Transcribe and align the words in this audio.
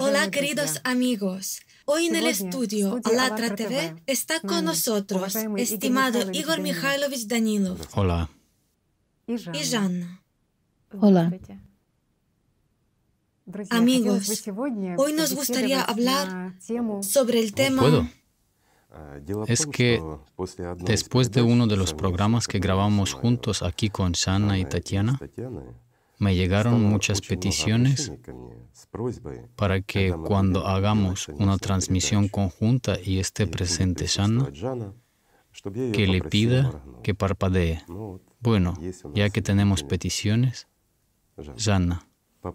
Hola 0.00 0.30
queridos 0.30 0.80
amigos. 0.84 1.60
Hoy 1.84 2.06
en 2.06 2.16
el 2.16 2.26
estudio 2.26 3.00
Alatra 3.04 3.54
TV 3.54 3.94
está 4.06 4.40
con 4.40 4.64
nosotros 4.64 5.36
estimado 5.56 6.30
Igor 6.32 6.60
Mikhailovich 6.60 7.26
Danilov. 7.26 7.78
Hola. 7.94 8.28
Y 9.26 9.36
Жанна. 9.64 10.22
Hola. 10.98 11.32
Amigos, 13.70 14.44
hoy 14.96 15.12
nos 15.12 15.34
gustaría 15.34 15.82
hablar 15.82 16.54
sobre 17.02 17.40
el 17.40 17.52
tema... 17.52 17.82
¿Puedo? 17.82 18.06
Es 19.46 19.66
que 19.66 20.02
después 20.78 21.30
de 21.30 21.42
uno 21.42 21.66
de 21.66 21.76
los 21.76 21.94
programas 21.94 22.48
que 22.48 22.58
grabamos 22.58 23.12
juntos 23.12 23.62
aquí 23.62 23.88
con 23.88 24.12
Shanna 24.12 24.58
y 24.58 24.64
Tatiana, 24.64 25.18
me 26.17 26.35
llegaron 26.35 26.83
muchas 26.83 27.21
peticiones 27.21 28.11
para 29.55 29.81
que 29.81 30.13
cuando 30.13 30.67
hagamos 30.67 31.27
una 31.29 31.57
transmisión 31.57 32.27
conjunta 32.27 32.97
y 33.03 33.19
esté 33.19 33.47
presente 33.47 34.05
Shanna, 34.07 34.49
que 35.93 36.07
le 36.07 36.21
pida 36.21 36.83
que 37.03 37.13
parpadee. 37.13 37.83
Bueno, 38.39 38.73
ya 39.13 39.29
que 39.29 39.41
tenemos 39.41 39.83
peticiones, 39.83 40.67
Shanna, 41.57 42.07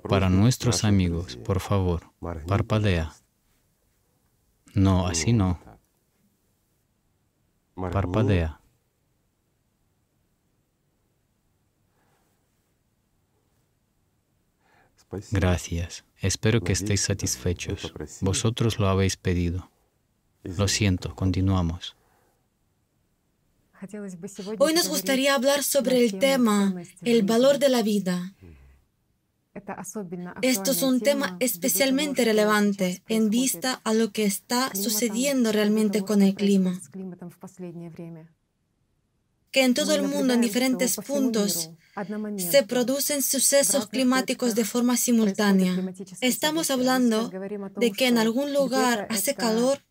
para 0.09 0.29
nuestros 0.29 0.85
amigos, 0.85 1.37
por 1.37 1.61
favor, 1.61 2.13
parpadea. 2.47 3.13
No, 4.75 5.07
así 5.07 5.33
no. 5.33 5.59
Parpadea. 7.75 8.60
Gracias. 15.31 16.05
Espero 16.21 16.61
que 16.61 16.73
estéis 16.73 17.01
satisfechos. 17.01 17.93
Vosotros 18.21 18.79
lo 18.79 18.89
habéis 18.89 19.17
pedido. 19.17 19.71
Lo 20.43 20.69
siento, 20.69 21.15
continuamos. 21.15 21.97
Hoy 24.59 24.75
nos 24.75 24.89
gustaría 24.89 25.35
hablar 25.35 25.63
sobre 25.63 26.05
el 26.05 26.19
tema, 26.19 26.75
el 27.03 27.23
valor 27.23 27.59
de 27.59 27.69
la 27.71 27.83
vida. 27.83 28.35
Esto 30.43 30.71
es 30.71 30.83
un 30.83 31.01
tema 31.01 31.37
especialmente 31.41 32.25
relevante 32.25 33.03
en 33.09 33.31
vista 33.31 33.81
a 33.85 33.95
lo 33.95 34.13
que 34.13 34.25
está 34.25 34.75
sucediendo 34.75 35.51
realmente 35.51 36.03
con 36.03 36.23
el 36.23 36.35
clima 36.35 36.81
que 39.51 39.65
en 39.65 39.75
todo 39.75 39.95
el 39.95 40.03
mundo, 40.03 40.35
en 40.35 40.41
diferentes 40.41 40.97
puntos, 40.97 41.71
se 42.39 42.63
producen 42.63 43.23
sucesos 43.23 43.87
climáticos 43.87 44.55
de 44.55 44.65
forma 44.65 44.97
simultánea. 44.97 45.77
Estamos 46.21 46.71
hablando 46.71 47.31
de 47.77 47.93
que 47.93 48.07
en 48.07 48.19
algún 48.19 48.53
lugar 48.53 49.07
hace 49.11 49.35
calor, 49.35 49.83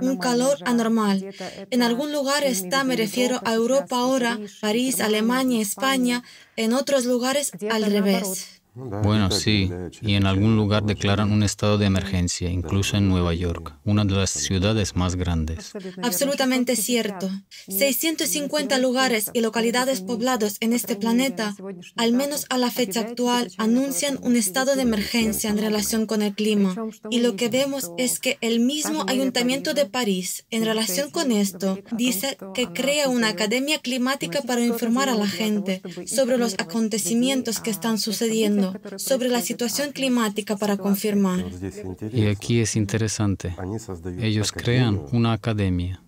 un 0.00 0.16
calor 0.18 0.56
anormal. 0.64 1.24
En 1.70 1.82
algún 1.82 2.12
lugar 2.12 2.44
está, 2.44 2.84
me 2.84 2.96
refiero 2.96 3.40
a 3.44 3.54
Europa 3.54 3.96
ahora, 3.96 4.38
París, 4.60 5.00
Alemania, 5.00 5.60
España, 5.60 6.22
en 6.56 6.72
otros 6.72 7.04
lugares 7.04 7.52
al 7.70 7.84
revés. 7.84 8.61
Bueno, 8.74 9.30
sí, 9.30 9.70
y 10.00 10.14
en 10.14 10.24
algún 10.24 10.56
lugar 10.56 10.84
declaran 10.84 11.30
un 11.30 11.42
estado 11.42 11.76
de 11.76 11.84
emergencia, 11.84 12.48
incluso 12.48 12.96
en 12.96 13.06
Nueva 13.06 13.34
York, 13.34 13.74
una 13.84 14.06
de 14.06 14.14
las 14.14 14.30
ciudades 14.30 14.96
más 14.96 15.14
grandes. 15.14 15.72
Absolutamente 16.02 16.74
cierto. 16.76 17.28
650 17.68 18.78
lugares 18.78 19.30
y 19.34 19.42
localidades 19.42 20.00
poblados 20.00 20.56
en 20.60 20.72
este 20.72 20.96
planeta, 20.96 21.54
al 21.96 22.12
menos 22.14 22.46
a 22.48 22.56
la 22.56 22.70
fecha 22.70 23.00
actual, 23.00 23.52
anuncian 23.58 24.18
un 24.22 24.36
estado 24.36 24.74
de 24.74 24.82
emergencia 24.82 25.50
en 25.50 25.58
relación 25.58 26.06
con 26.06 26.22
el 26.22 26.34
clima. 26.34 26.74
Y 27.10 27.20
lo 27.20 27.36
que 27.36 27.50
vemos 27.50 27.90
es 27.98 28.20
que 28.20 28.38
el 28.40 28.60
mismo 28.60 29.04
Ayuntamiento 29.06 29.74
de 29.74 29.84
París, 29.84 30.46
en 30.50 30.64
relación 30.64 31.10
con 31.10 31.30
esto, 31.30 31.78
dice 31.92 32.38
que 32.54 32.68
crea 32.68 33.10
una 33.10 33.28
academia 33.28 33.80
climática 33.80 34.40
para 34.40 34.64
informar 34.64 35.10
a 35.10 35.14
la 35.14 35.28
gente 35.28 35.82
sobre 36.06 36.38
los 36.38 36.54
acontecimientos 36.54 37.60
que 37.60 37.70
están 37.70 37.98
sucediendo 37.98 38.61
sobre 38.96 39.28
la 39.28 39.40
situación 39.40 39.92
climática 39.92 40.56
para 40.56 40.76
confirmar. 40.76 41.44
Y 42.12 42.26
aquí 42.26 42.60
es 42.60 42.76
interesante. 42.76 43.54
Ellos 44.18 44.52
crean 44.52 45.00
una 45.12 45.32
academia. 45.32 46.02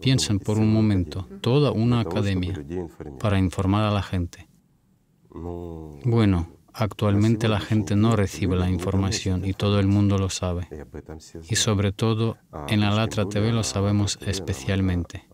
Piensen 0.00 0.38
por 0.38 0.58
un 0.58 0.72
momento, 0.72 1.28
toda 1.40 1.72
una 1.72 2.00
academia 2.00 2.54
para 3.18 3.38
informar 3.38 3.84
a 3.84 3.90
la 3.90 4.02
gente. 4.02 4.48
Bueno, 6.04 6.48
actualmente 6.72 7.48
la 7.48 7.60
gente 7.60 7.96
no 7.96 8.16
recibe 8.16 8.56
la 8.56 8.70
información 8.70 9.44
y 9.44 9.52
todo 9.52 9.78
el 9.78 9.86
mundo 9.86 10.16
lo 10.18 10.30
sabe. 10.30 10.68
Y 11.48 11.56
sobre 11.56 11.92
todo 11.92 12.38
en 12.68 12.82
Alatra 12.82 13.28
TV 13.28 13.52
lo 13.52 13.62
sabemos 13.62 14.18
especialmente, 14.26 15.28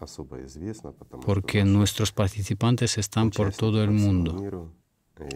porque 1.25 1.65
nuestros 1.65 2.13
participantes 2.13 2.99
están 2.99 3.31
por 3.31 3.53
todo 3.53 3.85
el 3.85 3.93
mundo 3.93 4.73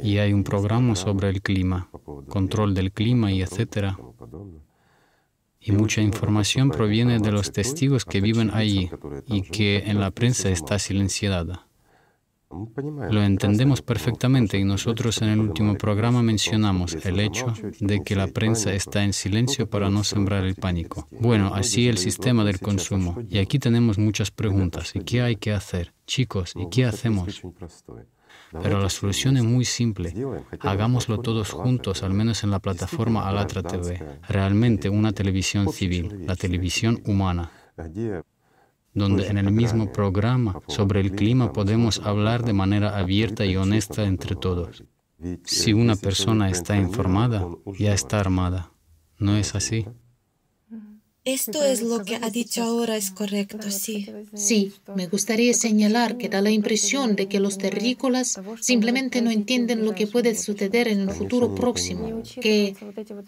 y 0.02 0.18
hay 0.18 0.32
un 0.32 0.44
programa 0.44 0.94
sobre 0.96 1.28
el 1.28 1.42
clima, 1.42 1.90
control 2.28 2.74
del 2.74 2.92
clima 2.92 3.32
y 3.32 3.42
etcétera. 3.42 3.98
Y 5.60 5.72
mucha 5.72 6.00
información 6.00 6.70
proviene 6.70 7.18
de 7.18 7.32
los 7.32 7.52
testigos 7.52 8.04
que 8.04 8.20
viven 8.20 8.50
allí 8.52 8.90
y 9.26 9.42
que 9.42 9.84
en 9.86 10.00
la 10.00 10.10
prensa 10.10 10.48
está 10.48 10.78
silenciada. 10.78 11.66
Lo 13.10 13.22
entendemos 13.22 13.80
perfectamente 13.80 14.58
y 14.58 14.64
nosotros 14.64 15.22
en 15.22 15.28
el 15.28 15.38
último 15.38 15.76
programa 15.76 16.20
mencionamos 16.20 16.96
el 17.06 17.20
hecho 17.20 17.54
de 17.78 18.02
que 18.02 18.16
la 18.16 18.26
prensa 18.26 18.72
está 18.72 19.04
en 19.04 19.12
silencio 19.12 19.70
para 19.70 19.88
no 19.88 20.02
sembrar 20.02 20.44
el 20.44 20.56
pánico. 20.56 21.06
Bueno, 21.12 21.54
así 21.54 21.86
el 21.86 21.98
sistema 21.98 22.44
del 22.44 22.58
consumo. 22.58 23.22
Y 23.28 23.38
aquí 23.38 23.60
tenemos 23.60 23.98
muchas 23.98 24.32
preguntas. 24.32 24.96
¿Y 24.96 25.00
qué 25.00 25.22
hay 25.22 25.36
que 25.36 25.52
hacer? 25.52 25.92
Chicos, 26.06 26.54
¿y 26.56 26.68
qué 26.70 26.86
hacemos? 26.86 27.40
Pero 28.62 28.80
la 28.80 28.90
solución 28.90 29.36
es 29.36 29.44
muy 29.44 29.64
simple. 29.64 30.14
Hagámoslo 30.60 31.18
todos 31.18 31.50
juntos, 31.50 32.02
al 32.02 32.14
menos 32.14 32.42
en 32.44 32.50
la 32.50 32.58
plataforma 32.58 33.28
Alatra 33.28 33.62
TV. 33.62 34.02
Realmente 34.28 34.88
una 34.88 35.12
televisión 35.12 35.72
civil, 35.72 36.26
la 36.26 36.36
televisión 36.36 37.00
humana 37.06 37.50
donde 38.92 39.28
en 39.28 39.38
el 39.38 39.50
mismo 39.52 39.92
programa 39.92 40.60
sobre 40.68 41.00
el 41.00 41.12
clima 41.12 41.52
podemos 41.52 42.00
hablar 42.00 42.44
de 42.44 42.52
manera 42.52 42.98
abierta 42.98 43.44
y 43.44 43.56
honesta 43.56 44.04
entre 44.04 44.36
todos. 44.36 44.84
Si 45.44 45.72
una 45.72 45.96
persona 45.96 46.50
está 46.50 46.76
informada, 46.76 47.46
ya 47.78 47.92
está 47.92 48.20
armada. 48.20 48.72
¿No 49.18 49.36
es 49.36 49.54
así? 49.54 49.86
Esto 51.34 51.64
es 51.64 51.80
lo 51.82 52.04
que 52.04 52.16
ha 52.16 52.30
dicho 52.30 52.62
ahora, 52.62 52.96
es 52.96 53.10
correcto, 53.10 53.70
sí. 53.70 54.08
Sí, 54.34 54.72
me 54.96 55.06
gustaría 55.06 55.54
señalar 55.54 56.16
que 56.16 56.28
da 56.28 56.40
la 56.40 56.50
impresión 56.50 57.14
de 57.14 57.28
que 57.28 57.38
los 57.38 57.56
terrícolas 57.56 58.40
simplemente 58.60 59.22
no 59.22 59.30
entienden 59.30 59.84
lo 59.84 59.94
que 59.94 60.06
puede 60.06 60.34
suceder 60.34 60.88
en 60.88 61.00
el 61.00 61.10
futuro 61.10 61.54
próximo, 61.54 62.22
que 62.40 62.74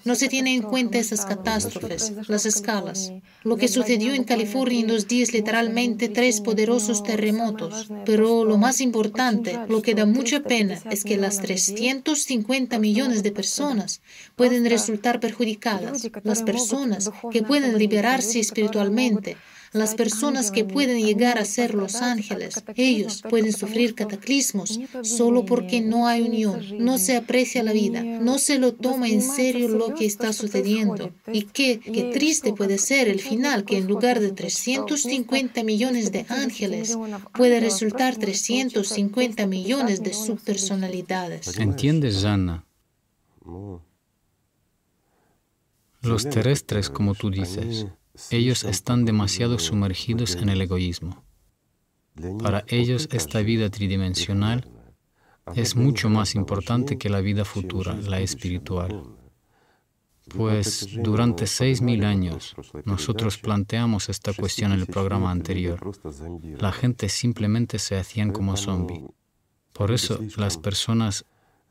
no 0.05 0.15
se 0.17 0.29
tienen 0.29 0.55
en 0.55 0.63
cuenta 0.63 0.99
esas 0.99 1.25
catástrofes, 1.25 2.13
las 2.27 2.45
escalas. 2.45 3.13
Lo 3.45 3.57
que 3.57 3.69
sucedió 3.69 4.15
en 4.15 4.25
California 4.25 4.81
en 4.81 4.89
dos 4.89 5.07
días, 5.07 5.33
literalmente 5.33 6.09
tres 6.09 6.41
poderosos 6.41 7.03
terremotos. 7.03 7.89
Pero 8.05 8.45
lo 8.45 8.57
más 8.59 8.81
importante, 8.81 9.59
lo 9.69 9.83
que 9.83 9.95
da 9.95 10.07
mucha 10.07 10.41
pena, 10.41 10.81
es 10.91 11.05
que 11.05 11.17
las 11.17 11.41
350 11.41 12.79
millones 12.79 13.23
de 13.23 13.33
personas 13.33 14.01
pueden 14.37 14.65
resultar 14.69 15.21
perjudicadas. 15.21 16.11
Las 16.25 16.43
personas 16.43 17.11
que 17.31 17.43
pueden 17.43 17.79
liberarse 17.93 18.41
espiritualmente. 18.41 19.37
Las 19.73 19.95
personas 19.95 20.51
que 20.51 20.67
pueden 20.67 21.03
llegar 21.03 21.39
a 21.39 21.47
ser 21.47 21.75
los 21.75 21.97
ángeles, 21.97 22.63
ellos 22.77 23.23
pueden 23.29 23.55
sufrir 23.55 23.95
cataclismos 23.95 24.79
solo 25.03 25.47
porque 25.47 25.81
no 25.81 26.07
hay 26.07 26.21
unión, 26.21 26.63
no 26.79 26.99
se 26.99 27.17
aprecia 27.17 27.63
la 27.63 27.73
vida, 27.73 28.03
no 28.03 28.39
se 28.39 28.59
lo 28.59 28.75
toma 28.75 29.09
en 29.09 29.23
serio 29.23 29.69
lo 29.69 29.95
que 29.95 30.05
está 30.05 30.35
sucediendo. 30.35 31.11
Y 31.33 31.45
qué, 31.45 31.81
qué 31.81 32.11
triste 32.13 32.53
puede 32.53 32.77
ser 32.77 33.09
el 33.09 33.21
final 33.21 33.65
que 33.65 33.79
en 33.79 33.87
lugar 33.87 34.21
de 34.21 34.33
350 34.33 35.65
millones 35.65 36.13
de 36.13 36.27
ángeles 36.29 36.99
puede 37.33 37.59
resultar 37.61 38.17
350 38.17 39.47
millones 39.47 40.03
de 40.03 40.13
subpersonalidades. 40.13 41.57
¿Entiendes, 41.59 42.27
Anna? 42.27 42.67
Los 46.03 46.29
terrestres, 46.29 46.91
como 46.91 47.15
tú 47.15 47.31
dices, 47.31 47.87
ellos 48.31 48.65
están 48.65 49.05
demasiado 49.05 49.59
sumergidos 49.59 50.35
en 50.37 50.49
el 50.49 50.61
egoísmo. 50.61 51.25
Para 52.43 52.65
ellos 52.69 53.09
esta 53.13 53.41
vida 53.41 53.71
tridimensional 53.71 54.69
es 55.55 55.77
mucho 55.77 56.11
más 56.11 56.35
importante 56.35 56.99
que 56.99 57.09
la 57.09 57.21
vida 57.21 57.45
futura, 57.45 57.95
la 57.95 58.21
espiritual. 58.21 59.05
Pues 60.37 60.89
durante 61.03 61.47
seis 61.47 61.81
mil 61.81 62.05
años 62.05 62.55
nosotros 62.85 63.39
planteamos 63.39 64.09
esta 64.09 64.33
cuestión 64.33 64.73
en 64.73 64.81
el 64.81 64.87
programa 64.87 65.31
anterior. 65.31 65.81
La 66.59 66.73
gente 66.73 67.09
simplemente 67.09 67.79
se 67.79 67.97
hacían 67.97 68.31
como 68.31 68.57
zombie. 68.57 69.05
Por 69.73 69.91
eso 69.91 70.21
las 70.37 70.59
personas 70.59 71.25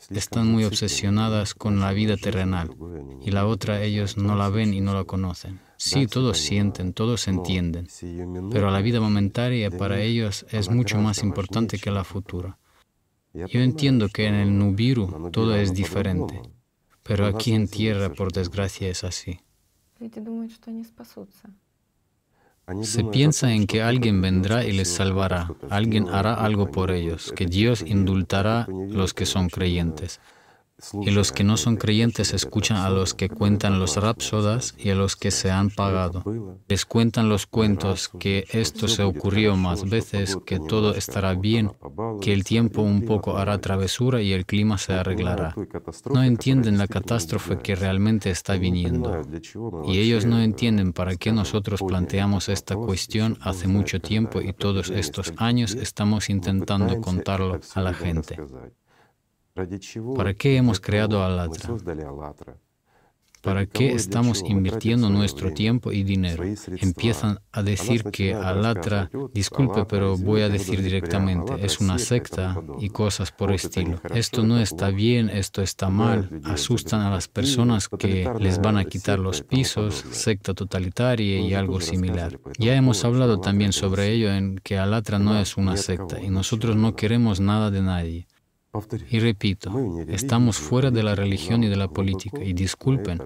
están 0.10 0.52
muy 0.52 0.64
obsesionadas 0.64 1.54
con 1.54 1.80
la 1.80 1.92
vida 1.94 2.18
terrenal 2.18 2.76
y 3.22 3.32
la 3.32 3.46
otra 3.46 3.82
ellos 3.82 4.18
no 4.18 4.36
la 4.36 4.50
ven 4.50 4.74
y 4.74 4.82
no 4.82 4.94
la 4.94 5.04
conocen. 5.04 5.60
Sí, 5.78 6.08
todos 6.08 6.38
sienten, 6.38 6.94
todos 6.94 7.28
entienden, 7.28 7.88
pero 8.52 8.70
la 8.72 8.82
vida 8.82 9.00
momentaria 9.00 9.72
para 9.72 10.02
ellos 10.02 10.46
es 10.50 10.70
mucho 10.70 11.00
más 11.00 11.24
importante 11.24 11.80
que 11.80 11.92
la 11.92 12.04
futura. 12.04 12.58
Yo 13.34 13.62
entiendo 13.62 14.10
que 14.10 14.28
en 14.28 14.36
el 14.36 14.58
Nubiru 14.58 15.32
todo 15.32 15.56
es 15.56 15.74
diferente, 15.74 16.42
pero 17.04 17.26
aquí 17.26 17.54
en 17.54 17.68
tierra, 17.68 18.10
por 18.10 18.32
desgracia, 18.32 18.90
es 18.90 19.04
así. 19.04 19.40
Se 22.82 23.04
piensa 23.04 23.54
en 23.54 23.68
que 23.68 23.82
alguien 23.82 24.22
vendrá 24.22 24.64
y 24.64 24.72
les 24.72 24.90
salvará, 24.90 25.52
alguien 25.70 26.08
hará 26.10 26.34
algo 26.34 26.72
por 26.72 26.92
ellos, 26.92 27.34
que 27.36 27.46
Dios 27.46 27.84
indultará 27.86 28.68
los 28.90 29.14
que 29.14 29.26
son 29.26 29.50
creyentes. 29.50 30.20
Y 31.02 31.12
los 31.12 31.32
que 31.32 31.44
no 31.44 31.58
son 31.58 31.78
creyentes 31.78 32.34
escuchan 32.34 32.78
a 32.78 32.90
los 32.90 33.14
que 33.14 33.30
cuentan 33.30 33.80
los 33.80 33.98
rapsodas 33.98 34.76
y 34.78 34.90
a 34.90 34.96
los 34.96 35.16
que 35.16 35.32
se 35.32 35.52
han 35.52 35.70
pagado. 35.70 36.24
Les 36.68 36.86
cuentan 36.86 37.30
los 37.30 37.46
cuentos 37.46 38.10
que 38.20 38.46
esto 38.52 38.88
se 38.88 39.04
ocurrió 39.04 39.56
más 39.56 39.90
veces, 39.90 40.38
que 40.46 40.60
todo 40.60 40.96
estará 40.96 41.34
bien, 41.34 41.72
que 42.22 42.34
el 42.34 42.44
tiempo 42.44 42.82
un 42.82 43.06
poco 43.06 43.38
hará 43.38 43.60
travesura 43.60 44.22
y 44.22 44.34
el 44.34 44.46
clima 44.46 44.78
se 44.78 44.94
arreglará. 44.94 45.56
No 46.14 46.24
entienden 46.24 46.78
la 46.78 46.88
catástrofe 46.88 47.58
que 47.60 47.76
realmente 47.76 48.30
está 48.30 48.56
viniendo. 48.58 49.22
Y 49.86 50.00
ellos 50.00 50.26
no 50.26 50.40
entienden 50.40 50.94
para 50.94 51.16
qué 51.16 51.32
nosotros 51.32 51.82
planteamos 51.88 52.50
esta 52.50 52.76
cuestión 52.76 53.38
hace 53.42 53.68
mucho 53.68 54.00
tiempo 54.00 54.42
y 54.42 54.54
todos 54.54 54.90
estos 54.90 55.34
años 55.38 55.76
estamos 55.76 56.30
intentando 56.30 57.00
contarlo 57.02 57.60
a 57.76 57.82
la 57.82 57.94
gente. 57.94 58.38
¿Para 60.16 60.34
qué 60.34 60.58
hemos 60.58 60.80
creado 60.80 61.24
Alatra? 61.24 61.76
¿Para 63.42 63.66
qué 63.66 63.94
estamos 63.94 64.44
invirtiendo 64.46 65.10
nuestro 65.10 65.52
tiempo 65.52 65.92
y 65.92 66.04
dinero? 66.04 66.44
Empiezan 66.78 67.40
a 67.52 67.64
decir 67.64 68.04
que 68.04 68.36
Alatra, 68.36 69.10
disculpe, 69.34 69.86
pero 69.86 70.16
voy 70.16 70.42
a 70.42 70.50
decir 70.50 70.84
directamente, 70.84 71.54
es 71.66 71.80
una 71.80 71.98
secta 71.98 72.62
y 72.80 72.90
cosas 72.90 73.32
por 73.32 73.52
estilo. 73.52 74.00
Esto 74.14 74.44
no 74.44 74.60
está 74.60 74.92
bien, 74.92 75.30
esto 75.30 75.64
está 75.64 75.90
mal. 75.90 76.30
Asustan 76.44 77.02
a 77.02 77.10
las 77.10 77.28
personas 77.28 77.90
que 77.90 78.30
les 78.40 78.62
van 78.62 78.78
a 78.78 78.86
quitar 78.86 79.18
los 79.18 79.42
pisos, 79.42 80.06
secta 80.12 80.54
totalitaria 80.54 81.40
y 81.40 81.56
algo 81.56 81.82
similar. 81.82 82.40
Ya 82.60 82.76
hemos 82.76 83.04
hablado 83.04 83.40
también 83.40 83.74
sobre 83.74 84.12
ello 84.12 84.32
en 84.32 84.60
que 84.60 84.78
Alatra 84.78 85.18
no 85.18 85.40
es 85.40 85.58
una 85.58 85.78
secta 85.78 86.22
y 86.22 86.30
nosotros 86.30 86.76
no 86.76 86.96
queremos 86.96 87.40
nada 87.40 87.72
de 87.72 87.82
nadie. 87.82 88.28
Y 89.10 89.20
repito, 89.20 89.70
estamos 90.08 90.58
fuera 90.58 90.92
de 90.92 91.04
la 91.04 91.14
religión 91.14 91.64
y 91.64 91.68
de 91.68 91.76
la 91.76 91.90
política, 91.90 92.42
y 92.44 92.54
disculpen, 92.54 93.20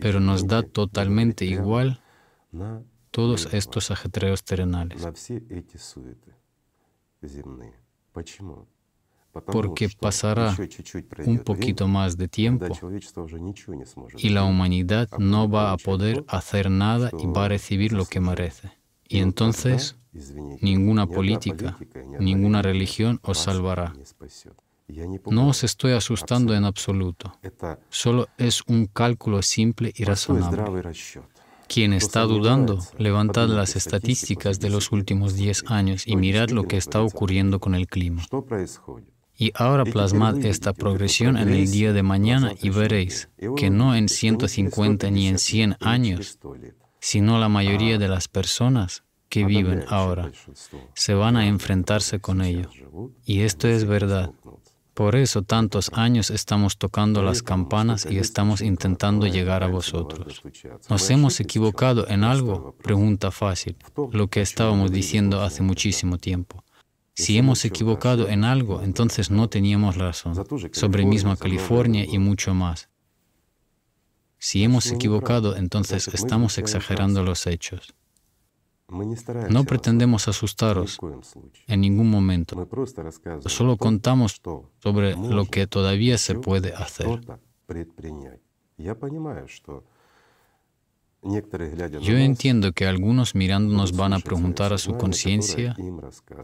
pero 0.00 0.18
nos 0.18 0.46
da 0.46 0.62
totalmente 0.62 1.44
igual 1.44 2.00
todos 3.10 3.52
estos 3.52 3.90
ajetreos 3.90 4.42
terrenales. 4.42 5.06
Porque 9.46 9.88
pasará 9.88 10.56
un 11.24 11.38
poquito 11.38 11.86
más 11.86 12.16
de 12.16 12.26
tiempo 12.26 12.66
y 14.16 14.30
la 14.30 14.42
humanidad 14.42 15.08
no 15.18 15.48
va 15.48 15.70
a 15.70 15.76
poder 15.76 16.24
hacer 16.26 16.68
nada 16.68 17.10
y 17.16 17.26
va 17.26 17.44
a 17.44 17.48
recibir 17.48 17.92
lo 17.92 18.06
que 18.06 18.18
merece. 18.18 18.72
Y 19.06 19.18
entonces 19.18 19.96
ninguna 20.60 21.06
política, 21.06 21.78
ninguna 22.18 22.60
religión 22.62 23.20
os 23.22 23.38
salvará. 23.38 23.94
No 25.26 25.48
os 25.48 25.64
estoy 25.64 25.92
asustando 25.92 26.54
en 26.54 26.64
absoluto. 26.64 27.32
Solo 27.88 28.28
es 28.38 28.62
un 28.66 28.86
cálculo 28.86 29.42
simple 29.42 29.92
y 29.94 30.04
razonable. 30.04 30.82
Quien 31.68 31.92
está 31.92 32.22
dudando, 32.22 32.80
levantad 32.98 33.48
las 33.48 33.76
estadísticas 33.76 34.58
de 34.58 34.70
los 34.70 34.90
últimos 34.90 35.36
10 35.36 35.64
años 35.68 36.06
y 36.06 36.16
mirad 36.16 36.50
lo 36.50 36.64
que 36.64 36.76
está 36.76 37.00
ocurriendo 37.00 37.60
con 37.60 37.76
el 37.76 37.86
clima. 37.86 38.22
Y 39.36 39.52
ahora 39.54 39.84
plasmad 39.84 40.44
esta 40.44 40.72
progresión 40.72 41.36
en 41.36 41.48
el 41.48 41.70
día 41.70 41.92
de 41.92 42.02
mañana 42.02 42.52
y 42.60 42.70
veréis 42.70 43.30
que 43.56 43.70
no 43.70 43.94
en 43.94 44.08
150 44.08 45.10
ni 45.10 45.28
en 45.28 45.38
100 45.38 45.76
años, 45.80 46.38
sino 46.98 47.38
la 47.38 47.48
mayoría 47.48 47.98
de 47.98 48.08
las 48.08 48.28
personas 48.28 49.04
que 49.30 49.44
viven 49.44 49.84
ahora 49.88 50.30
se 50.94 51.14
van 51.14 51.36
a 51.36 51.46
enfrentarse 51.46 52.18
con 52.18 52.42
ello. 52.42 52.68
Y 53.24 53.40
esto 53.42 53.68
es 53.68 53.86
verdad. 53.86 54.32
Por 55.00 55.16
eso 55.16 55.40
tantos 55.40 55.90
años 55.94 56.28
estamos 56.28 56.76
tocando 56.76 57.22
las 57.22 57.42
campanas 57.42 58.06
y 58.10 58.18
estamos 58.18 58.60
intentando 58.60 59.26
llegar 59.26 59.62
a 59.62 59.66
vosotros. 59.66 60.42
¿Nos 60.90 61.08
hemos 61.08 61.40
equivocado 61.40 62.06
en 62.06 62.22
algo? 62.22 62.76
Pregunta 62.82 63.30
fácil, 63.30 63.78
lo 64.12 64.28
que 64.28 64.42
estábamos 64.42 64.92
diciendo 64.92 65.40
hace 65.40 65.62
muchísimo 65.62 66.18
tiempo. 66.18 66.64
Si 67.14 67.38
hemos 67.38 67.64
equivocado 67.64 68.28
en 68.28 68.44
algo, 68.44 68.82
entonces 68.82 69.30
no 69.30 69.48
teníamos 69.48 69.96
razón, 69.96 70.34
sobre 70.72 71.06
misma 71.06 71.38
California 71.38 72.04
y 72.04 72.18
mucho 72.18 72.52
más. 72.52 72.90
Si 74.38 74.62
hemos 74.62 74.92
equivocado, 74.92 75.56
entonces 75.56 76.08
estamos 76.08 76.58
exagerando 76.58 77.22
los 77.22 77.46
hechos. 77.46 77.94
No 79.50 79.64
pretendemos 79.64 80.28
asustaros 80.28 80.98
en 81.66 81.80
ningún 81.80 82.10
momento. 82.10 82.68
Solo 83.46 83.76
contamos 83.76 84.40
sobre 84.82 85.16
lo 85.16 85.46
que 85.46 85.66
todavía 85.66 86.18
se 86.18 86.34
puede 86.34 86.74
hacer. 86.74 87.20
Yo 92.00 92.16
entiendo 92.16 92.72
que 92.72 92.86
algunos 92.86 93.34
mirándonos 93.34 93.94
van 93.94 94.14
a 94.14 94.20
preguntar 94.20 94.72
a 94.72 94.78
su 94.78 94.96
conciencia, 94.96 95.76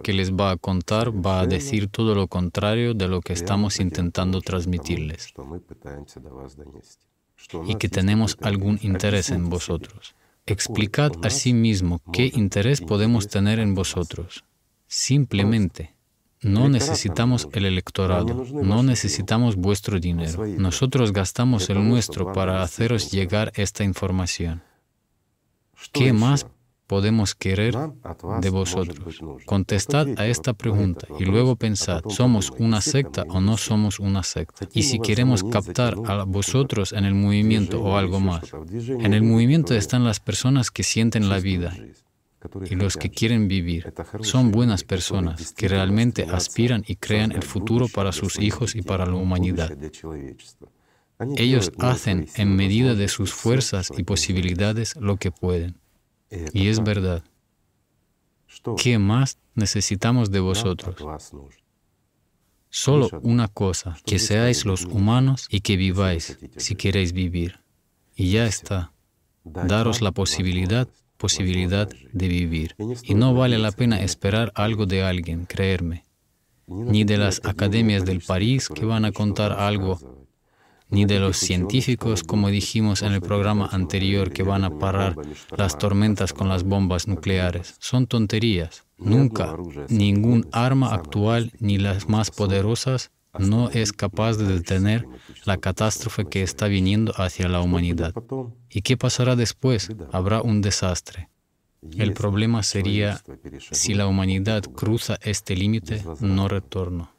que 0.03 0.13
les 0.13 0.33
va 0.33 0.51
a 0.51 0.57
contar, 0.57 1.11
va 1.11 1.41
a 1.41 1.47
decir 1.47 1.89
todo 1.89 2.15
lo 2.15 2.29
contrario 2.29 2.93
de 2.93 3.09
lo 3.09 3.23
que 3.23 3.33
estamos 3.33 3.81
intentando 3.81 4.43
transmitirles 4.43 5.33
y 7.67 7.75
que 7.77 7.89
tenemos 7.89 8.37
algún 8.43 8.79
interés 8.83 9.31
en 9.31 9.49
vosotros. 9.49 10.15
Explicad 10.47 11.13
a 11.23 11.31
sí 11.31 11.53
mismo 11.53 12.01
qué 12.13 12.31
interés 12.33 12.81
podemos 12.81 13.29
tener 13.29 13.59
en 13.59 13.75
vosotros. 13.75 14.45
Simplemente. 14.87 15.95
No 16.43 16.69
necesitamos 16.69 17.49
el 17.53 17.65
electorado, 17.65 18.45
no 18.53 18.83
necesitamos 18.83 19.57
vuestro 19.57 19.99
dinero. 19.99 20.47
Nosotros 20.47 21.13
gastamos 21.13 21.69
el 21.71 21.87
nuestro 21.89 22.33
para 22.33 22.63
haceros 22.63 23.11
llegar 23.11 23.53
esta 23.57 23.83
información. 23.83 24.63
¿Qué 25.93 26.13
más 26.13 26.47
podemos 26.87 27.35
querer 27.35 27.77
de 28.41 28.51
vosotros? 28.51 29.21
Contestad 29.45 30.07
a 30.17 30.27
esta 30.27 30.53
pregunta 30.53 31.07
y 31.19 31.25
luego 31.25 31.57
pensad, 31.57 32.03
¿somos 32.09 32.53
una 32.59 32.81
secta 32.81 33.25
o 33.29 33.41
no 33.41 33.57
somos 33.57 33.99
una 34.01 34.23
secta? 34.23 34.69
Y 34.73 34.83
si 34.85 34.99
queremos 35.01 35.45
captar 35.45 35.97
a 36.07 36.25
vosotros 36.25 36.93
en 36.93 37.05
el 37.05 37.15
movimiento 37.15 37.83
o 37.83 37.97
algo 37.97 38.21
más, 38.21 38.53
en 38.71 39.15
el 39.15 39.23
movimiento 39.23 39.75
están 39.75 40.05
las 40.05 40.21
personas 40.21 40.71
que 40.71 40.83
sienten 40.83 41.29
la 41.29 41.39
vida 41.39 41.77
y 42.69 42.75
los 42.75 42.97
que 42.97 43.11
quieren 43.11 43.49
vivir. 43.49 43.93
Son 44.21 44.53
buenas 44.53 44.85
personas 44.85 45.53
que 45.53 45.69
realmente 45.69 46.25
aspiran 46.25 46.85
y 46.87 46.97
crean 46.97 47.33
el 47.33 47.43
futuro 47.43 47.89
para 47.89 48.13
sus 48.13 48.39
hijos 48.39 48.75
y 48.75 48.83
para 48.83 49.07
la 49.07 49.15
humanidad. 49.15 49.77
Ellos 51.37 51.73
hacen 51.79 52.27
en 52.37 52.55
medida 52.55 52.95
de 52.95 53.09
sus 53.09 53.33
fuerzas 53.33 53.91
y 53.97 54.03
posibilidades 54.03 54.95
lo 54.97 55.17
que 55.17 55.31
pueden. 55.31 55.79
Y 56.31 56.69
es 56.69 56.83
verdad. 56.83 57.23
¿Qué 58.77 58.99
más 58.99 59.39
necesitamos 59.55 60.31
de 60.31 60.41
vosotros? 60.41 60.97
Solo 62.69 63.09
una 63.23 63.49
cosa, 63.49 63.97
que 64.05 64.19
seáis 64.19 64.65
los 64.65 64.85
humanos 64.85 65.47
y 65.51 65.61
que 65.61 65.77
viváis 65.77 66.39
si 66.57 66.75
queréis 66.75 67.13
vivir. 67.13 67.61
Y 68.15 68.33
ya 68.33 68.47
está. 68.47 68.93
Daros 69.45 70.03
la 70.03 70.13
posibilidad, 70.13 70.89
posibilidad 71.17 71.89
de 72.13 72.29
vivir. 72.29 72.75
Y 73.03 73.15
no 73.15 73.35
vale 73.35 73.59
la 73.59 73.73
pena 73.73 74.01
esperar 74.03 74.53
algo 74.55 74.87
de 74.87 75.03
alguien, 75.03 75.47
creerme. 75.47 76.05
Ni 76.67 77.05
de 77.05 77.17
las 77.17 77.41
academias 77.45 78.05
del 78.05 78.21
París 78.21 78.69
que 78.69 78.85
van 78.85 79.05
a 79.05 79.13
contar 79.13 79.53
algo 79.53 80.27
ni 80.89 81.05
de 81.05 81.19
los 81.19 81.37
científicos, 81.37 82.23
como 82.23 82.49
dijimos 82.49 83.03
en 83.03 83.13
el 83.13 83.21
programa 83.21 83.69
anterior, 83.73 84.33
que 84.33 84.43
van 84.43 84.65
a 84.65 84.79
parar 84.79 85.17
las 85.57 85.79
tormentas 85.79 86.33
con 86.33 86.49
las 86.49 86.63
bombas 86.63 87.09
nucleares. 87.09 87.77
Son 87.79 88.07
tonterías. 88.07 88.85
Nunca 88.99 89.57
ningún 89.89 90.49
arma 90.53 90.95
actual, 90.95 91.53
ni 91.59 91.79
las 91.79 92.09
más 92.09 92.31
poderosas, 92.31 93.11
no 93.39 93.71
es 93.71 93.93
capaz 93.93 94.37
de 94.37 94.47
detener 94.47 95.07
la 95.45 95.59
catástrofe 95.59 96.25
que 96.25 96.43
está 96.43 96.69
viniendo 96.69 97.13
hacia 97.17 97.49
la 97.49 97.61
humanidad. 97.61 98.15
¿Y 98.71 98.83
qué 98.83 98.97
pasará 98.97 99.37
después? 99.37 99.91
Habrá 100.13 100.41
un 100.41 100.63
desastre. 100.63 101.29
El 101.97 102.15
problema 102.15 102.63
sería 102.63 103.23
si 103.71 103.95
la 103.95 104.07
humanidad 104.07 104.63
cruza 104.63 105.19
este 105.23 105.55
límite, 105.55 106.03
no 106.21 106.49
retorno. 106.49 107.13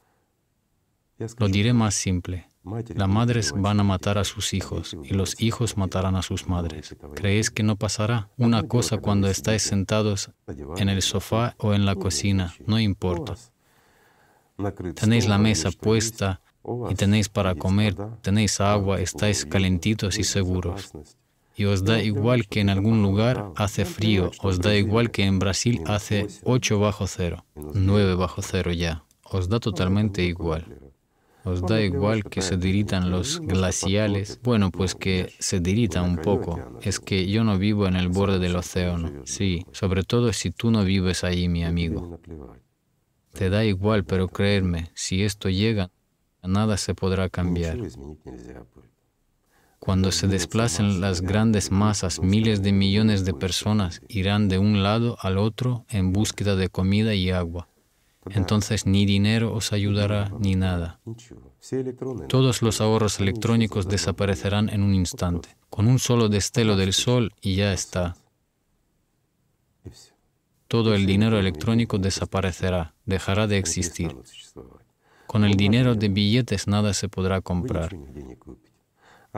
Lo 1.37 1.47
diré 1.47 1.73
más 1.73 1.95
simple. 1.95 2.47
Las 2.95 3.07
madres 3.07 3.53
van 3.55 3.79
a 3.79 3.83
matar 3.83 4.17
a 4.17 4.23
sus 4.23 4.53
hijos 4.53 4.97
y 5.03 5.13
los 5.13 5.39
hijos 5.41 5.77
matarán 5.77 6.15
a 6.15 6.21
sus 6.21 6.47
madres. 6.47 6.95
¿Creéis 7.15 7.49
que 7.49 7.63
no 7.63 7.75
pasará? 7.75 8.29
Una 8.37 8.63
cosa 8.63 8.97
cuando 8.97 9.29
estáis 9.29 9.63
sentados 9.63 10.31
en 10.77 10.89
el 10.89 11.01
sofá 11.01 11.55
o 11.59 11.73
en 11.73 11.85
la 11.85 11.95
cocina, 11.95 12.53
no 12.65 12.79
importa. 12.79 13.35
Tenéis 14.95 15.27
la 15.27 15.37
mesa 15.37 15.69
puesta 15.71 16.41
y 16.89 16.95
tenéis 16.95 17.29
para 17.29 17.55
comer, 17.55 17.95
tenéis 18.21 18.59
agua, 18.59 18.99
estáis 18.99 19.45
calentitos 19.45 20.17
y 20.17 20.23
seguros. 20.23 20.91
Y 21.55 21.65
os 21.65 21.83
da 21.83 22.01
igual 22.03 22.47
que 22.47 22.59
en 22.59 22.69
algún 22.69 23.01
lugar 23.01 23.51
hace 23.55 23.85
frío, 23.85 24.31
os 24.41 24.59
da 24.59 24.75
igual 24.75 25.09
que 25.09 25.23
en 25.23 25.39
Brasil 25.39 25.81
hace 25.87 26.27
8 26.43 26.79
bajo 26.79 27.07
cero, 27.07 27.45
9 27.55 28.15
bajo 28.15 28.41
cero 28.41 28.71
ya, 28.73 29.05
os 29.23 29.47
da 29.49 29.59
totalmente 29.59 30.23
igual. 30.23 30.86
Os 31.47 31.61
da 31.61 31.81
igual 31.81 32.25
que 32.25 32.41
se 32.41 32.57
diritan 32.57 33.09
los 33.09 33.39
glaciales. 33.39 34.39
Bueno, 34.43 34.69
pues 34.69 34.95
que 34.95 35.33
se 35.39 35.61
dirita 35.61 36.01
un 36.01 36.17
poco. 36.17 36.59
Es 36.81 36.99
que 36.99 37.27
yo 37.27 37.45
no 37.45 37.57
vivo 37.57 37.87
en 37.87 37.95
el 37.95 38.09
borde 38.09 38.39
del 38.39 38.57
océano. 38.57 39.21
Sí, 39.23 39.65
sobre 39.71 40.03
todo 40.03 40.33
si 40.33 40.51
tú 40.51 40.71
no 40.71 40.83
vives 40.83 41.23
ahí, 41.23 41.47
mi 41.47 41.63
amigo. 41.63 42.19
Te 43.31 43.49
da 43.49 43.63
igual, 43.63 44.03
pero 44.03 44.27
creerme, 44.27 44.91
si 44.93 45.23
esto 45.23 45.47
llega, 45.49 45.89
nada 46.43 46.75
se 46.75 46.93
podrá 46.93 47.29
cambiar. 47.29 47.77
Cuando 49.79 50.11
se 50.11 50.27
desplacen 50.27 50.99
las 50.99 51.21
grandes 51.21 51.71
masas, 51.71 52.19
miles 52.19 52.61
de 52.61 52.73
millones 52.73 53.23
de 53.23 53.33
personas 53.33 54.01
irán 54.09 54.49
de 54.49 54.57
un 54.57 54.83
lado 54.83 55.17
al 55.21 55.37
otro 55.37 55.85
en 55.87 56.11
búsqueda 56.11 56.57
de 56.57 56.67
comida 56.67 57.13
y 57.13 57.31
agua. 57.31 57.69
Entonces 58.31 58.85
ni 58.85 59.05
dinero 59.05 59.53
os 59.53 59.73
ayudará 59.73 60.31
ni 60.39 60.55
nada. 60.55 60.99
Todos 62.27 62.61
los 62.61 62.81
ahorros 62.81 63.19
electrónicos 63.19 63.87
desaparecerán 63.87 64.69
en 64.69 64.83
un 64.83 64.93
instante, 64.93 65.55
con 65.69 65.87
un 65.87 65.99
solo 65.99 66.29
destelo 66.29 66.75
del 66.75 66.93
sol 66.93 67.33
y 67.41 67.55
ya 67.55 67.73
está. 67.73 68.15
Todo 70.67 70.93
el 70.95 71.05
dinero 71.05 71.39
electrónico 71.39 71.97
desaparecerá, 71.97 72.93
dejará 73.05 73.47
de 73.47 73.57
existir. 73.57 74.15
Con 75.25 75.43
el 75.43 75.55
dinero 75.55 75.95
de 75.95 76.09
billetes 76.09 76.67
nada 76.67 76.93
se 76.93 77.09
podrá 77.09 77.41
comprar. 77.41 77.95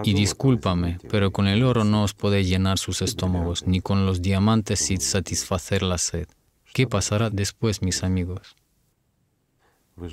Y 0.04 0.14
discúlpame, 0.14 0.98
pero 1.10 1.32
con 1.32 1.48
el 1.48 1.64
oro 1.64 1.84
no 1.84 2.04
os 2.04 2.14
podéis 2.14 2.48
llenar 2.48 2.78
sus 2.78 3.02
estómagos, 3.02 3.66
ni 3.68 3.82
con 3.82 4.06
los 4.06 4.22
diamantes 4.22 4.80
sin 4.80 5.02
satisfacer 5.02 5.84
la 5.84 5.98
sed. 5.98 6.28
¿Qué 6.74 6.88
pasará 6.88 7.30
después, 7.30 7.82
mis 7.82 8.04
amigos? 8.04 8.56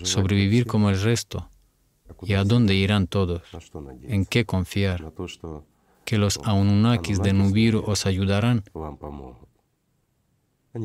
Sobrevivir 0.03 0.67
como 0.67 0.91
el 0.91 1.01
resto. 1.01 1.49
¿Y 2.23 2.35
a 2.35 2.45
dónde 2.45 2.75
irán 2.75 3.07
todos? 3.07 3.43
¿En 4.03 4.25
qué 4.25 4.45
confiar? 4.45 5.13
¿Que 6.05 6.19
los 6.19 6.39
Anunnakis 6.45 7.21
de 7.21 7.33
Nubiru 7.33 7.83
os 7.87 8.07
ayudarán? 8.07 8.65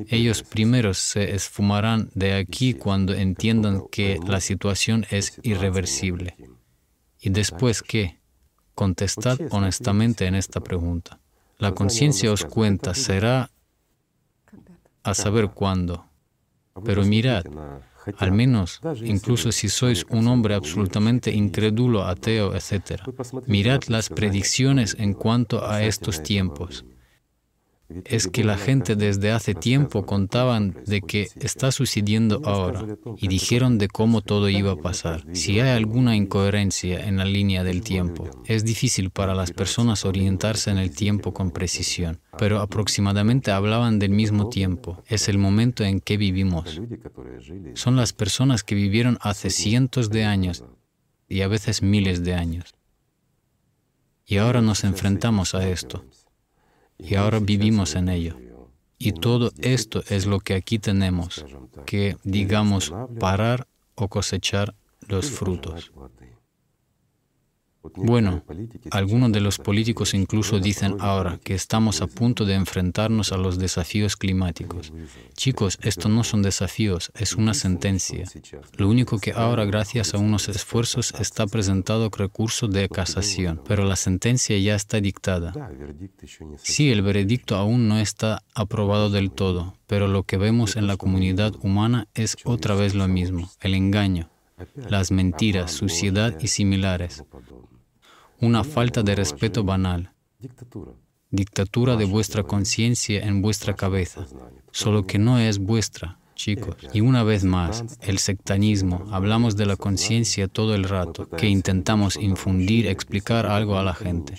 Ellos 0.07 0.43
primeros 0.43 0.97
se 0.97 1.35
esfumarán 1.35 2.09
de 2.15 2.33
aquí 2.33 2.73
cuando 2.73 3.13
entiendan 3.13 3.83
que 3.91 4.19
la 4.25 4.39
situación 4.39 5.05
es 5.09 5.39
irreversible. 5.43 6.37
¿Y 7.19 7.29
después 7.29 7.81
qué? 7.81 8.19
Contestad 8.73 9.37
honestamente 9.51 10.25
en 10.25 10.35
esta 10.35 10.61
pregunta. 10.61 11.19
La 11.57 11.73
conciencia 11.73 12.31
os 12.31 12.45
cuenta, 12.45 12.95
será 12.95 13.51
a 15.03 15.13
saber 15.13 15.49
cuándo. 15.49 16.05
Pero 16.85 17.03
mirad, 17.03 17.43
al 18.17 18.31
menos, 18.31 18.81
incluso 19.03 19.51
si 19.51 19.69
sois 19.69 20.05
un 20.09 20.27
hombre 20.27 20.55
absolutamente 20.55 21.31
incrédulo, 21.31 22.03
ateo, 22.05 22.55
etc. 22.55 23.01
Mirad 23.47 23.83
las 23.87 24.09
predicciones 24.09 24.95
en 24.99 25.13
cuanto 25.13 25.67
a 25.67 25.83
estos 25.83 26.23
tiempos 26.23 26.85
es 28.05 28.27
que 28.27 28.43
la 28.43 28.57
gente 28.57 28.95
desde 28.95 29.31
hace 29.31 29.53
tiempo 29.53 30.05
contaban 30.05 30.75
de 30.85 31.01
que 31.01 31.27
está 31.35 31.71
sucediendo 31.71 32.41
ahora 32.45 32.85
y 33.17 33.27
dijeron 33.27 33.77
de 33.77 33.87
cómo 33.87 34.21
todo 34.21 34.49
iba 34.49 34.73
a 34.73 34.75
pasar. 34.75 35.25
Si 35.33 35.59
hay 35.59 35.69
alguna 35.69 36.15
incoherencia 36.15 37.05
en 37.07 37.17
la 37.17 37.25
línea 37.25 37.63
del 37.63 37.81
tiempo, 37.81 38.29
es 38.45 38.63
difícil 38.65 39.09
para 39.09 39.35
las 39.35 39.51
personas 39.51 40.05
orientarse 40.05 40.71
en 40.71 40.77
el 40.77 40.91
tiempo 40.91 41.33
con 41.33 41.51
precisión, 41.51 42.19
pero 42.37 42.59
aproximadamente 42.59 43.51
hablaban 43.51 43.99
del 43.99 44.11
mismo 44.11 44.49
tiempo. 44.49 45.03
Es 45.07 45.27
el 45.29 45.37
momento 45.37 45.83
en 45.83 45.99
que 45.99 46.17
vivimos. 46.17 46.81
Son 47.73 47.95
las 47.95 48.13
personas 48.13 48.63
que 48.63 48.75
vivieron 48.75 49.17
hace 49.21 49.49
cientos 49.49 50.09
de 50.09 50.25
años 50.25 50.63
y 51.27 51.41
a 51.41 51.47
veces 51.47 51.81
miles 51.81 52.23
de 52.23 52.33
años. 52.33 52.73
Y 54.25 54.37
ahora 54.37 54.61
nos 54.61 54.83
enfrentamos 54.83 55.55
a 55.55 55.67
esto 55.67 56.05
y 57.01 57.15
ahora 57.15 57.39
vivimos 57.39 57.95
en 57.95 58.09
ello. 58.09 58.35
Y 58.97 59.13
todo 59.13 59.51
esto 59.59 60.03
es 60.09 60.25
lo 60.27 60.39
que 60.39 60.53
aquí 60.53 60.77
tenemos, 60.77 61.43
que 61.85 62.17
digamos 62.23 62.93
parar 63.19 63.67
o 63.95 64.07
cosechar 64.07 64.75
los 65.07 65.31
frutos. 65.31 65.91
Bueno, 67.95 68.43
algunos 68.91 69.31
de 69.31 69.41
los 69.41 69.57
políticos 69.57 70.13
incluso 70.13 70.59
dicen 70.59 70.97
ahora 70.99 71.39
que 71.43 71.55
estamos 71.55 72.01
a 72.01 72.07
punto 72.07 72.45
de 72.45 72.53
enfrentarnos 72.53 73.31
a 73.31 73.37
los 73.37 73.57
desafíos 73.57 74.15
climáticos. 74.15 74.93
Chicos, 75.35 75.79
esto 75.81 76.07
no 76.07 76.23
son 76.23 76.43
desafíos, 76.43 77.11
es 77.15 77.35
una 77.35 77.53
sentencia. 77.55 78.25
Lo 78.77 78.87
único 78.87 79.19
que 79.19 79.31
ahora, 79.31 79.65
gracias 79.65 80.13
a 80.13 80.19
unos 80.19 80.47
esfuerzos, 80.47 81.13
está 81.19 81.47
presentado 81.47 82.09
recurso 82.09 82.67
de 82.67 82.87
casación, 82.87 83.61
pero 83.67 83.83
la 83.83 83.95
sentencia 83.95 84.57
ya 84.59 84.75
está 84.75 85.01
dictada. 85.01 85.51
Sí, 86.57 86.91
el 86.91 87.01
veredicto 87.01 87.55
aún 87.55 87.87
no 87.87 87.97
está 87.97 88.43
aprobado 88.53 89.09
del 89.09 89.31
todo, 89.31 89.75
pero 89.87 90.07
lo 90.07 90.23
que 90.23 90.37
vemos 90.37 90.75
en 90.75 90.85
la 90.85 90.97
comunidad 90.97 91.53
humana 91.63 92.07
es 92.13 92.37
otra 92.43 92.75
vez 92.75 92.93
lo 92.93 93.07
mismo, 93.07 93.49
el 93.59 93.73
engaño, 93.73 94.29
las 94.75 95.11
mentiras, 95.11 95.71
suciedad 95.71 96.37
y 96.39 96.47
similares 96.47 97.23
una 98.41 98.63
falta 98.63 99.03
de 99.03 99.15
respeto 99.15 99.63
banal, 99.63 100.11
dictatura 101.29 101.95
de 101.95 102.05
vuestra 102.05 102.43
conciencia 102.43 103.21
en 103.21 103.41
vuestra 103.41 103.75
cabeza, 103.75 104.25
solo 104.71 105.05
que 105.05 105.19
no 105.19 105.39
es 105.39 105.59
vuestra, 105.59 106.19
chicos. 106.35 106.75
Y 106.91 107.01
una 107.01 107.23
vez 107.23 107.43
más, 107.43 107.99
el 108.01 108.17
sectanismo, 108.17 109.05
hablamos 109.11 109.55
de 109.55 109.67
la 109.67 109.75
conciencia 109.75 110.47
todo 110.47 110.73
el 110.73 110.85
rato, 110.85 111.29
que 111.29 111.47
intentamos 111.47 112.15
infundir, 112.17 112.87
explicar 112.87 113.45
algo 113.45 113.77
a 113.77 113.83
la 113.83 113.93
gente. 113.93 114.33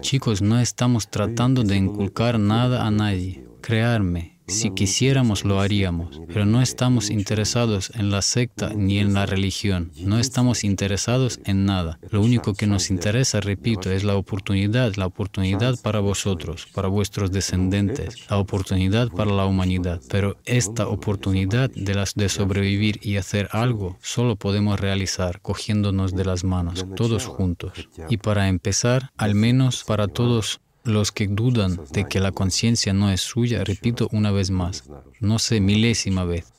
Chicos, 0.00 0.40
no 0.40 0.58
estamos 0.58 1.08
tratando 1.08 1.62
de 1.62 1.76
inculcar 1.76 2.40
nada 2.40 2.86
a 2.86 2.90
nadie. 2.90 3.44
Crearme, 3.60 4.33
si 4.46 4.70
quisiéramos 4.72 5.44
lo 5.44 5.60
haríamos, 5.60 6.20
pero 6.28 6.44
no 6.44 6.60
estamos 6.60 7.10
interesados 7.10 7.90
en 7.94 8.10
la 8.10 8.22
secta 8.22 8.70
ni 8.74 8.98
en 8.98 9.14
la 9.14 9.26
religión, 9.26 9.92
no 9.98 10.18
estamos 10.18 10.64
interesados 10.64 11.40
en 11.44 11.64
nada. 11.64 11.98
Lo 12.10 12.20
único 12.20 12.54
que 12.54 12.66
nos 12.66 12.90
interesa, 12.90 13.40
repito, 13.40 13.90
es 13.90 14.04
la 14.04 14.16
oportunidad, 14.16 14.94
la 14.96 15.06
oportunidad 15.06 15.78
para 15.80 16.00
vosotros, 16.00 16.66
para 16.74 16.88
vuestros 16.88 17.32
descendientes, 17.32 18.28
la 18.28 18.38
oportunidad 18.38 19.08
para 19.08 19.32
la 19.32 19.46
humanidad. 19.46 20.00
Pero 20.10 20.36
esta 20.44 20.88
oportunidad 20.88 21.70
de, 21.70 21.94
las, 21.94 22.14
de 22.14 22.28
sobrevivir 22.28 23.00
y 23.02 23.16
hacer 23.16 23.48
algo 23.52 23.98
solo 24.02 24.36
podemos 24.36 24.78
realizar 24.78 25.40
cogiéndonos 25.40 26.14
de 26.14 26.24
las 26.24 26.44
manos, 26.44 26.86
todos 26.96 27.26
juntos. 27.26 27.88
Y 28.08 28.18
para 28.18 28.48
empezar, 28.48 29.10
al 29.16 29.34
menos 29.34 29.84
para 29.84 30.08
todos 30.08 30.60
los 30.84 31.12
que 31.12 31.26
dudan 31.26 31.80
de 31.92 32.04
que 32.04 32.20
la 32.20 32.32
conciencia 32.32 32.92
no 32.92 33.10
es 33.10 33.20
suya, 33.20 33.64
repito 33.64 34.08
una 34.12 34.30
vez 34.30 34.50
más, 34.50 34.84
no 35.20 35.38
sé 35.38 35.60
milésima 35.60 36.24
vez. 36.24 36.52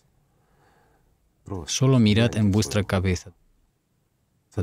Solo 1.67 1.99
mirad 1.99 2.35
en 2.35 2.51
vuestra 2.51 2.83
cabeza 2.83 3.33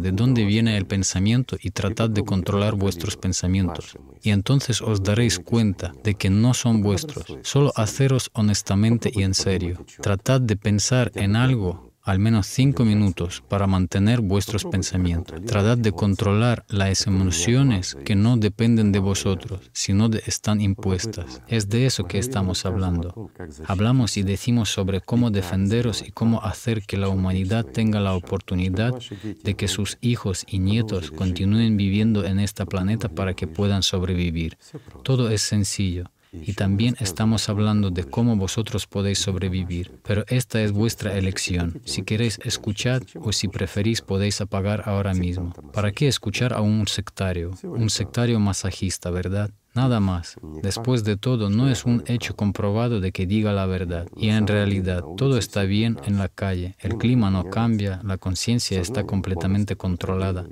de 0.00 0.12
dónde 0.12 0.45
viene 0.45 0.76
el 0.76 0.87
pensamiento 0.87 1.57
y 1.61 1.71
tratad 1.71 2.11
de 2.11 2.25
controlar 2.25 2.75
vuestros 2.75 3.16
pensamientos. 3.16 3.97
Y 4.23 4.31
entonces 4.31 4.81
os 4.81 5.02
daréis 5.02 5.38
cuenta 5.38 5.92
de 6.02 6.14
que 6.14 6.31
no 6.31 6.54
son 6.54 6.83
vuestros. 6.83 7.26
Solo 7.42 7.73
haceros 7.76 8.31
honestamente 8.33 9.11
y 9.12 9.23
en 9.23 9.35
serio. 9.35 9.85
Tratad 10.00 10.40
de 10.40 10.57
pensar 10.57 11.12
en 11.14 11.37
algo 11.37 11.92
al 12.02 12.18
menos 12.18 12.47
cinco 12.47 12.85
minutos 12.85 13.42
para 13.49 13.66
mantener 13.66 14.21
vuestros 14.21 14.64
pensamientos. 14.64 15.40
Tratad 15.47 15.78
de 15.78 15.92
controlar 15.92 16.64
las 16.68 17.06
emociones 17.06 17.97
que 18.04 18.16
no 18.16 18.37
dependen 18.37 18.90
de 18.92 18.99
vosotros, 18.99 19.71
sino 19.73 20.09
de 20.09 20.23
están 20.26 20.61
impuestas. 20.61 21.42
Es 21.47 21.68
de 21.68 21.87
eso 21.87 22.04
que 22.04 22.18
estamos 22.18 22.66
hablando. 22.66 23.30
Hablamos 23.66 24.16
y 24.16 24.23
decimos 24.23 24.71
sobre 24.71 25.00
cómo 25.00 25.30
defenderos 25.30 26.02
y 26.06 26.11
cómo 26.11 26.42
hacer 26.42 26.82
que 26.82 26.97
la 26.97 27.09
humanidad 27.09 27.64
tenga 27.64 28.00
la 28.00 28.14
oportunidad 28.14 28.94
de 29.44 29.54
que 29.54 29.68
sus 29.68 29.99
hijos 30.00 30.44
y 30.49 30.59
nietos 30.59 31.11
continúen 31.11 31.76
viviendo 31.76 32.25
en 32.25 32.40
este 32.40 32.66
planeta 32.66 33.09
para 33.09 33.35
que 33.35 33.47
puedan 33.47 33.82
sobrevivir. 33.82 34.59
Todo 35.02 35.30
es 35.30 35.42
sencillo. 35.42 36.11
Y 36.33 36.55
también 36.55 36.97
estamos 36.99 37.51
hablando 37.51 37.91
de 37.91 38.05
cómo 38.05 38.37
vosotros 38.37 38.87
podéis 38.87 39.19
sobrevivir. 39.19 40.01
Pero 40.03 40.25
esta 40.29 40.62
es 40.62 40.73
vuestra 40.73 41.17
elección. 41.17 41.83
Si 41.85 42.03
queréis 42.03 42.39
escuchar 42.43 43.03
o 43.21 43.33
si 43.33 43.49
preferís 43.49 44.01
podéis 44.01 44.41
apagar 44.41 44.89
ahora 44.89 45.12
mismo. 45.12 45.53
¿Para 45.75 45.93
qué 45.93 46.09
escuchar 46.09 46.55
a 46.55 46.62
un 46.62 46.89
sectario? 46.89 47.51
Un 47.62 47.91
sectario 47.91 48.41
masajista, 48.41 49.11
¿verdad? 49.11 49.51
Nada 49.75 50.01
más. 50.01 50.37
Después 50.62 51.05
de 51.05 51.17
todo, 51.17 51.51
no 51.51 51.69
es 51.69 51.85
un 51.85 52.03
hecho 52.07 52.35
comprobado 52.35 53.01
de 53.01 53.12
que 53.12 53.27
diga 53.27 53.53
la 53.53 53.67
verdad. 53.67 54.09
Y 54.17 54.29
en 54.29 54.47
realidad, 54.47 55.05
todo 55.19 55.37
está 55.37 55.65
bien 55.65 55.99
en 56.05 56.19
la 56.19 56.29
calle. 56.29 56.77
El 56.79 56.97
clima 56.97 57.31
no 57.31 57.45
cambia, 57.45 58.01
la 58.05 58.17
conciencia 58.17 58.81
está 58.81 59.05
completamente 59.05 59.77
controlada. 59.77 60.47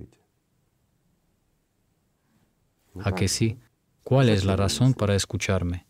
¿A 3.03 3.15
que 3.15 3.29
sí? 3.29 3.59
¿Cuál 4.11 4.29
es 4.29 4.45
la 4.45 4.57
razón 4.57 4.95
para 4.95 5.15
escucharme? 5.15 5.87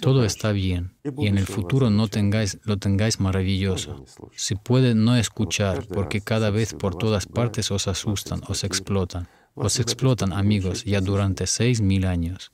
Todo 0.00 0.24
está 0.24 0.50
bien 0.50 0.96
y 1.16 1.28
en 1.28 1.38
el 1.38 1.46
futuro 1.46 1.90
no 1.90 2.08
tengáis, 2.08 2.58
lo 2.64 2.76
tengáis 2.76 3.20
maravilloso. 3.20 4.04
Si 4.34 4.56
puede 4.56 4.96
no 4.96 5.14
escuchar 5.14 5.86
porque 5.86 6.20
cada 6.22 6.50
vez 6.50 6.74
por 6.74 6.96
todas 6.96 7.26
partes 7.26 7.70
os 7.70 7.86
asustan, 7.86 8.40
os 8.48 8.64
explotan. 8.64 9.28
Os 9.54 9.78
explotan 9.78 10.32
amigos 10.32 10.82
ya 10.82 11.00
durante 11.00 11.46
seis 11.46 11.80
mil 11.80 12.04
años. 12.04 12.50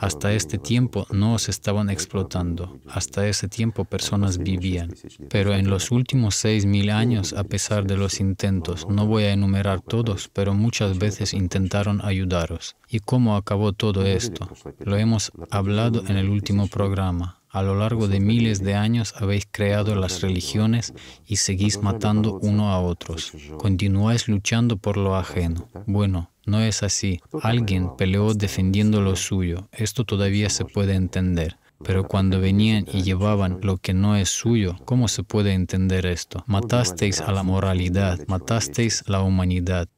Hasta 0.00 0.32
este 0.32 0.58
tiempo 0.58 1.06
no 1.10 1.34
os 1.34 1.48
estaban 1.48 1.90
explotando, 1.90 2.78
hasta 2.88 3.26
ese 3.26 3.48
tiempo 3.48 3.84
personas 3.84 4.38
vivían. 4.38 4.94
Pero 5.28 5.54
en 5.54 5.70
los 5.70 5.90
últimos 5.90 6.34
seis 6.34 6.66
mil 6.66 6.90
años, 6.90 7.32
a 7.32 7.44
pesar 7.44 7.86
de 7.86 7.96
los 7.96 8.20
intentos, 8.20 8.86
no 8.88 9.06
voy 9.06 9.24
a 9.24 9.32
enumerar 9.32 9.80
todos, 9.80 10.28
pero 10.32 10.54
muchas 10.54 10.98
veces 10.98 11.34
intentaron 11.34 12.04
ayudaros. 12.04 12.76
¿Y 12.88 13.00
cómo 13.00 13.36
acabó 13.36 13.72
todo 13.72 14.04
esto? 14.04 14.48
Lo 14.80 14.96
hemos 14.96 15.32
hablado 15.50 16.04
en 16.08 16.16
el 16.16 16.28
último 16.28 16.68
programa. 16.68 17.38
A 17.50 17.62
lo 17.62 17.74
largo 17.74 18.08
de 18.08 18.20
miles 18.20 18.62
de 18.62 18.74
años 18.74 19.14
habéis 19.16 19.48
creado 19.50 19.94
las 19.94 20.20
religiones 20.20 20.92
y 21.26 21.36
seguís 21.36 21.82
matando 21.82 22.38
uno 22.42 22.70
a 22.70 22.80
otros. 22.80 23.32
Continuáis 23.56 24.28
luchando 24.28 24.76
por 24.76 24.98
lo 24.98 25.16
ajeno. 25.16 25.66
Bueno, 25.86 26.30
no 26.48 26.60
es 26.60 26.82
así. 26.82 27.20
Alguien 27.42 27.96
peleó 27.96 28.34
defendiendo 28.34 29.00
lo 29.00 29.16
suyo. 29.16 29.68
Esto 29.72 30.04
todavía 30.04 30.50
se 30.50 30.64
puede 30.64 30.94
entender. 30.94 31.58
Pero 31.84 32.08
cuando 32.08 32.40
venían 32.40 32.86
y 32.92 33.02
llevaban 33.02 33.60
lo 33.62 33.76
que 33.76 33.94
no 33.94 34.16
es 34.16 34.30
suyo, 34.30 34.76
¿cómo 34.84 35.06
se 35.06 35.22
puede 35.22 35.52
entender 35.52 36.06
esto? 36.06 36.42
Matasteis 36.46 37.20
a 37.20 37.30
la 37.30 37.44
moralidad, 37.44 38.18
matasteis 38.26 39.04
la 39.06 39.22
humanidad, 39.22 39.88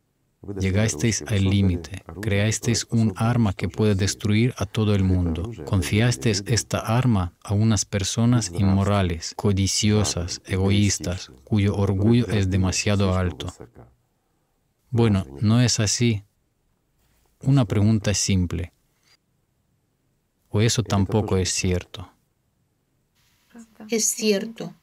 Llegasteis 0.59 1.23
al 1.27 1.45
límite, 1.45 2.03
creasteis 2.23 2.87
un 2.91 3.13
arma 3.17 3.53
que 3.53 3.69
puede 3.69 3.95
destruir 3.95 4.55
a 4.57 4.65
todo 4.65 4.95
el 4.95 5.05
mundo. 5.05 5.51
Confiasteis 5.67 6.43
esta 6.47 6.79
arma 6.79 7.35
a 7.45 7.53
unas 7.53 7.85
personas 7.85 8.51
inmorales, 8.51 9.35
codiciosas, 9.37 10.41
egoístas, 10.47 11.31
cuyo 11.45 11.77
orgullo 11.77 12.27
es 12.29 12.49
demasiado 12.49 13.15
alto. 13.15 13.53
Bueno, 14.91 15.27
no 15.43 15.61
es 15.61 15.79
así. 15.79 16.25
Una 17.43 17.65
pregunta 17.65 18.13
simple. 18.13 18.73
¿O 20.51 20.61
eso 20.61 20.83
tampoco 20.83 21.37
es 21.37 21.51
cierto? 21.51 22.13
Es 23.89 24.05
cierto. 24.09 24.75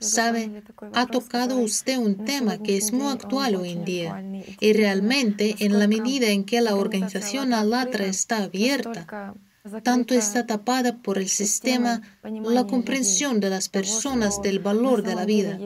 Sabe, 0.00 0.62
ha 0.92 1.06
tocado 1.06 1.58
usted 1.58 1.98
un 1.98 2.24
tema 2.24 2.58
que 2.58 2.76
es 2.76 2.92
muy 2.92 3.06
actual 3.06 3.54
hoy 3.56 3.70
en 3.70 3.84
día 3.84 4.24
y 4.60 4.72
realmente 4.72 5.56
en 5.60 5.78
la 5.78 5.86
medida 5.86 6.28
en 6.28 6.44
que 6.44 6.60
la 6.60 6.74
organización 6.74 7.52
Alatra 7.52 8.06
está 8.06 8.44
abierta, 8.44 9.34
tanto 9.82 10.14
está 10.14 10.46
tapada 10.46 10.98
por 10.98 11.16
el 11.16 11.28
sistema 11.28 12.02
la 12.22 12.66
comprensión 12.66 13.40
de 13.40 13.48
las 13.48 13.70
personas 13.70 14.42
del 14.42 14.58
valor 14.58 15.02
de 15.02 15.14
la 15.14 15.24
vida 15.24 15.58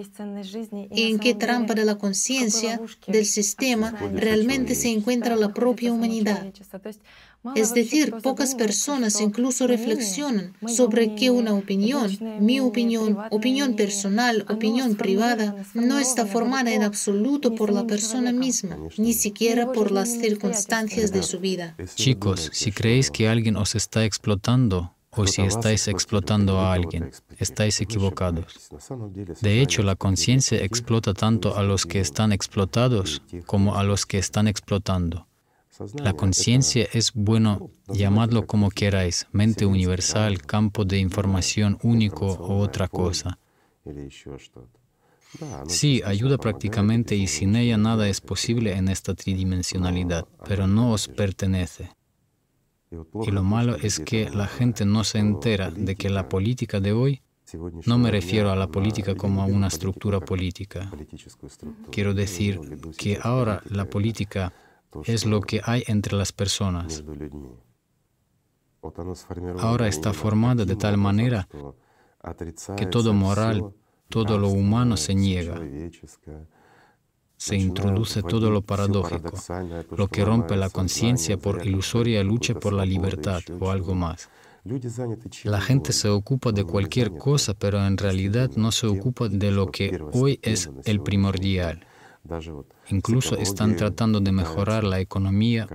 y 0.92 1.10
en 1.10 1.18
qué 1.18 1.34
trampa 1.34 1.74
de 1.74 1.84
la 1.84 1.98
conciencia 1.98 2.80
del 3.08 3.26
sistema 3.26 3.90
realmente 4.14 4.76
se 4.76 4.88
encuentra 4.88 5.34
la 5.34 5.52
propia 5.52 5.92
humanidad. 5.92 6.46
Es 7.54 7.74
decir, 7.74 8.14
pocas 8.22 8.54
personas 8.54 9.20
incluso 9.20 9.66
reflexionan 9.66 10.52
sobre 10.66 11.14
que 11.14 11.30
una 11.30 11.54
opinión, 11.54 12.10
mi 12.40 12.60
opinión, 12.60 13.18
opinión 13.30 13.74
personal, 13.74 14.44
opinión 14.48 14.96
privada, 14.96 15.56
no 15.74 15.98
está 15.98 16.26
formada 16.26 16.72
en 16.72 16.82
absoluto 16.82 17.54
por 17.54 17.72
la 17.72 17.86
persona 17.86 18.32
misma, 18.32 18.76
ni 18.96 19.12
siquiera 19.12 19.72
por 19.72 19.90
las 19.90 20.08
circunstancias 20.08 21.12
de 21.12 21.22
su 21.22 21.40
vida. 21.40 21.76
Chicos, 21.94 22.50
si 22.52 22.72
creéis 22.72 23.10
que 23.10 23.28
alguien 23.28 23.56
os 23.56 23.74
está 23.74 24.04
explotando, 24.04 24.94
o 25.10 25.26
si 25.26 25.42
estáis 25.42 25.88
explotando 25.88 26.60
a 26.60 26.72
alguien, 26.72 27.10
estáis 27.38 27.80
equivocados. 27.80 28.70
De 29.40 29.60
hecho, 29.60 29.82
la 29.82 29.96
conciencia 29.96 30.62
explota 30.62 31.14
tanto 31.14 31.56
a 31.56 31.62
los 31.62 31.86
que 31.86 32.00
están 32.00 32.32
explotados 32.32 33.22
como 33.46 33.76
a 33.76 33.82
los 33.82 34.06
que 34.06 34.18
están 34.18 34.46
explotando. 34.48 35.27
La 36.02 36.12
conciencia 36.12 36.88
es 36.92 37.12
bueno, 37.14 37.70
llamadlo 37.88 38.46
como 38.46 38.70
queráis, 38.70 39.26
mente 39.32 39.64
universal, 39.64 40.42
campo 40.42 40.84
de 40.84 40.98
información 40.98 41.78
único 41.82 42.26
o 42.26 42.58
otra 42.58 42.88
cosa. 42.88 43.38
Sí, 45.66 46.02
ayuda 46.04 46.38
prácticamente 46.38 47.14
y 47.14 47.26
sin 47.26 47.54
ella 47.54 47.76
nada 47.76 48.08
es 48.08 48.20
posible 48.20 48.76
en 48.76 48.88
esta 48.88 49.14
tridimensionalidad, 49.14 50.26
pero 50.46 50.66
no 50.66 50.92
os 50.92 51.06
pertenece. 51.06 51.90
Y 52.90 53.30
lo 53.30 53.42
malo 53.42 53.76
es 53.76 54.00
que 54.00 54.30
la 54.30 54.46
gente 54.46 54.84
no 54.84 55.04
se 55.04 55.18
entera 55.18 55.70
de 55.70 55.94
que 55.94 56.08
la 56.08 56.28
política 56.28 56.80
de 56.80 56.92
hoy, 56.92 57.22
no 57.86 57.98
me 57.98 58.10
refiero 58.10 58.50
a 58.50 58.56
la 58.56 58.68
política 58.68 59.14
como 59.14 59.42
a 59.42 59.46
una 59.46 59.68
estructura 59.68 60.20
política, 60.20 60.90
quiero 61.90 62.14
decir 62.14 62.60
que 62.96 63.18
ahora 63.22 63.62
la 63.70 63.84
política 63.84 64.52
es 65.04 65.26
lo 65.26 65.40
que 65.40 65.60
hay 65.64 65.84
entre 65.86 66.16
las 66.16 66.32
personas. 66.32 67.04
Ahora 69.58 69.88
está 69.88 70.12
formada 70.12 70.64
de 70.64 70.76
tal 70.76 70.96
manera 70.96 71.48
que 72.76 72.86
todo 72.86 73.12
moral, 73.12 73.72
todo 74.08 74.38
lo 74.38 74.48
humano 74.48 74.96
se 74.96 75.14
niega. 75.14 75.60
Se 77.36 77.56
introduce 77.56 78.22
todo 78.22 78.50
lo 78.50 78.62
paradójico, 78.62 79.32
lo 79.96 80.08
que 80.08 80.24
rompe 80.24 80.56
la 80.56 80.70
conciencia 80.70 81.36
por 81.36 81.64
ilusoria 81.64 82.24
lucha 82.24 82.54
por 82.54 82.72
la 82.72 82.84
libertad 82.84 83.40
o 83.60 83.70
algo 83.70 83.94
más. 83.94 84.28
La 85.44 85.60
gente 85.60 85.92
se 85.92 86.08
ocupa 86.08 86.52
de 86.52 86.64
cualquier 86.64 87.16
cosa, 87.16 87.54
pero 87.54 87.84
en 87.86 87.96
realidad 87.96 88.50
no 88.56 88.72
se 88.72 88.86
ocupa 88.86 89.28
de 89.28 89.50
lo 89.50 89.70
que 89.70 89.98
hoy 90.12 90.40
es 90.42 90.68
el 90.84 91.00
primordial. 91.00 91.86
Incluso 92.90 93.36
están 93.36 93.76
tratando 93.76 94.20
de 94.20 94.32
mejorar 94.32 94.84
la 94.84 95.00
economía, 95.00 95.66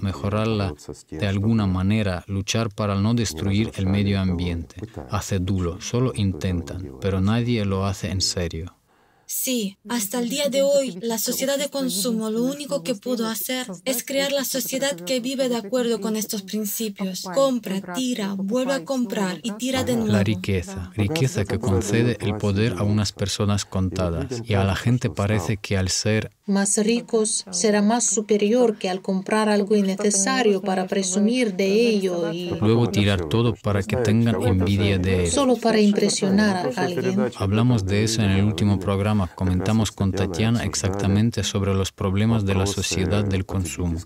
mejorarla 0.00 0.74
de 1.10 1.26
alguna 1.26 1.66
manera, 1.66 2.24
luchar 2.26 2.70
para 2.74 2.94
no 2.96 3.14
destruir 3.14 3.72
el 3.76 3.86
medio 3.86 4.20
ambiente. 4.20 4.76
Hace 5.10 5.38
duro, 5.38 5.80
solo 5.80 6.12
intentan, 6.14 6.96
pero 7.00 7.20
nadie 7.20 7.64
lo 7.64 7.86
hace 7.86 8.10
en 8.10 8.20
serio. 8.20 8.79
Sí, 9.32 9.78
hasta 9.88 10.18
el 10.18 10.28
día 10.28 10.48
de 10.48 10.62
hoy, 10.62 10.98
la 11.02 11.16
sociedad 11.16 11.56
de 11.56 11.68
consumo 11.68 12.30
lo 12.30 12.42
único 12.42 12.82
que 12.82 12.96
pudo 12.96 13.28
hacer 13.28 13.64
es 13.84 14.04
crear 14.04 14.32
la 14.32 14.44
sociedad 14.44 14.96
que 14.96 15.20
vive 15.20 15.48
de 15.48 15.54
acuerdo 15.54 16.00
con 16.00 16.16
estos 16.16 16.42
principios. 16.42 17.22
Compra, 17.32 17.80
tira, 17.94 18.34
vuelve 18.36 18.72
a 18.72 18.84
comprar 18.84 19.38
y 19.44 19.52
tira 19.52 19.84
de 19.84 19.94
nuevo. 19.94 20.10
La 20.10 20.24
riqueza, 20.24 20.90
riqueza 20.96 21.44
que 21.44 21.60
concede 21.60 22.18
el 22.20 22.38
poder 22.38 22.74
a 22.78 22.82
unas 22.82 23.12
personas 23.12 23.64
contadas. 23.64 24.42
Y 24.44 24.54
a 24.54 24.64
la 24.64 24.74
gente 24.74 25.10
parece 25.10 25.58
que 25.58 25.76
al 25.76 25.90
ser 25.90 26.32
más 26.46 26.76
ricos 26.78 27.44
será 27.52 27.82
más 27.82 28.04
superior 28.04 28.76
que 28.76 28.90
al 28.90 29.00
comprar 29.00 29.48
algo 29.48 29.76
innecesario 29.76 30.60
para 30.60 30.88
presumir 30.88 31.54
de 31.54 31.88
ello 31.88 32.32
y 32.32 32.50
luego 32.60 32.90
tirar 32.90 33.28
todo 33.28 33.54
para 33.54 33.84
que 33.84 33.96
tengan 33.96 34.42
envidia 34.42 34.98
de 34.98 35.26
él. 35.26 35.30
Solo 35.30 35.54
para 35.54 35.80
impresionar 35.80 36.72
a 36.76 36.82
alguien. 36.82 37.30
Hablamos 37.36 37.86
de 37.86 38.02
eso 38.02 38.22
en 38.22 38.30
el 38.30 38.44
último 38.44 38.80
programa 38.80 39.19
comentamos 39.28 39.92
con 39.92 40.12
Tatiana 40.12 40.64
exactamente 40.64 41.42
sobre 41.44 41.74
los 41.74 41.92
problemas 41.92 42.44
de 42.44 42.54
la 42.54 42.66
sociedad 42.66 43.24
del 43.24 43.44
consumo. 43.46 43.98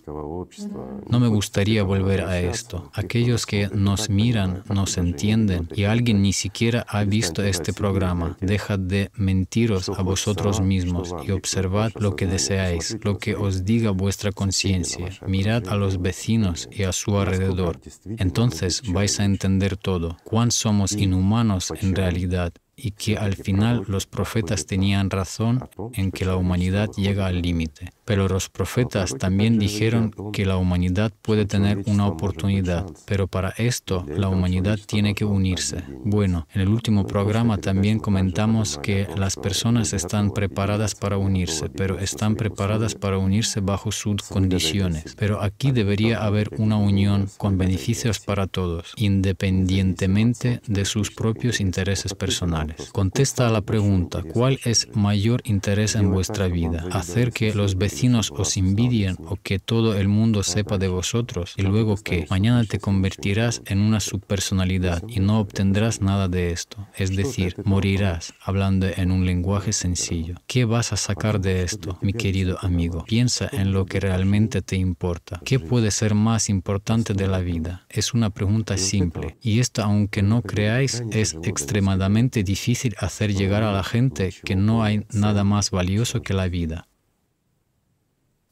No 1.08 1.20
me 1.20 1.28
gustaría 1.28 1.82
volver 1.82 2.22
a 2.22 2.40
esto. 2.40 2.90
Aquellos 2.94 3.46
que 3.46 3.68
nos 3.68 4.10
miran, 4.10 4.62
nos 4.68 4.96
entienden 4.98 5.68
y 5.74 5.84
alguien 5.84 6.22
ni 6.22 6.32
siquiera 6.32 6.84
ha 6.88 7.04
visto 7.04 7.42
este 7.42 7.72
programa, 7.72 8.36
dejad 8.40 8.78
de 8.78 9.10
mentiros 9.14 9.88
a 9.88 10.02
vosotros 10.02 10.60
mismos 10.60 11.14
y 11.26 11.30
observad 11.30 11.92
lo 11.98 12.16
que 12.16 12.26
deseáis, 12.26 12.98
lo 13.02 13.18
que 13.18 13.34
os 13.34 13.64
diga 13.64 13.90
vuestra 13.90 14.32
conciencia. 14.32 15.10
Mirad 15.26 15.68
a 15.68 15.76
los 15.76 16.00
vecinos 16.00 16.68
y 16.70 16.84
a 16.84 16.92
su 16.92 17.18
alrededor. 17.18 17.80
Entonces 18.18 18.82
vais 18.92 19.18
a 19.20 19.24
entender 19.24 19.76
todo, 19.76 20.16
cuán 20.24 20.50
somos 20.50 20.92
inhumanos 20.92 21.72
en 21.80 21.94
realidad 21.94 22.52
y 22.76 22.92
que 22.92 23.16
al 23.16 23.36
final 23.36 23.84
los 23.86 24.06
profetas 24.06 24.66
tenían 24.66 25.10
razón 25.10 25.68
en 25.92 26.10
que 26.10 26.24
la 26.24 26.36
humanidad 26.36 26.90
llega 26.96 27.26
al 27.26 27.42
límite. 27.42 27.92
Pero 28.04 28.28
los 28.28 28.50
profetas 28.50 29.16
también 29.16 29.58
dijeron 29.58 30.14
que 30.32 30.44
la 30.44 30.58
humanidad 30.58 31.12
puede 31.22 31.46
tener 31.46 31.82
una 31.86 32.06
oportunidad, 32.06 32.86
pero 33.06 33.28
para 33.28 33.50
esto 33.56 34.04
la 34.06 34.28
humanidad 34.28 34.78
tiene 34.86 35.14
que 35.14 35.24
unirse. 35.24 35.82
Bueno, 36.04 36.46
en 36.52 36.60
el 36.60 36.68
último 36.68 37.06
programa 37.06 37.58
también 37.58 37.98
comentamos 37.98 38.78
que 38.82 39.06
las 39.16 39.36
personas 39.36 39.92
están 39.94 40.32
preparadas 40.32 40.94
para 40.94 41.16
unirse, 41.16 41.70
pero 41.70 41.98
están 41.98 42.36
preparadas 42.36 42.94
para 42.94 43.18
unirse 43.18 43.60
bajo 43.60 43.90
sus 43.90 44.22
condiciones. 44.22 45.14
Pero 45.18 45.40
aquí 45.40 45.72
debería 45.72 46.24
haber 46.24 46.50
una 46.58 46.76
unión 46.76 47.28
con 47.38 47.56
beneficios 47.56 48.20
para 48.20 48.46
todos, 48.46 48.92
independientemente 48.96 50.60
de 50.66 50.84
sus 50.84 51.10
propios 51.10 51.60
intereses 51.60 52.14
personales. 52.14 52.63
Contesta 52.92 53.48
a 53.48 53.50
la 53.50 53.60
pregunta, 53.60 54.22
¿cuál 54.22 54.58
es 54.64 54.88
mayor 54.94 55.42
interés 55.44 55.94
en 55.94 56.10
vuestra 56.10 56.48
vida? 56.48 56.86
¿Hacer 56.90 57.32
que 57.32 57.54
los 57.54 57.76
vecinos 57.76 58.32
os 58.36 58.56
envidien 58.56 59.16
o 59.26 59.36
que 59.36 59.58
todo 59.58 59.94
el 59.94 60.08
mundo 60.08 60.42
sepa 60.42 60.78
de 60.78 60.88
vosotros 60.88 61.54
y 61.56 61.62
luego 61.62 61.96
que 61.96 62.26
mañana 62.30 62.64
te 62.64 62.78
convertirás 62.78 63.62
en 63.66 63.80
una 63.80 64.00
subpersonalidad 64.00 65.02
y 65.08 65.20
no 65.20 65.40
obtendrás 65.40 66.00
nada 66.00 66.28
de 66.28 66.52
esto, 66.52 66.86
es 66.96 67.14
decir, 67.14 67.56
morirás 67.64 68.34
hablando 68.42 68.86
en 68.96 69.10
un 69.10 69.26
lenguaje 69.26 69.72
sencillo. 69.72 70.36
¿Qué 70.46 70.64
vas 70.64 70.92
a 70.92 70.96
sacar 70.96 71.40
de 71.40 71.62
esto, 71.62 71.98
mi 72.00 72.12
querido 72.12 72.58
amigo? 72.60 73.04
Piensa 73.04 73.48
en 73.52 73.72
lo 73.72 73.86
que 73.86 74.00
realmente 74.00 74.62
te 74.62 74.76
importa. 74.76 75.40
¿Qué 75.44 75.58
puede 75.58 75.90
ser 75.90 76.14
más 76.14 76.48
importante 76.48 77.14
de 77.14 77.28
la 77.28 77.40
vida? 77.40 77.86
Es 77.88 78.14
una 78.14 78.30
pregunta 78.30 78.76
simple 78.78 79.36
y 79.42 79.60
esta, 79.60 79.84
aunque 79.84 80.22
no 80.22 80.42
creáis, 80.42 81.02
es 81.10 81.36
extremadamente 81.42 82.42
difícil 82.42 82.53
hacer 82.98 83.34
llegar 83.34 83.62
a 83.62 83.72
la 83.72 83.84
gente 83.84 84.32
que 84.44 84.56
no 84.56 84.82
hay 84.82 85.06
nada 85.12 85.44
más 85.44 85.70
valioso 85.70 86.22
que 86.22 86.34
la 86.34 86.48
vida. 86.48 86.88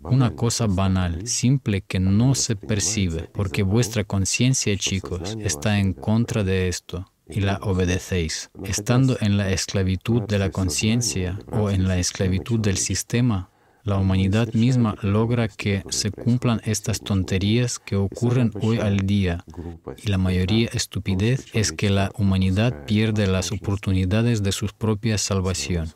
Una 0.01 0.35
cosa 0.35 0.67
banal, 0.67 1.29
simple 1.29 1.83
que 1.83 2.01
no 2.01 2.35
se 2.35 2.57
percibe, 2.57 3.31
porque 3.33 3.63
vuestra 3.63 4.03
conciencia, 4.03 4.77
chicos, 4.77 5.37
está 5.41 5.79
en 5.79 5.93
contra 5.93 6.43
de 6.43 6.69
esto 6.69 7.07
y 7.29 7.41
la 7.41 7.59
obedecéis. 7.63 8.51
Estando 8.65 9.17
en 9.21 9.37
la 9.37 9.51
esclavitud 9.51 10.23
de 10.23 10.39
la 10.39 10.51
conciencia 10.51 11.39
o 11.53 11.71
en 11.71 11.87
la 11.87 11.99
esclavitud 11.99 12.59
del 12.59 12.79
sistema, 12.79 13.52
la 13.85 13.97
humanidad 13.99 14.53
misma 14.53 14.97
logra 15.03 15.49
que 15.49 15.83
se 15.89 16.11
cumplan 16.11 16.61
estas 16.65 17.01
tonterías 17.01 17.79
que 17.79 17.97
ocurren 17.97 18.53
hoy 18.61 18.79
al 18.79 18.99
día 18.99 19.45
y 20.03 20.09
la 20.09 20.19
mayoría 20.19 20.69
estupidez 20.73 21.47
es 21.53 21.73
que 21.73 21.91
la 21.91 22.11
humanidad 22.17 22.85
pierde 22.87 23.27
las 23.27 23.53
oportunidades 23.53 24.43
de 24.43 24.53
su 24.53 24.67
propia 24.67 25.19
salvación. 25.19 25.91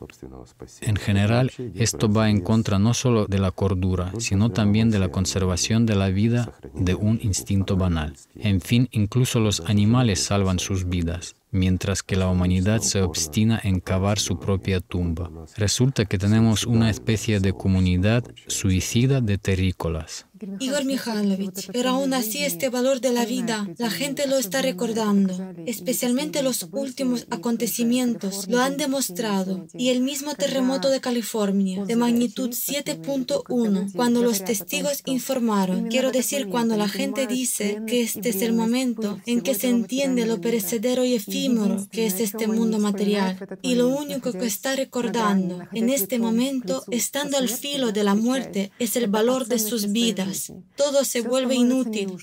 En 0.81 0.95
general, 0.97 1.51
esto 1.75 2.11
va 2.11 2.29
en 2.29 2.41
contra 2.41 2.79
no 2.79 2.93
solo 2.93 3.25
de 3.25 3.39
la 3.39 3.51
cordura, 3.51 4.11
sino 4.19 4.49
también 4.49 4.91
de 4.91 4.99
la 4.99 5.09
conservación 5.09 5.85
de 5.85 5.95
la 5.95 6.09
vida 6.09 6.53
de 6.73 6.95
un 6.95 7.19
instinto 7.21 7.77
banal. 7.77 8.13
En 8.35 8.61
fin, 8.61 8.89
incluso 8.91 9.39
los 9.39 9.61
animales 9.61 10.23
salvan 10.23 10.59
sus 10.59 10.87
vidas 10.89 11.35
mientras 11.57 12.03
que 12.03 12.15
la 12.15 12.29
humanidad 12.29 12.81
se 12.81 13.01
obstina 13.01 13.59
en 13.63 13.79
cavar 13.79 14.19
su 14.19 14.39
propia 14.39 14.79
tumba. 14.79 15.29
Resulta 15.57 16.05
que 16.05 16.17
tenemos 16.17 16.65
una 16.65 16.89
especie 16.89 17.39
de 17.39 17.53
comunidad 17.53 18.23
suicida 18.47 19.21
de 19.21 19.37
terrícolas. 19.37 20.27
Igor 20.59 20.85
Mikhailovich, 20.85 21.69
pero 21.71 21.89
aún 21.89 22.13
así 22.13 22.43
este 22.43 22.69
valor 22.69 23.01
de 23.01 23.11
la 23.11 23.25
vida, 23.25 23.67
la 23.77 23.89
gente 23.89 24.27
lo 24.27 24.37
está 24.37 24.61
recordando, 24.61 25.53
especialmente 25.65 26.43
los 26.43 26.67
últimos 26.71 27.25
acontecimientos 27.29 28.47
lo 28.47 28.59
han 28.59 28.77
demostrado. 28.77 29.67
Y 29.73 29.89
el 29.89 30.01
mismo 30.01 30.35
terremoto 30.35 30.89
de 30.89 31.01
California, 31.01 31.85
de 31.85 31.95
magnitud 31.95 32.49
7.1, 32.49 33.91
cuando 33.93 34.21
los 34.21 34.43
testigos 34.43 35.01
informaron, 35.05 35.87
quiero 35.87 36.11
decir, 36.11 36.47
cuando 36.49 36.77
la 36.77 36.87
gente 36.87 37.27
dice 37.27 37.81
que 37.87 38.01
este 38.01 38.29
es 38.29 38.41
el 38.41 38.53
momento 38.53 39.19
en 39.25 39.41
que 39.41 39.55
se 39.55 39.69
entiende 39.69 40.25
lo 40.25 40.41
perecedero 40.41 41.05
y 41.05 41.15
efímero 41.15 41.87
que 41.91 42.05
es 42.05 42.19
este 42.19 42.47
mundo 42.47 42.79
material. 42.79 43.37
Y 43.61 43.75
lo 43.75 43.87
único 43.89 44.31
que 44.31 44.45
está 44.45 44.75
recordando 44.75 45.61
en 45.73 45.89
este 45.89 46.19
momento, 46.19 46.83
estando 46.91 47.37
al 47.37 47.49
filo 47.49 47.91
de 47.91 48.03
la 48.03 48.15
muerte, 48.15 48.71
es 48.79 48.95
el 48.95 49.07
valor 49.07 49.47
de 49.47 49.59
sus 49.59 49.91
vidas 49.91 50.26
todo 50.75 51.03
se 51.03 51.21
vuelve 51.21 51.55
inútil, 51.55 52.13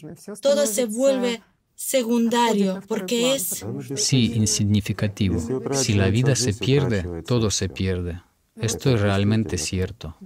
todo 0.41 0.67
se 0.67 0.87
vuelve 0.87 1.43
secundario, 1.75 2.81
porque 2.87 3.35
es... 3.35 3.65
Sí, 3.97 4.33
insignificativo. 4.35 5.41
Si 5.73 5.95
la 5.95 6.09
vida 6.09 6.37
se 6.37 6.55
pierde, 6.55 7.23
todo 7.23 7.51
se 7.51 7.69
pierde. 7.69 8.23
Esto 8.57 8.95
es 8.95 9.01
realmente 9.01 9.59
cierto. 9.59 10.17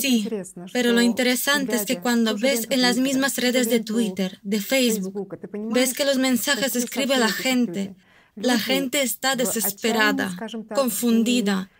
Sí, 0.00 0.28
pero 0.72 0.92
lo 0.92 1.00
interesante 1.00 1.76
es 1.76 1.84
que 1.84 2.00
cuando 2.00 2.36
ves 2.36 2.66
en 2.70 2.82
las 2.82 2.96
mismas 2.96 3.36
redes 3.36 3.70
de 3.70 3.80
Twitter, 3.80 4.40
de 4.42 4.60
Facebook, 4.60 5.38
ves 5.72 5.94
que 5.94 6.04
los 6.04 6.18
mensajes 6.18 6.74
escribe 6.74 7.16
la 7.18 7.30
gente, 7.30 7.94
la 8.34 8.58
gente 8.58 9.02
está 9.02 9.36
desesperada, 9.36 10.36
confundida, 10.74 11.70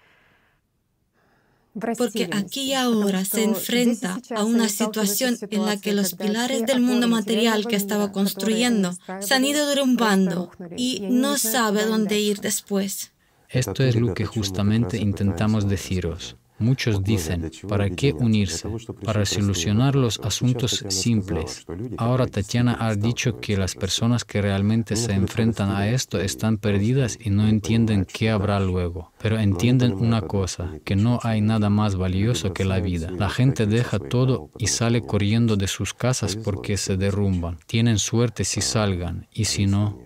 porque 1.79 2.29
aquí 2.33 2.63
y 2.63 2.75
ahora 2.75 3.25
se 3.25 3.45
enfrenta 3.45 4.21
a 4.35 4.45
una 4.45 4.69
situación 4.69 5.37
en 5.51 5.65
la 5.65 5.81
que 5.81 5.93
los 5.93 6.15
pilares 6.15 6.67
del 6.67 6.81
mundo 6.81 7.09
material 7.09 7.67
que 7.67 7.77
estaba 7.77 8.13
construyendo 8.13 8.93
se 9.21 9.35
han 9.35 9.45
ido 9.45 9.67
derrumbando 9.67 10.51
y 10.77 11.01
no 11.09 11.39
sabe 11.39 11.87
dónde 11.87 12.19
ir 12.19 12.41
después. 12.41 13.13
Esto 13.49 13.83
es 13.83 13.97
lo 13.97 14.15
que 14.15 14.27
justamente 14.27 14.97
intentamos 14.99 15.69
deciros. 15.69 16.37
Muchos 16.61 17.03
dicen, 17.03 17.51
¿para 17.69 17.89
qué 17.89 18.13
unirse? 18.13 18.69
Para 19.03 19.25
solucionar 19.25 19.97
los 19.97 20.21
asuntos 20.21 20.85
simples. 20.89 21.67
Ahora 21.97 22.27
Tatiana 22.27 22.77
ha 22.79 22.95
dicho 22.95 23.41
que 23.41 23.57
las 23.57 23.75
personas 23.75 24.25
que 24.25 24.43
realmente 24.43 24.95
se 24.95 25.13
enfrentan 25.13 25.71
a 25.71 25.89
esto 25.89 26.21
están 26.21 26.59
perdidas 26.59 27.19
y 27.19 27.31
no 27.31 27.49
entienden 27.49 28.05
qué 28.05 28.29
habrá 28.29 28.61
luego. 28.61 29.13
Pero 29.23 29.39
entienden 29.39 29.95
una 29.95 30.21
cosa, 30.21 30.75
que 30.85 30.97
no 30.97 31.19
hay 31.23 31.41
nada 31.41 31.71
más 31.71 31.97
valioso 31.97 32.53
que 32.53 32.67
la 32.67 32.79
vida. 32.79 33.11
La 33.11 33.31
gente 33.31 33.67
deja 33.67 33.99
todo 33.99 34.51
y 34.59 34.67
sale 34.67 35.01
corriendo 35.01 35.57
de 35.57 35.67
sus 35.67 35.95
casas 35.95 36.37
porque 36.37 36.77
se 36.77 36.99
derrumban. 36.99 37.59
Tienen 37.67 37.99
suerte 37.99 38.45
si 38.45 38.61
salgan 38.61 39.29
y 39.33 39.47
si 39.47 39.67
no, 39.67 39.99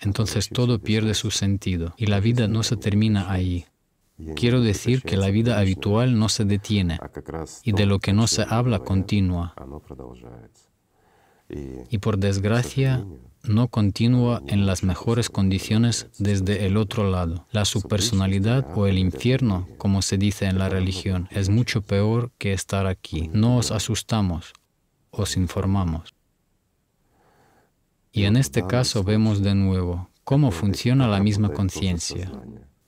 entonces 0.00 0.48
todo 0.50 0.78
pierde 0.78 1.14
su 1.14 1.30
sentido 1.30 1.94
y 1.96 2.06
la 2.06 2.20
vida 2.20 2.46
no 2.46 2.62
se 2.62 2.76
termina 2.76 3.30
ahí. 3.30 3.66
Quiero 4.36 4.60
decir 4.60 5.02
que 5.02 5.16
la 5.16 5.30
vida 5.30 5.58
habitual 5.58 6.18
no 6.18 6.28
se 6.28 6.44
detiene 6.44 6.98
y 7.64 7.72
de 7.72 7.86
lo 7.86 7.98
que 7.98 8.12
no 8.12 8.26
se 8.26 8.44
habla 8.48 8.78
continúa. 8.78 9.54
Y 11.90 11.98
por 11.98 12.18
desgracia, 12.18 13.04
no 13.42 13.68
continúa 13.68 14.42
en 14.46 14.66
las 14.66 14.82
mejores 14.82 15.28
condiciones 15.28 16.08
desde 16.18 16.66
el 16.66 16.76
otro 16.76 17.10
lado. 17.10 17.46
La 17.50 17.64
subpersonalidad 17.64 18.66
o 18.74 18.86
el 18.86 18.98
infierno, 18.98 19.68
como 19.78 20.00
se 20.00 20.16
dice 20.16 20.46
en 20.46 20.58
la 20.58 20.68
religión, 20.68 21.28
es 21.30 21.50
mucho 21.50 21.82
peor 21.82 22.30
que 22.38 22.52
estar 22.52 22.86
aquí. 22.86 23.28
No 23.32 23.58
os 23.58 23.70
asustamos, 23.70 24.52
os 25.10 25.36
informamos. 25.36 26.14
Y 28.12 28.24
en 28.24 28.36
este 28.36 28.64
caso 28.66 29.02
vemos 29.02 29.42
de 29.42 29.54
nuevo 29.54 30.08
cómo 30.22 30.50
funciona 30.52 31.08
la 31.08 31.20
misma 31.20 31.50
conciencia. 31.50 32.30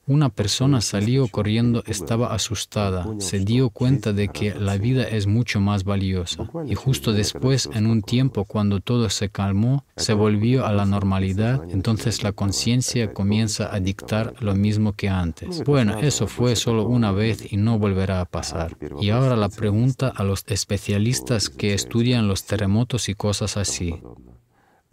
Una 0.08 0.28
persona 0.28 0.80
salió 0.80 1.26
corriendo, 1.26 1.82
estaba 1.86 2.32
asustada, 2.32 3.08
se 3.18 3.40
dio 3.40 3.70
cuenta 3.70 4.12
de 4.12 4.28
que 4.28 4.54
la 4.54 4.76
vida 4.76 5.02
es 5.02 5.26
mucho 5.26 5.60
más 5.60 5.82
valiosa. 5.82 6.48
Y 6.64 6.76
justo 6.76 7.12
después, 7.12 7.68
en 7.72 7.86
un 7.88 8.02
tiempo 8.02 8.44
cuando 8.44 8.78
todo 8.78 9.10
se 9.10 9.30
calmó, 9.30 9.84
se 9.96 10.14
volvió 10.14 10.64
a 10.64 10.72
la 10.72 10.86
normalidad, 10.86 11.60
entonces 11.70 12.22
la 12.22 12.30
conciencia 12.30 13.12
comienza 13.12 13.74
a 13.74 13.80
dictar 13.80 14.34
lo 14.40 14.54
mismo 14.54 14.92
que 14.92 15.08
antes. 15.08 15.64
Bueno, 15.64 15.98
eso 15.98 16.28
fue 16.28 16.54
solo 16.54 16.86
una 16.86 17.10
vez 17.10 17.52
y 17.52 17.56
no 17.56 17.78
volverá 17.78 18.20
a 18.20 18.26
pasar. 18.26 18.76
Y 19.00 19.10
ahora 19.10 19.34
la 19.34 19.48
pregunta 19.48 20.12
a 20.14 20.22
los 20.22 20.44
especialistas 20.46 21.50
que 21.50 21.74
estudian 21.74 22.28
los 22.28 22.44
terremotos 22.44 23.08
y 23.08 23.14
cosas 23.14 23.56
así. 23.56 24.00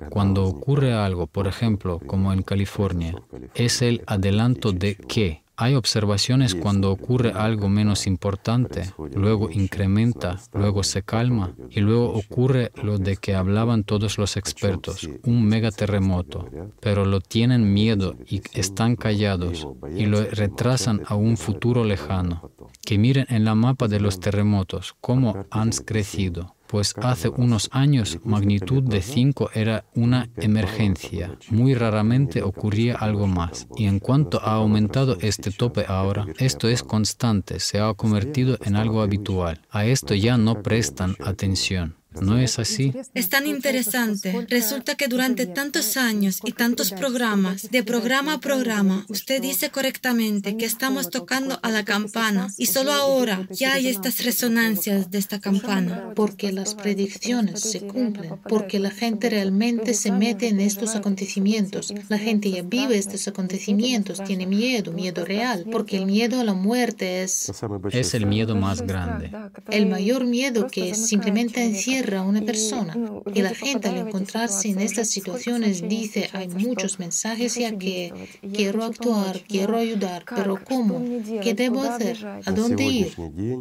Cuando 0.09 0.45
ocurre 0.45 0.93
algo, 0.93 1.27
por 1.27 1.47
ejemplo, 1.47 1.99
como 2.05 2.33
en 2.33 2.43
California, 2.43 3.15
es 3.55 3.81
el 3.81 4.03
adelanto 4.07 4.71
de 4.71 4.95
qué. 4.95 5.43
Hay 5.55 5.75
observaciones 5.75 6.55
cuando 6.55 6.91
ocurre 6.91 7.31
algo 7.31 7.69
menos 7.69 8.07
importante, 8.07 8.91
luego 9.13 9.51
incrementa, 9.51 10.39
luego 10.51 10.81
se 10.81 11.03
calma 11.03 11.53
y 11.69 11.79
luego 11.79 12.11
ocurre 12.11 12.71
lo 12.81 12.97
de 12.97 13.17
que 13.17 13.35
hablaban 13.35 13.83
todos 13.83 14.17
los 14.17 14.35
expertos, 14.35 15.07
un 15.23 15.45
megaterremoto, 15.45 16.49
pero 16.79 17.05
lo 17.05 17.21
tienen 17.21 17.71
miedo 17.71 18.15
y 18.27 18.41
están 18.53 18.95
callados 18.95 19.67
y 19.95 20.07
lo 20.07 20.23
retrasan 20.23 21.01
a 21.05 21.13
un 21.13 21.37
futuro 21.37 21.83
lejano. 21.83 22.49
Que 22.83 22.97
miren 22.97 23.27
en 23.29 23.45
la 23.45 23.53
mapa 23.53 23.87
de 23.87 23.99
los 23.99 24.19
terremotos 24.19 24.95
cómo 24.99 25.45
han 25.51 25.69
crecido 25.69 26.52
pues 26.73 26.95
hace 27.03 27.29
unos 27.29 27.69
años 27.71 28.17
magnitud 28.23 28.81
de 28.81 29.03
5 29.03 29.51
era 29.53 29.85
una 29.93 30.31
emergencia. 30.37 31.37
Muy 31.51 31.75
raramente 31.75 32.41
ocurría 32.41 32.95
algo 32.95 33.27
más. 33.27 33.67
Y 33.77 33.85
en 33.85 33.99
cuanto 33.99 34.41
ha 34.41 34.55
aumentado 34.55 35.15
este 35.21 35.51
tope 35.51 35.85
ahora, 35.87 36.25
esto 36.39 36.67
es 36.67 36.81
constante, 36.81 37.59
se 37.59 37.79
ha 37.79 37.93
convertido 37.93 38.57
en 38.63 38.75
algo 38.75 39.03
habitual. 39.03 39.61
A 39.69 39.85
esto 39.85 40.15
ya 40.15 40.35
no 40.35 40.63
prestan 40.63 41.15
atención. 41.23 41.95
¿No 42.21 42.37
es 42.37 42.59
así? 42.59 42.93
Es 43.13 43.29
tan 43.29 43.47
interesante. 43.47 44.45
Resulta 44.49 44.95
que 44.95 45.07
durante 45.07 45.45
tantos 45.45 45.97
años 45.97 46.39
y 46.43 46.51
tantos 46.51 46.91
programas, 46.91 47.69
de 47.71 47.83
programa 47.83 48.33
a 48.33 48.39
programa, 48.39 49.05
usted 49.09 49.41
dice 49.41 49.69
correctamente 49.69 50.57
que 50.57 50.65
estamos 50.65 51.09
tocando 51.09 51.59
a 51.61 51.71
la 51.71 51.83
campana 51.83 52.47
y 52.57 52.67
solo 52.67 52.93
ahora 52.93 53.47
ya 53.49 53.73
hay 53.73 53.87
estas 53.87 54.23
resonancias 54.23 55.09
de 55.11 55.17
esta 55.17 55.39
campana. 55.39 56.13
Porque 56.15 56.51
las 56.51 56.75
predicciones 56.75 57.61
se 57.61 57.81
cumplen, 57.81 58.35
porque 58.47 58.79
la 58.79 58.91
gente 58.91 59.29
realmente 59.29 59.93
se 59.93 60.11
mete 60.11 60.47
en 60.47 60.59
estos 60.59 60.95
acontecimientos. 60.95 61.93
La 62.09 62.17
gente 62.17 62.51
ya 62.51 62.61
vive 62.63 62.97
estos 62.97 63.27
acontecimientos, 63.27 64.23
tiene 64.23 64.45
miedo, 64.45 64.91
miedo 64.91 65.25
real, 65.25 65.65
porque 65.71 65.97
el 65.97 66.05
miedo 66.05 66.39
a 66.39 66.43
la 66.43 66.53
muerte 66.53 67.23
es... 67.23 67.51
Es 67.91 68.13
el 68.13 68.25
miedo 68.25 68.55
más 68.55 68.81
grande. 68.81 69.31
El 69.69 69.87
mayor 69.87 70.25
miedo 70.25 70.67
que 70.67 70.93
simplemente 70.95 71.63
encierra 71.63 72.02
a 72.11 72.21
una 72.21 72.41
persona. 72.41 72.95
Y 73.33 73.41
la 73.41 73.53
gente 73.53 73.87
al 73.89 74.07
encontrarse 74.07 74.69
en 74.69 74.79
estas 74.79 75.09
situaciones 75.09 75.87
dice, 75.87 76.29
hay 76.33 76.47
muchos 76.47 76.99
mensajes 76.99 77.55
ya 77.55 77.77
que 77.77 78.13
quiero 78.53 78.83
actuar, 78.83 79.41
quiero 79.41 79.77
ayudar, 79.77 80.23
pero 80.35 80.59
¿cómo? 80.63 81.01
¿Qué 81.41 81.53
debo 81.53 81.81
hacer? 81.83 82.25
¿A 82.25 82.51
dónde 82.51 82.83
ir? 82.83 83.15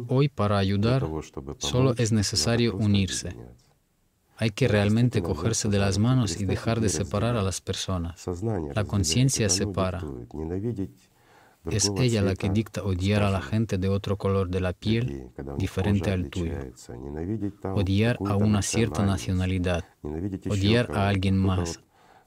Hoy 0.07 0.29
para 0.29 0.57
ayudar 0.57 1.07
solo 1.59 1.93
es 1.97 2.11
necesario 2.11 2.75
unirse. 2.75 3.35
Hay 4.37 4.49
que 4.49 4.67
realmente 4.67 5.21
cogerse 5.21 5.69
de 5.69 5.77
las 5.77 5.99
manos 5.99 6.39
y 6.41 6.45
dejar 6.45 6.81
de 6.81 6.89
separar 6.89 7.37
a 7.37 7.43
las 7.43 7.61
personas. 7.61 8.25
La 8.73 8.83
conciencia 8.83 9.47
separa. 9.47 10.03
Es 11.69 11.91
ella 11.97 12.21
la 12.21 12.35
que 12.35 12.49
dicta 12.49 12.83
odiar 12.83 13.23
a 13.23 13.31
la 13.31 13.41
gente 13.41 13.77
de 13.77 13.87
otro 13.87 14.17
color 14.17 14.49
de 14.49 14.59
la 14.59 14.73
piel 14.73 15.29
diferente 15.57 16.11
al 16.11 16.29
tuyo, 16.29 16.55
odiar 17.73 18.19
a 18.25 18.35
una 18.35 18.61
cierta 18.61 19.05
nacionalidad, 19.05 19.85
odiar 20.49 20.91
a 20.93 21.07
alguien 21.07 21.37
más, 21.37 21.81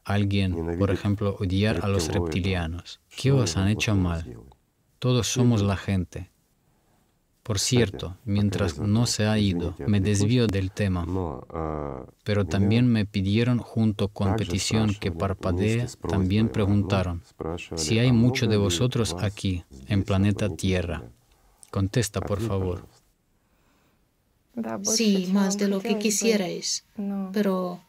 alguien, 0.05 0.79
por 0.79 0.91
ejemplo, 0.91 1.37
odiar 1.39 1.85
a 1.85 1.89
los 1.89 2.09
reptilianos. 2.09 3.01
¿Qué 3.15 3.33
os 3.33 3.57
han 3.57 3.69
hecho 3.69 3.95
mal? 3.95 4.39
Todos 4.99 5.27
somos 5.27 5.63
la 5.63 5.77
gente. 5.77 6.31
Por 7.47 7.61
cierto, 7.61 8.17
mientras 8.25 8.81
no 8.81 9.07
se 9.07 9.27
ha 9.27 9.39
ido, 9.39 9.77
me 9.87 10.01
desvío 10.01 10.49
del 10.49 10.73
tema, 10.73 11.07
pero 12.25 12.45
también 12.45 12.89
me 12.89 13.07
pidieron 13.07 13.59
junto 13.59 14.09
con 14.09 14.35
petición 14.35 14.93
que 14.97 15.13
parpadee, 15.13 15.87
también 16.09 16.49
preguntaron 16.49 17.23
si 17.77 18.01
hay 18.01 18.11
mucho 18.11 18.49
de 18.49 18.57
vosotros 18.57 19.15
aquí, 19.21 19.63
en 19.87 20.03
planeta 20.03 20.49
Tierra. 20.49 21.05
Contesta, 21.71 22.21
por 22.21 22.41
favor. 22.41 22.85
Sí, 24.83 25.31
más 25.33 25.57
de 25.57 25.69
lo 25.69 25.79
que 25.79 25.99
quisierais, 25.99 26.85
pero 27.33 27.81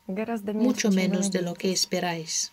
mucho 0.53 0.91
menos 0.91 1.31
de 1.31 1.41
lo 1.41 1.55
que 1.55 1.71
esperáis. 1.71 2.51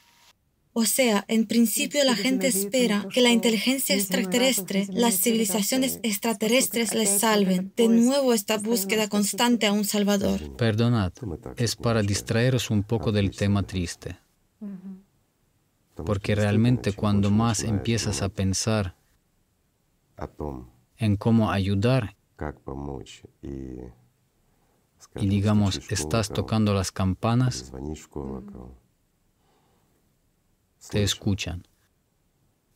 O 0.76 0.87
sea, 0.87 1.24
en 1.28 1.46
principio 1.46 2.02
la 2.02 2.16
gente 2.16 2.48
espera 2.48 3.06
que 3.12 3.20
la 3.20 3.30
inteligencia 3.30 3.94
extraterrestre, 3.94 4.88
las 4.90 5.14
civilizaciones 5.14 6.00
extraterrestres 6.02 6.94
les 6.94 7.20
salven. 7.20 7.72
De 7.76 7.87
nuevo 7.87 8.32
esta 8.32 8.58
búsqueda 8.58 9.08
constante 9.08 9.68
a 9.68 9.72
un 9.72 9.84
salvador. 9.84 10.56
Perdonad, 10.56 11.12
es 11.56 11.76
para 11.76 12.02
distraeros 12.02 12.70
un 12.70 12.82
poco 12.82 13.12
del 13.12 13.30
tema 13.30 13.62
triste. 13.62 14.18
Porque 15.94 16.34
realmente 16.34 16.92
cuando 16.92 17.30
más 17.30 17.62
empiezas 17.62 18.20
a 18.20 18.28
pensar 18.28 18.96
en 20.96 21.14
cómo 21.16 21.52
ayudar 21.52 22.16
y 25.16 25.28
digamos, 25.28 25.80
estás 25.92 26.30
tocando 26.30 26.74
las 26.74 26.90
campanas, 26.90 27.72
te 30.90 31.02
escuchan. 31.02 31.66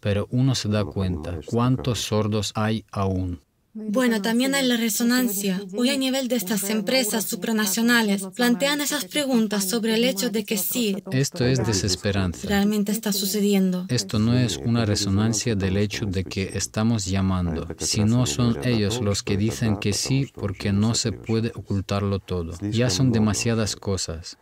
Pero 0.01 0.29
uno 0.31 0.55
se 0.55 0.69
da 0.69 0.85
cuenta 0.85 1.41
cuántos 1.47 2.01
sordos 2.01 2.53
hay 2.55 2.85
aún. 2.91 3.41
Bueno, 3.75 4.21
también 4.21 4.57
hay 4.57 4.67
la 4.67 4.77
resonancia. 4.77 5.63
Hoy 5.77 5.91
a 5.91 5.97
nivel 5.97 6.27
de 6.27 6.35
estas 6.35 6.69
empresas 6.69 7.25
supranacionales 7.25 8.27
plantean 8.35 8.81
esas 8.81 9.05
preguntas 9.05 9.69
sobre 9.69 9.95
el 9.95 10.05
hecho 10.05 10.31
de 10.31 10.45
que 10.45 10.57
sí. 10.57 10.97
Esto 11.13 11.45
es 11.45 11.65
desesperanza. 11.65 12.49
Realmente 12.49 12.91
está 12.91 13.13
sucediendo. 13.13 13.87
Esto 13.89 14.19
no 14.19 14.37
es 14.37 14.57
una 14.57 14.85
resonancia 14.85 15.55
del 15.55 15.77
hecho 15.77 16.07
de 16.07 16.25
que 16.25 16.51
estamos 16.55 17.07
llamando, 17.07 17.69
sino 17.79 18.27
son 18.27 18.59
ellos 18.65 19.01
los 19.01 19.23
que 19.23 19.37
dicen 19.37 19.77
que 19.77 19.93
sí 19.93 20.29
porque 20.35 20.73
no 20.73 20.97
se 20.97 21.13
puede 21.13 21.53
ocultarlo 21.55 22.19
todo. 22.19 22.59
Ya 22.71 22.91
son 22.91 23.13
demasiadas 23.13 23.77
cosas. 23.77 24.39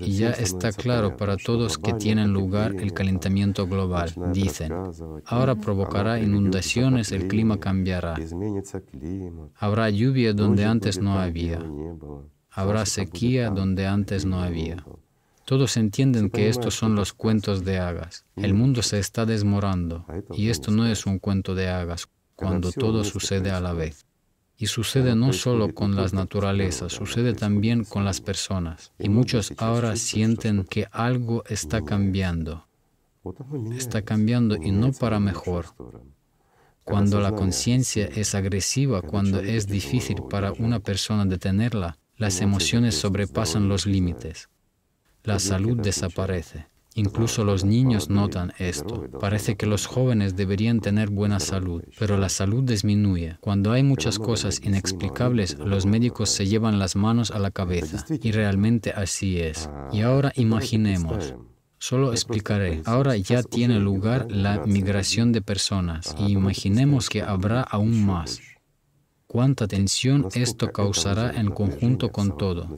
Y 0.00 0.12
ya 0.12 0.30
está 0.30 0.72
claro 0.72 1.16
para 1.16 1.36
todos 1.36 1.78
que 1.78 1.92
tiene 1.94 2.26
lugar 2.26 2.74
el 2.76 2.92
calentamiento 2.92 3.66
global, 3.66 4.12
dicen. 4.32 4.72
Ahora 5.24 5.54
provocará 5.54 6.20
inundaciones, 6.20 7.12
el 7.12 7.28
clima 7.28 7.58
cambiará. 7.58 8.16
Habrá 9.56 9.90
lluvia 9.90 10.32
donde 10.32 10.64
antes 10.64 11.00
no 11.00 11.18
había. 11.18 11.60
Habrá 12.50 12.86
sequía 12.86 13.50
donde 13.50 13.86
antes 13.86 14.24
no 14.24 14.40
había. 14.40 14.84
Todos 15.44 15.76
entienden 15.76 16.28
que 16.28 16.48
estos 16.48 16.74
son 16.74 16.94
los 16.94 17.12
cuentos 17.12 17.64
de 17.64 17.78
hagas. 17.78 18.26
El 18.36 18.52
mundo 18.52 18.82
se 18.82 18.98
está 18.98 19.24
desmorando 19.24 20.04
y 20.32 20.50
esto 20.50 20.70
no 20.70 20.86
es 20.86 21.06
un 21.06 21.18
cuento 21.18 21.54
de 21.54 21.68
hagas 21.68 22.08
cuando 22.34 22.70
todo 22.70 23.02
sucede 23.02 23.50
a 23.50 23.60
la 23.60 23.72
vez. 23.72 24.07
Y 24.60 24.66
sucede 24.66 25.14
no 25.14 25.32
solo 25.32 25.72
con 25.72 25.94
las 25.94 26.12
naturalezas, 26.12 26.92
sucede 26.92 27.32
también 27.32 27.84
con 27.84 28.04
las 28.04 28.20
personas. 28.20 28.92
Y 28.98 29.08
muchos 29.08 29.52
ahora 29.56 29.94
sienten 29.94 30.64
que 30.64 30.88
algo 30.90 31.44
está 31.46 31.82
cambiando. 31.82 32.66
Está 33.76 34.02
cambiando 34.02 34.56
y 34.56 34.72
no 34.72 34.92
para 34.92 35.20
mejor. 35.20 35.66
Cuando 36.82 37.20
la 37.20 37.32
conciencia 37.32 38.06
es 38.06 38.34
agresiva, 38.34 39.02
cuando 39.02 39.40
es 39.40 39.68
difícil 39.68 40.22
para 40.28 40.52
una 40.52 40.80
persona 40.80 41.24
detenerla, 41.24 41.98
las 42.16 42.40
emociones 42.40 42.96
sobrepasan 42.96 43.68
los 43.68 43.86
límites. 43.86 44.48
La 45.22 45.38
salud 45.38 45.78
desaparece. 45.78 46.66
Incluso 46.98 47.44
los 47.44 47.64
niños 47.64 48.10
notan 48.10 48.52
esto. 48.58 49.08
Parece 49.20 49.56
que 49.56 49.66
los 49.66 49.86
jóvenes 49.86 50.34
deberían 50.34 50.80
tener 50.80 51.10
buena 51.10 51.38
salud, 51.38 51.84
pero 51.96 52.18
la 52.18 52.28
salud 52.28 52.64
disminuye. 52.64 53.36
Cuando 53.40 53.70
hay 53.70 53.84
muchas 53.84 54.18
cosas 54.18 54.60
inexplicables, 54.64 55.56
los 55.60 55.86
médicos 55.86 56.28
se 56.28 56.48
llevan 56.48 56.80
las 56.80 56.96
manos 56.96 57.30
a 57.30 57.38
la 57.38 57.52
cabeza. 57.52 58.04
Y 58.20 58.32
realmente 58.32 58.90
así 58.90 59.38
es. 59.38 59.70
Y 59.92 60.00
ahora 60.00 60.32
imaginemos. 60.34 61.34
Solo 61.78 62.10
explicaré. 62.10 62.82
Ahora 62.84 63.16
ya 63.16 63.44
tiene 63.44 63.78
lugar 63.78 64.26
la 64.28 64.64
migración 64.66 65.30
de 65.30 65.40
personas 65.40 66.16
y 66.18 66.32
imaginemos 66.32 67.08
que 67.08 67.22
habrá 67.22 67.62
aún 67.62 68.04
más 68.04 68.40
cuánta 69.28 69.68
tensión 69.68 70.26
esto 70.34 70.72
causará 70.72 71.38
en 71.38 71.50
conjunto 71.50 72.10
con 72.10 72.36
todo. 72.36 72.74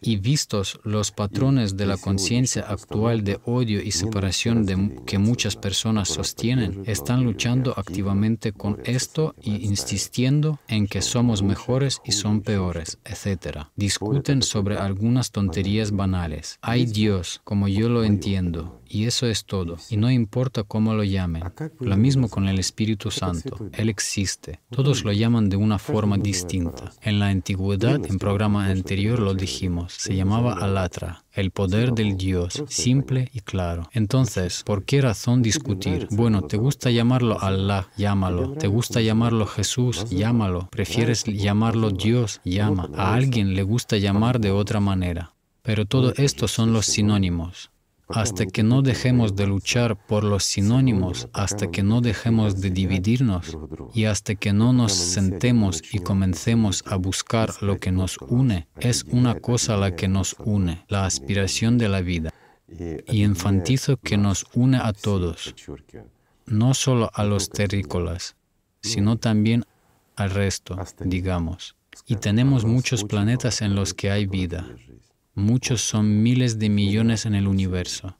Y 0.00 0.16
vistos 0.16 0.80
los 0.82 1.12
patrones 1.12 1.76
de 1.76 1.86
la 1.86 1.98
conciencia 1.98 2.62
actual 2.62 3.22
de 3.22 3.38
odio 3.44 3.80
y 3.80 3.92
separación 3.92 4.66
de 4.66 5.02
que 5.06 5.18
muchas 5.18 5.54
personas 5.54 6.08
sostienen, 6.08 6.82
están 6.86 7.22
luchando 7.22 7.74
activamente 7.76 8.52
con 8.52 8.78
esto 8.84 9.34
y 9.40 9.66
insistiendo 9.66 10.58
en 10.66 10.86
que 10.86 11.02
somos 11.02 11.42
mejores 11.42 12.00
y 12.04 12.12
son 12.12 12.40
peores, 12.40 12.98
etc. 13.04 13.66
Discuten 13.76 14.42
sobre 14.42 14.78
algunas 14.78 15.30
tonterías 15.30 15.92
banales. 15.92 16.58
Hay 16.62 16.86
Dios, 16.86 17.40
como 17.44 17.68
yo 17.68 17.88
lo 17.88 18.02
entiendo, 18.02 18.80
y 18.88 19.06
eso 19.06 19.26
es 19.26 19.46
todo. 19.46 19.78
Y 19.88 19.96
no 19.96 20.10
importa 20.10 20.64
cómo 20.64 20.94
lo 20.94 21.02
llamen. 21.02 21.44
Lo 21.80 21.96
mismo 21.96 22.28
con 22.28 22.46
el 22.46 22.58
Espíritu 22.58 23.10
Santo. 23.10 23.56
Él 23.72 23.88
existe. 23.88 24.60
Todos 24.70 25.04
lo 25.04 25.12
llaman 25.12 25.48
de 25.48 25.56
una 25.56 25.78
forma 25.82 26.16
distinta. 26.16 26.92
En 27.02 27.18
la 27.18 27.28
antigüedad, 27.28 28.00
en 28.06 28.18
programa 28.18 28.66
anterior 28.66 29.18
lo 29.18 29.34
dijimos, 29.34 29.92
se 29.92 30.16
llamaba 30.16 30.54
Alatra, 30.54 31.24
el 31.32 31.50
poder 31.50 31.92
del 31.92 32.16
Dios, 32.16 32.62
simple 32.68 33.28
y 33.34 33.40
claro. 33.40 33.90
Entonces, 33.92 34.62
¿por 34.64 34.84
qué 34.84 35.02
razón 35.02 35.42
discutir? 35.42 36.08
Bueno, 36.10 36.42
¿te 36.42 36.56
gusta 36.56 36.90
llamarlo 36.90 37.38
Allah? 37.42 37.88
Llámalo. 37.96 38.52
¿Te 38.52 38.68
gusta 38.68 39.00
llamarlo 39.00 39.46
Jesús? 39.46 40.08
Llámalo. 40.08 40.68
¿Prefieres 40.70 41.24
llamarlo 41.24 41.90
Dios? 41.90 42.40
Llama. 42.44 42.88
A 42.96 43.14
alguien 43.14 43.54
le 43.54 43.62
gusta 43.62 43.96
llamar 43.98 44.40
de 44.40 44.50
otra 44.50 44.80
manera. 44.80 45.34
Pero 45.62 45.84
todo 45.86 46.12
esto 46.16 46.48
son 46.48 46.72
los 46.72 46.86
sinónimos. 46.86 47.70
Hasta 48.08 48.46
que 48.46 48.62
no 48.62 48.82
dejemos 48.82 49.36
de 49.36 49.46
luchar 49.46 49.96
por 49.96 50.24
los 50.24 50.44
sinónimos, 50.44 51.28
hasta 51.32 51.70
que 51.70 51.82
no 51.82 52.00
dejemos 52.00 52.60
de 52.60 52.70
dividirnos 52.70 53.56
y 53.94 54.04
hasta 54.04 54.34
que 54.34 54.52
no 54.52 54.72
nos 54.72 54.92
sentemos 54.92 55.82
y 55.92 55.98
comencemos 55.98 56.84
a 56.86 56.96
buscar 56.96 57.50
lo 57.62 57.78
que 57.78 57.92
nos 57.92 58.18
une, 58.18 58.68
es 58.80 59.04
una 59.04 59.34
cosa 59.40 59.76
la 59.76 59.94
que 59.96 60.08
nos 60.08 60.36
une, 60.38 60.84
la 60.88 61.06
aspiración 61.06 61.78
de 61.78 61.88
la 61.88 62.00
vida. 62.00 62.30
Y 63.08 63.22
enfatizo 63.22 63.98
que 63.98 64.16
nos 64.16 64.46
une 64.54 64.78
a 64.78 64.92
todos, 64.92 65.54
no 66.46 66.72
solo 66.74 67.10
a 67.12 67.24
los 67.24 67.50
terrícolas, 67.50 68.34
sino 68.80 69.16
también 69.16 69.64
al 70.16 70.30
resto, 70.30 70.76
digamos. 71.00 71.76
Y 72.06 72.16
tenemos 72.16 72.64
muchos 72.64 73.04
planetas 73.04 73.60
en 73.60 73.74
los 73.74 73.92
que 73.92 74.10
hay 74.10 74.26
vida. 74.26 74.66
Muchos 75.34 75.80
son 75.80 76.22
miles 76.22 76.58
de 76.58 76.68
millones 76.68 77.26
en 77.26 77.34
el 77.34 77.48
universo. 77.48 78.16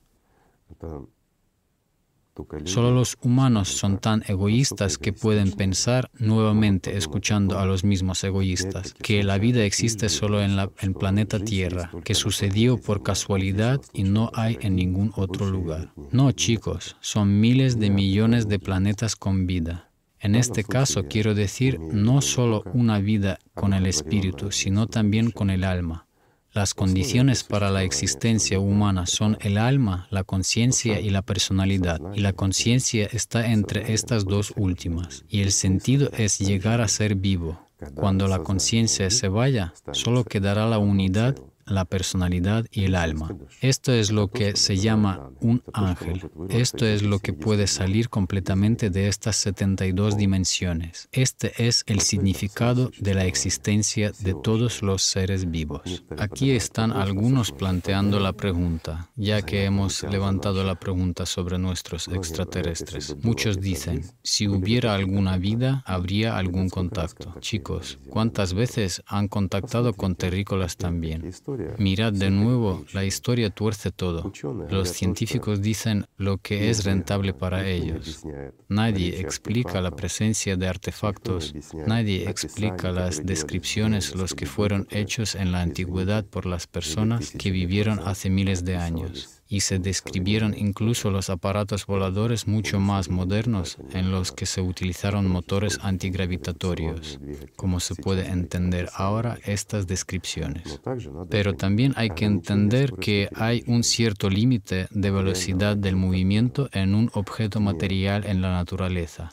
Solo 2.65 2.91
los 2.93 3.19
humanos 3.23 3.69
son 3.69 3.99
tan 3.99 4.23
egoístas 4.27 4.97
que 4.97 5.13
pueden 5.13 5.53
pensar 5.53 6.11
nuevamente 6.19 6.97
escuchando 6.97 7.59
a 7.59 7.67
los 7.67 7.85
mismos 7.85 8.25
egoístas, 8.25 8.95
que 8.95 9.23
la 9.23 9.37
vida 9.37 9.65
existe 9.65 10.09
solo 10.09 10.41
en 10.41 10.59
el 10.59 10.95
planeta 10.95 11.39
Tierra, 11.39 11.91
que 12.05 12.15
sucedió 12.15 12.79
por 12.79 13.03
casualidad 13.03 13.83
y 13.93 14.05
no 14.05 14.31
hay 14.35 14.57
en 14.63 14.77
ningún 14.77 15.13
otro 15.15 15.51
lugar. 15.51 15.93
No, 16.11 16.33
chicos, 16.33 16.97
son 17.01 17.39
miles 17.39 17.79
de 17.79 17.91
millones 17.91 18.49
de 18.49 18.59
planetas 18.59 19.15
con 19.15 19.47
vida. 19.47 19.91
En 20.19 20.35
este 20.35 20.65
caso 20.65 21.05
quiero 21.09 21.35
decir 21.35 21.79
no 21.81 22.23
solo 22.23 22.63
una 22.73 22.99
vida 22.99 23.39
con 23.53 23.75
el 23.75 23.87
espíritu, 23.87 24.53
sino 24.53 24.87
también 24.87 25.31
con 25.31 25.51
el 25.51 25.65
alma. 25.65 26.07
Las 26.55 26.75
condiciones 26.75 27.45
para 27.45 27.71
la 27.71 27.83
existencia 27.83 28.61
humana 28.61 29.07
son 29.07 29.39
el 29.41 29.57
alma, 29.57 30.07
la 30.11 30.23
conciencia 30.23 31.01
y 31.01 31.09
la 31.09 31.23
personalidad, 31.23 31.99
y 32.15 32.21
la 32.21 32.35
conciencia 32.35 33.09
está 33.11 33.53
entre 33.53 33.95
estas 33.95 34.27
dos 34.27 34.53
últimas, 34.57 35.25
y 35.31 35.41
el 35.41 35.51
sentido 35.53 36.11
es 36.13 36.39
llegar 36.39 36.83
a 36.83 36.89
ser 36.89 37.15
vivo. 37.15 37.59
Cuando 37.95 38.29
la 38.29 38.41
conciencia 38.41 39.09
se 39.09 39.29
vaya, 39.29 39.73
solo 39.93 40.25
quedará 40.25 40.67
la 40.67 40.79
unidad 40.79 41.37
la 41.75 41.85
personalidad 41.85 42.67
y 42.71 42.85
el 42.85 42.95
alma. 42.95 43.37
Esto 43.61 43.93
es 43.93 44.13
lo 44.13 44.29
que 44.29 44.57
se 44.57 44.77
llama 44.77 45.31
un 45.41 45.63
ángel. 45.73 46.31
Esto 46.49 46.87
es 46.87 47.03
lo 47.03 47.19
que 47.19 47.33
puede 47.33 47.67
salir 47.67 48.09
completamente 48.09 48.91
de 48.91 49.09
estas 49.09 49.37
72 49.37 50.17
dimensiones. 50.17 51.09
Este 51.13 51.67
es 51.67 51.85
el 51.87 52.01
significado 52.01 52.91
de 52.99 53.15
la 53.15 53.25
existencia 53.25 54.13
de 54.21 54.35
todos 54.35 54.83
los 54.83 55.03
seres 55.03 55.51
vivos. 55.51 56.05
Aquí 56.19 56.51
están 56.53 56.93
algunos 56.93 57.53
planteando 57.53 58.21
la 58.21 58.33
pregunta, 58.33 59.09
ya 59.17 59.43
que 59.43 59.65
hemos 59.65 60.03
levantado 60.05 60.65
la 60.65 60.75
pregunta 60.75 61.27
sobre 61.27 61.59
nuestros 61.59 62.09
extraterrestres. 62.09 63.17
Muchos 63.23 63.61
dicen, 63.61 64.05
si 64.23 64.49
hubiera 64.49 64.95
alguna 64.95 65.37
vida, 65.37 65.83
habría 65.87 66.37
algún 66.37 66.69
contacto. 66.69 67.35
Chicos, 67.41 67.99
¿cuántas 68.09 68.55
veces 68.55 69.03
han 69.07 69.29
contactado 69.29 69.93
con 69.95 70.15
terrícolas 70.15 70.77
también? 70.77 71.33
Mirad 71.79 72.13
de 72.13 72.31
nuevo, 72.31 72.85
la 72.93 73.05
historia 73.05 73.51
tuerce 73.51 73.91
todo. 73.91 74.33
Los 74.71 74.91
científicos 74.91 75.61
dicen 75.63 76.07
lo 76.17 76.39
que 76.39 76.71
es 76.71 76.85
rentable 76.85 77.35
para 77.35 77.67
ellos. 77.69 78.25
Nadie 78.69 79.21
explica 79.21 79.81
la 79.81 79.91
presencia 79.91 80.57
de 80.57 80.69
artefactos, 80.69 81.55
nadie 81.87 82.29
explica 82.29 82.91
las 82.91 83.25
descripciones, 83.25 84.15
los 84.15 84.35
que 84.35 84.47
fueron 84.47 84.87
hechos 84.91 85.35
en 85.35 85.53
la 85.53 85.63
antigüedad 85.63 86.25
por 86.25 86.47
las 86.47 86.67
personas 86.67 87.33
que 87.33 87.51
vivieron 87.51 88.01
hace 88.05 88.31
miles 88.31 88.65
de 88.65 88.77
años 88.77 89.42
y 89.53 89.61
se 89.61 89.79
describieron 89.79 90.55
incluso 90.57 91.11
los 91.11 91.29
aparatos 91.29 91.85
voladores 91.85 92.49
mucho 92.49 92.81
más 92.81 93.11
modernos 93.11 93.77
en 93.93 94.11
los 94.11 94.33
que 94.33 94.47
se 94.47 94.63
utilizaron 94.63 95.29
motores 95.29 95.79
antigravitatorios, 95.83 97.21
como 97.55 97.79
se 97.79 97.95
puede 97.95 98.29
entender 98.29 98.89
ahora 98.95 99.37
estas 99.45 99.87
descripciones. 99.87 100.81
Pero 101.29 101.53
también 101.53 101.93
hay 101.97 102.09
que 102.09 102.25
entender 102.25 102.95
que 102.99 103.29
hay 103.35 103.63
un 103.67 103.85
cierto 103.85 104.31
límite 104.31 104.87
de 104.91 105.11
velocidad 105.11 105.77
del 105.77 105.97
movimiento 105.97 106.71
en 106.73 106.95
un 106.95 107.11
objeto 107.13 107.61
material 107.61 108.25
en 108.25 108.41
la 108.41 108.53
naturaleza. 108.53 109.29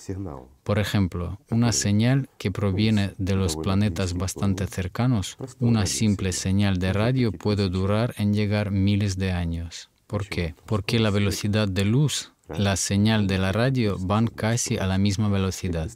Por 0.66 0.80
ejemplo, 0.80 1.40
una 1.50 1.72
señal 1.72 2.28
que 2.38 2.52
proviene 2.52 3.14
de 3.18 3.36
los 3.36 3.56
planetas 3.56 4.16
bastante 4.16 4.68
cercanos, 4.68 5.38
una 5.62 5.86
simple 5.86 6.34
señal 6.34 6.78
de 6.78 6.92
radio 6.92 7.32
puede 7.32 7.70
durar 7.70 8.14
en 8.18 8.34
llegar 8.34 8.70
miles 8.70 9.18
de 9.18 9.32
años. 9.32 9.90
¿Por 10.10 10.28
qué? 10.28 10.56
Porque 10.66 10.98
la 10.98 11.12
velocidad 11.12 11.68
de 11.68 11.86
luz, 11.86 12.34
la 12.48 12.78
señal 12.78 13.28
de 13.28 13.38
la 13.38 13.52
radio 13.52 13.96
van 14.00 14.26
casi 14.26 14.80
a 14.80 14.88
la 14.88 14.98
misma 14.98 15.30
velocidad. 15.30 15.88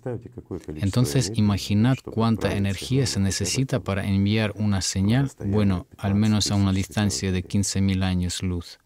Entonces, 0.75 1.31
imaginad 1.33 1.97
cuánta 2.05 2.55
energía 2.55 3.07
se 3.07 3.19
necesita 3.19 3.79
para 3.79 4.05
enviar 4.05 4.53
una 4.55 4.81
señal, 4.83 5.31
bueno, 5.43 5.87
al 5.97 6.13
menos 6.13 6.51
a 6.51 6.55
una 6.55 6.71
distancia 6.71 7.31
de 7.31 7.43
15.000 7.43 8.03
años 8.03 8.43
luz. 8.43 8.77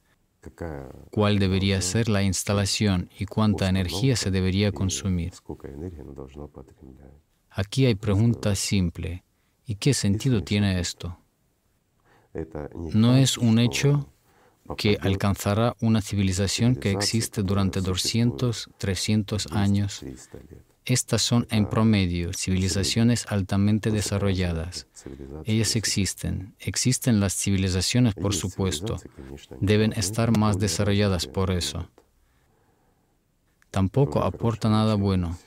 ¿Cuál 1.12 1.40
debería 1.40 1.82
ser 1.82 2.08
la 2.08 2.24
instalación 2.24 3.10
y 3.20 3.26
cuánta 3.26 3.68
energía 3.68 4.16
se 4.16 4.32
debería 4.32 4.72
consumir? 4.72 5.34
Aquí 7.50 7.86
hay 7.86 7.96
pregunta 7.96 8.56
simple. 8.56 9.26
¿Y 9.66 9.76
qué 9.76 9.94
sentido 9.94 10.42
tiene 10.42 10.80
esto? 10.80 11.20
No 12.94 13.18
es 13.18 13.38
un 13.38 13.60
hecho 13.60 14.08
que 14.76 14.98
alcanzará 15.02 15.76
una 15.80 16.02
civilización 16.02 16.76
que 16.76 16.92
existe 16.92 17.44
durante 17.44 17.82
200, 17.82 18.70
300 18.78 19.48
años. 19.52 20.04
Estas 20.86 21.22
son 21.22 21.48
en 21.52 21.68
promedio 21.70 22.32
civilizaciones 22.34 23.26
altamente 23.28 23.92
desarrolladas. 23.92 24.88
Ellas 25.44 25.76
existen. 25.76 26.56
Existen 26.60 27.20
las 27.20 27.34
civilizaciones, 27.34 28.14
por 28.16 28.34
supuesto. 28.34 28.98
Deben 29.60 29.92
estar 29.94 30.38
más 30.38 30.60
desarrolladas 30.60 31.28
por 31.28 31.52
eso. 31.52 31.90
Tampoco 33.70 34.24
aporta 34.24 34.70
nada 34.70 34.96
bueno. 34.96 35.38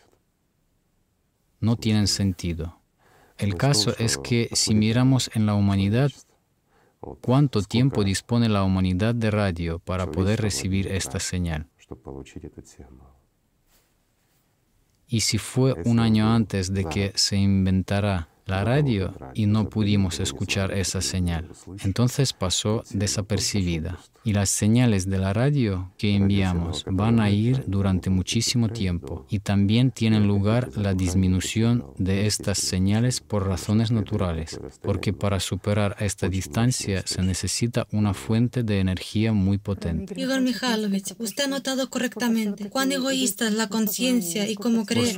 No 1.58 1.76
tienen 1.76 2.06
sentido. 2.06 2.78
El 3.38 3.54
caso 3.54 3.94
es 3.98 4.18
que 4.18 4.50
si 4.52 4.74
miramos 4.74 5.30
en 5.34 5.46
la 5.46 5.54
humanidad, 5.54 6.10
¿Cuánto 7.00 7.62
tiempo 7.62 8.04
dispone 8.04 8.48
la 8.48 8.62
humanidad 8.62 9.14
de 9.14 9.30
radio 9.30 9.78
para 9.78 10.10
poder 10.10 10.40
recibir 10.40 10.88
esta 10.88 11.18
señal? 11.18 11.66
Y 15.06 15.20
si 15.20 15.38
fue 15.38 15.74
un 15.84 15.98
año 15.98 16.32
antes 16.32 16.72
de 16.72 16.84
que 16.84 17.12
se 17.16 17.36
inventara 17.36 18.28
la 18.50 18.64
radio 18.64 19.14
y 19.34 19.46
no 19.46 19.70
pudimos 19.70 20.20
escuchar 20.20 20.72
esa 20.72 21.00
señal. 21.00 21.50
Entonces 21.84 22.32
pasó 22.32 22.82
desapercibida. 22.90 23.98
Y 24.22 24.32
las 24.32 24.50
señales 24.50 25.08
de 25.08 25.18
la 25.18 25.32
radio 25.32 25.92
que 25.96 26.14
enviamos 26.14 26.84
van 26.86 27.20
a 27.20 27.30
ir 27.30 27.64
durante 27.66 28.10
muchísimo 28.10 28.68
tiempo. 28.68 29.26
Y 29.30 29.38
también 29.38 29.90
tienen 29.90 30.26
lugar 30.26 30.70
la 30.76 30.94
disminución 30.94 31.86
de 31.96 32.26
estas 32.26 32.58
señales 32.58 33.20
por 33.20 33.46
razones 33.46 33.90
naturales, 33.90 34.60
porque 34.82 35.12
para 35.12 35.40
superar 35.40 35.96
esta 36.00 36.28
distancia 36.28 37.02
se 37.06 37.22
necesita 37.22 37.86
una 37.92 38.14
fuente 38.14 38.62
de 38.62 38.80
energía 38.80 39.32
muy 39.32 39.58
potente. 39.58 40.20
Igor 40.20 40.40
Mikhailovich, 40.40 41.14
usted 41.18 41.44
ha 41.44 41.48
notado 41.48 41.88
correctamente 41.88 42.68
cuán 42.68 42.92
egoísta 42.92 43.48
es 43.48 43.54
la 43.54 43.68
conciencia 43.68 44.48
y 44.48 44.54
cómo 44.54 44.84
cree 44.84 45.16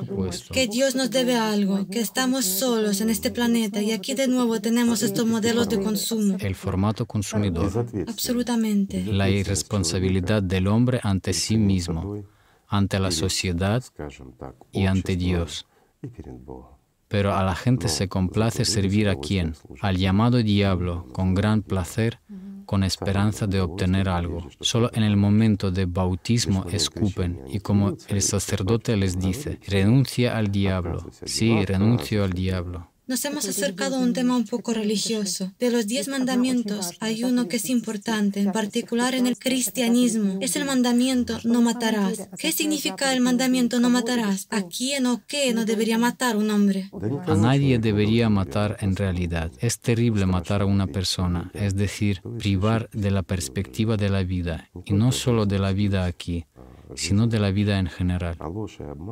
que 0.52 0.66
Dios 0.68 0.94
nos 0.94 1.10
debe 1.10 1.36
algo, 1.36 1.88
que 1.88 2.00
estamos 2.00 2.44
solos 2.44 3.00
en 3.00 3.10
este 3.10 3.30
planeta 3.30 3.82
y 3.82 3.92
aquí 3.92 4.14
de 4.14 4.28
nuevo 4.28 4.60
tenemos 4.60 5.02
estos 5.02 5.26
modelos 5.26 5.68
de 5.68 5.80
consumo. 5.80 6.36
El 6.38 6.54
formato 6.54 7.06
consumidor. 7.06 7.86
Absolutamente. 8.06 9.01
La 9.06 9.28
irresponsabilidad 9.28 10.42
del 10.42 10.66
hombre 10.66 11.00
ante 11.02 11.32
sí 11.32 11.56
mismo, 11.56 12.22
ante 12.68 12.98
la 12.98 13.10
sociedad 13.10 13.82
y 14.72 14.86
ante 14.86 15.16
Dios. 15.16 15.66
Pero 17.08 17.34
a 17.34 17.42
la 17.42 17.54
gente 17.54 17.88
se 17.88 18.08
complace 18.08 18.64
servir 18.64 19.08
a 19.08 19.16
quién? 19.16 19.54
Al 19.80 19.98
llamado 19.98 20.38
diablo, 20.38 21.06
con 21.12 21.34
gran 21.34 21.62
placer 21.62 22.20
con 22.72 22.84
esperanza 22.84 23.46
de 23.46 23.60
obtener 23.60 24.08
algo. 24.08 24.48
Solo 24.60 24.90
en 24.94 25.02
el 25.02 25.16
momento 25.16 25.70
de 25.70 25.84
bautismo 25.84 26.64
escupen 26.70 27.42
y 27.48 27.60
como 27.60 27.98
el 28.08 28.22
sacerdote 28.22 28.96
les 28.96 29.18
dice, 29.18 29.58
renuncia 29.68 30.38
al 30.38 30.50
diablo. 30.50 31.10
Sí, 31.26 31.64
renuncio 31.66 32.24
al 32.24 32.32
diablo. 32.32 32.88
Nos 33.08 33.24
hemos 33.24 33.48
acercado 33.48 33.96
a 33.96 33.98
un 33.98 34.12
tema 34.12 34.36
un 34.36 34.46
poco 34.46 34.72
religioso. 34.72 35.52
De 35.58 35.70
los 35.70 35.86
diez 35.88 36.06
mandamientos 36.06 36.92
hay 37.00 37.24
uno 37.24 37.48
que 37.48 37.56
es 37.56 37.68
importante, 37.68 38.40
en 38.40 38.52
particular 38.52 39.14
en 39.14 39.26
el 39.26 39.36
cristianismo. 39.36 40.38
Es 40.40 40.54
el 40.54 40.64
mandamiento 40.64 41.38
no 41.42 41.62
matarás. 41.62 42.28
¿Qué 42.38 42.52
significa 42.52 43.12
el 43.12 43.20
mandamiento 43.20 43.80
no 43.80 43.90
matarás? 43.90 44.46
¿A 44.50 44.62
quién 44.62 45.06
o 45.06 45.20
qué 45.26 45.52
no 45.52 45.64
debería 45.64 45.98
matar 45.98 46.36
un 46.36 46.50
hombre? 46.50 46.90
A 47.26 47.34
nadie 47.34 47.78
debería 47.78 48.28
matar 48.28 48.76
en 48.80 48.94
realidad. 48.94 49.50
Es 49.58 49.80
terrible 49.80 50.26
matar 50.26 50.62
a 50.62 50.66
una 50.66 50.86
persona, 50.86 51.50
es 51.54 51.74
decir, 51.74 52.22
privar 52.38 52.88
de 52.92 53.10
la 53.10 53.22
perspectiva 53.22 53.96
de 53.96 54.10
la 54.10 54.22
vida, 54.22 54.70
y 54.84 54.92
no 54.92 55.10
solo 55.10 55.44
de 55.44 55.58
la 55.58 55.72
vida 55.72 56.04
aquí, 56.04 56.44
sino 56.96 57.26
de 57.26 57.38
la 57.38 57.50
vida 57.50 57.78
en 57.78 57.86
general. 57.86 58.36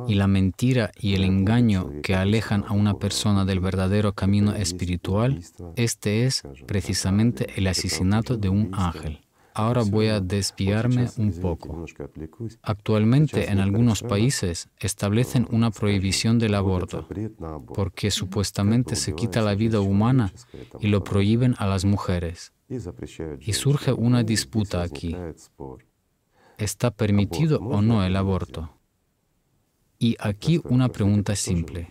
Y 0.07 0.15
la 0.15 0.27
mentira 0.27 0.91
y 0.99 1.15
el 1.15 1.23
engaño 1.23 1.91
que 2.03 2.15
alejan 2.15 2.63
a 2.67 2.73
una 2.73 2.95
persona 2.95 3.45
del 3.45 3.59
verdadero 3.59 4.13
camino 4.13 4.53
espiritual, 4.53 5.41
este 5.75 6.25
es 6.25 6.43
precisamente 6.65 7.47
el 7.55 7.67
asesinato 7.67 8.37
de 8.37 8.49
un 8.49 8.71
ángel. 8.73 9.21
Ahora 9.53 9.83
voy 9.83 10.07
a 10.07 10.19
desviarme 10.19 11.09
un 11.17 11.31
poco. 11.33 11.85
Actualmente 12.61 13.51
en 13.51 13.59
algunos 13.59 14.01
países 14.01 14.69
establecen 14.79 15.47
una 15.51 15.71
prohibición 15.71 16.39
del 16.39 16.55
aborto 16.55 17.07
porque 17.73 18.11
supuestamente 18.11 18.95
se 18.95 19.13
quita 19.13 19.41
la 19.41 19.55
vida 19.55 19.81
humana 19.81 20.33
y 20.79 20.87
lo 20.87 21.03
prohíben 21.03 21.55
a 21.57 21.67
las 21.67 21.85
mujeres. 21.85 22.53
Y 23.41 23.53
surge 23.53 23.91
una 23.91 24.23
disputa 24.23 24.81
aquí. 24.81 25.15
¿Está 26.61 26.91
permitido 26.91 27.57
o 27.57 27.81
no 27.81 28.05
el 28.05 28.15
aborto? 28.15 28.77
Y 29.97 30.15
aquí 30.19 30.61
una 30.63 30.89
pregunta 30.89 31.35
simple. 31.35 31.87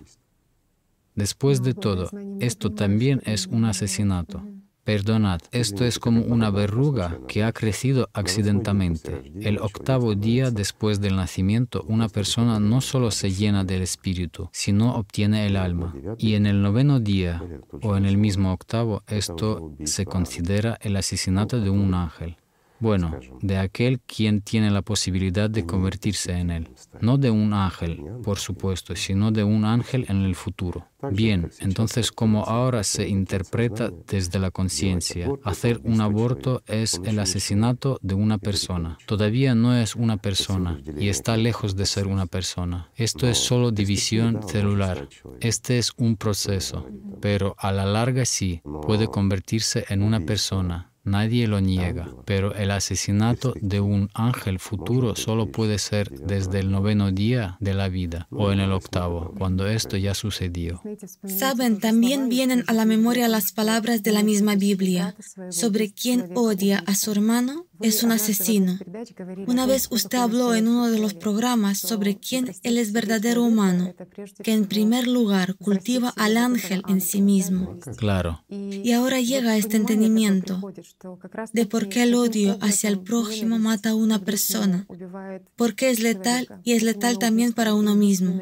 Después 1.16 1.60
de 1.64 1.74
todo, 1.74 2.08
esto 2.38 2.70
también 2.70 3.20
es 3.24 3.48
un 3.48 3.64
asesinato. 3.64 4.44
Perdonad, 4.84 5.40
esto 5.50 5.84
es 5.84 5.98
como 5.98 6.22
una 6.22 6.50
verruga 6.50 7.18
que 7.26 7.42
ha 7.42 7.50
crecido 7.50 8.10
accidentalmente. 8.12 9.32
El 9.40 9.58
octavo 9.58 10.14
día 10.14 10.52
después 10.52 11.00
del 11.00 11.16
nacimiento, 11.16 11.84
una 11.88 12.08
persona 12.08 12.60
no 12.60 12.80
solo 12.80 13.10
se 13.10 13.32
llena 13.32 13.64
del 13.64 13.82
espíritu, 13.82 14.50
sino 14.52 14.94
obtiene 14.94 15.48
el 15.48 15.56
alma. 15.56 15.92
Y 16.16 16.34
en 16.34 16.46
el 16.46 16.62
noveno 16.62 17.00
día, 17.00 17.42
o 17.82 17.96
en 17.96 18.06
el 18.06 18.16
mismo 18.18 18.52
octavo, 18.52 19.02
esto 19.08 19.74
se 19.82 20.06
considera 20.06 20.78
el 20.80 20.94
asesinato 20.94 21.60
de 21.60 21.70
un 21.70 21.92
ángel. 21.92 22.36
Bueno, 22.80 23.18
de 23.42 23.58
aquel 23.58 24.00
quien 24.00 24.40
tiene 24.40 24.70
la 24.70 24.80
posibilidad 24.82 25.50
de 25.50 25.66
convertirse 25.66 26.32
en 26.32 26.50
él. 26.50 26.68
No 27.00 27.18
de 27.18 27.30
un 27.30 27.52
ángel, 27.52 28.02
por 28.22 28.38
supuesto, 28.38 28.96
sino 28.96 29.30
de 29.30 29.44
un 29.44 29.66
ángel 29.66 30.06
en 30.08 30.22
el 30.22 30.34
futuro. 30.34 30.86
Bien, 31.12 31.50
entonces 31.60 32.10
como 32.12 32.44
ahora 32.44 32.82
se 32.84 33.08
interpreta 33.08 33.90
desde 34.06 34.38
la 34.38 34.50
conciencia, 34.50 35.30
hacer 35.44 35.80
un 35.84 36.00
aborto 36.00 36.62
es 36.66 37.00
el 37.04 37.18
asesinato 37.18 37.98
de 38.02 38.14
una 38.14 38.38
persona. 38.38 38.98
Todavía 39.06 39.54
no 39.54 39.74
es 39.74 39.96
una 39.96 40.16
persona 40.16 40.80
y 40.98 41.08
está 41.08 41.36
lejos 41.36 41.76
de 41.76 41.86
ser 41.86 42.06
una 42.06 42.26
persona. 42.26 42.90
Esto 42.96 43.28
es 43.28 43.38
solo 43.38 43.70
división 43.70 44.40
celular. 44.46 45.08
Este 45.40 45.78
es 45.78 45.92
un 45.96 46.16
proceso, 46.16 46.86
pero 47.20 47.54
a 47.58 47.72
la 47.72 47.86
larga 47.86 48.24
sí 48.24 48.62
puede 48.82 49.06
convertirse 49.06 49.84
en 49.88 50.02
una 50.02 50.20
persona 50.20 50.89
Nadie 51.04 51.46
lo 51.48 51.60
niega, 51.60 52.08
pero 52.26 52.54
el 52.54 52.70
asesinato 52.70 53.54
de 53.60 53.80
un 53.80 54.10
ángel 54.14 54.58
futuro 54.58 55.16
solo 55.16 55.50
puede 55.50 55.78
ser 55.78 56.10
desde 56.10 56.60
el 56.60 56.70
noveno 56.70 57.10
día 57.10 57.56
de 57.60 57.74
la 57.74 57.88
vida 57.88 58.26
o 58.30 58.52
en 58.52 58.60
el 58.60 58.72
octavo, 58.72 59.34
cuando 59.38 59.66
esto 59.66 59.96
ya 59.96 60.14
sucedió. 60.14 60.82
Saben, 61.24 61.80
también 61.80 62.28
vienen 62.28 62.64
a 62.66 62.72
la 62.72 62.84
memoria 62.84 63.28
las 63.28 63.52
palabras 63.52 64.02
de 64.02 64.12
la 64.12 64.22
misma 64.22 64.56
Biblia 64.56 65.16
sobre 65.50 65.92
quien 65.92 66.30
odia 66.34 66.82
a 66.86 66.94
su 66.94 67.12
hermano 67.12 67.66
es 67.80 68.02
un 68.02 68.12
asesino. 68.12 68.78
Una 69.46 69.66
vez 69.66 69.88
usted 69.90 70.18
habló 70.18 70.54
en 70.54 70.68
uno 70.68 70.90
de 70.90 70.98
los 70.98 71.14
programas 71.14 71.78
sobre 71.78 72.18
quién 72.18 72.54
él 72.62 72.78
es 72.78 72.92
verdadero 72.92 73.42
humano, 73.42 73.94
que 74.42 74.52
en 74.52 74.66
primer 74.66 75.06
lugar 75.06 75.54
cultiva 75.56 76.12
al 76.16 76.36
ángel 76.36 76.82
en 76.88 77.00
sí 77.00 77.22
mismo. 77.22 77.78
Claro. 77.96 78.44
Y 78.48 78.92
ahora 78.92 79.20
llega 79.20 79.56
este 79.56 79.76
entendimiento 79.76 80.60
de 81.52 81.66
por 81.66 81.88
qué 81.88 82.04
el 82.04 82.14
odio 82.14 82.58
hacia 82.60 82.90
el 82.90 83.00
prójimo 83.00 83.58
mata 83.58 83.90
a 83.90 83.94
una 83.94 84.18
persona, 84.20 84.86
porque 85.56 85.90
es 85.90 86.00
letal 86.00 86.48
y 86.64 86.72
es 86.72 86.82
letal 86.82 87.18
también 87.18 87.52
para 87.52 87.74
uno 87.74 87.96
mismo, 87.96 88.40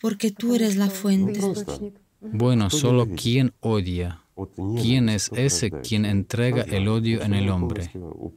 porque 0.00 0.30
tú 0.30 0.54
eres 0.54 0.76
la 0.76 0.90
fuente. 0.90 1.40
Bueno, 2.20 2.68
solo 2.68 3.06
quien 3.16 3.54
odia 3.60 4.22
¿Quién 4.80 5.08
es 5.08 5.30
ese 5.34 5.70
quien 5.70 6.04
entrega 6.04 6.62
el 6.62 6.88
odio 6.88 7.22
en 7.22 7.34
el 7.34 7.48
hombre? 7.50 7.90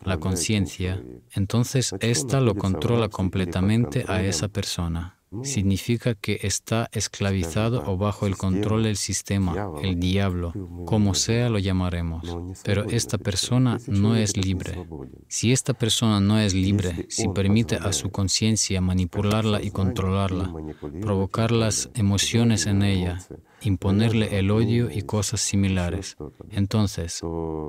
La 0.04 0.18
conciencia. 0.18 1.04
Entonces, 1.32 1.93
ésta 1.99 2.39
lo 2.39 2.56
controla 2.56 3.10
completamente 3.10 4.06
a 4.08 4.24
esa 4.24 4.47
persona. 4.47 5.20
Significa 5.43 6.15
que 6.15 6.39
está 6.43 6.89
esclavizado 6.91 7.84
o 7.86 7.97
bajo 7.97 8.27
el 8.27 8.38
control 8.38 8.84
del 8.84 8.97
sistema, 8.97 9.55
el 9.81 9.99
diablo, 9.99 10.53
como 10.86 11.15
sea 11.15 11.49
lo 11.49 11.59
llamaremos. 11.59 12.38
Pero 12.63 12.84
esta 12.89 13.17
persona 13.17 13.77
no 13.88 14.15
es 14.15 14.38
libre. 14.38 14.86
Si 15.27 15.51
esta 15.51 15.73
persona 15.73 16.19
no 16.19 16.39
es 16.39 16.53
libre, 16.53 17.07
si 17.09 17.27
permite 17.29 17.75
a 17.75 17.91
su 17.93 18.09
conciencia 18.09 18.81
manipularla 18.81 19.61
y 19.61 19.71
controlarla, 19.71 20.53
provocar 21.01 21.51
las 21.51 21.89
emociones 21.95 22.67
en 22.67 22.84
ella, 22.84 23.19
imponerle 23.61 24.38
el 24.38 24.51
odio 24.51 24.89
y 24.91 25.01
cosas 25.01 25.41
similares. 25.41 26.17
Entonces, 26.51 27.21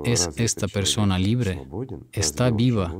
¿es 0.03 0.29
esta 0.37 0.67
persona 0.67 1.17
libre? 1.17 1.67
¿Está 2.11 2.51
viva? 2.51 2.95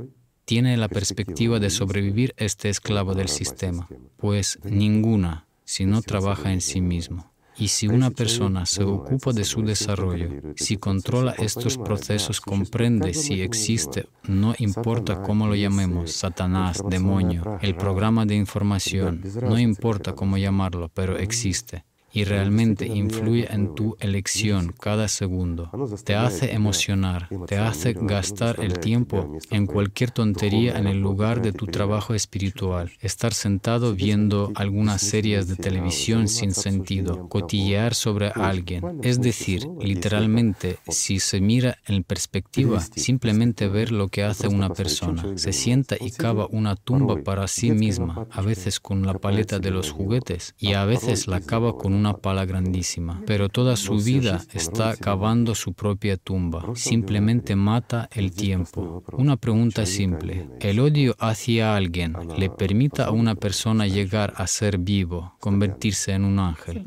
¿Tiene 0.46 0.78
la 0.78 0.88
perspectiva 0.88 1.60
de 1.60 1.72
sobrevivir 1.72 2.36
este 2.38 2.70
esclavo 2.70 3.16
del 3.16 3.30
sistema? 3.30 3.90
Pues 4.18 4.60
ninguna, 4.64 5.48
si 5.64 5.86
no 5.86 6.04
trabaja 6.04 6.54
en 6.54 6.62
sí 6.62 6.82
mismo. 6.82 7.32
Y 7.58 7.70
si 7.70 7.88
una 7.88 8.12
persona 8.12 8.68
se 8.68 8.84
ocupa 8.84 9.32
de 9.34 9.44
su 9.44 9.64
desarrollo, 9.64 10.30
si 10.56 10.78
controla 10.78 11.32
estos 11.32 11.80
procesos, 11.80 12.42
comprende 12.42 13.16
si 13.16 13.42
existe, 13.42 14.08
no 14.28 14.54
importa 14.60 15.24
cómo 15.24 15.48
lo 15.48 15.56
llamemos, 15.56 16.12
Satanás, 16.12 16.84
demonio, 16.88 17.58
el 17.62 17.76
programa 17.76 18.28
de 18.28 18.36
información, 18.36 19.24
no 19.42 19.58
importa 19.58 20.14
cómo 20.14 20.38
llamarlo, 20.38 20.90
pero 20.94 21.18
existe 21.18 21.86
y 22.16 22.24
realmente 22.24 22.88
influye 22.88 23.46
en 23.52 23.76
tu 23.76 23.98
elección 24.00 24.74
cada 24.80 25.10
segundo. 25.10 25.70
Te 26.06 26.16
hace 26.16 26.54
emocionar, 26.54 27.28
te 27.46 27.58
hace 27.58 27.92
gastar 27.92 28.62
el 28.62 28.80
tiempo 28.80 29.38
en 29.52 29.66
cualquier 29.66 30.12
tontería 30.12 30.78
en 30.78 30.88
el 30.88 31.02
lugar 31.02 31.42
de 31.42 31.52
tu 31.52 31.68
trabajo 31.68 32.14
espiritual, 32.14 32.90
estar 33.02 33.34
sentado 33.34 33.94
viendo 33.94 34.54
algunas 34.56 35.02
series 35.02 35.50
de 35.50 35.58
televisión 35.58 36.30
sin 36.30 36.54
sentido, 36.54 37.28
cotillear 37.28 37.94
sobre 37.94 38.30
alguien. 38.30 38.82
Es 39.04 39.20
decir, 39.20 39.68
literalmente, 39.82 40.78
si 40.88 41.20
se 41.20 41.42
mira 41.42 41.80
en 41.86 42.06
perspectiva, 42.06 42.80
simplemente 42.80 43.68
ver 43.68 43.92
lo 43.92 44.08
que 44.08 44.24
hace 44.24 44.48
una 44.48 44.70
persona. 44.70 45.38
Se 45.38 45.52
sienta 45.52 45.98
y 46.00 46.12
cava 46.12 46.48
una 46.50 46.78
tumba 46.78 47.22
para 47.24 47.50
sí 47.50 47.72
misma, 47.72 48.26
a 48.32 48.42
veces 48.42 48.80
con 48.80 49.06
la 49.06 49.16
paleta 49.16 49.60
de 49.60 49.72
los 49.72 49.92
juguetes 49.92 50.56
y 50.58 50.74
a 50.74 50.86
veces 50.86 51.28
la 51.28 51.42
cava 51.42 51.78
con 51.78 51.94
una 51.94 52.05
una 52.06 52.18
pala 52.18 52.46
grandísima, 52.46 53.24
pero 53.26 53.50
toda 53.50 53.76
su 53.76 53.98
vida 53.98 54.44
está 54.54 54.96
cavando 54.96 55.56
su 55.56 55.74
propia 55.74 56.18
tumba. 56.18 56.64
Simplemente 56.76 57.56
mata 57.56 58.08
el 58.12 58.32
tiempo. 58.32 59.04
Una 59.14 59.38
pregunta 59.38 59.88
simple. 59.88 60.48
¿El 60.60 60.80
odio 60.80 61.16
hacia 61.18 61.76
alguien 61.76 62.16
le 62.38 62.52
permite 62.52 63.02
a 63.02 63.10
una 63.10 63.34
persona 63.34 63.88
llegar 63.88 64.34
a 64.38 64.46
ser 64.46 64.78
vivo, 64.78 65.36
convertirse 65.40 66.12
en 66.12 66.26
un 66.26 66.38
ángel? 66.38 66.84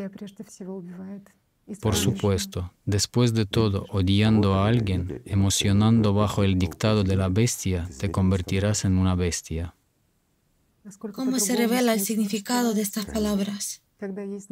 Por 1.83 1.97
supuesto, 1.97 2.73
después 2.87 3.35
de 3.35 3.45
todo, 3.45 3.87
odiando 3.91 4.55
a 4.55 4.69
alguien, 4.69 5.21
emocionando 5.27 6.15
bajo 6.15 6.45
el 6.45 6.59
dictado 6.59 7.03
de 7.03 7.17
la 7.17 7.29
bestia, 7.29 7.89
te 7.99 8.13
convertirás 8.13 8.85
en 8.85 8.97
una 8.97 9.17
bestia. 9.17 9.75
¿Cómo 11.13 11.41
se 11.41 11.57
revela 11.57 11.93
el 11.93 12.01
significado 12.01 12.73
de 12.73 12.83
estas 12.83 13.05
palabras? 13.07 13.83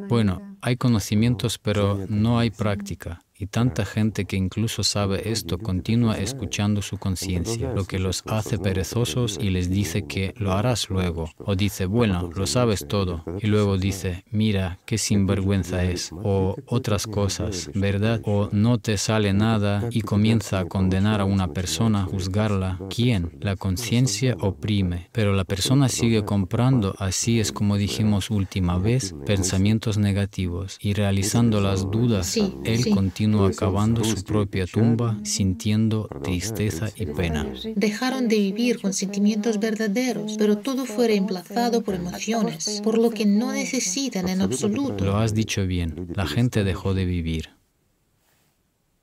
Bueno, 0.09 0.57
hay 0.61 0.77
conocimientos, 0.77 1.59
pero 1.59 1.99
no 2.09 2.39
hay 2.39 2.51
práctica. 2.51 3.21
Y 3.39 3.47
tanta 3.47 3.85
gente 3.85 4.25
que 4.25 4.37
incluso 4.37 4.83
sabe 4.83 5.31
esto 5.31 5.59
continúa 5.59 6.17
escuchando 6.17 6.81
su 6.81 6.97
conciencia, 6.97 7.73
lo 7.75 7.85
que 7.85 7.99
los 7.99 8.23
hace 8.27 8.59
perezosos 8.59 9.39
y 9.41 9.51
les 9.51 9.69
dice 9.69 10.07
que 10.07 10.33
lo 10.39 10.53
harás 10.53 10.89
luego. 10.89 11.29
O 11.39 11.55
dice, 11.55 11.85
bueno, 11.85 12.31
lo 12.35 12.47
sabes 12.47 12.89
todo. 12.89 13.25
Y 13.43 13.49
luego 13.49 13.77
dice, 13.77 14.25
mira, 14.31 14.79
qué 14.87 14.97
sinvergüenza 14.97 15.85
es. 15.85 16.13
O 16.13 16.57
otras 16.67 17.07
cosas, 17.07 17.71
¿verdad? 17.75 18.23
O 18.25 18.49
no 18.53 18.79
te 18.79 18.97
sale 18.97 19.35
nada 19.35 19.87
y 19.91 20.01
comienza 20.01 20.61
a 20.61 20.65
condenar 20.65 21.21
a 21.21 21.27
una 21.27 21.53
persona, 21.53 22.05
juzgarla. 22.05 22.79
¿Quién? 22.89 23.33
La 23.41 23.57
conciencia 23.57 24.35
oprime, 24.41 25.11
pero 25.13 25.35
la 25.35 25.45
persona 25.45 25.91
sigue 25.91 26.25
comprando, 26.25 26.95
así 26.99 27.39
es 27.39 27.53
como 27.53 27.77
dijimos 27.77 28.31
última 28.31 28.79
vez, 28.79 29.15
pensamientos 29.27 29.99
negativos 29.99 30.79
y 30.81 30.95
realizando 30.95 31.61
las 31.61 31.91
dudas, 31.91 32.37
él 32.65 32.95
continúa 32.95 33.26
acabando 33.35 34.05
su 34.05 34.23
propia 34.25 34.67
tumba 34.67 35.19
sintiendo 35.23 36.09
tristeza 36.23 36.89
y 36.97 37.07
pena. 37.07 37.47
Dejaron 37.75 38.29
de 38.29 38.37
vivir 38.37 38.81
con 38.81 38.93
sentimientos 38.93 39.59
verdaderos, 39.59 40.37
pero 40.39 40.59
todo 40.59 40.87
fue 40.87 41.09
reemplazado 41.09 41.83
por 41.83 41.95
emociones, 41.95 42.81
por 42.83 42.99
lo 42.99 43.11
que 43.11 43.27
no 43.27 43.53
necesitan 43.53 44.29
en 44.29 44.41
absoluto. 44.41 45.05
Lo 45.05 45.17
has 45.17 45.35
dicho 45.35 45.67
bien, 45.67 46.09
la 46.15 46.27
gente 46.27 46.65
dejó 46.65 46.95
de 46.95 47.05
vivir. 47.05 47.56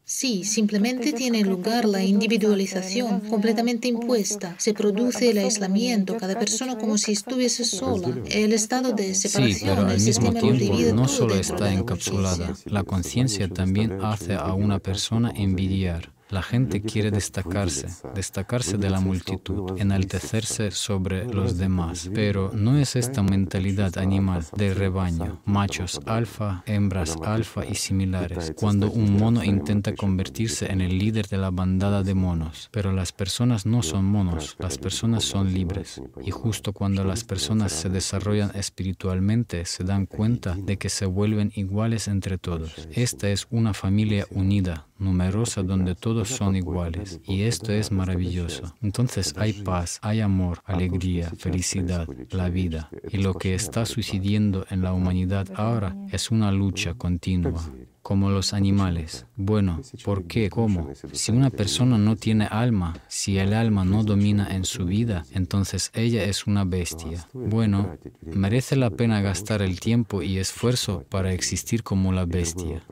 Sí, 0.05 0.43
simplemente 0.43 1.13
tiene 1.13 1.43
lugar 1.43 1.85
la 1.85 2.03
individualización 2.03 3.21
completamente 3.21 3.87
impuesta. 3.87 4.53
Se 4.59 4.73
produce 4.73 5.29
el 5.29 5.37
aislamiento, 5.37 6.17
cada 6.17 6.37
persona 6.37 6.77
como 6.77 6.97
si 6.97 7.13
estuviese 7.13 7.63
sola. 7.63 8.09
El 8.29 8.51
estado 8.51 8.91
de 8.91 9.15
separación, 9.15 9.57
sí, 9.57 9.65
pero 9.65 9.87
al 9.87 10.01
mismo 10.01 10.33
tiempo 10.33 10.93
no 10.93 11.07
solo 11.07 11.35
está 11.35 11.71
encapsulada, 11.71 12.53
la 12.65 12.83
conciencia 12.83 13.47
también 13.47 13.99
hace 14.01 14.33
a 14.33 14.53
una 14.53 14.79
persona 14.79 15.31
envidiar. 15.35 16.11
La 16.33 16.41
gente 16.41 16.81
quiere 16.81 17.11
destacarse, 17.11 17.89
destacarse 18.15 18.79
de 18.79 18.89
la 18.89 18.99
multitud, 18.99 19.79
enaltecerse 19.79 20.71
sobre 20.71 21.25
los 21.25 21.59
demás. 21.59 22.09
Pero 22.11 22.49
no 22.55 22.75
es 22.75 22.95
esta 22.95 23.21
mentalidad 23.21 23.99
animal 23.99 24.43
de 24.57 24.73
rebaño, 24.73 25.43
machos 25.45 26.01
alfa, 26.07 26.63
hembras 26.65 27.17
alfa 27.23 27.67
y 27.67 27.75
similares, 27.75 28.51
cuando 28.55 28.89
un 28.89 29.15
mono 29.15 29.43
intenta 29.43 29.93
convertirse 29.93 30.71
en 30.71 30.81
el 30.81 30.97
líder 30.97 31.27
de 31.27 31.37
la 31.37 31.51
bandada 31.51 32.01
de 32.01 32.15
monos. 32.15 32.67
Pero 32.71 32.91
las 32.91 33.11
personas 33.11 33.67
no 33.67 33.83
son 33.83 34.05
monos, 34.05 34.55
las 34.57 34.79
personas 34.79 35.23
son 35.23 35.53
libres. 35.53 36.01
Y 36.25 36.31
justo 36.31 36.73
cuando 36.73 37.03
las 37.03 37.23
personas 37.23 37.71
se 37.73 37.89
desarrollan 37.89 38.49
espiritualmente, 38.55 39.65
se 39.65 39.83
dan 39.83 40.07
cuenta 40.07 40.55
de 40.55 40.77
que 40.77 40.89
se 40.89 41.05
vuelven 41.05 41.51
iguales 41.53 42.07
entre 42.07 42.39
todos. 42.39 42.87
Esta 42.91 43.29
es 43.29 43.45
una 43.51 43.75
familia 43.75 44.25
unida, 44.31 44.87
numerosa, 45.03 45.63
donde 45.63 45.95
todos 45.95 46.29
son 46.29 46.55
iguales 46.55 47.19
y 47.25 47.43
esto 47.43 47.71
es 47.71 47.91
maravilloso. 47.91 48.75
Entonces 48.81 49.33
hay 49.37 49.53
paz, 49.53 49.99
hay 50.01 50.21
amor, 50.21 50.59
alegría, 50.65 51.31
felicidad, 51.37 52.07
la 52.31 52.49
vida. 52.49 52.89
Y 53.09 53.17
lo 53.17 53.33
que 53.33 53.53
está 53.53 53.85
sucediendo 53.85 54.65
en 54.69 54.81
la 54.81 54.93
humanidad 54.93 55.47
ahora 55.55 55.95
es 56.11 56.31
una 56.31 56.51
lucha 56.51 56.93
continua 56.93 57.61
como 58.03 58.29
los 58.29 58.53
animales. 58.53 59.25
Bueno, 59.35 59.81
¿por 60.03 60.25
qué? 60.25 60.49
¿Cómo? 60.49 60.89
Si 61.13 61.31
una 61.31 61.49
persona 61.49 61.97
no 61.97 62.15
tiene 62.17 62.45
alma, 62.45 62.93
si 63.07 63.39
el 63.39 63.53
alma 63.53 63.85
no 63.85 64.03
domina 64.03 64.53
en 64.53 64.65
su 64.65 64.85
vida, 64.85 65.23
entonces 65.31 65.89
ella 65.95 66.25
es 66.25 66.45
una 66.45 66.65
bestia. 66.65 67.27
Bueno, 67.33 67.97
merece 68.21 68.75
la 68.75 68.89
pena 68.89 69.21
gastar 69.21 69.61
el 69.61 69.79
tiempo 69.79 70.21
y 70.21 70.37
esfuerzo 70.37 71.05
para 71.09 71.31
existir 71.31 71.81
como 71.81 72.11
la 72.11 72.25
bestia. 72.25 72.83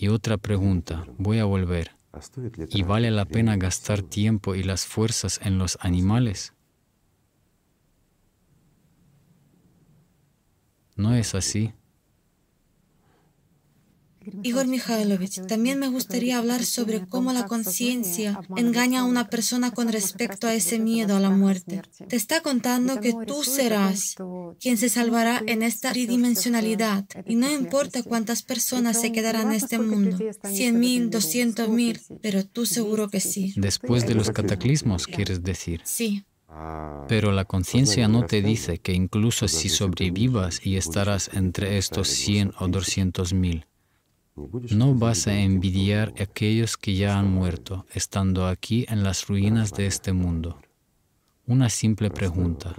Y 0.00 0.08
otra 0.08 0.38
pregunta, 0.38 1.04
voy 1.18 1.40
a 1.40 1.44
volver. 1.44 1.90
¿Y 2.70 2.84
vale 2.84 3.10
la 3.10 3.26
pena 3.26 3.58
gastar 3.58 4.00
tiempo 4.00 4.54
y 4.54 4.62
las 4.62 4.86
fuerzas 4.86 5.38
en 5.44 5.58
los 5.58 5.76
animales? 5.82 6.54
¿No 10.96 11.14
es 11.14 11.34
así? 11.34 11.74
Igor 14.42 14.66
Mikhailovich, 14.66 15.46
también 15.46 15.78
me 15.78 15.88
gustaría 15.88 16.38
hablar 16.38 16.64
sobre 16.64 17.06
cómo 17.06 17.32
la 17.32 17.46
conciencia 17.46 18.40
engaña 18.56 19.00
a 19.00 19.04
una 19.04 19.28
persona 19.28 19.70
con 19.70 19.88
respecto 19.88 20.46
a 20.46 20.54
ese 20.54 20.78
miedo 20.78 21.16
a 21.16 21.20
la 21.20 21.30
muerte. 21.30 21.82
Te 22.08 22.16
está 22.16 22.40
contando 22.40 23.00
que 23.00 23.14
tú 23.26 23.42
serás 23.42 24.16
quien 24.60 24.76
se 24.76 24.88
salvará 24.88 25.42
en 25.46 25.62
esta 25.62 25.92
tridimensionalidad 25.92 27.04
y 27.26 27.36
no 27.36 27.50
importa 27.50 28.02
cuántas 28.02 28.42
personas 28.42 29.00
se 29.00 29.12
quedarán 29.12 29.48
en 29.48 29.56
este 29.56 29.78
mundo, 29.78 30.16
100.000, 30.18 31.10
200.000, 31.10 32.18
pero 32.22 32.44
tú 32.44 32.66
seguro 32.66 33.08
que 33.08 33.20
sí. 33.20 33.54
Después 33.56 34.06
de 34.06 34.14
los 34.14 34.30
cataclismos, 34.30 35.06
quieres 35.06 35.42
decir. 35.42 35.80
Sí. 35.84 36.24
Pero 37.08 37.32
la 37.32 37.44
conciencia 37.44 38.08
no 38.08 38.26
te 38.26 38.42
dice 38.42 38.78
que 38.78 38.92
incluso 38.92 39.48
si 39.48 39.68
sobrevivas 39.68 40.60
y 40.64 40.76
estarás 40.76 41.30
entre 41.32 41.78
estos 41.78 42.08
100 42.08 42.52
o 42.58 42.68
200 42.68 43.32
mil, 43.34 43.66
no 44.36 44.94
vas 44.94 45.26
a 45.26 45.38
envidiar 45.38 46.14
a 46.18 46.24
aquellos 46.24 46.76
que 46.76 46.94
ya 46.94 47.18
han 47.18 47.30
muerto, 47.30 47.86
estando 47.92 48.46
aquí 48.46 48.86
en 48.88 49.02
las 49.02 49.26
ruinas 49.26 49.72
de 49.72 49.86
este 49.86 50.12
mundo. 50.12 50.60
Una 51.46 51.68
simple 51.68 52.10
pregunta. 52.10 52.74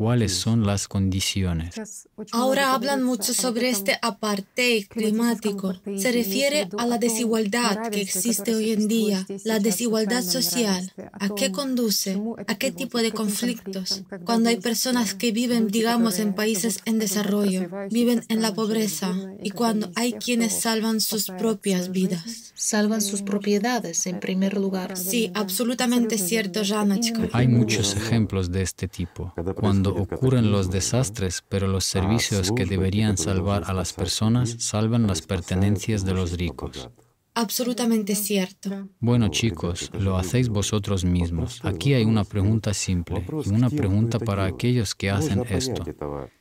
¿Cuáles 0.00 0.32
son 0.32 0.66
las 0.66 0.88
condiciones? 0.88 2.08
Ahora 2.32 2.72
hablan 2.72 3.02
mucho 3.02 3.34
sobre 3.34 3.68
este 3.68 3.98
apartheid 4.00 4.86
climático. 4.88 5.74
Se 5.98 6.10
refiere 6.10 6.70
a 6.78 6.86
la 6.86 6.96
desigualdad 6.96 7.90
que 7.90 8.00
existe 8.00 8.54
hoy 8.54 8.70
en 8.70 8.88
día, 8.88 9.26
la 9.44 9.58
desigualdad 9.58 10.22
social. 10.22 10.90
¿A 11.12 11.34
qué 11.34 11.52
conduce? 11.52 12.18
¿A 12.46 12.54
qué 12.54 12.72
tipo 12.72 12.96
de 12.96 13.12
conflictos? 13.12 14.02
Cuando 14.24 14.48
hay 14.48 14.56
personas 14.56 15.12
que 15.12 15.32
viven, 15.32 15.68
digamos, 15.68 16.18
en 16.18 16.32
países 16.32 16.80
en 16.86 16.98
desarrollo, 16.98 17.68
viven 17.90 18.24
en 18.28 18.40
la 18.40 18.54
pobreza 18.54 19.14
y 19.42 19.50
cuando 19.50 19.90
hay 19.96 20.14
quienes 20.14 20.62
salvan 20.62 21.02
sus 21.02 21.26
propias 21.26 21.92
vidas. 21.92 22.54
Salvan 22.54 23.02
sus 23.02 23.20
propiedades 23.20 24.06
en 24.06 24.18
primer 24.18 24.56
lugar. 24.56 24.96
Sí, 24.96 25.30
absolutamente 25.34 26.16
cierto, 26.16 26.62
Janachka. 26.64 27.28
Hay 27.32 27.48
muchos 27.48 27.96
ejemplos 27.96 28.50
de 28.50 28.62
este 28.62 28.88
tipo. 28.88 29.34
Cuando 29.56 29.89
ocurren 29.94 30.50
los 30.50 30.70
desastres, 30.70 31.44
pero 31.48 31.66
los 31.66 31.84
servicios 31.84 32.52
que 32.52 32.66
deberían 32.66 33.16
salvar 33.16 33.64
a 33.66 33.72
las 33.72 33.92
personas 33.92 34.56
salvan 34.58 35.06
las 35.06 35.22
pertenencias 35.22 36.04
de 36.04 36.14
los 36.14 36.38
ricos. 36.38 36.90
Absolutamente 37.34 38.14
cierto. 38.16 38.88
Bueno 38.98 39.28
chicos, 39.28 39.90
lo 39.94 40.16
hacéis 40.16 40.48
vosotros 40.48 41.04
mismos. 41.04 41.60
Aquí 41.64 41.94
hay 41.94 42.04
una 42.04 42.24
pregunta 42.24 42.74
simple 42.74 43.24
y 43.44 43.48
una 43.48 43.70
pregunta 43.70 44.18
para 44.18 44.46
aquellos 44.46 44.94
que 44.94 45.10
hacen 45.10 45.44
esto. 45.48 45.84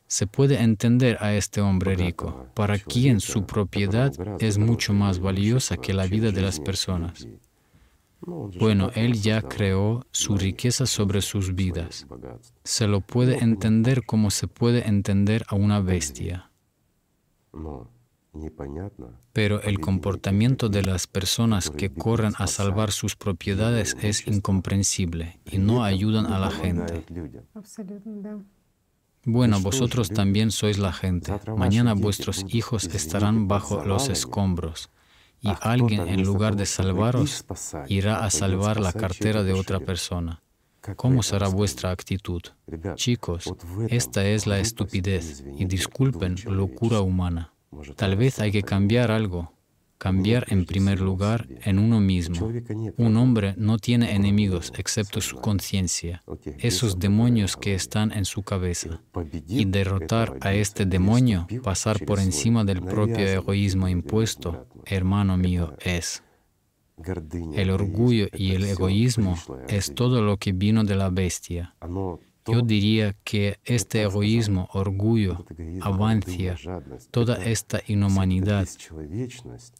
Se 0.08 0.26
puede 0.26 0.60
entender 0.60 1.18
a 1.22 1.36
este 1.36 1.62
hombre 1.62 1.96
rico, 1.96 2.48
para 2.56 2.80
quien 2.80 3.20
su 3.20 3.46
propiedad 3.46 4.12
es 4.42 4.58
mucho 4.58 4.92
más 4.92 5.20
valiosa 5.20 5.78
que 5.78 5.94
la 5.94 6.08
vida 6.08 6.32
de 6.32 6.42
las 6.42 6.60
personas. 6.60 7.28
Bueno, 8.22 8.92
Él 8.96 9.22
ya 9.22 9.42
creó 9.42 10.06
su 10.12 10.38
riqueza 10.38 10.86
sobre 10.86 11.22
sus 11.22 11.56
vidas. 11.56 12.06
Se 12.64 12.88
lo 12.88 13.02
puede 13.02 13.44
entender 13.44 14.06
como 14.06 14.30
se 14.30 14.48
puede 14.48 14.88
entender 14.88 15.46
a 15.48 15.56
una 15.56 15.80
bestia. 15.80 16.52
Pero 19.34 19.62
el 19.64 19.80
comportamiento 19.80 20.70
de 20.70 20.84
las 20.84 21.08
personas 21.08 21.70
que 21.70 21.92
corren 21.92 22.34
a 22.38 22.48
salvar 22.48 22.92
sus 22.92 23.16
propiedades 23.16 23.96
es 24.02 24.28
incomprensible 24.28 25.40
y 25.46 25.58
no 25.58 25.84
ayudan 25.84 26.28
a 26.28 26.40
la 26.40 26.52
gente. 26.52 27.06
Bueno, 29.26 29.60
vosotros 29.60 30.10
también 30.10 30.52
sois 30.52 30.78
la 30.78 30.94
gente. 30.94 31.34
Mañana 31.56 31.94
vuestros 31.94 32.46
hijos 32.50 32.86
estarán 32.86 33.48
bajo 33.48 33.84
los 33.84 34.10
escombros 34.10 34.90
y 35.42 35.50
alguien 35.62 36.08
en 36.08 36.24
lugar 36.24 36.56
de 36.56 36.66
salvaros 36.66 37.46
irá 37.88 38.24
a 38.24 38.30
salvar 38.30 38.80
la 38.80 38.94
cartera 38.94 39.44
de 39.44 39.54
otra 39.54 39.80
persona. 39.80 40.42
¿Cómo 40.96 41.24
será 41.24 41.48
vuestra 41.48 41.92
actitud? 41.92 42.42
Chicos, 42.96 43.54
esta 43.90 44.26
es 44.26 44.48
la 44.48 44.60
estupidez 44.60 45.44
y 45.58 45.66
disculpen 45.66 46.36
locura 46.46 47.02
humana. 47.02 47.54
Tal 47.96 48.16
vez 48.16 48.40
hay 48.40 48.52
que 48.52 48.64
cambiar 48.64 49.12
algo, 49.12 49.54
cambiar 50.00 50.46
en 50.50 50.66
primer 50.66 51.00
lugar 51.02 51.48
en 51.62 51.78
uno 51.78 52.00
mismo. 52.00 52.52
Un 52.98 53.18
hombre 53.18 53.54
no 53.58 53.78
tiene 53.78 54.16
enemigos 54.16 54.72
excepto 54.76 55.22
su 55.22 55.36
conciencia, 55.36 56.24
esos 56.58 56.98
demonios 56.98 57.56
que 57.56 57.76
están 57.76 58.12
en 58.14 58.26
su 58.26 58.42
cabeza. 58.42 59.02
Y 59.48 59.66
derrotar 59.66 60.38
a 60.42 60.54
este 60.54 60.86
demonio, 60.86 61.46
pasar 61.64 62.04
por 62.06 62.20
encima 62.20 62.64
del 62.64 62.82
propio 62.82 63.28
egoísmo 63.28 63.88
impuesto, 63.88 64.68
hermano 64.86 65.38
mío, 65.38 65.76
es. 65.82 66.24
El 67.54 67.70
orgullo 67.70 68.28
y 68.34 68.54
el 68.54 68.64
egoísmo 68.66 69.38
es 69.68 69.94
todo 69.94 70.22
lo 70.22 70.38
que 70.38 70.54
vino 70.54 70.84
de 70.84 70.96
la 70.96 71.10
bestia. 71.10 71.76
Yo 72.46 72.62
diría 72.62 73.16
que 73.24 73.60
este 73.64 74.02
egoísmo, 74.04 74.70
orgullo, 74.74 75.46
avancia, 75.82 76.56
toda 77.12 77.44
esta 77.44 77.82
inhumanidad 77.88 78.68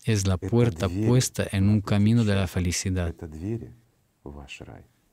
es 0.06 0.28
la 0.28 0.38
puerta 0.38 0.88
puesta 0.88 1.48
en 1.52 1.70
un 1.70 1.82
camino 1.82 2.24
de 2.24 2.36
la 2.36 2.48
felicidad. 2.48 3.16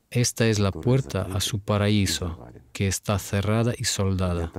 Esta 0.09 0.47
es 0.47 0.59
la 0.59 0.71
puerta 0.71 1.23
a 1.23 1.41
su 1.41 1.59
paraíso, 1.59 2.45
que 2.71 2.87
está 2.87 3.19
cerrada 3.19 3.73
y 3.77 3.83
soldada. 3.83 4.53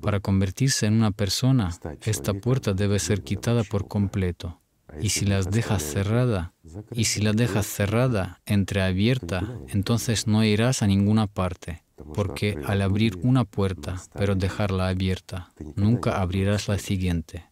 Para 0.00 0.20
convertirse 0.20 0.86
en 0.86 0.94
una 0.94 1.12
persona, 1.12 1.70
esta 2.02 2.34
puerta 2.34 2.72
debe 2.72 2.98
ser 2.98 3.22
quitada 3.22 3.62
por 3.62 3.86
completo. 3.86 4.60
Y 5.00 5.10
si 5.10 5.24
las 5.24 5.50
dejas 5.50 5.84
cerrada, 5.84 6.52
y 6.90 7.04
si 7.04 7.22
la 7.22 7.32
dejas 7.32 7.66
cerrada, 7.66 8.40
entreabierta, 8.46 9.60
entonces 9.68 10.26
no 10.26 10.42
irás 10.42 10.82
a 10.82 10.88
ninguna 10.88 11.28
parte, 11.28 11.84
porque 12.14 12.58
al 12.64 12.82
abrir 12.82 13.18
una 13.22 13.44
puerta, 13.44 13.96
pero 14.14 14.34
dejarla 14.34 14.88
abierta, 14.88 15.52
nunca 15.76 16.20
abrirás 16.20 16.68
la 16.68 16.78
siguiente. 16.78 17.49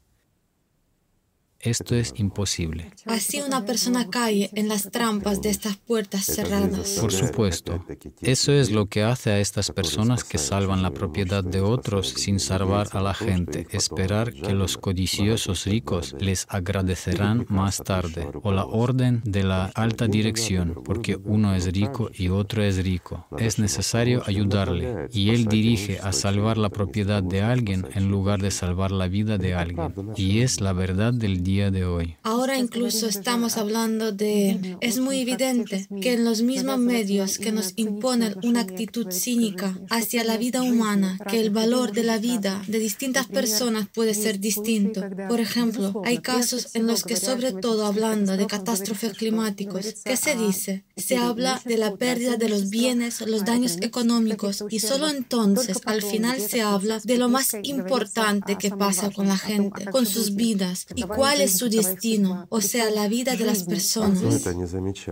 Esto 1.60 1.96
es 1.96 2.14
imposible. 2.16 2.92
Así 3.06 3.40
una 3.40 3.64
persona 3.64 4.08
cae 4.08 4.48
en 4.54 4.68
las 4.68 4.92
trampas 4.92 5.42
de 5.42 5.50
estas 5.50 5.76
puertas 5.76 6.24
cerradas. 6.24 6.98
Por 7.00 7.12
supuesto. 7.12 7.84
Eso 8.20 8.52
es 8.52 8.70
lo 8.70 8.86
que 8.86 9.02
hace 9.02 9.30
a 9.30 9.40
estas 9.40 9.72
personas 9.72 10.22
que 10.22 10.38
salvan 10.38 10.82
la 10.82 10.92
propiedad 10.92 11.42
de 11.42 11.60
otros 11.60 12.10
sin 12.10 12.38
salvar 12.38 12.88
a 12.92 13.00
la 13.00 13.12
gente, 13.12 13.66
esperar 13.72 14.32
que 14.32 14.52
los 14.52 14.78
codiciosos 14.78 15.66
ricos 15.66 16.14
les 16.20 16.46
agradecerán 16.48 17.44
más 17.48 17.82
tarde, 17.82 18.28
o 18.42 18.52
la 18.52 18.64
orden 18.64 19.20
de 19.24 19.42
la 19.42 19.66
alta 19.74 20.06
dirección, 20.06 20.80
porque 20.84 21.18
uno 21.24 21.56
es 21.56 21.72
rico 21.72 22.08
y 22.14 22.28
otro 22.28 22.62
es 22.62 22.84
rico. 22.84 23.26
Es 23.36 23.58
necesario 23.58 24.22
ayudarle, 24.26 25.08
y 25.12 25.30
él 25.30 25.46
dirige 25.46 25.98
a 25.98 26.12
salvar 26.12 26.56
la 26.56 26.68
propiedad 26.68 27.22
de 27.22 27.42
alguien 27.42 27.84
en 27.94 28.08
lugar 28.08 28.40
de 28.40 28.52
salvar 28.52 28.92
la 28.92 29.08
vida 29.08 29.38
de 29.38 29.54
alguien. 29.54 29.92
Y 30.16 30.40
es 30.40 30.60
la 30.60 30.72
verdad 30.72 31.12
del 31.12 31.47
de 31.48 31.86
hoy. 31.86 32.14
Ahora 32.24 32.58
incluso 32.58 33.06
estamos 33.06 33.56
hablando 33.56 34.12
de... 34.12 34.76
Es 34.82 34.98
muy 34.98 35.20
evidente 35.20 35.88
que 36.02 36.12
en 36.12 36.24
los 36.26 36.42
mismos 36.42 36.78
medios 36.78 37.38
que 37.38 37.52
nos 37.52 37.72
imponen 37.76 38.34
una 38.42 38.60
actitud 38.60 39.10
cínica 39.10 39.74
hacia 39.88 40.24
la 40.24 40.36
vida 40.36 40.60
humana, 40.62 41.18
que 41.30 41.40
el 41.40 41.48
valor 41.48 41.92
de 41.92 42.02
la 42.02 42.18
vida 42.18 42.62
de 42.66 42.78
distintas 42.78 43.26
personas 43.28 43.88
puede 43.88 44.12
ser 44.12 44.40
distinto. 44.40 45.02
Por 45.26 45.40
ejemplo, 45.40 46.02
hay 46.04 46.18
casos 46.18 46.74
en 46.74 46.86
los 46.86 47.02
que 47.02 47.16
sobre 47.16 47.52
todo 47.54 47.86
hablando 47.86 48.36
de 48.36 48.46
catástrofes 48.46 49.14
climáticos, 49.14 49.94
¿qué 50.04 50.18
se 50.18 50.36
dice? 50.36 50.84
Se 50.98 51.16
habla 51.16 51.62
de 51.64 51.78
la 51.78 51.96
pérdida 51.96 52.36
de 52.36 52.50
los 52.50 52.68
bienes, 52.68 53.22
los 53.22 53.46
daños 53.46 53.78
económicos 53.80 54.64
y 54.68 54.80
solo 54.80 55.08
entonces 55.08 55.80
al 55.86 56.02
final 56.02 56.42
se 56.42 56.60
habla 56.60 57.00
de 57.02 57.16
lo 57.16 57.30
más 57.30 57.56
importante 57.62 58.58
que 58.58 58.70
pasa 58.70 59.10
con 59.10 59.28
la 59.28 59.38
gente, 59.38 59.86
con 59.86 60.04
sus 60.04 60.34
vidas 60.34 60.86
y 60.94 61.04
cuál 61.04 61.37
es 61.40 61.58
su 61.58 61.68
destino, 61.68 62.46
o 62.48 62.60
sea, 62.60 62.90
la 62.90 63.08
vida 63.08 63.36
de 63.36 63.44
las 63.44 63.64
personas. 63.64 64.46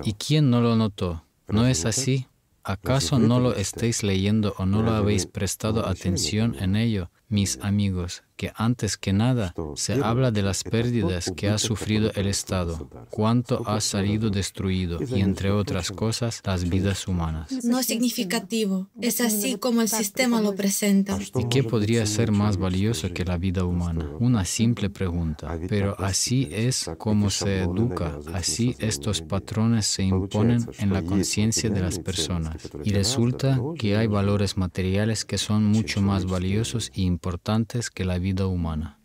¿Y 0.04 0.12
quién 0.14 0.50
no 0.50 0.60
lo 0.60 0.76
notó? 0.76 1.24
¿No 1.48 1.66
es 1.66 1.84
así? 1.84 2.26
¿Acaso 2.62 3.18
no 3.18 3.38
lo 3.38 3.54
estáis 3.54 4.02
leyendo 4.02 4.54
o 4.58 4.66
no 4.66 4.82
lo 4.82 4.92
habéis 4.92 5.26
prestado 5.26 5.86
atención 5.86 6.56
en 6.58 6.76
ello? 6.76 7.10
mis 7.28 7.58
amigos, 7.62 8.22
que 8.36 8.52
antes 8.54 8.96
que 8.96 9.12
nada 9.12 9.54
se 9.74 9.94
habla 9.94 10.30
de 10.30 10.42
las 10.42 10.62
pérdidas 10.62 11.32
que 11.36 11.48
ha 11.48 11.58
sufrido 11.58 12.10
el 12.14 12.26
Estado, 12.26 12.88
cuánto 13.10 13.66
ha 13.66 13.80
salido 13.80 14.30
destruido 14.30 14.98
y, 15.02 15.20
entre 15.20 15.50
otras 15.50 15.90
cosas, 15.90 16.42
las 16.44 16.68
vidas 16.68 17.08
humanas. 17.08 17.64
No 17.64 17.82
significativo, 17.82 18.88
es 19.00 19.20
así 19.20 19.56
como 19.56 19.82
el 19.82 19.88
sistema 19.88 20.40
lo 20.40 20.54
presenta. 20.54 21.18
¿Y 21.34 21.48
qué 21.48 21.62
podría 21.62 22.06
ser 22.06 22.30
más 22.32 22.56
valioso 22.56 23.12
que 23.12 23.24
la 23.24 23.38
vida 23.38 23.64
humana? 23.64 24.10
Una 24.20 24.44
simple 24.44 24.90
pregunta, 24.90 25.58
pero 25.68 25.96
así 25.98 26.48
es 26.52 26.90
como 26.98 27.30
se 27.30 27.62
educa, 27.62 28.18
así 28.32 28.76
estos 28.78 29.22
patrones 29.22 29.86
se 29.86 30.02
imponen 30.02 30.66
en 30.78 30.92
la 30.92 31.02
conciencia 31.02 31.70
de 31.70 31.80
las 31.80 31.98
personas. 31.98 32.56
Y 32.84 32.92
resulta 32.92 33.60
que 33.78 33.96
hay 33.96 34.06
valores 34.06 34.56
materiales 34.56 35.24
que 35.24 35.38
son 35.38 35.64
mucho 35.64 36.02
más 36.02 36.26
valiosos 36.26 36.90
y 36.94 37.02
importantes 37.02 37.90
que 37.90 38.04
la 38.04 38.18
vida 38.26 38.46
humana. 38.48 38.98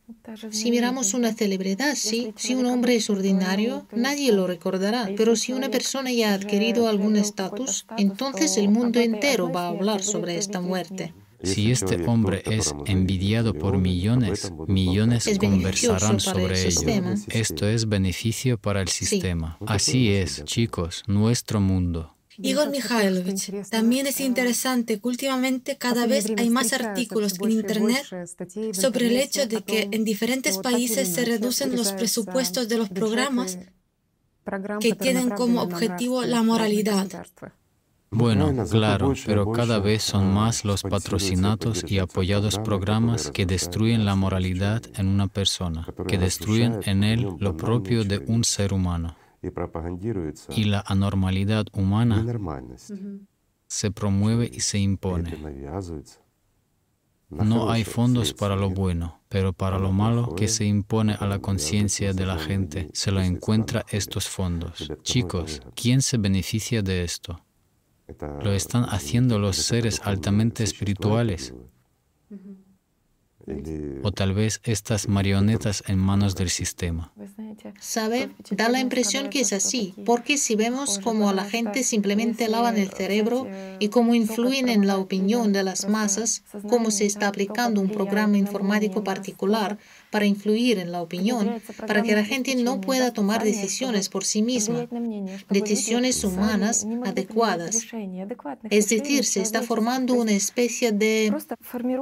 Si 0.52 0.72
miramos 0.72 1.14
una 1.14 1.32
celebridad, 1.34 1.94
sí, 1.96 2.34
si 2.36 2.56
un 2.56 2.66
hombre 2.66 2.96
es 2.96 3.10
ordinario, 3.10 3.88
nadie 3.92 4.32
lo 4.32 4.48
recordará, 4.48 5.10
pero 5.16 5.36
si 5.36 5.54
una 5.54 5.70
persona 5.70 6.12
ya 6.12 6.32
ha 6.32 6.34
adquirido 6.34 6.88
algún 6.88 7.16
estatus, 7.18 7.86
entonces 7.98 8.58
el 8.58 8.70
mundo 8.70 9.00
entero 9.00 9.52
va 9.52 9.66
a 9.66 9.70
hablar 9.70 10.02
sobre 10.02 10.38
esta 10.38 10.60
muerte. 10.60 11.14
Si 11.44 11.72
este 11.72 12.04
hombre 12.06 12.44
es 12.46 12.74
envidiado 12.86 13.54
por 13.54 13.78
millones, 13.78 14.52
millones 14.68 15.38
conversarán 15.40 16.20
sobre 16.20 16.68
ello. 16.68 17.16
Esto 17.30 17.68
es 17.68 17.88
beneficio 17.88 18.58
para 18.58 18.82
el 18.82 18.88
sistema. 18.88 19.58
Así 19.66 20.12
es, 20.12 20.44
chicos, 20.46 21.04
nuestro 21.08 21.60
mundo. 21.60 22.16
Igor 22.38 22.70
Mikhailovich, 22.70 23.70
también 23.70 24.08
es 24.08 24.20
interesante 24.22 25.00
que 25.00 25.08
últimamente 25.08 25.78
cada 25.78 26.08
vez 26.08 26.32
hay 26.38 26.50
más 26.50 26.74
artículos 26.74 27.34
en 27.40 27.52
Internet 27.52 28.06
sobre 28.74 29.08
el 29.08 29.18
hecho 29.18 29.48
de 29.48 29.62
que 29.62 29.90
en 29.92 30.04
diferentes 30.04 30.58
países 30.58 31.14
se 31.14 31.26
reducen 31.26 31.76
los 31.76 31.92
presupuestos 31.94 32.70
de 32.70 32.78
los 32.78 32.90
programas 32.90 33.58
que 34.80 34.94
tienen 34.94 35.30
como 35.30 35.62
objetivo 35.62 36.24
la 36.24 36.42
moralidad. 36.42 37.08
Bueno, 38.14 38.66
claro, 38.70 39.14
pero 39.26 39.52
cada 39.54 39.80
vez 39.80 40.04
son 40.04 40.34
más 40.34 40.66
los 40.66 40.84
patrocinados 40.84 41.86
y 41.88 42.00
apoyados 42.00 42.60
programas 42.60 43.32
que 43.32 43.46
destruyen 43.46 44.06
la 44.06 44.16
moralidad 44.16 44.82
en 44.96 45.08
una 45.08 45.28
persona, 45.28 45.88
que 46.08 46.18
destruyen 46.18 46.80
en 46.86 47.06
él 47.06 47.30
lo 47.40 47.56
propio 47.56 48.04
de 48.04 48.20
un 48.20 48.44
ser 48.44 48.74
humano 48.74 49.16
y 50.56 50.64
la 50.66 50.84
anormalidad 50.86 51.66
humana 51.74 52.24
se 53.68 53.92
promueve 53.92 54.50
y 54.52 54.60
se 54.60 54.80
impone. 54.80 55.38
No 57.30 57.72
hay 57.72 57.86
fondos 57.86 58.34
para 58.34 58.56
lo 58.56 58.70
bueno, 58.70 59.22
pero 59.30 59.54
para 59.54 59.80
lo 59.80 59.92
malo 59.92 60.36
que 60.36 60.48
se 60.48 60.66
impone 60.66 61.16
a 61.18 61.26
la 61.26 61.40
conciencia 61.40 62.14
de 62.14 62.26
la 62.26 62.38
gente. 62.38 62.90
se 62.94 63.12
lo 63.12 63.22
encuentra 63.22 63.86
estos 63.90 64.28
fondos. 64.28 64.92
Chicos, 65.04 65.62
¿quién 65.76 66.02
se 66.02 66.18
beneficia 66.18 66.82
de 66.82 67.04
esto? 67.04 67.42
Lo 68.44 68.52
están 68.52 68.84
haciendo 68.84 69.40
los 69.40 69.56
seres 69.56 70.02
altamente 70.04 70.64
espirituales 70.64 71.54
o 74.04 74.12
tal 74.12 74.34
vez 74.34 74.62
estas 74.64 75.08
marionetas 75.08 75.84
en 75.88 75.98
manos 75.98 76.36
del 76.36 76.50
sistema. 76.50 77.12
¿Sabe? 77.80 78.30
Da 78.52 78.70
la 78.70 78.80
impresión 78.80 79.30
que 79.30 79.42
es 79.42 79.54
así, 79.54 79.94
porque 80.06 80.38
si 80.38 80.56
vemos 80.56 81.00
cómo 81.00 81.32
la 81.34 81.46
gente 81.46 81.84
simplemente 81.84 82.48
lavan 82.48 82.78
el 82.78 82.90
cerebro 82.90 83.48
y 83.80 83.90
cómo 83.90 84.16
influyen 84.16 84.70
en 84.70 84.88
la 84.88 84.98
opinión 84.98 85.54
de 85.54 85.64
las 85.64 85.88
masas, 85.88 86.44
cómo 86.70 86.92
se 86.92 87.06
está 87.06 87.28
aplicando 87.28 87.82
un 87.82 87.90
programa 87.90 88.38
informático 88.38 89.04
particular 89.04 89.78
para 90.12 90.26
influir 90.26 90.78
en 90.78 90.92
la 90.92 91.02
opinión, 91.02 91.62
para 91.88 92.04
que 92.04 92.14
la 92.14 92.24
gente 92.24 92.54
no 92.56 92.82
pueda 92.82 93.14
tomar 93.14 93.44
decisiones 93.44 94.10
por 94.10 94.26
sí 94.26 94.44
misma, 94.44 94.88
decisiones 95.50 96.24
humanas 96.24 96.86
adecuadas. 97.06 97.88
Es 98.70 98.90
decir, 98.90 99.26
se 99.26 99.42
está 99.42 99.64
formando 99.64 100.14
una 100.14 100.34
especie 100.34 100.92
de 100.92 101.34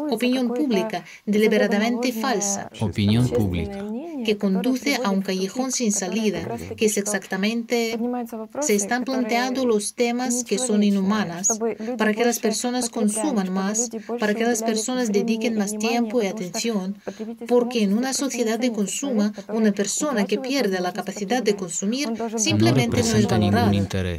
opinión 0.10 0.54
pública 0.54 1.06
deliberadamente 1.26 2.12
falsa. 2.12 2.70
Opinión 2.82 3.30
pública. 3.30 3.86
Que 4.26 4.38
conduce 4.38 4.96
a 4.96 5.12
un 5.12 5.22
callejón 5.22 5.72
sin 5.72 5.92
salida, 5.92 6.58
que 6.76 6.88
es 6.88 6.98
exactamente, 6.98 7.98
se 8.62 8.76
están 8.76 9.04
planteando 9.04 9.66
los 9.66 9.94
temas 9.94 10.44
que 10.44 10.58
son 10.58 10.84
inhumanas, 10.84 11.60
para 11.98 12.14
que 12.14 12.26
las 12.26 12.40
personas 12.40 12.90
consuman 12.90 13.54
más, 13.54 13.90
para 14.20 14.34
que 14.34 14.44
las 14.44 14.64
personas 14.64 15.12
dediquen 15.12 15.56
más 15.58 15.78
tiempo 15.78 16.24
y 16.24 16.28
atención, 16.28 16.98
porque 17.48 17.84
en 17.84 17.99
una 18.00 18.14
sociedad 18.14 18.60
de 18.60 18.72
consumo, 18.72 19.32
una 19.48 19.72
persona 19.72 20.26
que 20.26 20.38
pierde 20.38 20.80
la 20.80 20.94
capacidad 20.94 21.42
de 21.42 21.56
consumir 21.56 22.08
simplemente 22.38 23.02
no, 23.02 23.16
es 23.18 23.28
valorada. 23.28 23.72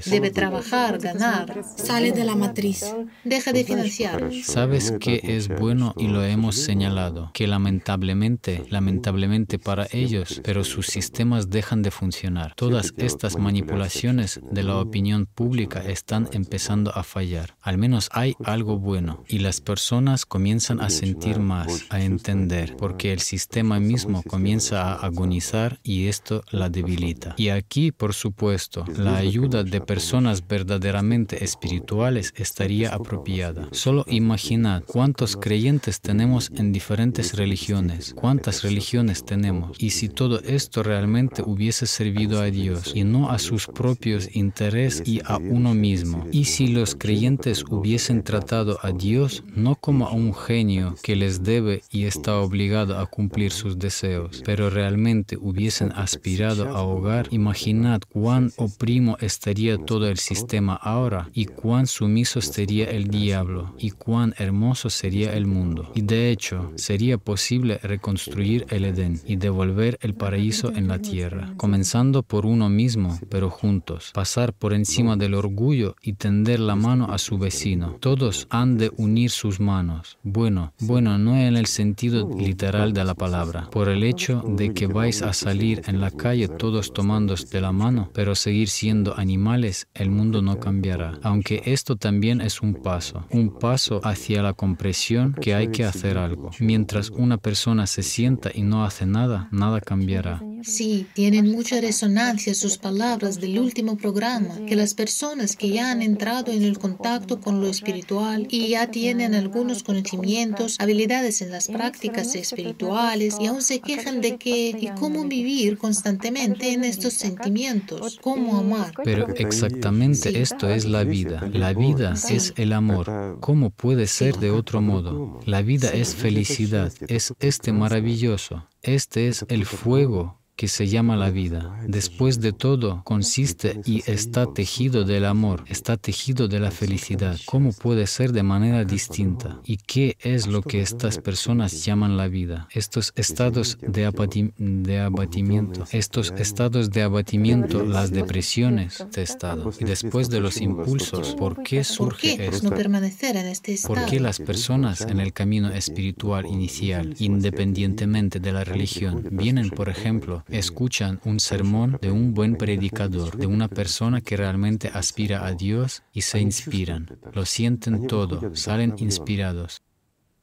Debe 0.07 0.31
trabajar, 0.31 0.99
ganar. 0.99 1.63
Sale 1.77 2.13
de 2.13 2.25
la 2.25 2.35
matriz. 2.35 2.79
Deja 3.25 3.53
de 3.53 3.65
financiar. 3.65 4.31
¿Sabes 4.45 4.93
qué 5.01 5.21
es 5.23 5.49
bueno 5.49 5.95
y 5.97 6.09
lo 6.09 6.25
hemos 6.25 6.57
señalado? 6.57 6.81
señalado, 6.81 7.31
que 7.35 7.47
lamentablemente, 7.47 8.65
lamentablemente 8.71 9.59
para 9.59 9.87
ellos, 9.91 10.41
pero 10.43 10.65
sus 10.65 10.87
sistemas 10.87 11.51
dejan 11.51 11.83
de 11.83 11.91
funcionar. 11.91 12.55
Todas 12.55 12.95
estas 12.97 13.37
manipulaciones 13.37 14.41
de 14.51 14.63
la 14.63 14.77
opinión 14.77 15.27
pública 15.27 15.83
están 15.83 16.29
empezando 16.33 16.91
a 16.95 17.03
fallar. 17.03 17.57
Al 17.61 17.77
menos 17.77 18.09
hay 18.13 18.35
algo 18.45 18.79
bueno 18.79 19.25
y 19.29 19.41
las 19.41 19.61
personas 19.61 20.25
comienzan 20.25 20.81
a 20.81 20.89
sentir 20.89 21.39
más, 21.39 21.85
a 21.91 22.01
entender, 22.01 22.77
porque 22.77 23.13
el 23.13 23.21
sistema 23.21 23.70
mismo 23.79 24.23
comienza 24.23 24.83
a 24.83 24.95
agonizar 24.95 25.79
y 25.85 26.07
esto 26.07 26.43
la 26.51 26.69
debilita. 26.69 27.35
Y 27.37 27.51
aquí, 27.51 27.93
por 27.93 28.15
supuesto, 28.15 28.85
la 28.97 29.17
ayuda 29.19 29.63
de 29.63 29.81
personas 29.81 30.47
verdaderamente 30.47 31.45
espirituales 31.45 32.33
estaría 32.37 32.93
apropiada. 32.93 33.69
Solo 33.73 34.05
imaginad 34.09 34.83
cuántos 34.87 35.37
creyentes 35.37 36.01
tenemos 36.01 36.51
en 36.55 36.73
diferentes 36.73 37.37
religiones, 37.37 38.15
cuántas 38.15 38.63
religiones 38.63 39.25
tenemos, 39.25 39.77
y 39.79 39.91
si 39.91 40.09
todo 40.09 40.41
esto 40.41 40.83
realmente 40.83 41.43
hubiese 41.45 41.87
servido 41.87 42.41
a 42.41 42.47
Dios 42.47 42.93
y 42.95 43.05
no 43.05 43.31
a 43.31 43.39
sus 43.39 43.67
propios 43.67 44.35
intereses 44.35 45.07
y 45.07 45.21
a 45.25 45.37
uno 45.37 45.75
mismo, 45.75 46.27
y 46.33 46.47
si 46.47 46.69
los 46.69 46.95
creyentes 46.95 47.65
hubiesen 47.69 48.23
tratado 48.23 48.79
a 48.83 48.93
Dios 48.93 49.45
no 49.55 49.75
como 49.75 50.07
a 50.07 50.13
un 50.13 50.35
genio 50.35 50.95
que 51.03 51.17
les 51.17 51.43
debe 51.43 51.83
y 51.91 52.05
está 52.05 52.37
obligado 52.39 52.99
a 52.99 53.07
cumplir 53.07 53.53
sus 53.61 53.79
deseos, 53.79 54.43
pero 54.45 54.71
realmente 54.71 55.37
hubiesen 55.37 55.93
aspirado 55.93 56.69
a 56.77 56.83
hogar, 56.83 57.29
imaginad 57.31 58.01
cuán 58.09 58.53
oprimo 58.57 59.17
estaría 59.21 59.77
todo 59.77 60.09
el 60.09 60.19
sistema 60.19 60.75
ahora 60.75 61.29
y 61.35 61.45
cuán 61.45 61.87
sumiso 61.87 62.41
sería 62.41 62.87
el 62.87 63.09
diablo 63.09 63.75
y 63.79 63.91
cuán 63.91 64.35
hermoso 64.39 64.89
sería 64.89 65.35
el 65.35 65.47
mundo. 65.47 65.93
Y 65.95 66.03
de 66.03 66.31
hecho, 66.31 66.73
sería 66.77 67.19
posible 67.19 67.79
reconstruir 67.83 68.67
el 68.71 68.85
Edén 68.85 69.21
y 69.27 69.37
devolver 69.37 69.99
el 70.01 70.15
paraíso 70.15 70.73
en 70.75 70.89
la 70.89 70.99
tierra, 70.99 71.53
comenzando 71.57 72.23
por 72.23 72.47
uno 72.47 72.69
mismo, 72.69 73.19
pero 73.29 73.51
juntos, 73.51 74.11
pasar 74.15 74.53
por 74.53 74.73
encima 74.73 75.17
del 75.17 75.35
orgullo 75.35 75.97
y 76.03 76.15
tender 76.15 76.61
la 76.61 76.77
mano 76.77 77.13
a 77.13 77.19
su 77.19 77.39
vecino. 77.39 77.97
Todos 78.01 78.47
han 78.51 78.79
de 78.79 78.91
unir 78.97 79.31
sus 79.31 79.61
manos. 79.61 80.19
Bueno, 80.23 80.73
bueno, 80.81 81.19
no 81.19 81.37
en 81.37 81.57
el 81.57 81.67
sentido 81.67 82.31
literal 82.39 82.93
de 82.93 83.05
la 83.05 83.15
palabra, 83.15 83.50
por 83.71 83.89
el 83.89 84.03
hecho 84.03 84.43
de 84.47 84.73
que 84.73 84.87
vais 84.87 85.23
a 85.23 85.33
salir 85.33 85.83
en 85.87 86.01
la 86.01 86.11
calle 86.11 86.49
todos 86.49 86.93
tomando 86.93 87.35
de 87.35 87.61
la 87.61 87.73
mano, 87.73 88.11
pero 88.13 88.35
seguir 88.35 88.69
siendo 88.69 89.17
animales, 89.17 89.89
el 89.95 90.11
mundo 90.11 90.43
no 90.43 90.59
cambiará. 90.59 91.19
Aunque 91.23 91.63
esto 91.65 91.97
también 91.97 92.41
es 92.41 92.61
un 92.61 92.75
paso, 92.75 93.27
un 93.31 93.59
paso 93.59 94.01
hacia 94.05 94.43
la 94.43 94.53
comprensión 94.53 95.35
que 95.41 95.55
hay 95.55 95.69
que 95.69 95.85
hacer 95.85 96.19
algo. 96.19 96.51
Mientras 96.61 97.11
una 97.11 97.39
persona 97.39 97.87
se 97.87 98.03
sienta 98.03 98.51
y 98.53 98.63
no 98.63 98.85
hace 98.85 99.07
nada, 99.07 99.49
nada 99.53 99.81
cambiará. 99.81 100.43
Sí, 100.63 101.07
tienen 101.15 101.51
mucha 101.51 101.81
resonancia 101.81 102.55
sus 102.55 102.77
palabras 102.77 103.41
del 103.41 103.59
último 103.59 103.97
programa, 103.97 104.67
que 104.67 104.77
las 104.77 104.93
personas 104.93 105.57
que 105.57 105.71
ya 105.71 105.91
han 105.91 106.03
entrado 106.03 106.53
en 106.53 106.63
el 106.63 106.79
contacto 106.79 107.41
con 107.41 107.61
lo 107.61 107.69
espiritual 107.69 108.47
y 108.51 108.69
ya 108.69 108.91
tienen 108.91 109.35
algunos 109.35 109.83
conocimientos, 109.83 110.77
habilidades 110.79 111.41
en 111.41 111.51
las 111.51 111.69
prácticas 111.69 112.35
espirituales 112.35 113.30
y 113.39 113.47
aún 113.47 113.63
se 113.63 113.81
quejan 113.81 114.21
de 114.21 114.37
que 114.37 114.77
y 114.79 114.89
cómo 114.99 115.25
vivir 115.25 115.79
constantemente 115.79 116.73
en 116.73 116.85
estos 116.85 117.15
sentimientos, 117.15 118.19
cómo 118.21 118.59
amar. 118.59 118.93
Pero 119.05 119.29
exactamente 119.35 120.41
esto 120.41 120.69
es 120.69 120.85
la 120.87 121.05
vida. 121.05 121.49
La 121.53 121.73
vida 121.73 122.15
es 122.31 122.53
el 122.57 122.73
amor. 122.73 123.39
¿Cómo 123.41 123.71
puede 123.71 124.07
ser 124.07 124.37
de 124.39 124.51
otro 124.51 124.81
modo? 124.81 125.41
La 125.45 125.63
vida 125.63 125.91
es 125.91 126.15
felicidad, 126.15 126.93
es 127.09 127.35
este 127.41 127.73
maravilloso. 127.73 128.67
Este 128.83 129.29
es 129.29 129.45
el 129.49 129.67
fuego 129.67 130.40
que 130.61 130.69
se 130.69 130.89
llama 130.89 131.17
la 131.17 131.31
vida. 131.31 131.75
Después 131.89 132.39
de 132.39 132.53
todo, 132.53 133.01
consiste 133.05 133.81
y 133.87 134.03
está 134.05 134.45
tejido 134.45 135.05
del 135.05 135.25
amor, 135.25 135.65
está 135.69 135.97
tejido 135.97 136.49
de 136.49 136.61
la 136.61 136.71
felicidad. 136.71 137.39
¿Cómo 137.47 137.73
puede 137.73 138.07
ser 138.07 138.33
de 138.33 138.43
manera 138.43 138.85
distinta? 138.85 139.59
¿Y 139.65 139.79
qué 139.79 140.19
es 140.21 140.47
lo 140.47 140.61
que 140.61 140.83
estas 140.83 141.17
personas 141.17 141.83
llaman 141.87 142.19
la 142.19 142.29
vida? 142.29 142.69
Estos 142.73 143.15
estados 143.17 143.79
de, 143.81 144.05
abatimiento, 144.05 145.87
estos 145.93 146.35
estados 146.37 146.91
de 146.91 147.05
abatimiento, 147.05 147.83
las 147.83 148.11
depresiones 148.11 149.03
de 149.15 149.23
estado. 149.23 149.73
Y 149.81 149.85
después 149.85 150.29
de 150.29 150.41
los 150.41 150.61
impulsos, 150.61 151.37
¿por 151.37 151.63
qué 151.63 151.85
surge 151.85 152.37
esto? 152.49 152.69
No 152.69 152.77
permanecer 152.77 153.35
en 153.39 153.47
este 153.47 153.73
estado? 153.73 153.95
¿Por 153.95 154.05
qué 154.05 154.21
las 154.21 154.39
personas 154.39 155.01
en 155.01 155.21
el 155.21 155.33
camino 155.33 155.71
espiritual 155.71 156.45
inicial, 156.45 157.15
independientemente 157.19 158.41
de 158.41 158.53
la 158.53 158.65
religión, 158.65 159.27
vienen, 159.31 159.71
por 159.71 159.89
ejemplo, 159.89 160.45
escuchan 160.51 161.21
un 161.25 161.41
sermón 161.41 161.99
de 162.01 162.11
un 162.11 162.35
buen 162.35 162.57
predicador, 162.57 163.37
de 163.37 163.47
una 163.47 163.69
persona 163.69 164.21
que 164.21 164.37
realmente 164.37 164.91
aspira 164.93 165.47
a 165.47 165.53
Dios 165.53 166.03
y 166.13 166.23
se 166.23 166.41
inspiran. 166.41 167.19
Lo 167.33 167.45
sienten 167.45 168.07
todo, 168.07 168.55
salen 168.55 168.95
inspirados. 168.99 169.83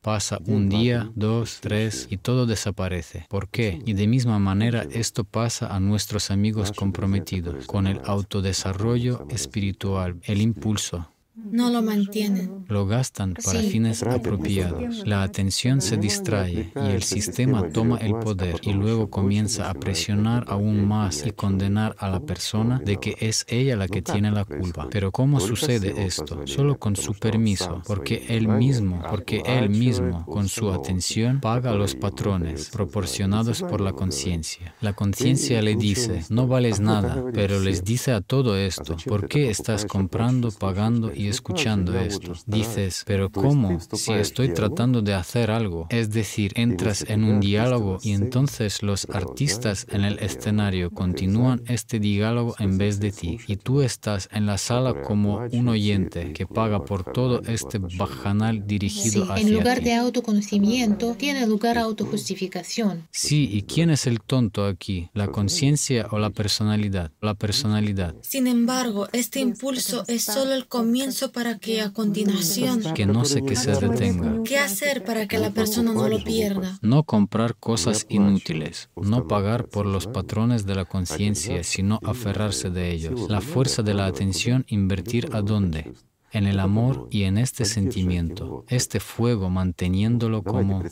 Pasa 0.01 0.39
un 0.45 0.69
día, 0.69 1.11
dos, 1.15 1.59
tres 1.59 2.07
y 2.09 2.17
todo 2.17 2.45
desaparece. 2.45 3.25
¿Por 3.29 3.49
qué? 3.49 3.81
Y 3.85 3.93
de 3.93 4.07
misma 4.07 4.39
manera 4.39 4.85
esto 4.91 5.25
pasa 5.25 5.75
a 5.75 5.79
nuestros 5.79 6.31
amigos 6.31 6.71
comprometidos 6.71 7.65
con 7.65 7.87
el 7.87 7.99
autodesarrollo 8.05 9.27
espiritual, 9.29 10.15
el 10.23 10.41
impulso, 10.41 11.11
no 11.51 11.69
lo 11.69 11.81
mantienen. 11.81 12.65
Lo 12.67 12.85
gastan 12.85 13.33
para 13.33 13.59
fines 13.59 14.03
apropiados. 14.03 15.07
La 15.07 15.23
atención 15.23 15.81
se 15.81 15.97
distrae 15.97 16.71
y 16.75 16.89
el 16.89 17.03
sistema 17.03 17.69
toma 17.69 17.97
el 17.97 18.13
poder 18.15 18.59
y 18.61 18.73
luego 18.73 19.09
comienza 19.09 19.69
a 19.69 19.73
presionar 19.73 20.45
aún 20.47 20.87
más 20.87 21.25
y 21.25 21.31
condenar 21.31 21.95
a 21.99 22.09
la 22.09 22.19
persona 22.19 22.79
de 22.79 22.97
que 22.97 23.15
es 23.19 23.45
ella 23.47 23.75
la 23.75 23.87
que 23.87 24.01
tiene 24.01 24.31
la 24.31 24.45
culpa. 24.45 24.87
Pero 24.89 25.11
¿cómo 25.11 25.39
sucede 25.39 26.05
esto? 26.05 26.45
Solo 26.45 26.77
con 26.77 26.95
su 26.95 27.13
permiso, 27.13 27.81
porque 27.85 28.25
él 28.29 28.47
mismo, 28.47 29.01
porque 29.09 29.41
él 29.45 29.69
mismo 29.69 30.25
con 30.25 30.47
su 30.47 30.71
atención 30.71 31.39
paga 31.39 31.73
los 31.73 31.95
patrones 31.95 32.69
proporcionados 32.69 33.61
por 33.61 33.81
la 33.81 33.93
conciencia. 33.93 34.75
La 34.81 34.93
conciencia 34.93 35.61
le 35.61 35.75
dice, 35.75 36.23
no 36.29 36.47
vales 36.47 36.79
nada, 36.79 37.23
pero 37.33 37.59
les 37.59 37.83
dice 37.83 38.11
a 38.11 38.21
todo 38.21 38.57
esto, 38.57 38.97
¿por 39.05 39.27
qué 39.27 39.49
estás 39.49 39.85
comprando, 39.85 40.51
pagando 40.51 41.13
y 41.13 41.27
escuchando 41.37 41.97
esto. 41.99 42.33
Dices, 42.45 43.03
pero 43.05 43.29
¿cómo? 43.29 43.79
Si 43.93 44.13
estoy 44.13 44.53
tratando 44.53 45.01
de 45.01 45.13
hacer 45.13 45.51
algo. 45.51 45.87
Es 45.89 46.11
decir, 46.11 46.51
entras 46.55 47.05
en 47.07 47.23
un 47.23 47.39
diálogo 47.39 47.99
y 48.01 48.11
entonces 48.11 48.83
los 48.83 49.07
artistas 49.09 49.85
en 49.89 50.03
el 50.03 50.19
escenario 50.19 50.91
continúan 50.91 51.61
este 51.67 51.99
diálogo 51.99 52.55
en 52.59 52.77
vez 52.77 52.99
de 52.99 53.11
ti. 53.11 53.37
Y 53.47 53.57
tú 53.57 53.81
estás 53.81 54.29
en 54.31 54.45
la 54.45 54.57
sala 54.57 55.03
como 55.03 55.47
un 55.51 55.67
oyente 55.69 56.33
que 56.33 56.45
paga 56.47 56.83
por 56.83 57.03
todo 57.03 57.41
este 57.43 57.79
bajanal 57.79 58.65
dirigido 58.65 59.25
sí, 59.25 59.31
hacia 59.31 59.47
En 59.47 59.53
lugar 59.53 59.81
de 59.83 59.93
autoconocimiento, 59.93 61.15
tiene 61.17 61.45
lugar 61.45 61.77
autojustificación. 61.77 63.07
Sí, 63.11 63.49
¿y 63.51 63.61
quién 63.61 63.89
es 63.89 64.07
el 64.07 64.21
tonto 64.21 64.65
aquí? 64.65 65.09
¿La 65.13 65.27
conciencia 65.27 66.07
o 66.11 66.17
la 66.17 66.31
personalidad? 66.31 67.11
La 67.21 67.35
personalidad. 67.35 68.15
Sin 68.21 68.47
embargo, 68.47 69.07
este 69.11 69.39
impulso 69.39 70.03
es 70.07 70.23
solo 70.23 70.53
el 70.53 70.67
comienzo 70.67 71.26
para 71.31 71.57
que 71.57 71.81
a 71.81 71.91
continuación... 71.91 72.81
Que 72.93 73.05
no 73.05 73.25
sé 73.25 73.43
que 73.43 73.55
se 73.55 73.71
detenga. 73.71 74.43
¿Qué 74.43 74.57
hacer 74.57 75.03
para 75.03 75.27
que 75.27 75.37
la 75.37 75.51
persona 75.51 75.93
no 75.93 76.07
lo 76.07 76.23
pierda? 76.23 76.77
No 76.81 77.03
comprar 77.03 77.55
cosas 77.55 78.05
inútiles, 78.09 78.89
no 78.95 79.27
pagar 79.27 79.67
por 79.67 79.85
los 79.85 80.07
patrones 80.07 80.65
de 80.65 80.75
la 80.75 80.85
conciencia, 80.85 81.63
sino 81.63 81.99
aferrarse 82.03 82.69
de 82.69 82.91
ellos. 82.91 83.29
La 83.29 83.41
fuerza 83.41 83.81
de 83.83 83.93
la 83.93 84.05
atención, 84.05 84.65
invertir 84.67 85.29
a 85.33 85.41
dónde? 85.41 85.93
En 86.31 86.45
el 86.45 86.59
amor 86.59 87.07
y 87.09 87.23
en 87.23 87.37
este 87.37 87.65
sentimiento, 87.65 88.65
este 88.67 88.99
fuego 88.99 89.49
manteniéndolo 89.49 90.43
como... 90.43 90.83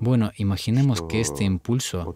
Bueno, 0.00 0.30
imaginemos 0.36 1.02
que 1.02 1.20
este 1.20 1.44
impulso 1.44 2.14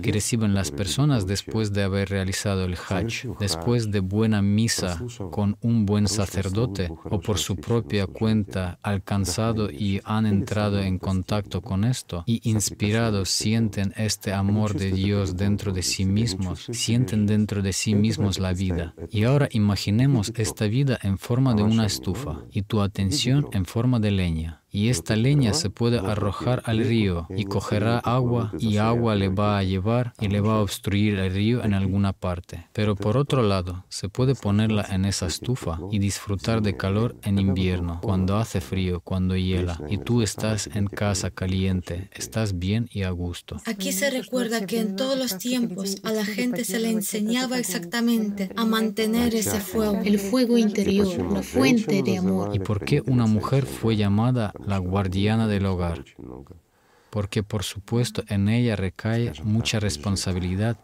que 0.00 0.12
reciben 0.12 0.54
las 0.54 0.70
personas 0.70 1.26
después 1.26 1.72
de 1.72 1.82
haber 1.82 2.10
realizado 2.10 2.64
el 2.64 2.74
Hajj, 2.74 3.38
después 3.38 3.90
de 3.90 4.00
buena 4.00 4.42
misa 4.42 5.02
con 5.30 5.56
un 5.62 5.86
buen 5.86 6.08
sacerdote 6.08 6.90
o 7.10 7.20
por 7.20 7.38
su 7.38 7.56
propia 7.56 8.06
cuenta 8.06 8.78
alcanzado 8.82 9.70
y 9.70 10.00
han 10.04 10.26
entrado 10.26 10.80
en 10.80 10.98
contacto 10.98 11.62
con 11.62 11.84
esto 11.84 12.24
y 12.26 12.40
inspirados 12.48 13.30
sienten 13.30 13.92
este 13.96 14.32
amor 14.32 14.74
de 14.74 14.92
Dios 14.92 15.36
dentro 15.36 15.72
de 15.72 15.82
sí 15.82 16.04
mismos, 16.04 16.68
sienten 16.72 17.26
dentro 17.26 17.62
de 17.62 17.72
sí 17.72 17.94
mismos 17.94 18.38
la 18.38 18.52
vida. 18.52 18.94
Y 19.10 19.24
ahora 19.24 19.48
imaginemos 19.52 20.32
esta 20.36 20.66
vida 20.66 20.98
en 21.02 21.18
forma 21.18 21.54
de 21.54 21.62
una 21.62 21.86
estufa 21.86 22.18
y 22.50 22.62
tu 22.62 22.80
atención 22.80 23.48
en 23.52 23.64
forma 23.64 24.00
de 24.00 24.10
leña. 24.10 24.62
Y 24.70 24.88
esta 24.88 25.16
leña 25.16 25.54
se 25.54 25.70
puede 25.70 25.98
arrojar 25.98 26.62
al 26.64 26.78
río 26.78 27.26
y 27.30 27.44
cogerá 27.44 27.98
agua 27.98 28.52
y 28.58 28.76
agua 28.76 29.14
le 29.14 29.28
va 29.28 29.58
a 29.58 29.62
llevar 29.62 30.12
y 30.20 30.28
le 30.28 30.40
va 30.40 30.54
a 30.54 30.60
obstruir 30.60 31.18
el 31.18 31.32
río 31.32 31.64
en 31.64 31.74
alguna 31.74 32.12
parte. 32.12 32.66
Pero 32.72 32.94
por 32.96 33.16
otro 33.16 33.42
lado, 33.42 33.84
se 33.88 34.08
puede 34.08 34.34
ponerla 34.34 34.86
en 34.90 35.04
esa 35.04 35.26
estufa 35.26 35.78
y 35.90 35.98
disfrutar 35.98 36.62
de 36.62 36.76
calor 36.76 37.16
en 37.22 37.38
invierno, 37.38 38.00
cuando 38.02 38.36
hace 38.36 38.60
frío, 38.60 39.00
cuando 39.00 39.36
hiela, 39.36 39.80
y 39.88 39.98
tú 39.98 40.22
estás 40.22 40.68
en 40.74 40.86
casa 40.86 41.30
caliente, 41.30 42.10
estás 42.12 42.58
bien 42.58 42.88
y 42.92 43.02
a 43.02 43.10
gusto. 43.10 43.56
Aquí 43.64 43.92
se 43.92 44.10
recuerda 44.10 44.66
que 44.66 44.80
en 44.80 44.96
todos 44.96 45.18
los 45.18 45.38
tiempos 45.38 45.96
a 46.02 46.12
la 46.12 46.24
gente 46.24 46.64
se 46.64 46.78
le 46.78 46.90
enseñaba 46.90 47.58
exactamente 47.58 48.50
a 48.56 48.64
mantener 48.64 49.34
ese 49.34 49.60
fuego. 49.60 50.00
El 50.04 50.18
fuego 50.18 50.58
interior, 50.58 51.32
la 51.32 51.42
fuente 51.42 52.02
de 52.02 52.18
amor. 52.18 52.54
¿Y 52.54 52.58
por 52.58 52.84
qué 52.84 53.02
una 53.06 53.26
mujer 53.26 53.66
fue 53.66 53.96
llamada 53.96 54.52
la 54.66 54.78
guardiana 54.78 55.46
del 55.46 55.66
hogar, 55.66 56.04
porque 57.10 57.42
por 57.42 57.62
supuesto 57.62 58.22
en 58.28 58.48
ella 58.48 58.76
recae 58.76 59.32
mucha 59.42 59.80
responsabilidad 59.80 60.78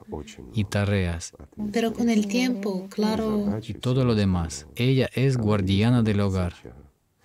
y 0.53 0.65
tareas. 0.65 1.33
Pero 1.73 1.93
con 1.93 2.09
el 2.09 2.27
tiempo, 2.27 2.89
claro. 2.91 3.59
Y 3.63 3.75
todo 3.75 4.05
lo 4.05 4.15
demás. 4.15 4.67
Ella 4.77 5.09
es 5.15 5.37
guardiana 5.37 6.03
del 6.03 6.21
hogar. 6.21 6.55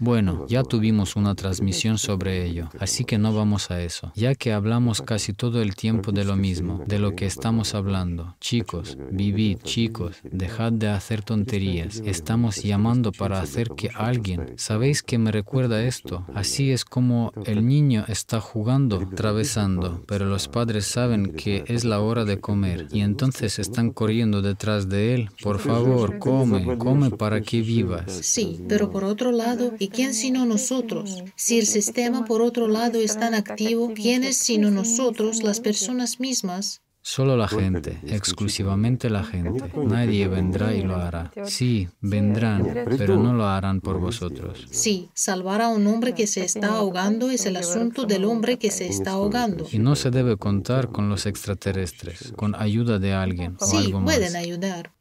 Bueno, 0.02 0.46
ya 0.48 0.64
tuvimos 0.64 1.18
una 1.18 1.36
transmisión 1.36 1.98
sobre 1.98 2.46
ello, 2.46 2.70
así 2.80 3.04
que 3.04 3.18
no 3.18 3.34
vamos 3.34 3.70
a 3.70 3.82
eso, 3.82 4.14
ya 4.16 4.34
que 4.34 4.54
hablamos 4.54 5.02
casi 5.02 5.34
todo 5.34 5.62
el 5.62 5.76
tiempo 5.76 6.14
de 6.14 6.24
lo 6.24 6.38
mismo, 6.38 6.82
de 6.88 7.00
lo 7.00 7.16
que 7.16 7.26
estamos 7.26 7.76
hablando. 7.76 8.38
Chicos, 8.40 8.98
vivid, 9.12 9.58
chicos, 9.64 10.16
dejad 10.24 10.72
de 10.72 10.88
hacer 10.88 11.22
tonterías. 11.22 12.02
Estamos 12.06 12.64
llamando 12.64 13.12
para 13.12 13.42
hacer 13.42 13.72
que 13.76 13.90
alguien... 13.94 14.54
¿Sabéis 14.56 15.04
qué 15.04 15.18
me 15.18 15.34
recuerda 15.34 15.84
esto? 15.84 16.26
Así 16.34 16.72
es 16.72 16.86
como 16.86 17.34
el 17.46 17.68
niño 17.68 18.06
está 18.08 18.40
jugando, 18.40 19.02
atravesando, 19.02 20.02
pero 20.08 20.26
los 20.26 20.48
padres 20.48 20.86
saben 20.86 21.34
que 21.34 21.66
es 21.68 21.84
la 21.84 22.00
hora 22.00 22.24
de 22.24 22.40
comer 22.40 22.88
y 22.94 23.02
entonces 23.02 23.60
están 23.60 23.92
corriendo 23.92 24.42
detrás 24.42 24.88
de 24.88 25.16
él. 25.16 25.30
Por 25.44 25.60
favor, 25.60 26.20
come, 26.20 26.78
come 26.78 27.12
para 27.12 27.42
que 27.42 27.62
vivas. 27.62 28.12
Sí, 28.22 28.62
pero 28.70 28.92
por 28.92 29.04
otro 29.04 29.32
lado, 29.32 29.74
quién 29.90 30.14
sino 30.14 30.46
nosotros? 30.46 31.24
Si 31.36 31.60
el 31.60 31.66
sistema, 31.66 32.26
por 32.26 32.42
otro 32.42 32.68
lado, 32.68 33.00
es 33.00 33.18
tan 33.18 33.34
activo, 33.34 33.94
¿quiénes 33.94 34.38
sino 34.38 34.72
nosotros, 34.72 35.44
las 35.44 35.60
personas 35.60 36.20
mismas? 36.20 36.82
Solo 37.02 37.38
la 37.38 37.48
gente, 37.48 37.98
exclusivamente 38.08 39.10
la 39.10 39.24
gente. 39.24 39.72
Nadie 39.84 40.28
vendrá 40.28 40.76
y 40.76 40.84
lo 40.84 40.98
hará. 40.98 41.32
Sí, 41.46 41.88
vendrán, 42.02 42.86
pero 42.98 43.18
no 43.18 43.34
lo 43.34 43.48
harán 43.48 43.80
por 43.80 44.00
vosotros. 44.00 44.68
Sí, 44.70 45.10
salvar 45.14 45.62
a 45.62 45.70
un 45.70 45.88
hombre 45.88 46.14
que 46.14 46.28
se 46.28 46.44
está 46.44 46.76
ahogando 46.76 47.30
es 47.30 47.46
el 47.46 47.56
asunto 47.56 48.04
del 48.04 48.26
hombre 48.26 48.60
que 48.60 48.70
se 48.70 48.88
está 48.88 49.12
ahogando. 49.12 49.66
Y 49.72 49.80
no 49.80 49.96
se 49.96 50.12
debe 50.12 50.36
contar 50.38 50.90
con 50.90 51.10
los 51.10 51.26
extraterrestres, 51.26 52.34
con 52.36 52.54
ayuda 52.54 53.00
de 53.00 53.14
alguien 53.14 53.58
o 53.60 53.78
algo 53.78 54.02
más. 54.02 54.16
pueden 54.16 54.36
ayudar 54.36 54.92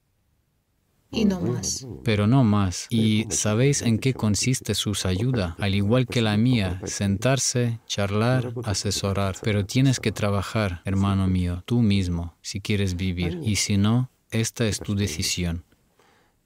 y 1.11 1.25
no 1.25 1.41
más. 1.41 1.87
Pero 2.05 2.27
no 2.27 2.45
más. 2.45 2.87
¿Y 2.91 3.27
sabéis 3.31 3.83
en 3.83 3.99
qué 3.99 4.15
consiste 4.15 4.75
su 4.75 4.93
ayuda? 5.05 5.57
Al 5.59 5.75
igual 5.75 6.07
que 6.07 6.23
la 6.23 6.37
mía, 6.37 6.81
sentarse, 6.85 7.81
charlar, 7.87 8.53
asesorar. 8.65 9.37
Pero 9.43 9.65
tienes 9.65 10.01
que 10.01 10.13
trabajar, 10.13 10.83
hermano 10.85 11.27
mío, 11.27 11.63
tú 11.67 11.81
mismo, 11.81 12.35
si 12.43 12.61
quieres 12.61 12.97
vivir. 12.97 13.41
Y 13.43 13.57
si 13.57 13.77
no, 13.77 14.11
esta 14.31 14.67
es 14.67 14.81
tu 14.81 14.95
decisión. 14.95 15.65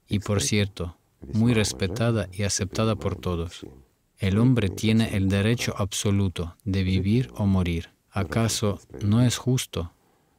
Y 0.07 0.19
por 0.19 0.41
cierto, 0.41 0.97
muy 1.33 1.53
respetada 1.53 2.29
y 2.31 2.43
aceptada 2.43 2.95
por 2.95 3.15
todos. 3.15 3.65
El 4.17 4.37
hombre 4.37 4.69
tiene 4.69 5.15
el 5.17 5.27
derecho 5.27 5.73
absoluto 5.77 6.55
de 6.63 6.83
vivir 6.83 7.31
o 7.35 7.45
morir. 7.45 7.89
¿Acaso 8.11 8.79
no 9.01 9.21
es 9.21 9.37
justo 9.37 9.91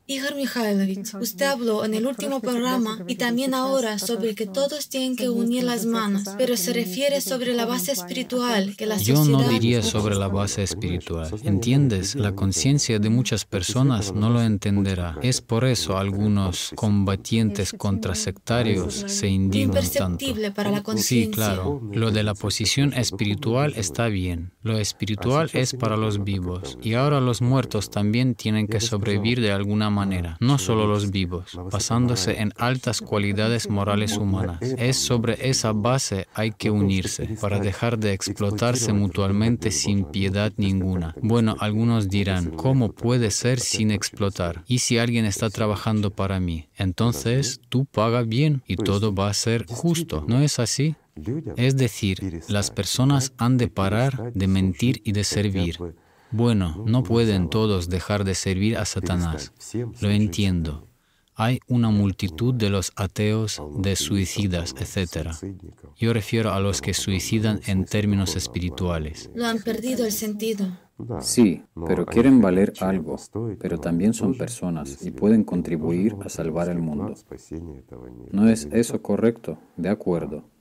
Igor 0.07 0.34
Mikhailovich, 0.34 1.14
usted 1.14 1.46
habló 1.46 1.82
en 1.82 1.94
el 1.94 2.07
último 2.07 2.40
programa 2.40 2.98
y 3.07 3.14
también 3.14 3.55
ahora 3.55 3.98
sobre 3.98 4.34
que 4.34 4.46
todos 4.46 4.90
tienen 4.90 5.16
que 5.16 5.30
unir 5.30 5.64
las 5.64 5.86
manos, 5.86 6.24
pero 6.36 6.59
se 6.59 6.74
refiere 6.74 7.22
sobre 7.22 7.55
la 7.55 7.64
base 7.64 7.92
espiritual 7.92 8.76
que 8.76 8.84
la 8.84 8.98
Yo 8.98 9.24
no 9.24 9.48
diría 9.48 9.82
sobre 9.82 10.14
la 10.14 10.28
base 10.28 10.62
espiritual. 10.62 11.30
¿Entiendes? 11.42 12.16
La 12.16 12.34
conciencia 12.34 12.98
de 12.98 13.09
muchas 13.09 13.46
personas 13.46 14.12
no 14.12 14.28
lo 14.28 14.42
entenderá. 14.42 15.16
Es 15.22 15.40
por 15.40 15.64
eso 15.64 15.96
algunos 15.96 16.72
combatientes 16.74 17.72
contra 17.72 18.14
sectarios 18.14 19.05
se 19.07 19.28
indignan 19.28 19.88
tanto. 19.88 20.26
para 20.55 20.70
la 20.70 20.82
conciencia. 20.82 21.24
Sí, 21.24 21.30
claro. 21.30 21.80
Lo 21.94 22.11
de 22.11 22.24
la 22.24 22.34
posición 22.34 22.92
espiritual 22.92 23.72
está 23.74 24.09
bien. 24.09 24.52
Lo 24.62 24.76
espiritual 24.76 25.48
es 25.55 25.72
para 25.72 25.96
los 25.96 26.24
vivos. 26.24 26.76
Y 26.82 26.92
ahora 26.92 27.22
los 27.22 27.40
muertos 27.40 27.90
también 27.90 28.34
tienen 28.34 28.66
que 28.66 28.80
sobrevivir 28.80 29.40
de 29.40 29.52
alguna 29.52 29.88
manera 29.88 29.93
manera, 29.95 30.36
no 30.40 30.59
solo 30.59 30.86
los 30.86 31.11
vivos, 31.11 31.59
basándose 31.72 32.40
en 32.40 32.53
altas 32.59 33.01
cualidades 33.01 33.70
morales 33.70 34.16
humanas. 34.18 34.61
Es 34.61 34.97
sobre 34.99 35.49
esa 35.49 35.72
base 35.72 36.26
hay 36.34 36.51
que 36.51 36.70
unirse 36.70 37.36
para 37.40 37.59
dejar 37.61 37.99
de 37.99 38.12
explotarse 38.12 38.92
mutuamente 38.92 39.70
sin 39.70 40.05
piedad 40.05 40.53
ninguna. 40.57 41.14
Bueno, 41.22 41.57
algunos 41.61 42.09
dirán, 42.09 42.51
¿cómo 42.51 42.92
puede 42.92 43.30
ser 43.30 43.61
sin 43.61 43.90
explotar? 43.90 44.64
¿Y 44.66 44.78
si 44.80 44.99
alguien 44.99 45.24
está 45.24 45.49
trabajando 45.51 46.11
para 46.11 46.40
mí? 46.40 46.68
Entonces 46.76 47.61
tú 47.68 47.86
pagas 47.86 48.28
bien 48.28 48.62
y 48.66 48.76
todo 48.76 49.14
va 49.14 49.28
a 49.28 49.34
ser 49.34 49.66
justo, 49.66 50.24
¿no 50.26 50.40
es 50.40 50.59
así? 50.59 50.97
Es 51.57 51.76
decir, 51.76 52.42
las 52.49 52.70
personas 52.70 53.32
han 53.38 53.57
de 53.57 53.68
parar 53.68 54.32
de 54.34 54.49
mentir 54.49 55.01
y 55.05 55.12
de 55.12 55.22
servir 55.22 55.78
bueno, 56.35 56.82
no 56.87 57.03
pueden 57.05 57.49
todos 57.49 57.89
dejar 57.89 58.24
de 58.24 58.35
servir 58.35 58.76
a 58.76 58.85
Satanás. 58.85 59.53
Lo 60.01 60.11
entiendo. 60.11 60.89
Hay 61.37 61.61
una 61.66 61.91
multitud 61.91 62.55
de 62.55 62.70
los 62.70 62.93
ateos, 62.97 63.61
de 63.78 63.97
suicidas, 63.97 64.74
etc. 64.78 65.30
Yo 65.97 66.12
refiero 66.12 66.53
a 66.53 66.61
los 66.61 66.80
que 66.80 66.95
suicidan 66.95 67.61
en 67.66 67.85
términos 67.85 68.37
espirituales. 68.37 69.30
Lo 69.35 69.47
han 69.47 69.61
perdido 69.61 70.05
el 70.05 70.12
sentido. 70.12 70.66
Sí, 71.20 71.62
pero 71.87 72.07
quieren 72.07 72.41
valer 72.41 72.72
algo, 72.80 73.16
pero 73.59 73.78
también 73.78 74.14
son 74.14 74.37
personas 74.37 75.05
y 75.05 75.11
pueden 75.11 75.43
contribuir 75.43 76.16
a 76.24 76.28
salvar 76.28 76.68
el 76.68 76.78
mundo. 76.78 77.14
¿No 78.30 78.49
es 78.49 78.68
eso 78.70 79.03
correcto? 79.03 79.59
De 79.76 79.89
acuerdo. 79.89 80.53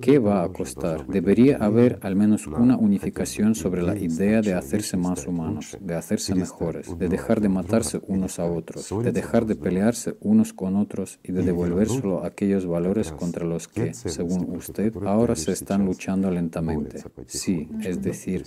¿Qué 0.00 0.18
va 0.18 0.42
a 0.42 0.48
costar? 0.48 1.06
Debería 1.06 1.58
haber 1.58 1.98
al 2.02 2.16
menos 2.16 2.46
una 2.46 2.76
unificación 2.76 3.54
sobre 3.54 3.82
la 3.82 3.96
idea 3.96 4.40
de 4.40 4.54
hacerse 4.54 4.96
más 4.96 5.26
humanos, 5.26 5.76
de 5.80 5.94
hacerse 5.94 6.34
mejores, 6.34 6.98
de 6.98 7.08
dejar 7.08 7.40
de 7.40 7.48
matarse 7.48 8.00
unos 8.08 8.38
a 8.38 8.46
otros, 8.46 8.88
de 9.02 9.12
dejar 9.12 9.46
de 9.46 9.56
pelearse 9.56 10.16
unos 10.20 10.52
con 10.52 10.76
otros 10.76 11.20
y 11.22 11.32
de 11.32 11.42
devolver 11.42 11.88
solo 11.88 12.24
aquellos 12.24 12.66
valores 12.66 13.12
contra 13.12 13.46
los 13.46 13.68
que, 13.68 13.94
según 13.94 14.56
usted, 14.56 14.92
ahora 15.04 15.36
se 15.36 15.52
están 15.52 15.84
luchando 15.84 16.30
lentamente. 16.30 17.02
Sí, 17.26 17.68
es 17.82 18.02
decir, 18.02 18.44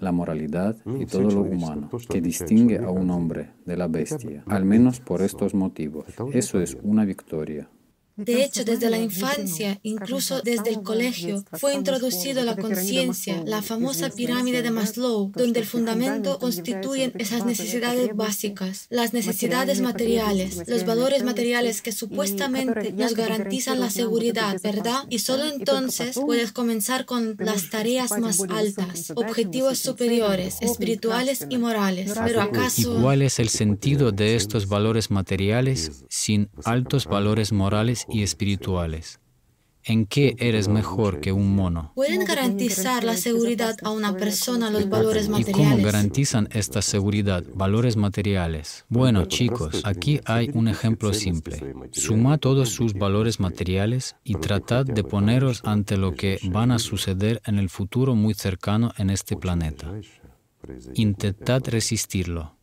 la 0.00 0.12
moralidad 0.12 0.76
y 0.98 1.06
todo 1.06 1.30
lo 1.30 1.42
humano, 1.42 1.90
que 2.08 2.20
distingue 2.20 2.78
a 2.78 2.90
un 2.90 3.10
hombre 3.10 3.50
de 3.66 3.76
la 3.76 3.88
bestia, 3.88 4.42
al 4.46 4.64
menos 4.64 5.00
por 5.00 5.22
estos 5.22 5.54
motivos. 5.54 6.06
Eso 6.32 6.60
es 6.60 6.76
una 6.82 7.04
victoria. 7.04 7.68
De 8.16 8.44
hecho, 8.44 8.64
desde 8.64 8.90
la 8.90 8.98
infancia, 8.98 9.78
incluso 9.82 10.42
desde 10.42 10.70
el 10.70 10.82
colegio, 10.82 11.44
fue 11.52 11.74
introducido 11.74 12.44
la 12.44 12.56
conciencia, 12.56 13.42
la 13.46 13.62
famosa 13.62 14.10
pirámide 14.10 14.62
de 14.62 14.70
Maslow, 14.70 15.32
donde 15.34 15.60
el 15.60 15.66
fundamento 15.66 16.38
constituyen 16.38 17.12
esas 17.18 17.46
necesidades 17.46 18.14
básicas, 18.14 18.86
las 18.90 19.12
necesidades 19.12 19.80
materiales, 19.80 20.62
los 20.66 20.84
valores 20.84 21.22
materiales 21.22 21.82
que 21.82 21.92
supuestamente 21.92 22.92
nos 22.92 23.14
garantizan 23.14 23.80
la 23.80 23.90
seguridad, 23.90 24.60
¿verdad? 24.62 25.04
Y 25.08 25.20
solo 25.20 25.44
entonces 25.46 26.18
puedes 26.18 26.52
comenzar 26.52 27.06
con 27.06 27.36
las 27.38 27.70
tareas 27.70 28.18
más 28.18 28.40
altas, 28.48 29.12
objetivos 29.16 29.78
superiores, 29.78 30.58
espirituales 30.60 31.46
y 31.48 31.58
morales. 31.58 32.12
Pero 32.24 32.42
acaso... 32.42 32.98
¿Y 32.98 33.02
cuál 33.02 33.22
es 33.22 33.38
el 33.38 33.48
sentido 33.48 34.12
de 34.12 34.36
estos 34.36 34.68
valores 34.68 35.10
materiales 35.10 36.04
sin 36.08 36.50
altos 36.64 37.06
valores 37.06 37.52
morales 37.52 38.01
y 38.08 38.22
espirituales. 38.22 39.20
¿En 39.84 40.06
qué 40.06 40.36
eres 40.38 40.68
mejor 40.68 41.20
que 41.20 41.32
un 41.32 41.56
mono? 41.56 41.90
¿Pueden 41.96 42.24
garantizar 42.24 43.02
la 43.02 43.16
seguridad 43.16 43.74
a 43.82 43.90
una 43.90 44.16
persona 44.16 44.70
los 44.70 44.88
valores 44.88 45.28
materiales? 45.28 45.48
¿Y 45.48 45.70
cómo 45.70 45.84
garantizan 45.84 46.48
esta 46.52 46.82
seguridad, 46.82 47.42
valores 47.54 47.96
materiales? 47.96 48.84
Bueno, 48.88 49.24
chicos, 49.24 49.82
aquí 49.84 50.20
hay 50.24 50.50
un 50.54 50.68
ejemplo 50.68 51.12
simple. 51.12 51.74
Suma 51.90 52.38
todos 52.38 52.68
sus 52.68 52.94
valores 52.94 53.40
materiales 53.40 54.14
y 54.22 54.36
tratad 54.36 54.86
de 54.86 55.02
poneros 55.02 55.62
ante 55.64 55.96
lo 55.96 56.14
que 56.14 56.38
van 56.44 56.70
a 56.70 56.78
suceder 56.78 57.42
en 57.44 57.58
el 57.58 57.68
futuro 57.68 58.14
muy 58.14 58.34
cercano 58.34 58.92
en 58.98 59.10
este 59.10 59.36
planeta. 59.36 59.92
Intentad 60.94 61.60
resistirlo. 61.66 62.54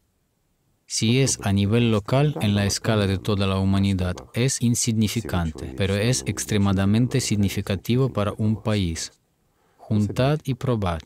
Si 0.91 1.19
es 1.19 1.39
a 1.43 1.53
nivel 1.53 1.91
local, 1.91 2.35
en 2.41 2.55
la 2.55 2.65
escala 2.65 3.05
de 3.05 3.19
toda 3.19 3.45
la 3.45 3.59
humanidad, 3.59 4.15
es 4.33 4.59
insignificante, 4.59 5.71
pero 5.77 5.93
es 5.93 6.23
extremadamente 6.25 7.21
significativo 7.21 8.11
para 8.11 8.33
un 8.39 8.63
país. 8.63 9.11
Juntad 9.77 10.39
y 10.43 10.55
probad. 10.55 11.01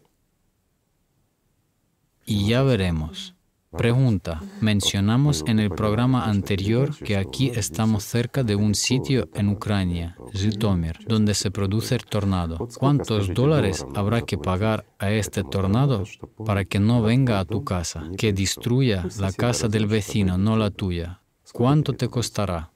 y 2.25 2.47
ya 2.47 2.63
veremos. 2.63 3.35
Pregunta. 3.77 4.41
Mencionamos 4.61 5.43
en 5.47 5.59
el 5.59 5.69
programa 5.69 6.25
anterior 6.25 6.95
que 6.95 7.17
aquí 7.17 7.49
estamos 7.49 8.03
cerca 8.03 8.43
de 8.43 8.55
un 8.55 8.75
sitio 8.75 9.29
en 9.33 9.49
Ucrania, 9.49 10.15
Zhytomyr, 10.35 10.99
donde 11.07 11.33
se 11.33 11.49
produce 11.51 11.95
el 11.95 12.05
tornado. 12.05 12.67
¿Cuántos 12.77 13.33
dólares 13.33 13.85
habrá 13.95 14.21
que 14.21 14.37
pagar 14.37 14.85
a 14.99 15.11
este 15.11 15.43
tornado 15.43 16.03
para 16.45 16.65
que 16.65 16.79
no 16.79 17.01
venga 17.01 17.39
a 17.39 17.45
tu 17.45 17.63
casa, 17.63 18.09
que 18.17 18.31
destruya 18.31 19.05
la 19.19 19.31
casa 19.31 19.67
del 19.67 19.87
vecino, 19.87 20.37
no 20.37 20.55
la 20.55 20.69
tuya? 20.69 21.21
¿Cuánto 21.51 21.93
te 21.93 22.07
costará? 22.07 22.71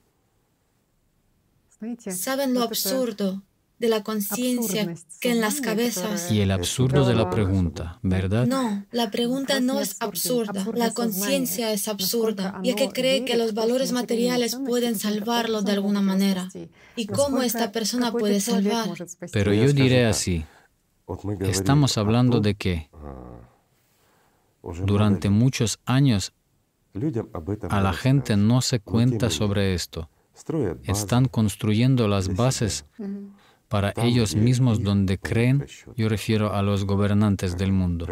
¿Saben 2.09 2.53
lo 2.53 2.63
absurdo? 2.63 3.43
De 3.79 3.89
la 3.89 4.03
conciencia 4.03 4.95
que 5.19 5.31
en 5.31 5.41
las 5.41 5.61
cabezas. 5.61 6.31
Y 6.31 6.41
el 6.41 6.51
absurdo 6.51 7.05
de 7.05 7.15
la 7.15 7.29
pregunta, 7.29 7.99
¿verdad? 8.01 8.47
No, 8.47 8.85
la 8.91 9.11
pregunta 9.11 9.59
no 9.59 9.79
es 9.79 9.97
absurda, 9.99 10.65
la 10.73 10.93
conciencia 10.93 11.71
es 11.71 11.87
absurda, 11.87 12.59
ya 12.63 12.75
que 12.75 12.89
cree 12.89 13.25
que 13.25 13.37
los 13.37 13.53
valores 13.53 13.91
materiales 13.91 14.55
pueden 14.65 14.97
salvarlo 14.97 15.61
de 15.61 15.73
alguna 15.73 16.01
manera. 16.01 16.49
¿Y 16.95 17.07
cómo 17.07 17.41
esta 17.43 17.71
persona 17.71 18.11
puede 18.11 18.39
salvar? 18.39 18.89
Pero 19.31 19.53
yo 19.53 19.71
diré 19.73 20.05
así, 20.05 20.45
estamos 21.41 21.97
hablando 21.97 22.39
de 22.39 22.55
que 22.55 22.89
durante 24.85 25.29
muchos 25.29 25.79
años 25.85 26.33
a 27.69 27.81
la 27.81 27.93
gente 27.93 28.37
no 28.37 28.61
se 28.61 28.79
cuenta 28.79 29.29
sobre 29.29 29.73
esto. 29.73 30.09
Están 30.83 31.25
construyendo 31.25 32.07
las 32.07 32.35
bases 32.35 32.85
para 33.67 33.93
ellos 33.97 34.35
mismos 34.35 34.81
donde 34.81 35.17
creen, 35.17 35.65
yo 35.95 36.09
refiero 36.09 36.53
a 36.53 36.61
los 36.61 36.85
gobernantes 36.85 37.57
del 37.57 37.71
mundo, 37.71 38.07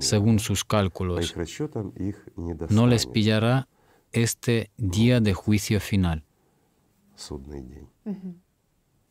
según 0.00 0.38
sus 0.38 0.64
cálculos, 0.64 1.34
no 2.68 2.86
les 2.86 3.06
pillará 3.06 3.68
este 4.12 4.70
día 4.76 5.20
de 5.20 5.34
juicio 5.34 5.80
final. 5.80 6.24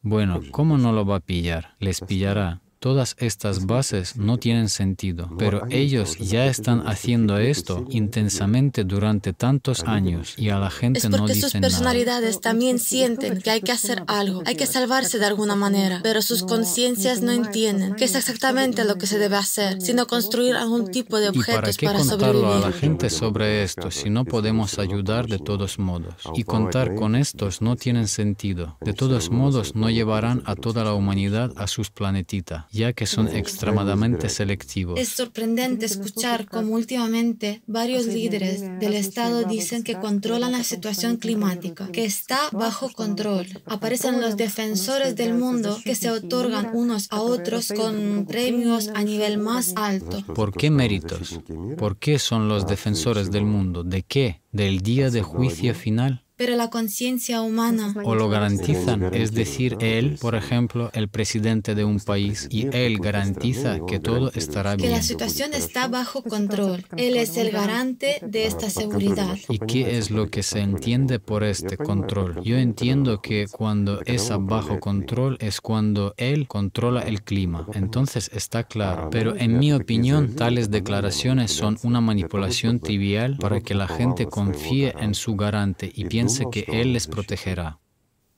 Bueno, 0.02 0.42
¿cómo 0.52 0.78
no 0.78 0.92
lo 0.92 1.06
va 1.06 1.18
a 1.18 1.20
pillar? 1.20 1.76
Les 1.80 2.02
pillará. 2.02 2.62
Todas 2.80 3.16
estas 3.18 3.66
bases 3.66 4.18
no 4.18 4.38
tienen 4.38 4.70
sentido, 4.70 5.30
pero 5.40 5.66
ellos 5.70 6.18
ya 6.20 6.46
están 6.46 6.88
haciendo 6.88 7.40
esto 7.40 7.86
intensamente 7.90 8.84
durante 8.84 9.34
tantos 9.34 9.84
años 9.86 10.36
y 10.38 10.50
a 10.50 10.60
la 10.60 10.70
gente 10.70 11.10
no 11.10 11.28
dice 11.28 11.50
sus 11.50 11.54
personalidades 11.54 12.40
también 12.40 12.78
sienten 12.78 13.42
que 13.42 13.50
hay 13.50 13.62
que 13.62 13.72
hacer 13.72 14.04
algo, 14.08 14.44
hay 14.46 14.56
que 14.56 14.68
salvarse 14.68 15.18
de 15.18 15.26
alguna 15.26 15.56
manera, 15.56 16.02
pero 16.04 16.22
sus 16.22 16.44
conciencias 16.44 17.22
no 17.22 17.32
entienden 17.32 17.96
qué 17.96 18.06
es 18.06 18.16
exactamente 18.16 18.86
lo 18.86 18.98
que 18.98 19.08
se 19.08 19.18
debe 19.18 19.38
hacer, 19.38 19.82
sino 19.82 20.06
construir 20.06 20.56
algún 20.56 20.92
tipo 20.92 21.20
de 21.20 21.30
objetos 21.30 21.48
¿Y 21.82 21.86
para, 21.86 22.04
qué 22.04 22.06
contarlo 22.10 22.54
a 22.54 22.60
la 22.60 22.72
gente 22.72 23.10
sobre 23.10 23.64
esto 23.64 23.90
si 23.90 24.12
no 24.12 24.24
podemos 24.24 24.78
ayudar 24.78 25.28
de 25.28 25.40
todos 25.40 25.80
modos? 25.80 26.14
Y 26.36 26.44
contar 26.44 26.94
con 26.94 27.16
estos 27.16 27.62
no 27.62 27.76
tiene 27.76 28.08
sentido. 28.08 28.78
De 28.82 28.94
todos 28.94 29.32
modos 29.32 29.76
no 29.76 29.90
llevarán 29.90 30.44
a 30.46 30.56
toda 30.56 30.84
la 30.84 30.94
humanidad 30.94 31.52
a 31.58 31.68
sus 31.68 31.90
planetitas 31.90 32.67
ya 32.72 32.94
que 32.94 33.06
son 33.06 33.28
extremadamente 33.28 34.30
selectivos. 34.30 35.00
Es 35.00 35.10
sorprendente 35.10 35.86
escuchar 35.86 36.48
cómo 36.48 36.74
últimamente 36.74 37.62
varios 37.68 38.06
líderes 38.06 38.62
del 38.80 38.94
Estado 38.94 39.44
dicen 39.44 39.84
que 39.84 39.96
controlan 39.96 40.52
la 40.52 40.64
situación 40.64 41.18
climática, 41.18 41.90
que 41.92 42.06
está 42.06 42.40
bajo 42.52 42.90
control. 42.92 43.48
Aparecen 43.66 44.22
los 44.22 44.38
defensores 44.38 45.16
del 45.16 45.34
mundo 45.34 45.78
que 45.84 45.96
se 45.96 46.10
otorgan 46.10 46.72
unos 46.74 47.08
a 47.10 47.22
otros 47.22 47.72
con 47.72 48.26
premios 48.28 48.90
a 48.94 49.04
nivel 49.04 49.38
más 49.38 49.74
alto. 49.76 50.24
¿Por 50.34 50.54
qué 50.54 50.70
méritos? 50.70 51.40
¿Por 51.78 51.98
qué 51.98 52.20
son 52.20 52.48
los 52.48 52.68
defensores 52.68 53.32
del 53.32 53.46
mundo? 53.46 53.84
¿De 53.84 54.04
qué? 54.04 54.42
¿Del 54.52 54.82
día 54.82 55.10
de 55.10 55.22
juicio 55.22 55.74
final? 55.74 56.27
Pero 56.38 56.56
la 56.56 56.70
conciencia 56.70 57.42
humana. 57.42 57.94
O 58.04 58.16
lo 58.16 58.30
garantizan, 58.30 59.14
es 59.14 59.34
decir, 59.34 59.76
él, 59.82 60.18
por 60.22 60.36
ejemplo, 60.36 60.92
el 60.94 61.10
presidente 61.10 61.74
de 61.74 61.84
un 61.84 62.00
país, 62.00 62.48
y 62.52 62.68
él 62.72 63.00
garantiza 63.00 63.80
que 63.88 64.00
todo 64.00 64.32
estará 64.34 64.76
bien. 64.76 64.90
Que 64.90 64.96
la 64.96 65.02
situación 65.02 65.54
está 65.54 65.88
bajo 65.88 66.22
control. 66.22 66.86
Él 66.96 67.18
es 67.18 67.36
el 67.38 67.50
garante 67.52 68.20
de 68.22 68.46
esta 68.46 68.70
seguridad. 68.70 69.36
¿Y 69.50 69.58
qué 69.58 69.98
es 69.98 70.12
lo 70.12 70.30
que 70.30 70.44
se 70.44 70.60
entiende 70.60 71.20
por 71.20 71.44
este 71.44 71.76
control? 71.76 72.42
Yo 72.44 72.58
entiendo 72.58 73.22
que 73.22 73.48
cuando 73.52 74.02
es 74.06 74.32
bajo 74.40 74.80
control 74.80 75.38
es 75.42 75.60
cuando 75.60 76.14
él 76.18 76.48
controla 76.48 77.02
el 77.02 77.24
clima. 77.24 77.66
Entonces 77.74 78.30
está 78.34 78.64
claro. 78.64 79.10
Pero 79.10 79.36
en 79.36 79.58
mi 79.58 79.74
opinión, 79.74 80.36
tales 80.36 80.70
declaraciones 80.70 81.52
son 81.52 81.80
una 81.82 82.00
manipulación 82.00 82.80
trivial 82.80 83.38
para 83.40 83.62
que 83.62 83.74
la 83.74 83.88
gente 83.88 84.28
confíe 84.28 84.94
en 85.00 85.16
su 85.16 85.36
garante 85.36 85.92
y 85.96 86.06
piense 86.06 86.27
que 86.52 86.66
Él 86.68 86.94
les 86.94 87.08
protegerá. 87.08 87.80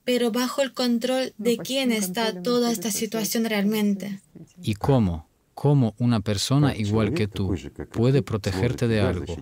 Pero 0.04 0.32
bajo 0.32 0.62
el 0.62 0.72
control 0.72 1.34
de 1.38 1.56
quién 1.58 1.92
está 1.92 2.42
toda 2.42 2.72
esta 2.72 2.90
situación 2.90 3.44
realmente. 3.44 4.20
¿Y 4.62 4.74
cómo? 4.74 5.28
¿Cómo 5.54 5.94
una 5.98 6.20
persona 6.20 6.74
igual 6.74 7.12
que 7.12 7.28
tú 7.28 7.54
puede 7.92 8.22
protegerte 8.22 8.88
de 8.88 9.00
algo? 9.02 9.36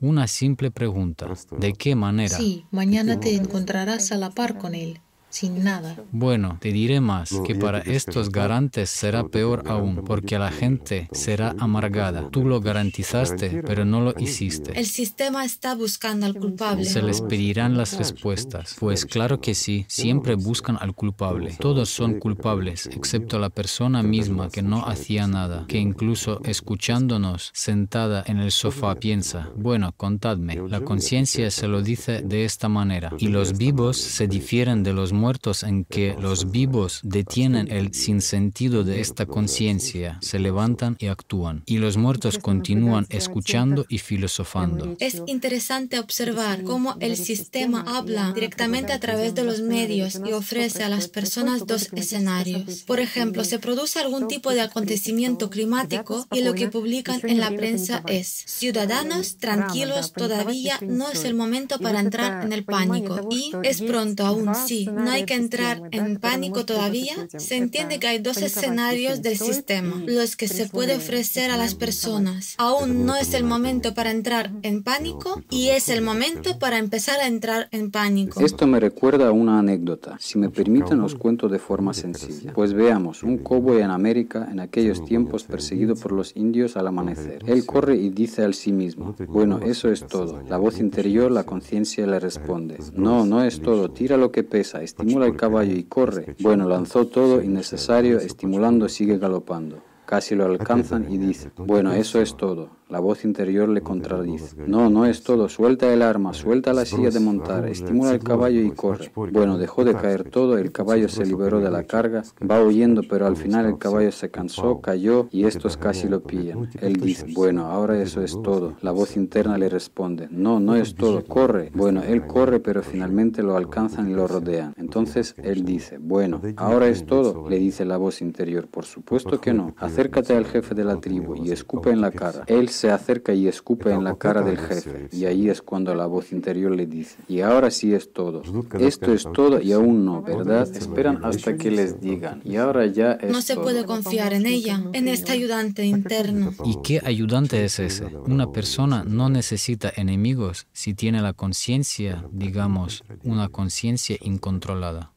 Una 0.00 0.26
simple 0.26 0.72
pregunta. 0.72 1.28
¿De 1.58 1.72
qué 1.72 1.94
manera? 1.94 2.36
Sí, 2.36 2.64
mañana 2.72 3.20
te 3.20 3.36
encontrarás 3.36 4.10
a 4.10 4.16
la 4.16 4.30
par 4.30 4.58
con 4.58 4.74
Él 4.74 5.00
sin 5.36 5.62
nada. 5.62 5.94
Bueno, 6.12 6.56
te 6.62 6.72
diré 6.72 7.02
más, 7.02 7.30
que 7.46 7.54
para 7.54 7.80
estos 7.80 8.30
garantes 8.30 8.88
será 8.88 9.24
peor 9.24 9.64
aún, 9.66 9.96
porque 9.96 10.38
la 10.38 10.50
gente 10.50 11.08
será 11.12 11.54
amargada. 11.58 12.30
Tú 12.30 12.46
lo 12.46 12.62
garantizaste, 12.62 13.62
pero 13.66 13.84
no 13.84 14.00
lo 14.00 14.14
hiciste. 14.18 14.72
El 14.78 14.86
sistema 14.86 15.44
está 15.44 15.74
buscando 15.74 16.24
al 16.24 16.36
culpable. 16.36 16.86
Se 16.86 17.02
les 17.02 17.20
pedirán 17.20 17.76
las 17.76 17.98
respuestas. 17.98 18.76
Pues 18.80 19.04
claro 19.04 19.42
que 19.42 19.54
sí, 19.54 19.84
siempre 19.88 20.36
buscan 20.36 20.78
al 20.80 20.94
culpable. 20.94 21.54
Todos 21.60 21.90
son 21.90 22.18
culpables, 22.18 22.86
excepto 22.86 23.38
la 23.38 23.50
persona 23.50 24.02
misma 24.02 24.48
que 24.48 24.62
no 24.62 24.86
hacía 24.86 25.26
nada, 25.26 25.66
que 25.68 25.78
incluso 25.78 26.40
escuchándonos 26.44 27.50
sentada 27.52 28.24
en 28.26 28.38
el 28.38 28.52
sofá 28.52 28.94
piensa, 28.94 29.50
bueno, 29.54 29.92
contadme, 29.98 30.62
la 30.66 30.80
conciencia 30.80 31.50
se 31.50 31.68
lo 31.68 31.82
dice 31.82 32.22
de 32.22 32.46
esta 32.46 32.70
manera, 32.70 33.12
y 33.18 33.28
los 33.28 33.58
vivos 33.58 33.98
se 33.98 34.26
difieren 34.26 34.82
de 34.82 34.94
los 34.94 35.12
muertos 35.12 35.25
muertos 35.26 35.64
en 35.64 35.84
que 35.84 36.14
los 36.20 36.52
vivos 36.52 37.00
detienen 37.02 37.66
el 37.68 37.92
sinsentido 37.92 38.84
de 38.84 39.00
esta 39.00 39.26
conciencia, 39.26 40.18
se 40.20 40.38
levantan 40.38 40.94
y 41.00 41.08
actúan, 41.08 41.64
y 41.66 41.78
los 41.78 41.96
muertos 41.96 42.38
continúan 42.38 43.06
escuchando 43.08 43.84
y 43.88 43.98
filosofando. 43.98 44.96
Es 45.00 45.20
interesante 45.26 45.98
observar 45.98 46.62
cómo 46.62 46.94
el 47.00 47.16
sistema 47.16 47.84
habla 47.88 48.30
directamente 48.32 48.92
a 48.92 49.00
través 49.00 49.34
de 49.34 49.42
los 49.42 49.62
medios 49.62 50.20
y 50.24 50.30
ofrece 50.30 50.84
a 50.84 50.88
las 50.88 51.08
personas 51.08 51.66
dos 51.66 51.88
escenarios. 51.92 52.84
Por 52.86 53.00
ejemplo, 53.00 53.42
se 53.42 53.58
produce 53.58 53.98
algún 53.98 54.28
tipo 54.28 54.52
de 54.52 54.60
acontecimiento 54.60 55.50
climático 55.50 56.24
y 56.32 56.42
lo 56.42 56.54
que 56.54 56.68
publican 56.68 57.20
en 57.24 57.40
la 57.40 57.50
prensa 57.50 58.04
es, 58.06 58.28
ciudadanos 58.46 59.38
tranquilos, 59.38 60.12
todavía 60.12 60.78
no 60.82 61.10
es 61.10 61.24
el 61.24 61.34
momento 61.34 61.80
para 61.80 61.98
entrar 61.98 62.44
en 62.44 62.52
el 62.52 62.64
pánico 62.64 63.28
y 63.28 63.50
es 63.64 63.82
pronto 63.82 64.24
aún, 64.24 64.54
sí, 64.54 64.86
no 65.06 65.12
hay 65.12 65.24
que 65.24 65.34
entrar 65.34 65.82
en 65.92 66.18
pánico 66.18 66.66
todavía, 66.66 67.14
se 67.36 67.56
entiende 67.56 67.98
que 67.98 68.08
hay 68.08 68.18
dos 68.18 68.38
escenarios 68.38 69.22
del 69.22 69.38
sistema, 69.38 70.02
los 70.06 70.36
que 70.36 70.48
se 70.48 70.68
puede 70.68 70.96
ofrecer 70.96 71.50
a 71.50 71.56
las 71.56 71.74
personas. 71.74 72.54
Aún 72.58 73.06
no 73.06 73.14
es 73.16 73.32
el 73.34 73.44
momento 73.44 73.94
para 73.94 74.10
entrar 74.10 74.50
en 74.62 74.82
pánico 74.82 75.42
y 75.48 75.68
es 75.68 75.88
el 75.88 76.02
momento 76.02 76.58
para 76.58 76.78
empezar 76.78 77.20
a 77.20 77.28
entrar 77.28 77.68
en 77.70 77.90
pánico. 77.90 78.40
Esto 78.40 78.66
me 78.66 78.80
recuerda 78.80 79.28
a 79.28 79.32
una 79.32 79.60
anécdota. 79.60 80.16
Si 80.18 80.38
me 80.38 80.50
permiten, 80.50 81.00
os 81.00 81.14
cuento 81.14 81.48
de 81.48 81.58
forma 81.58 81.94
sencilla. 81.94 82.52
Pues 82.52 82.72
veamos, 82.72 83.22
un 83.22 83.38
cowboy 83.38 83.80
en 83.80 83.90
América 83.90 84.48
en 84.50 84.60
aquellos 84.60 85.04
tiempos 85.04 85.44
perseguido 85.44 85.94
por 85.94 86.12
los 86.12 86.34
indios 86.36 86.76
al 86.76 86.88
amanecer. 86.88 87.42
Él 87.46 87.64
corre 87.64 87.96
y 87.96 88.10
dice 88.10 88.42
al 88.42 88.54
sí 88.54 88.72
mismo, 88.72 89.14
bueno, 89.28 89.60
eso 89.60 89.90
es 89.90 90.06
todo. 90.06 90.42
La 90.48 90.56
voz 90.56 90.80
interior, 90.80 91.30
la 91.30 91.44
conciencia 91.44 92.06
le 92.06 92.18
responde, 92.18 92.78
no, 92.94 93.24
no 93.24 93.44
es 93.44 93.60
todo, 93.60 93.90
tira 93.90 94.16
lo 94.16 94.32
que 94.32 94.42
pesa, 94.42 94.82
estimula 94.98 95.26
el 95.26 95.36
caballo 95.36 95.74
y 95.74 95.84
corre. 95.84 96.34
Bueno, 96.40 96.66
lanzó 96.66 97.06
todo 97.06 97.42
innecesario, 97.42 98.18
estimulando, 98.18 98.88
sigue 98.88 99.18
galopando. 99.18 99.82
Casi 100.06 100.34
lo 100.34 100.46
alcanzan 100.46 101.12
y 101.12 101.18
dice, 101.18 101.50
bueno, 101.56 101.92
eso 101.92 102.20
es 102.20 102.36
todo. 102.36 102.70
La 102.88 103.00
voz 103.00 103.24
interior 103.24 103.68
le 103.68 103.80
contradice. 103.80 104.54
No, 104.64 104.88
no 104.88 105.06
es 105.06 105.24
todo. 105.24 105.48
Suelta 105.48 105.92
el 105.92 106.02
arma, 106.02 106.32
suelta 106.32 106.72
la 106.72 106.84
silla 106.84 107.10
de 107.10 107.18
montar, 107.18 107.66
estimula 107.68 108.12
el 108.12 108.20
caballo 108.20 108.60
y 108.60 108.70
corre. 108.70 109.10
Bueno, 109.32 109.58
dejó 109.58 109.84
de 109.84 109.94
caer 109.94 110.30
todo, 110.30 110.56
el 110.56 110.70
caballo 110.70 111.08
se 111.08 111.26
liberó 111.26 111.58
de 111.60 111.70
la 111.70 111.82
carga, 111.82 112.22
va 112.48 112.62
huyendo, 112.62 113.02
pero 113.08 113.26
al 113.26 113.36
final 113.36 113.66
el 113.66 113.78
caballo 113.78 114.12
se 114.12 114.30
cansó, 114.30 114.80
cayó 114.80 115.26
y 115.32 115.46
estos 115.46 115.76
casi 115.76 116.08
lo 116.08 116.22
pillan. 116.22 116.70
Él 116.80 116.94
dice, 116.94 117.26
bueno, 117.34 117.66
ahora 117.66 118.00
eso 118.00 118.22
es 118.22 118.40
todo. 118.42 118.74
La 118.82 118.92
voz 118.92 119.16
interna 119.16 119.58
le 119.58 119.68
responde, 119.68 120.28
no, 120.30 120.60
no 120.60 120.76
es 120.76 120.94
todo, 120.94 121.24
corre. 121.24 121.72
Bueno, 121.74 122.02
él 122.04 122.26
corre, 122.28 122.60
pero 122.60 122.84
finalmente 122.84 123.42
lo 123.42 123.56
alcanzan 123.56 124.08
y 124.08 124.14
lo 124.14 124.28
rodean. 124.28 124.74
Entonces 124.76 125.34
él 125.42 125.64
dice, 125.64 125.98
bueno, 125.98 126.40
ahora 126.56 126.86
es 126.86 127.04
todo, 127.04 127.48
le 127.48 127.58
dice 127.58 127.84
la 127.84 127.96
voz 127.96 128.22
interior. 128.22 128.68
Por 128.68 128.84
supuesto 128.84 129.40
que 129.40 129.52
no. 129.52 129.74
Acércate 129.76 130.36
al 130.36 130.44
jefe 130.44 130.76
de 130.76 130.84
la 130.84 131.00
tribu 131.00 131.34
y 131.34 131.50
escupe 131.50 131.90
en 131.90 132.00
la 132.00 132.12
cara. 132.12 132.44
Él 132.46 132.68
se 132.76 132.90
acerca 132.90 133.32
y 133.34 133.48
escupe 133.48 133.90
en 133.90 134.04
la 134.04 134.16
cara 134.16 134.42
del 134.42 134.58
jefe, 134.58 135.08
y 135.12 135.24
ahí 135.24 135.48
es 135.48 135.62
cuando 135.62 135.94
la 135.94 136.06
voz 136.06 136.32
interior 136.32 136.74
le 136.74 136.86
dice, 136.86 137.16
y 137.28 137.40
ahora 137.40 137.70
sí 137.70 137.94
es 137.94 138.12
todo. 138.12 138.42
Esto 138.78 139.12
es 139.12 139.26
todo 139.32 139.60
y 139.60 139.72
aún 139.72 140.04
no, 140.04 140.22
¿verdad? 140.22 140.68
Esperan 140.74 141.24
hasta 141.24 141.56
que 141.56 141.70
les 141.70 142.00
digan, 142.00 142.40
y 142.44 142.56
ahora 142.56 142.86
ya 142.86 143.12
es 143.12 143.30
No 143.30 143.42
se 143.42 143.56
puede 143.56 143.84
confiar 143.84 144.32
en 144.32 144.46
ella, 144.46 144.82
en 144.92 145.08
este 145.08 145.32
ayudante 145.32 145.84
interno. 145.84 146.52
¿Y 146.64 146.76
qué 146.82 147.00
ayudante 147.04 147.64
es 147.64 147.78
ese? 147.78 148.04
Una 148.26 148.52
persona 148.52 149.04
no 149.04 149.28
necesita 149.28 149.92
enemigos 149.96 150.66
si 150.72 150.94
tiene 150.94 151.22
la 151.22 151.32
conciencia, 151.32 152.24
digamos, 152.30 153.02
una 153.24 153.48
conciencia 153.48 154.16
incontrolada. 154.20 155.12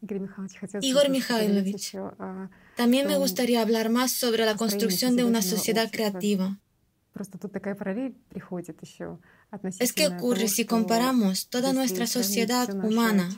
Igor 0.81 1.09
Mikhailovich, 1.09 1.97
también 2.75 3.07
me 3.07 3.17
gustaría 3.17 3.61
hablar 3.61 3.89
más 3.89 4.11
sobre 4.11 4.45
la 4.45 4.55
construcción 4.55 5.15
de 5.15 5.25
una 5.25 5.41
sociedad 5.41 5.89
creativa. 5.91 6.57
Просто 7.13 7.37
тут 7.37 7.51
такая 7.51 7.75
параллель 7.75 8.15
приходит 8.29 8.81
еще 8.81 9.17
Es 9.79 9.93
que 9.93 10.07
ocurre 10.07 10.47
si 10.47 10.65
comparamos 10.65 11.47
toda 11.47 11.73
nuestra 11.73 12.05
sociedad 12.05 12.71
humana 12.83 13.29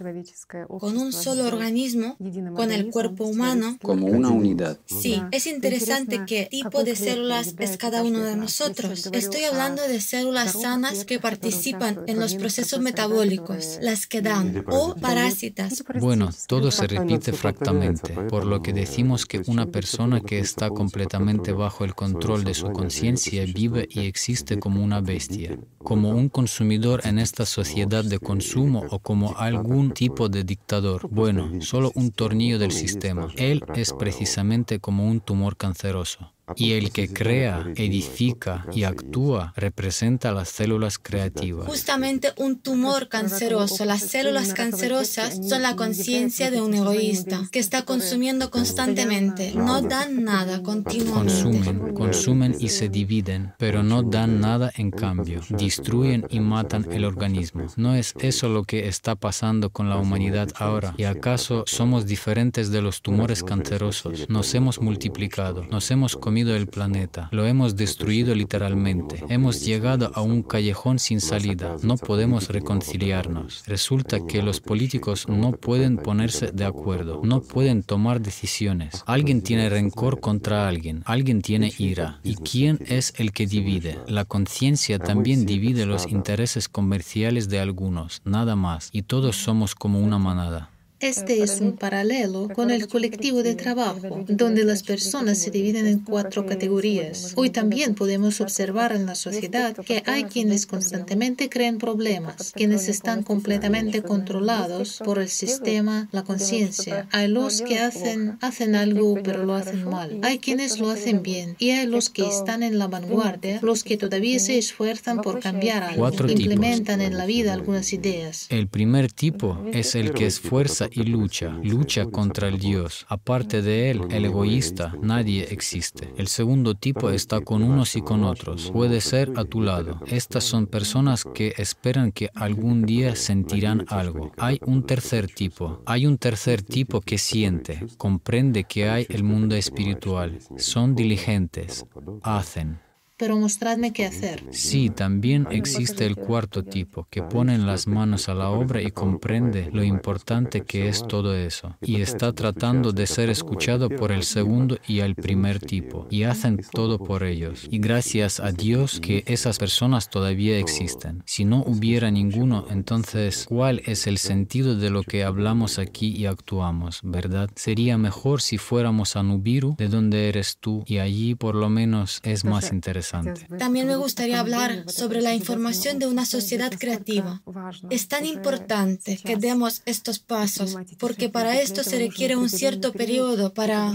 con 0.67 0.97
un 0.97 1.13
solo 1.13 1.45
organismo, 1.45 2.17
con 2.53 2.71
el 2.71 2.89
cuerpo 2.89 3.25
humano. 3.25 3.77
Como 3.81 4.07
una 4.07 4.29
unidad. 4.29 4.77
Sí, 4.85 5.21
es 5.31 5.47
interesante 5.47 6.23
qué 6.27 6.47
tipo 6.51 6.83
de 6.83 6.95
células 6.95 7.55
es 7.59 7.77
cada 7.77 8.03
uno 8.03 8.19
de 8.19 8.35
nosotros. 8.35 9.09
Estoy 9.13 9.43
hablando 9.45 9.81
de 9.87 10.01
células 10.01 10.61
sanas 10.61 11.05
que 11.05 11.19
participan 11.19 12.01
en 12.07 12.19
los 12.19 12.35
procesos 12.35 12.81
metabólicos, 12.81 13.79
las 13.81 14.05
que 14.05 14.21
dan, 14.21 14.65
o 14.67 14.95
parásitas. 14.95 15.83
Bueno, 15.99 16.29
todo 16.47 16.71
se 16.71 16.87
repite 16.87 17.31
fractamente, 17.31 18.13
por 18.29 18.45
lo 18.45 18.61
que 18.61 18.73
decimos 18.73 19.25
que 19.25 19.41
una 19.47 19.67
persona 19.67 20.19
que 20.19 20.39
está 20.39 20.69
completamente 20.69 21.53
bajo 21.53 21.85
el 21.85 21.95
control 21.95 22.43
de 22.43 22.53
su 22.53 22.71
conciencia 22.71 23.45
vive 23.45 23.87
y 23.89 24.01
existe 24.01 24.59
como 24.59 24.83
una 24.83 24.99
bestia 24.99 25.57
como 25.83 26.00
un 26.09 26.29
consumidor 26.29 27.01
en 27.05 27.19
esta 27.19 27.45
sociedad 27.45 28.03
de 28.03 28.19
consumo 28.19 28.83
o 28.89 28.99
como 28.99 29.37
algún 29.37 29.91
tipo 29.91 30.29
de 30.29 30.43
dictador. 30.43 31.07
Bueno, 31.09 31.61
solo 31.61 31.91
un 31.95 32.11
tornillo 32.11 32.59
del 32.59 32.71
sistema. 32.71 33.27
Él 33.37 33.63
es 33.75 33.93
precisamente 33.93 34.79
como 34.79 35.07
un 35.07 35.21
tumor 35.21 35.57
canceroso. 35.57 36.33
Y 36.55 36.73
el 36.73 36.91
que 36.91 37.07
crea, 37.07 37.65
edifica 37.75 38.65
y 38.73 38.83
actúa 38.83 39.53
representa 39.55 40.31
las 40.31 40.49
células 40.49 40.97
creativas. 40.97 41.67
Justamente 41.67 42.29
un 42.37 42.59
tumor 42.59 43.07
canceroso, 43.09 43.85
las 43.85 44.01
células 44.01 44.53
cancerosas 44.53 45.39
son 45.47 45.61
la 45.61 45.75
conciencia 45.75 46.51
de 46.51 46.61
un 46.61 46.73
egoísta 46.73 47.47
que 47.51 47.59
está 47.59 47.83
consumiendo 47.83 48.49
constantemente, 48.49 49.53
no 49.55 49.81
dan 49.81 50.23
nada 50.23 50.61
continuamente. 50.63 51.33
Consumen, 51.33 51.93
consumen 51.93 52.55
y 52.59 52.69
se 52.69 52.89
dividen, 52.89 53.53
pero 53.57 53.83
no 53.83 54.03
dan 54.03 54.39
nada 54.39 54.71
en 54.75 54.91
cambio. 54.91 55.41
Destruyen 55.49 56.25
y 56.29 56.39
matan 56.39 56.87
el 56.91 57.05
organismo. 57.05 57.65
¿No 57.75 57.95
es 57.95 58.13
eso 58.19 58.49
lo 58.49 58.63
que 58.63 58.87
está 58.87 59.15
pasando 59.15 59.69
con 59.69 59.89
la 59.89 59.97
humanidad 59.97 60.49
ahora? 60.55 60.93
¿Y 60.97 61.03
acaso 61.03 61.63
somos 61.67 62.05
diferentes 62.05 62.71
de 62.71 62.81
los 62.81 63.01
tumores 63.01 63.43
cancerosos? 63.43 64.29
Nos 64.29 64.53
hemos 64.55 64.81
multiplicado, 64.81 65.65
nos 65.69 65.91
hemos 65.91 66.15
comido 66.15 66.40
el 66.49 66.67
planeta, 66.67 67.29
lo 67.31 67.45
hemos 67.45 67.75
destruido 67.75 68.33
literalmente. 68.35 69.23
Hemos 69.29 69.63
llegado 69.63 70.11
a 70.13 70.21
un 70.21 70.43
callejón 70.43 70.99
sin 70.99 71.21
salida, 71.21 71.75
no 71.83 71.97
podemos 71.97 72.49
reconciliarnos. 72.49 73.63
Resulta 73.67 74.25
que 74.25 74.41
los 74.41 74.59
políticos 74.59 75.27
no 75.27 75.51
pueden 75.51 75.97
ponerse 75.97 76.51
de 76.51 76.65
acuerdo, 76.65 77.21
no 77.23 77.41
pueden 77.41 77.83
tomar 77.83 78.21
decisiones. 78.21 79.03
Alguien 79.05 79.41
tiene 79.41 79.69
rencor 79.69 80.19
contra 80.19 80.67
alguien, 80.67 81.03
alguien 81.05 81.41
tiene 81.41 81.71
ira. 81.77 82.19
¿Y 82.23 82.35
quién 82.35 82.79
es 82.87 83.13
el 83.17 83.31
que 83.31 83.47
divide? 83.47 83.99
La 84.07 84.25
conciencia 84.25 84.99
también 84.99 85.45
divide 85.45 85.85
los 85.85 86.07
intereses 86.07 86.67
comerciales 86.67 87.49
de 87.49 87.59
algunos, 87.59 88.21
nada 88.25 88.55
más, 88.55 88.89
y 88.91 89.03
todos 89.03 89.35
somos 89.37 89.75
como 89.75 89.99
una 89.99 90.17
manada. 90.17 90.69
Este 91.01 91.41
es 91.41 91.61
un 91.61 91.77
paralelo 91.77 92.47
con 92.53 92.69
el 92.69 92.87
colectivo 92.87 93.41
de 93.41 93.55
trabajo, 93.55 94.23
donde 94.27 94.63
las 94.63 94.83
personas 94.83 95.39
se 95.39 95.49
dividen 95.49 95.87
en 95.87 95.99
cuatro 96.01 96.45
categorías. 96.45 97.33
Hoy 97.35 97.49
también 97.49 97.95
podemos 97.95 98.39
observar 98.39 98.93
en 98.93 99.07
la 99.07 99.15
sociedad 99.15 99.75
que 99.75 100.03
hay 100.05 100.25
quienes 100.25 100.67
constantemente 100.67 101.49
crean 101.49 101.79
problemas, 101.79 102.51
quienes 102.55 102.87
están 102.87 103.23
completamente 103.23 104.03
controlados 104.03 105.01
por 105.03 105.17
el 105.17 105.29
sistema, 105.29 106.07
la 106.11 106.23
conciencia. 106.23 107.07
Hay 107.11 107.29
los 107.29 107.63
que 107.63 107.79
hacen, 107.79 108.37
hacen 108.39 108.75
algo 108.75 109.15
pero 109.23 109.43
lo 109.43 109.55
hacen 109.55 109.89
mal. 109.89 110.19
Hay 110.21 110.37
quienes 110.37 110.79
lo 110.79 110.91
hacen 110.91 111.23
bien 111.23 111.55
y 111.57 111.71
hay 111.71 111.87
los 111.87 112.11
que 112.11 112.27
están 112.27 112.61
en 112.61 112.77
la 112.77 112.87
vanguardia, 112.87 113.59
los 113.63 113.83
que 113.83 113.97
todavía 113.97 114.37
se 114.37 114.59
esfuerzan 114.59 115.21
por 115.21 115.39
cambiar 115.39 115.81
algo, 115.81 116.11
implementan 116.29 117.01
en 117.01 117.17
la 117.17 117.25
vida 117.25 117.53
algunas 117.53 117.91
ideas. 117.91 118.45
El 118.49 118.67
primer 118.67 119.11
tipo 119.11 119.65
es 119.73 119.95
el 119.95 120.13
que 120.13 120.27
esfuerza 120.27 120.90
y 120.91 121.03
lucha, 121.03 121.49
lucha 121.63 122.05
contra 122.05 122.47
el 122.47 122.59
Dios. 122.59 123.05
Aparte 123.09 123.61
de 123.61 123.91
él, 123.91 124.01
el 124.09 124.25
egoísta, 124.25 124.93
nadie 125.01 125.47
existe. 125.51 126.13
El 126.17 126.27
segundo 126.27 126.75
tipo 126.75 127.09
está 127.09 127.41
con 127.41 127.63
unos 127.63 127.95
y 127.95 128.01
con 128.01 128.23
otros. 128.23 128.71
Puede 128.71 129.01
ser 129.01 129.31
a 129.35 129.45
tu 129.45 129.61
lado. 129.61 129.99
Estas 130.07 130.43
son 130.43 130.67
personas 130.67 131.23
que 131.23 131.53
esperan 131.57 132.11
que 132.11 132.29
algún 132.35 132.83
día 132.83 133.15
sentirán 133.15 133.85
algo. 133.87 134.31
Hay 134.37 134.59
un 134.65 134.85
tercer 134.85 135.27
tipo. 135.27 135.81
Hay 135.85 136.05
un 136.05 136.17
tercer 136.17 136.61
tipo 136.61 137.01
que 137.01 137.17
siente, 137.17 137.85
comprende 137.97 138.63
que 138.63 138.89
hay 138.89 139.05
el 139.09 139.23
mundo 139.23 139.55
espiritual. 139.55 140.39
Son 140.57 140.95
diligentes, 140.95 141.85
hacen 142.23 142.79
pero 143.21 143.37
mostradme 143.37 143.93
qué 143.93 144.07
hacer. 144.07 144.43
Sí, 144.49 144.89
también 144.89 145.47
existe 145.51 146.07
el 146.07 146.15
cuarto 146.15 146.63
tipo, 146.63 147.05
que 147.11 147.21
pone 147.21 147.55
las 147.59 147.85
manos 147.85 148.29
a 148.29 148.33
la 148.33 148.49
obra 148.49 148.81
y 148.81 148.89
comprende 148.89 149.69
lo 149.71 149.83
importante 149.83 150.61
que 150.61 150.89
es 150.89 151.05
todo 151.07 151.35
eso, 151.35 151.77
y 151.81 152.01
está 152.01 152.33
tratando 152.33 152.91
de 152.91 153.05
ser 153.05 153.29
escuchado 153.29 153.89
por 153.89 154.11
el 154.11 154.23
segundo 154.23 154.79
y 154.87 155.01
el 155.01 155.13
primer 155.13 155.59
tipo, 155.59 156.07
y 156.09 156.23
hacen 156.23 156.61
todo 156.71 156.97
por 156.97 157.21
ellos. 157.21 157.67
Y 157.69 157.77
gracias 157.77 158.39
a 158.39 158.51
Dios 158.51 158.99
que 158.99 159.23
esas 159.27 159.59
personas 159.59 160.09
todavía 160.09 160.57
existen. 160.57 161.21
Si 161.27 161.45
no 161.45 161.61
hubiera 161.61 162.09
ninguno, 162.09 162.65
entonces, 162.71 163.45
¿cuál 163.47 163.83
es 163.85 164.07
el 164.07 164.17
sentido 164.17 164.75
de 164.75 164.89
lo 164.89 165.03
que 165.03 165.23
hablamos 165.23 165.77
aquí 165.77 166.07
y 166.07 166.25
actuamos, 166.25 167.01
verdad? 167.03 167.51
Sería 167.55 167.99
mejor 167.99 168.41
si 168.41 168.57
fuéramos 168.57 169.15
a 169.15 169.21
Nubiru, 169.21 169.75
de 169.77 169.89
donde 169.89 170.27
eres 170.27 170.57
tú, 170.59 170.83
y 170.87 170.97
allí 170.97 171.35
por 171.35 171.53
lo 171.53 171.69
menos 171.69 172.19
es 172.23 172.45
más 172.45 172.73
interesante. 172.73 173.10
También 173.59 173.87
me 173.87 173.95
gustaría 173.95 174.39
hablar 174.39 174.85
sobre 174.87 175.21
la 175.21 175.33
información 175.33 175.99
de 175.99 176.07
una 176.07 176.25
sociedad 176.25 176.71
creativa. 176.77 177.41
Es 177.89 178.07
tan 178.07 178.25
importante 178.25 179.17
que 179.17 179.35
demos 179.35 179.81
estos 179.85 180.19
pasos 180.19 180.77
porque 180.97 181.29
para 181.29 181.59
esto 181.59 181.83
se 181.83 181.97
requiere 181.99 182.35
un 182.35 182.49
cierto 182.49 182.93
periodo 182.93 183.53
para... 183.53 183.93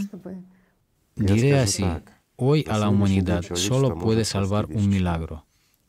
Diré 1.14 1.58
así, 1.58 1.84
hoy 2.36 2.64
a 2.68 2.78
la 2.78 2.90
humanidad 2.90 3.42
solo 3.54 3.98
puede 3.98 4.24
salvar 4.24 4.66
un 4.66 4.88
milagro. 4.88 5.46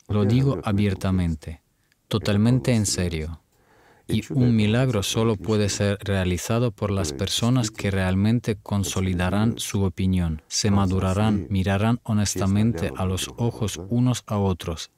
Lo 0.08 0.24
digo 0.24 0.58
abiertamente, 0.64 1.60
totalmente 2.08 2.72
en 2.72 2.86
serio. 2.86 3.40
Y 4.08 4.22
un 4.32 4.56
milagro 4.56 5.02
solo 5.02 5.36
puede 5.36 5.68
ser 5.68 5.98
realizado 6.00 6.72
por 6.72 6.90
las 6.90 7.12
personas 7.12 7.70
que 7.70 7.90
realmente 7.90 8.56
consolidarán 8.56 9.58
su 9.58 9.82
opinión, 9.82 10.42
se 10.48 10.70
madurarán, 10.70 11.46
mirarán 11.50 12.00
honestamente 12.04 12.90
a 12.96 13.04
los 13.04 13.28
ojos 13.36 13.80
unos 13.88 14.24
a 14.26 14.38
otros 14.38 14.90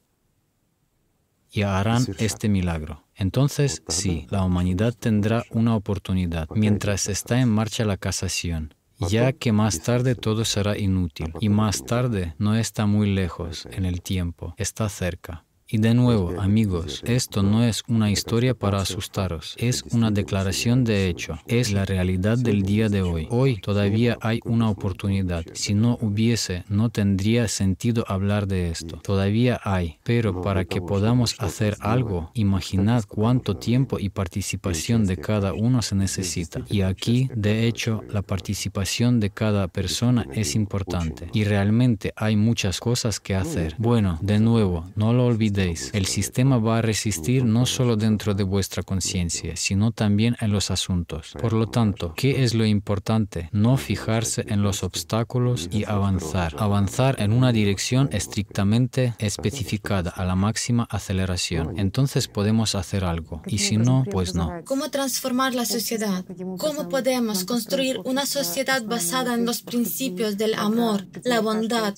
y 1.52 1.62
harán 1.62 2.06
este 2.18 2.48
milagro. 2.48 3.02
Entonces, 3.16 3.82
sí, 3.88 4.26
la 4.30 4.44
humanidad 4.44 4.94
tendrá 4.94 5.44
una 5.50 5.74
oportunidad 5.74 6.48
mientras 6.54 7.08
está 7.08 7.40
en 7.40 7.48
marcha 7.48 7.84
la 7.84 7.96
casación 7.96 8.74
ya 9.08 9.32
que 9.32 9.52
más 9.52 9.80
tarde 9.80 10.14
todo 10.14 10.44
será 10.44 10.76
inútil 10.76 11.32
y 11.40 11.48
más 11.48 11.84
tarde 11.84 12.34
no 12.38 12.54
está 12.56 12.86
muy 12.86 13.12
lejos 13.12 13.66
en 13.70 13.84
el 13.84 14.02
tiempo, 14.02 14.54
está 14.56 14.88
cerca. 14.88 15.44
Y 15.72 15.78
de 15.78 15.94
nuevo, 15.94 16.40
amigos, 16.40 17.00
esto 17.06 17.44
no 17.44 17.62
es 17.62 17.84
una 17.86 18.10
historia 18.10 18.54
para 18.54 18.80
asustaros, 18.80 19.54
es 19.56 19.84
una 19.92 20.10
declaración 20.10 20.82
de 20.82 21.08
hecho, 21.08 21.38
es 21.46 21.70
la 21.70 21.84
realidad 21.84 22.36
del 22.38 22.62
día 22.62 22.88
de 22.88 23.02
hoy. 23.02 23.28
Hoy 23.30 23.58
todavía 23.58 24.18
hay 24.20 24.40
una 24.44 24.68
oportunidad. 24.68 25.44
Si 25.52 25.74
no 25.74 25.96
hubiese, 26.00 26.64
no 26.68 26.88
tendría 26.88 27.46
sentido 27.46 28.04
hablar 28.08 28.48
de 28.48 28.68
esto. 28.70 28.96
Todavía 28.96 29.60
hay, 29.62 29.98
pero 30.02 30.42
para 30.42 30.64
que 30.64 30.80
podamos 30.80 31.36
hacer 31.38 31.76
algo, 31.78 32.32
imaginad 32.34 33.04
cuánto 33.06 33.56
tiempo 33.56 34.00
y 34.00 34.08
participación 34.08 35.06
de 35.06 35.18
cada 35.18 35.52
uno 35.52 35.82
se 35.82 35.94
necesita. 35.94 36.64
Y 36.68 36.80
aquí, 36.80 37.30
de 37.36 37.68
hecho, 37.68 38.02
la 38.10 38.22
participación 38.22 39.20
de 39.20 39.30
cada 39.30 39.68
persona 39.68 40.26
es 40.34 40.56
importante. 40.56 41.28
Y 41.32 41.44
realmente 41.44 42.12
hay 42.16 42.34
muchas 42.34 42.80
cosas 42.80 43.20
que 43.20 43.36
hacer. 43.36 43.76
Bueno, 43.78 44.18
de 44.20 44.40
nuevo, 44.40 44.90
no 44.96 45.12
lo 45.12 45.26
olvidéis 45.26 45.59
el 45.68 46.06
sistema 46.06 46.58
va 46.58 46.78
a 46.78 46.82
resistir 46.82 47.44
no 47.44 47.66
solo 47.66 47.96
dentro 47.96 48.34
de 48.34 48.44
vuestra 48.44 48.82
conciencia, 48.82 49.56
sino 49.56 49.92
también 49.92 50.36
en 50.40 50.52
los 50.52 50.70
asuntos. 50.70 51.34
Por 51.40 51.52
lo 51.52 51.66
tanto, 51.68 52.14
¿qué 52.16 52.42
es 52.44 52.54
lo 52.54 52.64
importante? 52.64 53.48
No 53.52 53.76
fijarse 53.76 54.44
en 54.48 54.62
los 54.62 54.82
obstáculos 54.82 55.68
y 55.70 55.84
avanzar. 55.84 56.54
Avanzar 56.58 57.20
en 57.20 57.32
una 57.32 57.52
dirección 57.52 58.08
estrictamente 58.12 59.14
especificada 59.18 60.10
a 60.10 60.24
la 60.24 60.34
máxima 60.34 60.86
aceleración. 60.90 61.78
Entonces 61.78 62.28
podemos 62.28 62.74
hacer 62.74 63.04
algo. 63.04 63.42
Y 63.46 63.58
si 63.58 63.76
no, 63.76 64.04
pues 64.10 64.34
no. 64.34 64.50
¿Cómo 64.64 64.90
transformar 64.90 65.54
la 65.54 65.64
sociedad? 65.64 66.24
¿Cómo 66.58 66.88
podemos 66.88 67.44
construir 67.44 68.00
una 68.04 68.26
sociedad 68.26 68.82
basada 68.84 69.34
en 69.34 69.44
los 69.44 69.62
principios 69.62 70.36
del 70.36 70.54
amor, 70.54 71.06
la 71.24 71.40
bondad, 71.40 71.94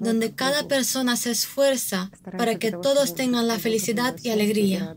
donde 0.00 0.34
cada 0.34 0.68
persona 0.68 1.16
se 1.16 1.30
esfuerza 1.30 2.10
para 2.36 2.58
que 2.58 2.72
todos 2.72 3.05
tengan 3.14 3.46
la 3.48 3.58
felicidad 3.58 4.16
y 4.22 4.30
alegría? 4.30 4.94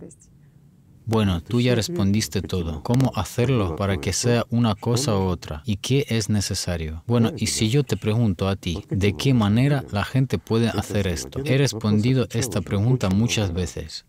Bueno, 1.06 1.42
tú 1.42 1.60
ya 1.60 1.74
respondiste 1.74 2.44
todo. 2.44 2.84
¿Cómo 2.84 3.12
hacerlo 3.16 3.76
para 3.76 3.98
que 3.98 4.14
sea 4.14 4.46
una 4.52 4.76
cosa 4.76 5.18
u 5.18 5.24
otra? 5.24 5.64
¿Y 5.66 5.78
qué 5.78 6.06
es 6.08 6.30
necesario? 6.30 7.04
Bueno, 7.08 7.32
y 7.36 7.48
si 7.48 7.70
yo 7.70 7.84
te 7.84 7.98
pregunto 7.98 8.48
a 8.48 8.56
ti, 8.56 8.84
¿de 8.90 9.14
qué 9.14 9.34
manera 9.34 9.84
la 9.92 10.04
gente 10.04 10.38
puede 10.38 10.68
hacer 10.70 11.08
esto? 11.08 11.42
He 11.44 11.58
respondido 11.58 12.28
esta 12.30 12.62
pregunta 12.62 13.10
muchas 13.10 13.54
veces, 13.54 14.06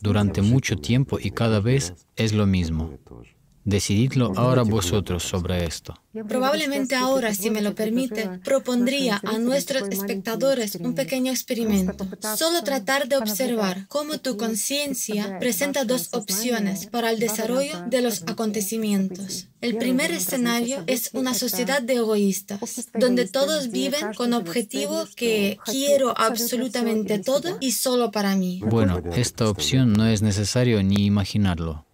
durante 0.00 0.40
mucho 0.40 0.76
tiempo 0.76 1.18
y 1.20 1.30
cada 1.30 1.60
vez 1.60 1.92
es 2.16 2.32
lo 2.32 2.46
mismo. 2.46 2.98
Decididlo 3.64 4.32
ahora 4.36 4.62
vosotros 4.62 5.22
sobre 5.22 5.64
esto. 5.64 5.94
Probablemente 6.28 6.94
ahora, 6.94 7.34
si 7.34 7.50
me 7.50 7.60
lo 7.60 7.74
permite, 7.74 8.40
propondría 8.42 9.20
a 9.22 9.38
nuestros 9.38 9.88
espectadores 9.90 10.76
un 10.76 10.94
pequeño 10.94 11.30
experimento. 11.30 12.06
Solo 12.36 12.64
tratar 12.64 13.06
de 13.06 13.18
observar 13.18 13.86
cómo 13.88 14.18
tu 14.18 14.36
conciencia 14.36 15.38
presenta 15.38 15.84
dos 15.84 16.08
opciones 16.12 16.86
para 16.86 17.10
el 17.10 17.20
desarrollo 17.20 17.84
de 17.86 18.00
los 18.00 18.22
acontecimientos. 18.22 19.48
El 19.60 19.76
primer 19.76 20.10
escenario 20.10 20.82
es 20.86 21.10
una 21.12 21.34
sociedad 21.34 21.82
de 21.82 21.96
egoístas, 21.96 22.88
donde 22.94 23.28
todos 23.28 23.70
viven 23.70 24.14
con 24.16 24.32
objetivo 24.32 25.06
que 25.14 25.58
quiero 25.66 26.18
absolutamente 26.18 27.18
todo 27.18 27.58
y 27.60 27.72
solo 27.72 28.10
para 28.10 28.36
mí. 28.36 28.62
Bueno, 28.64 29.02
esta 29.14 29.48
opción 29.50 29.92
no 29.92 30.06
es 30.06 30.22
necesario 30.22 30.82
ni 30.82 31.04
imaginarlo. 31.04 31.84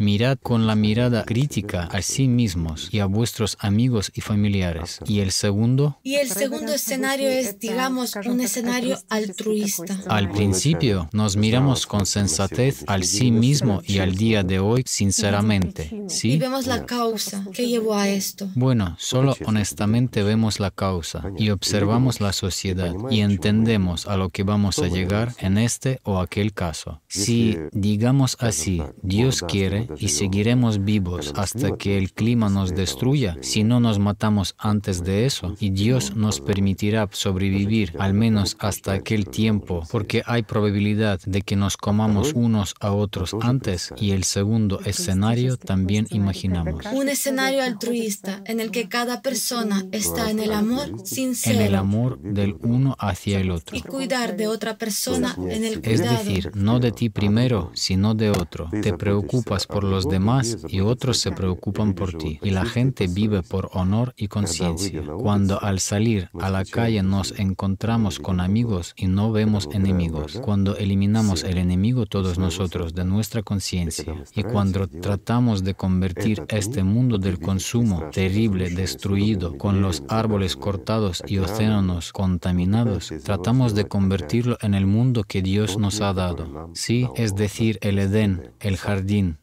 Mirad 0.00 0.38
con 0.42 0.66
la 0.66 0.76
mirada 0.76 1.26
crítica 1.26 1.82
a 1.92 2.00
sí 2.00 2.26
mismos 2.26 2.88
y 2.90 3.00
a 3.00 3.04
vuestros 3.04 3.58
amigos 3.60 4.10
y 4.14 4.22
familiares. 4.22 4.98
¿Y 5.04 5.20
el 5.20 5.30
segundo? 5.30 5.98
Y 6.02 6.14
el 6.14 6.30
segundo 6.30 6.72
escenario 6.72 7.28
es, 7.28 7.58
digamos, 7.58 8.16
un 8.24 8.40
escenario 8.40 8.96
altruista. 9.10 10.00
Al 10.08 10.30
principio 10.30 11.10
nos 11.12 11.36
miramos 11.36 11.86
con 11.86 12.06
sensatez 12.06 12.82
al 12.86 13.04
sí 13.04 13.30
mismo 13.30 13.82
y 13.84 13.98
al 13.98 14.14
día 14.14 14.42
de 14.42 14.58
hoy 14.58 14.84
sinceramente. 14.86 15.90
¿sí? 16.08 16.32
Y 16.32 16.38
vemos 16.38 16.66
la 16.66 16.86
causa 16.86 17.44
que 17.52 17.68
llevó 17.68 17.94
a 17.94 18.08
esto. 18.08 18.48
Bueno, 18.54 18.96
solo 18.98 19.36
honestamente 19.44 20.22
vemos 20.22 20.60
la 20.60 20.70
causa 20.70 21.30
y 21.36 21.50
observamos 21.50 22.22
la 22.22 22.32
sociedad 22.32 22.94
y 23.10 23.20
entendemos 23.20 24.06
a 24.06 24.16
lo 24.16 24.30
que 24.30 24.44
vamos 24.44 24.78
a 24.78 24.88
llegar 24.88 25.34
en 25.40 25.58
este 25.58 26.00
o 26.04 26.20
aquel 26.20 26.54
caso. 26.54 27.02
Si, 27.06 27.58
digamos 27.72 28.38
así, 28.40 28.82
Dios 29.02 29.42
quiere, 29.42 29.89
y 29.98 30.08
seguiremos 30.08 30.84
vivos 30.84 31.32
hasta 31.36 31.76
que 31.76 31.98
el 31.98 32.12
clima 32.12 32.48
nos 32.48 32.74
destruya 32.74 33.36
si 33.40 33.64
no 33.64 33.80
nos 33.80 33.98
matamos 33.98 34.54
antes 34.58 35.02
de 35.02 35.26
eso 35.26 35.54
y 35.60 35.70
Dios 35.70 36.16
nos 36.16 36.40
permitirá 36.40 37.08
sobrevivir 37.12 37.94
al 37.98 38.14
menos 38.14 38.56
hasta 38.60 38.92
aquel 38.92 39.28
tiempo 39.28 39.82
porque 39.90 40.22
hay 40.26 40.42
probabilidad 40.42 41.20
de 41.26 41.42
que 41.42 41.56
nos 41.56 41.76
comamos 41.76 42.32
unos 42.34 42.74
a 42.80 42.92
otros 42.92 43.34
antes 43.40 43.92
y 43.96 44.12
el 44.12 44.24
segundo 44.24 44.80
escenario 44.84 45.56
también 45.56 46.06
imaginamos. 46.10 46.84
Un 46.92 47.08
escenario 47.08 47.62
altruista 47.62 48.42
en 48.46 48.60
el 48.60 48.70
que 48.70 48.88
cada 48.88 49.22
persona 49.22 49.84
está 49.92 50.30
en 50.30 50.40
el 50.40 50.52
amor 50.52 51.06
sincero. 51.06 51.58
En 51.58 51.66
el 51.66 51.74
amor 51.74 52.18
del 52.20 52.56
uno 52.62 52.96
hacia 52.98 53.40
el 53.40 53.50
otro. 53.50 53.76
Y 53.76 53.82
cuidar 53.82 54.36
de 54.36 54.46
otra 54.46 54.76
persona 54.76 55.34
en 55.48 55.64
el 55.64 55.80
cuidado. 55.80 56.18
Es 56.18 56.26
decir, 56.26 56.50
no 56.54 56.80
de 56.80 56.92
ti 56.92 57.08
primero, 57.08 57.70
sino 57.74 58.14
de 58.14 58.30
otro. 58.30 58.68
Te 58.82 58.92
preocupas 58.92 59.66
por 59.66 59.79
los 59.84 60.08
demás 60.08 60.58
y 60.68 60.80
otros 60.80 61.18
se 61.18 61.32
preocupan 61.32 61.94
por 61.94 62.12
ti. 62.14 62.38
Y 62.42 62.50
la 62.50 62.64
gente 62.64 63.06
vive 63.06 63.42
por 63.42 63.70
honor 63.72 64.14
y 64.16 64.28
conciencia. 64.28 65.02
Cuando 65.18 65.60
al 65.60 65.80
salir 65.80 66.30
a 66.40 66.50
la 66.50 66.64
calle 66.64 67.02
nos 67.02 67.38
encontramos 67.38 68.18
con 68.18 68.40
amigos 68.40 68.94
y 68.96 69.06
no 69.06 69.32
vemos 69.32 69.68
enemigos. 69.72 70.40
Cuando 70.42 70.76
eliminamos 70.76 71.44
el 71.44 71.58
enemigo 71.58 72.06
todos 72.06 72.38
nosotros 72.38 72.94
de 72.94 73.04
nuestra 73.04 73.42
conciencia. 73.42 74.24
Y 74.34 74.42
cuando 74.42 74.88
tratamos 74.88 75.64
de 75.64 75.74
convertir 75.74 76.42
este 76.48 76.82
mundo 76.82 77.18
del 77.18 77.38
consumo 77.38 78.10
terrible, 78.12 78.70
destruido, 78.70 79.56
con 79.58 79.82
los 79.82 80.02
árboles 80.08 80.56
cortados 80.56 81.22
y 81.26 81.38
océanos 81.38 82.12
contaminados, 82.12 83.12
tratamos 83.24 83.74
de 83.74 83.86
convertirlo 83.86 84.58
en 84.60 84.74
el 84.74 84.86
mundo 84.86 85.24
que 85.24 85.42
Dios 85.42 85.78
nos 85.78 86.00
ha 86.00 86.12
dado. 86.12 86.70
Sí, 86.74 87.08
es 87.14 87.34
decir, 87.34 87.78
el 87.82 87.98
Edén, 87.98 88.52
el 88.60 88.76
jardín, 88.76 89.38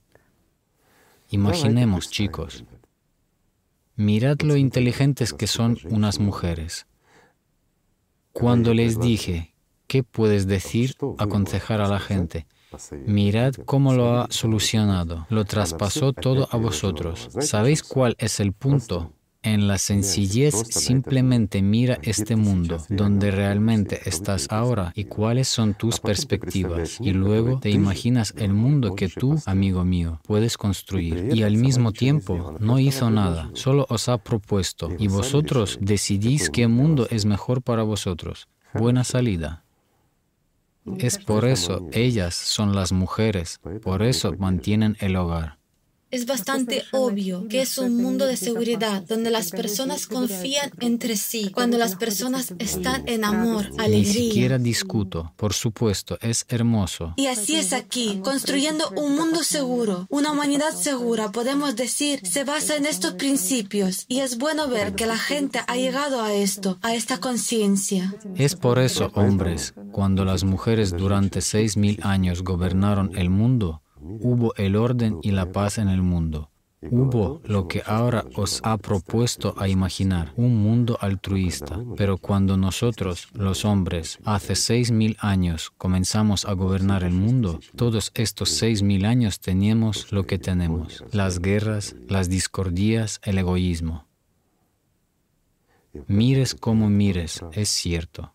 Imaginemos, 1.29 2.09
chicos, 2.09 2.63
mirad 3.95 4.39
lo 4.41 4.55
inteligentes 4.55 5.33
que 5.33 5.47
son 5.47 5.77
unas 5.89 6.19
mujeres. 6.19 6.87
Cuando 8.31 8.73
les 8.73 8.99
dije, 8.99 9.53
¿qué 9.87 10.03
puedes 10.03 10.47
decir? 10.47 10.95
Aconsejar 11.17 11.81
a 11.81 11.87
la 11.87 11.99
gente. 11.99 12.45
Mirad 13.05 13.53
cómo 13.65 13.93
lo 13.93 14.19
ha 14.19 14.27
solucionado. 14.29 15.25
Lo 15.29 15.45
traspasó 15.45 16.13
todo 16.13 16.47
a 16.51 16.57
vosotros. 16.57 17.29
¿Sabéis 17.41 17.81
cuál 17.81 18.15
es 18.19 18.39
el 18.39 18.53
punto? 18.53 19.13
En 19.43 19.67
la 19.67 19.77
sencillez 19.77 20.55
simplemente 20.69 21.61
mira 21.61 21.99
este 22.01 22.35
mundo 22.35 22.83
donde 22.89 23.31
realmente 23.31 24.01
estás 24.05 24.47
ahora 24.49 24.91
y 24.95 25.05
cuáles 25.05 25.47
son 25.47 25.73
tus 25.73 25.99
perspectivas 25.99 26.99
y 26.99 27.11
luego 27.11 27.59
te 27.59 27.69
imaginas 27.69 28.33
el 28.37 28.53
mundo 28.53 28.95
que 28.95 29.09
tú, 29.09 29.39
amigo 29.45 29.83
mío, 29.83 30.19
puedes 30.23 30.57
construir. 30.57 31.29
Y 31.33 31.43
al 31.43 31.57
mismo 31.57 31.91
tiempo 31.91 32.55
no 32.59 32.79
hizo 32.79 33.09
nada, 33.09 33.49
solo 33.53 33.85
os 33.89 34.09
ha 34.09 34.17
propuesto 34.17 34.91
y 34.97 35.07
vosotros 35.07 35.77
decidís 35.81 36.49
qué 36.49 36.67
mundo 36.67 37.07
es 37.09 37.25
mejor 37.25 37.61
para 37.61 37.83
vosotros. 37.83 38.47
Buena 38.73 39.03
salida. 39.03 39.63
Es 40.99 41.17
por 41.17 41.45
eso 41.45 41.87
ellas 41.91 42.33
son 42.33 42.73
las 42.73 42.91
mujeres, 42.91 43.59
por 43.81 44.03
eso 44.03 44.33
mantienen 44.37 44.95
el 44.99 45.17
hogar. 45.17 45.56
Es 46.09 46.25
bastante 46.25 46.85
obvio 46.91 47.47
que 47.49 47.61
es 47.61 47.77
un 47.77 48.01
mundo 48.01 48.25
de 48.25 48.37
seguridad 48.37 49.03
donde 49.03 49.29
las 49.29 49.51
personas 49.51 50.07
confían 50.07 50.71
entre 50.79 51.17
sí, 51.17 51.51
cuando 51.53 51.77
las 51.77 51.95
personas 51.95 52.53
están 52.59 53.03
en 53.07 53.25
amor, 53.25 53.65
alegría. 53.77 53.97
Ni 53.97 54.27
siquiera 54.29 54.57
discuto, 54.57 55.33
por 55.35 55.53
supuesto, 55.53 56.17
es 56.21 56.45
hermoso. 56.47 57.13
Y 57.17 57.27
así 57.27 57.55
es 57.57 57.73
aquí, 57.73 58.21
construyendo 58.23 58.89
un 58.95 59.15
mundo 59.15 59.43
seguro, 59.43 60.07
una 60.09 60.31
humanidad 60.31 60.73
segura, 60.73 61.31
podemos 61.33 61.75
decir, 61.75 62.21
se 62.25 62.45
basa 62.45 62.77
en 62.77 62.85
estos 62.85 63.15
principios 63.15 64.05
y 64.07 64.19
es 64.19 64.37
bueno 64.37 64.69
ver 64.69 64.95
que 64.95 65.07
la 65.07 65.17
gente 65.17 65.59
ha 65.67 65.75
llegado 65.75 66.21
a 66.21 66.33
esto, 66.33 66.77
a 66.83 66.95
esta 66.95 67.19
conciencia. 67.19 68.15
Es 68.35 68.55
por 68.55 68.79
eso, 68.79 69.11
hombres, 69.13 69.73
cuando 69.91 70.23
las 70.23 70.45
mujeres 70.45 70.95
durante 70.95 71.41
seis 71.41 71.75
mil 71.75 71.99
años 72.03 72.43
gobernaron 72.43 73.11
el 73.17 73.29
mundo, 73.29 73.81
hubo 74.21 74.53
el 74.55 74.75
orden 74.75 75.19
y 75.21 75.31
la 75.31 75.51
paz 75.51 75.77
en 75.77 75.89
el 75.89 76.01
mundo. 76.01 76.49
Hubo 76.79 77.41
lo 77.43 77.67
que 77.67 77.81
ahora 77.85 78.25
os 78.35 78.61
ha 78.63 78.77
propuesto 78.77 79.55
a 79.57 79.67
imaginar, 79.67 80.31
un 80.35 80.61
mundo 80.61 80.97
altruista. 81.01 81.79
Pero 81.95 82.19
cuando 82.19 82.55
nosotros, 82.55 83.29
los 83.33 83.65
hombres, 83.65 84.19
hace 84.23 84.55
seis 84.55 84.91
mil 84.91 85.17
años 85.19 85.71
comenzamos 85.77 86.45
a 86.45 86.53
gobernar 86.53 87.03
el 87.03 87.13
mundo, 87.13 87.59
todos 87.75 88.11
estos 88.13 88.49
seis 88.49 88.83
mil 88.83 89.05
años 89.05 89.39
teníamos 89.39 90.11
lo 90.11 90.27
que 90.27 90.37
tenemos, 90.37 91.03
las 91.11 91.39
guerras, 91.39 91.95
las 92.07 92.29
discordías, 92.29 93.19
el 93.23 93.39
egoísmo. 93.39 94.05
Mires 96.05 96.53
como 96.53 96.89
mires, 96.89 97.43
es 97.53 97.69
cierto. 97.69 98.33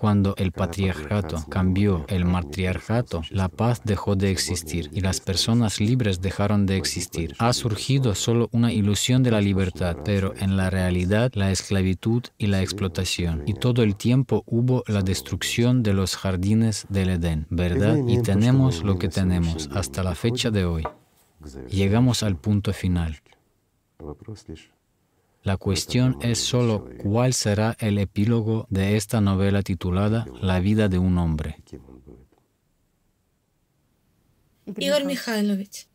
Cuando 0.00 0.34
el 0.38 0.52
patriarcato 0.52 1.44
cambió 1.50 2.06
el 2.08 2.24
matriarcato, 2.24 3.20
la 3.28 3.50
paz 3.50 3.82
dejó 3.84 4.16
de 4.16 4.30
existir 4.30 4.88
y 4.94 5.02
las 5.02 5.20
personas 5.20 5.78
libres 5.78 6.22
dejaron 6.22 6.64
de 6.64 6.78
existir. 6.78 7.34
Ha 7.38 7.52
surgido 7.52 8.14
solo 8.14 8.48
una 8.50 8.72
ilusión 8.72 9.22
de 9.22 9.30
la 9.30 9.42
libertad, 9.42 9.98
pero 10.02 10.32
en 10.38 10.56
la 10.56 10.70
realidad 10.70 11.32
la 11.34 11.50
esclavitud 11.50 12.22
y 12.38 12.46
la 12.46 12.62
explotación. 12.62 13.42
Y 13.44 13.52
todo 13.52 13.82
el 13.82 13.94
tiempo 13.94 14.42
hubo 14.46 14.84
la 14.86 15.02
destrucción 15.02 15.82
de 15.82 15.92
los 15.92 16.16
jardines 16.16 16.86
del 16.88 17.10
Edén, 17.10 17.46
¿verdad? 17.50 17.98
Y 18.08 18.22
tenemos 18.22 18.82
lo 18.82 18.98
que 18.98 19.08
tenemos 19.08 19.68
hasta 19.70 20.02
la 20.02 20.14
fecha 20.14 20.50
de 20.50 20.64
hoy. 20.64 20.84
Llegamos 21.68 22.22
al 22.22 22.36
punto 22.36 22.72
final. 22.72 23.20
La 25.42 25.56
cuestión 25.56 26.18
es 26.20 26.38
solo 26.38 26.88
cuál 27.02 27.32
será 27.32 27.74
el 27.78 27.98
epílogo 27.98 28.66
de 28.68 28.96
esta 28.96 29.20
novela 29.20 29.62
titulada 29.62 30.26
La 30.42 30.60
vida 30.60 30.88
de 30.88 30.98
un 30.98 31.16
hombre. 31.16 31.56
Igor 34.76 35.04
Mikhailovich, 35.04 35.88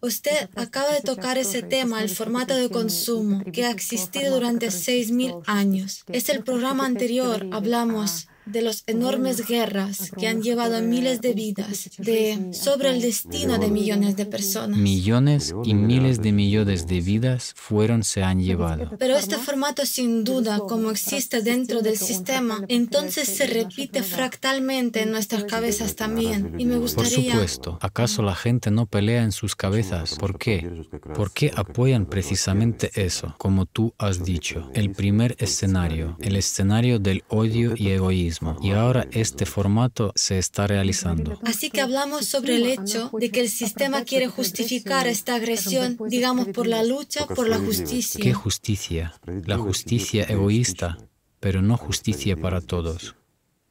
usted 0.00 0.50
acaba 0.56 0.92
de 0.92 1.00
tocar 1.00 1.38
ese 1.38 1.62
tema, 1.62 2.02
el 2.02 2.10
formato 2.10 2.56
de 2.56 2.68
consumo, 2.68 3.44
que 3.52 3.64
ha 3.64 3.70
existido 3.70 4.34
durante 4.34 4.66
6.000 4.66 5.42
años. 5.46 6.04
Es 6.08 6.28
el 6.28 6.42
programa 6.42 6.86
anterior, 6.86 7.46
hablamos 7.52 8.28
de 8.46 8.62
las 8.62 8.84
enormes 8.86 9.46
guerras 9.46 10.12
que 10.18 10.28
han 10.28 10.40
llevado 10.40 10.80
miles 10.80 11.20
de 11.20 11.34
vidas, 11.34 11.90
de 11.98 12.50
sobre 12.52 12.90
el 12.90 13.00
destino 13.00 13.58
de 13.58 13.70
millones 13.70 14.16
de 14.16 14.24
personas. 14.24 14.78
Millones 14.78 15.54
y 15.64 15.74
miles 15.74 16.22
de 16.22 16.32
millones 16.32 16.86
de 16.86 17.00
vidas 17.00 17.52
fueron, 17.56 18.04
se 18.04 18.22
han 18.22 18.40
llevado. 18.40 18.96
Pero 18.98 19.16
este 19.16 19.36
formato 19.36 19.84
sin 19.84 20.22
duda, 20.22 20.60
como 20.60 20.90
existe 20.90 21.42
dentro 21.42 21.82
del 21.82 21.98
sistema, 21.98 22.62
entonces 22.68 23.28
se 23.28 23.46
repite 23.46 24.02
fractalmente 24.02 25.02
en 25.02 25.10
nuestras 25.10 25.44
cabezas 25.44 25.96
también. 25.96 26.54
Y 26.58 26.66
me 26.66 26.76
gustaría... 26.76 27.16
Por 27.16 27.32
supuesto, 27.32 27.78
¿acaso 27.82 28.22
la 28.22 28.34
gente 28.34 28.70
no 28.70 28.86
pelea 28.86 29.22
en 29.22 29.32
sus 29.32 29.56
cabezas? 29.56 30.14
¿Por 30.14 30.38
qué? 30.38 30.86
¿Por 31.14 31.32
qué 31.32 31.52
apoyan 31.54 32.06
precisamente 32.06 32.90
eso, 32.94 33.34
como 33.38 33.66
tú 33.66 33.92
has 33.98 34.24
dicho? 34.24 34.70
El 34.74 34.92
primer 34.92 35.34
escenario, 35.38 36.16
el 36.20 36.36
escenario 36.36 37.00
del 37.00 37.24
odio 37.28 37.74
y 37.76 37.88
egoísmo 37.88 38.35
y 38.60 38.70
ahora 38.70 39.06
este 39.12 39.46
formato 39.46 40.12
se 40.14 40.38
está 40.38 40.66
realizando. 40.66 41.38
Así 41.44 41.70
que 41.70 41.80
hablamos 41.80 42.26
sobre 42.26 42.56
el 42.56 42.66
hecho 42.66 43.10
de 43.12 43.30
que 43.30 43.40
el 43.40 43.48
sistema 43.48 44.04
quiere 44.04 44.28
justificar 44.28 45.06
esta 45.06 45.34
agresión, 45.34 45.98
digamos, 46.08 46.48
por 46.48 46.66
la 46.66 46.82
lucha 46.82 47.26
por 47.26 47.48
la 47.48 47.58
justicia. 47.58 48.22
¿Qué 48.22 48.32
justicia? 48.32 49.14
La 49.44 49.58
justicia 49.58 50.24
egoísta, 50.24 50.98
pero 51.40 51.62
no 51.62 51.76
justicia 51.76 52.36
para 52.36 52.60
todos. 52.60 53.14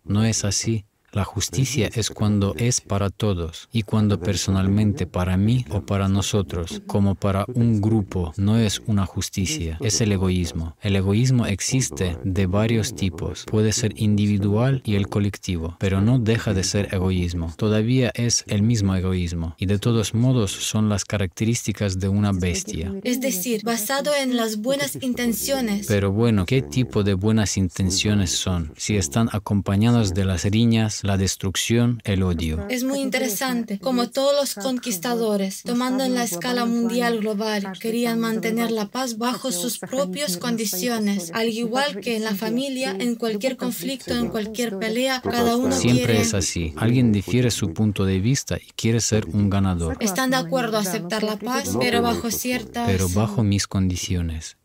No 0.03 0.23
es 0.23 0.45
así. 0.45 0.85
La 1.15 1.23
justicia 1.23 1.89
es 1.93 2.09
cuando 2.09 2.55
es 2.57 2.81
para 2.81 3.09
todos 3.09 3.69
y 3.71 3.83
cuando 3.83 4.19
personalmente 4.19 5.07
para 5.07 5.37
mí 5.37 5.63
o 5.69 5.85
para 5.85 6.09
nosotros, 6.09 6.81
como 6.87 7.15
para 7.15 7.45
un 7.53 7.79
grupo, 7.79 8.33
no 8.35 8.57
es 8.57 8.81
una 8.85 9.05
justicia, 9.05 9.77
es 9.79 10.01
el 10.01 10.11
egoísmo. 10.11 10.75
El 10.81 10.97
egoísmo 10.97 11.45
existe 11.45 12.17
de 12.25 12.47
varios 12.47 12.95
tipos, 12.95 13.45
puede 13.45 13.71
ser 13.71 13.93
individual 13.95 14.81
y 14.83 14.95
el 14.95 15.07
colectivo, 15.07 15.77
pero 15.79 16.01
no 16.01 16.19
deja 16.19 16.53
de 16.53 16.65
ser 16.65 16.93
egoísmo. 16.93 17.53
Todavía 17.55 18.11
es 18.13 18.43
el 18.47 18.61
mismo 18.61 18.93
egoísmo 18.93 19.55
y 19.57 19.67
de 19.67 19.79
todos 19.79 20.13
modos 20.15 20.51
son 20.51 20.89
las 20.89 21.05
características 21.05 21.97
de 21.97 22.09
una 22.09 22.33
bestia. 22.33 22.93
Es 23.05 23.21
decir, 23.21 23.61
basado 23.63 24.13
en 24.13 24.35
las 24.35 24.57
buenas 24.57 24.97
intenciones. 24.99 25.87
Pero 25.87 26.11
bueno, 26.11 26.45
¿qué 26.45 26.61
tipo 26.61 27.05
de 27.05 27.13
buenas 27.13 27.55
intenciones 27.55 28.31
son? 28.31 28.73
Si 28.75 28.97
están 28.97 29.29
acompañadas 29.31 30.13
de 30.13 30.25
las 30.25 30.43
riñas, 30.43 31.04
la 31.05 31.17
destrucción, 31.17 32.01
el 32.03 32.23
odio. 32.23 32.65
Es 32.69 32.83
muy 32.83 32.99
interesante, 32.99 33.79
como 33.79 34.09
todos 34.09 34.35
los 34.35 34.55
conquistadores, 34.55 35.61
tomando 35.63 36.03
en 36.03 36.15
la 36.15 36.23
escala 36.23 36.65
mundial 36.65 37.19
global, 37.19 37.73
querían 37.79 38.19
mantener 38.19 38.71
la 38.71 38.87
paz 38.87 39.17
bajo 39.17 39.51
sus 39.51 39.79
propias 39.79 40.37
condiciones, 40.37 41.31
al 41.33 41.49
igual 41.49 41.99
que 42.01 42.17
en 42.17 42.23
la 42.23 42.35
familia, 42.35 42.95
en 42.99 43.15
cualquier 43.15 43.57
conflicto, 43.57 44.15
en 44.15 44.29
cualquier 44.29 44.77
pelea, 44.77 45.21
cada 45.21 45.55
uno 45.55 45.75
Siempre 45.75 46.21
es 46.21 46.33
así. 46.33 46.73
Alguien 46.77 47.11
difiere 47.11 47.51
su 47.51 47.73
punto 47.73 48.05
de 48.05 48.19
vista 48.19 48.57
y 48.57 48.71
quiere 48.75 49.01
ser 49.01 49.25
un 49.25 49.49
ganador. 49.49 49.97
Están 49.99 50.31
de 50.31 50.37
acuerdo 50.37 50.77
a 50.77 50.81
aceptar 50.81 51.23
la 51.23 51.37
paz, 51.37 51.77
pero 51.79 52.01
bajo 52.01 52.31
ciertas... 52.31 52.87
Pero 52.87 53.09
bajo 53.09 53.43
mis 53.43 53.67
condiciones 53.67 54.57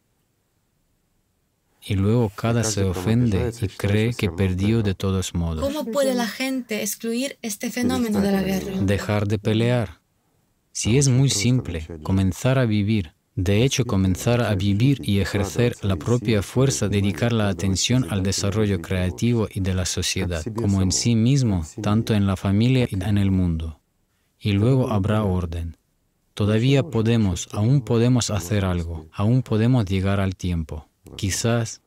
y 1.83 1.95
luego 1.95 2.31
cada 2.35 2.65
se 2.65 2.85
ofende 2.85 3.53
y 3.61 3.69
cree 3.69 4.15
que 4.15 4.31
perdió 4.31 4.83
de 4.83 4.95
todos 4.95 5.35
modos. 5.35 5.65
¿Cómo 5.65 5.91
puede 5.91 6.15
la 6.15 6.29
gente 6.29 6.83
excluir 6.83 7.39
este 7.43 7.71
fenómeno 7.71 8.21
de 8.21 8.33
la 8.33 8.43
guerra? 8.43 8.73
Dejar 8.83 9.27
de 9.27 9.39
pelear. 9.39 10.01
Si 10.73 10.99
es 10.99 11.09
muy 11.09 11.31
simple, 11.31 11.87
comenzar 12.03 12.59
a 12.59 12.67
vivir. 12.67 13.15
De 13.37 13.65
hecho, 13.65 13.87
comenzar 13.87 14.43
a 14.43 14.55
vivir 14.55 15.01
y 15.03 15.21
ejercer 15.21 15.75
la 15.83 15.97
propia 15.97 16.43
fuerza, 16.43 16.89
dedicar 16.89 17.33
la 17.33 17.49
atención 17.49 18.07
al 18.11 18.23
desarrollo 18.23 18.83
creativo 18.83 19.49
y 19.51 19.61
de 19.61 19.73
la 19.73 19.87
sociedad, 19.87 20.45
como 20.55 20.83
en 20.83 20.93
sí 20.93 21.17
mismo, 21.17 21.65
tanto 21.81 22.13
en 22.13 22.27
la 22.27 22.37
familia 22.37 22.87
y 22.91 23.03
en 23.03 23.17
el 23.19 23.31
mundo. 23.31 23.81
Y 24.39 24.53
luego 24.53 24.91
habrá 24.91 25.23
orden. 25.23 25.77
Todavía 26.35 26.83
podemos, 26.83 27.49
aún 27.53 27.83
podemos 27.83 28.31
hacer 28.31 28.65
algo, 28.65 29.07
aún 29.13 29.43
podemos 29.43 29.85
llegar 29.87 30.21
al 30.21 30.37
tiempo. 30.37 30.90
Quizás 31.17 31.83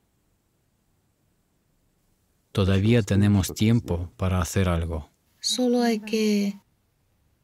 todavía 2.51 3.01
tenemos 3.01 3.53
tiempo 3.53 4.11
para 4.17 4.41
hacer 4.41 4.69
algo. 4.69 5.09
Solo 5.39 5.81
hay 5.81 5.99
que 5.99 6.55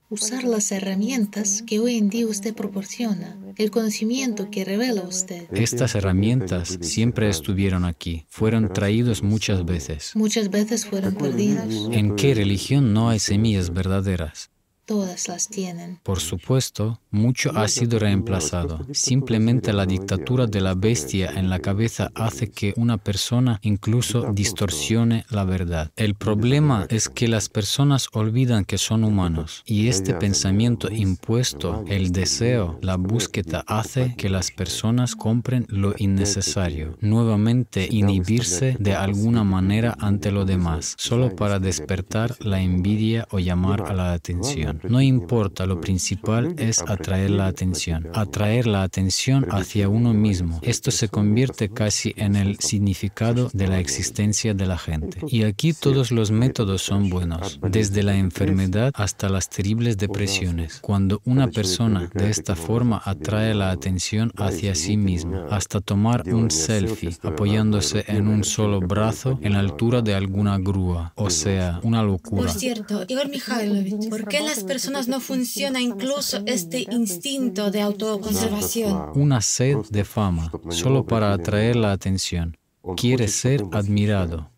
usar 0.10 0.44
las 0.44 0.72
herramientas 0.72 1.64
que 1.66 1.80
hoy 1.80 1.98
en 1.98 2.10
día 2.10 2.26
usted 2.26 2.56
proporciona, 2.56 3.38
el 3.58 3.70
conocimiento 3.70 4.50
que 4.50 4.66
revela 4.66 5.04
usted. 5.04 5.48
Estas 5.54 5.96
herramientas 5.96 6.80
siempre 6.82 7.30
estuvieron 7.30 7.86
aquí, 7.86 8.26
fueron 8.28 8.74
traídos 8.74 9.22
muchas 9.22 9.66
veces. 9.66 10.16
Muchas 10.16 10.50
veces 10.50 10.86
fueron 10.86 11.14
perdidas. 11.16 11.68
¿En 11.92 12.16
qué 12.16 12.34
religión 12.34 12.94
no 12.94 13.10
hay 13.10 13.20
semillas 13.20 13.72
verdaderas? 13.72 14.50
Todas 14.90 15.28
las 15.28 15.50
tienen. 15.50 16.00
Por 16.02 16.20
supuesto, 16.20 17.00
mucho 17.12 17.52
ha 17.56 17.68
sido 17.68 18.00
reemplazado. 18.00 18.88
Simplemente 18.92 19.72
la 19.72 19.86
dictadura 19.86 20.48
de 20.48 20.62
la 20.62 20.74
bestia 20.74 21.30
en 21.30 21.48
la 21.48 21.60
cabeza 21.60 22.10
hace 22.16 22.50
que 22.50 22.74
una 22.76 22.98
persona 22.98 23.60
incluso 23.62 24.34
distorsione 24.34 25.26
la 25.30 25.44
verdad. 25.44 25.92
El 25.96 26.16
problema 26.16 26.88
es 26.90 27.08
que 27.08 27.28
las 27.28 27.50
personas 27.50 28.08
olvidan 28.14 28.66
que 28.66 28.80
son 28.80 29.04
humanos 29.04 29.62
y 29.64 29.90
este 29.90 30.16
pensamiento 30.16 30.92
impuesto, 30.92 31.84
el 31.88 32.12
deseo, 32.12 32.80
la 32.82 32.98
búsqueda 32.98 33.64
hace 33.68 34.16
que 34.18 34.28
las 34.28 34.50
personas 34.50 35.16
compren 35.16 35.68
lo 35.70 35.94
innecesario, 36.00 36.98
nuevamente 37.00 37.88
inhibirse 37.92 38.76
de 38.80 38.96
alguna 38.96 39.44
manera 39.44 39.96
ante 40.00 40.32
lo 40.32 40.46
demás, 40.46 40.96
solo 40.98 41.36
para 41.36 41.60
despertar 41.60 42.36
la 42.40 42.60
envidia 42.60 43.28
o 43.30 43.38
llamar 43.38 43.84
a 43.84 43.94
la 43.94 44.14
atención. 44.14 44.79
No 44.88 45.02
importa, 45.02 45.66
lo 45.66 45.82
principal 45.82 46.56
es 46.58 46.82
atraer 46.82 47.32
la 47.32 47.48
atención, 47.48 48.08
atraer 48.14 48.68
la 48.68 48.84
atención 48.84 49.46
hacia 49.50 49.90
uno 49.90 50.14
mismo. 50.14 50.60
Esto 50.62 50.92
se 50.92 51.10
convierte 51.10 51.70
casi 51.70 52.14
en 52.18 52.36
el 52.36 52.60
significado 52.60 53.50
de 53.54 53.68
la 53.68 53.80
existencia 53.80 54.54
de 54.54 54.66
la 54.66 54.78
gente. 54.78 55.20
Y 55.28 55.44
aquí 55.44 55.74
todos 55.74 56.12
los 56.12 56.32
métodos 56.32 56.82
son 56.82 57.10
buenos, 57.10 57.60
desde 57.62 58.04
la 58.04 58.16
enfermedad 58.16 58.92
hasta 58.96 59.30
las 59.30 59.50
terribles 59.50 59.98
depresiones. 59.98 60.80
Cuando 60.82 61.22
una 61.26 61.48
persona 61.48 62.10
de 62.14 62.30
esta 62.30 62.56
forma 62.56 63.02
atrae 63.04 63.54
la 63.54 63.72
atención 63.72 64.32
hacia 64.38 64.76
sí 64.76 64.98
misma, 64.98 65.48
hasta 65.50 65.82
tomar 65.82 66.24
un 66.28 66.52
selfie 66.52 67.18
apoyándose 67.24 68.06
en 68.08 68.28
un 68.28 68.44
solo 68.44 68.80
brazo 68.80 69.40
en 69.42 69.54
la 69.54 69.60
altura 69.60 70.02
de 70.02 70.16
alguna 70.16 70.58
grúa, 70.58 71.14
o 71.16 71.30
sea, 71.30 71.80
una 71.84 72.04
locura. 72.04 72.44
Por 72.44 72.52
cierto, 72.52 73.06
Igor 73.08 73.30
Mikhailovich, 73.30 74.10
¿por 74.10 74.28
qué 74.28 74.42
las 74.42 74.64
personas 74.70 75.08
no 75.08 75.20
funciona 75.20 75.82
incluso 75.82 76.44
este 76.46 76.86
instinto 76.92 77.72
de 77.72 77.82
autoconservación. 77.82 79.12
Una 79.16 79.42
sed 79.42 79.78
de 79.90 80.06
fama, 80.06 80.52
solo 80.70 81.06
para 81.06 81.34
atraer 81.34 81.76
la 81.76 81.92
atención. 81.92 82.56
Quiere 82.96 83.28
ser 83.28 83.64
admirado. 83.72 84.52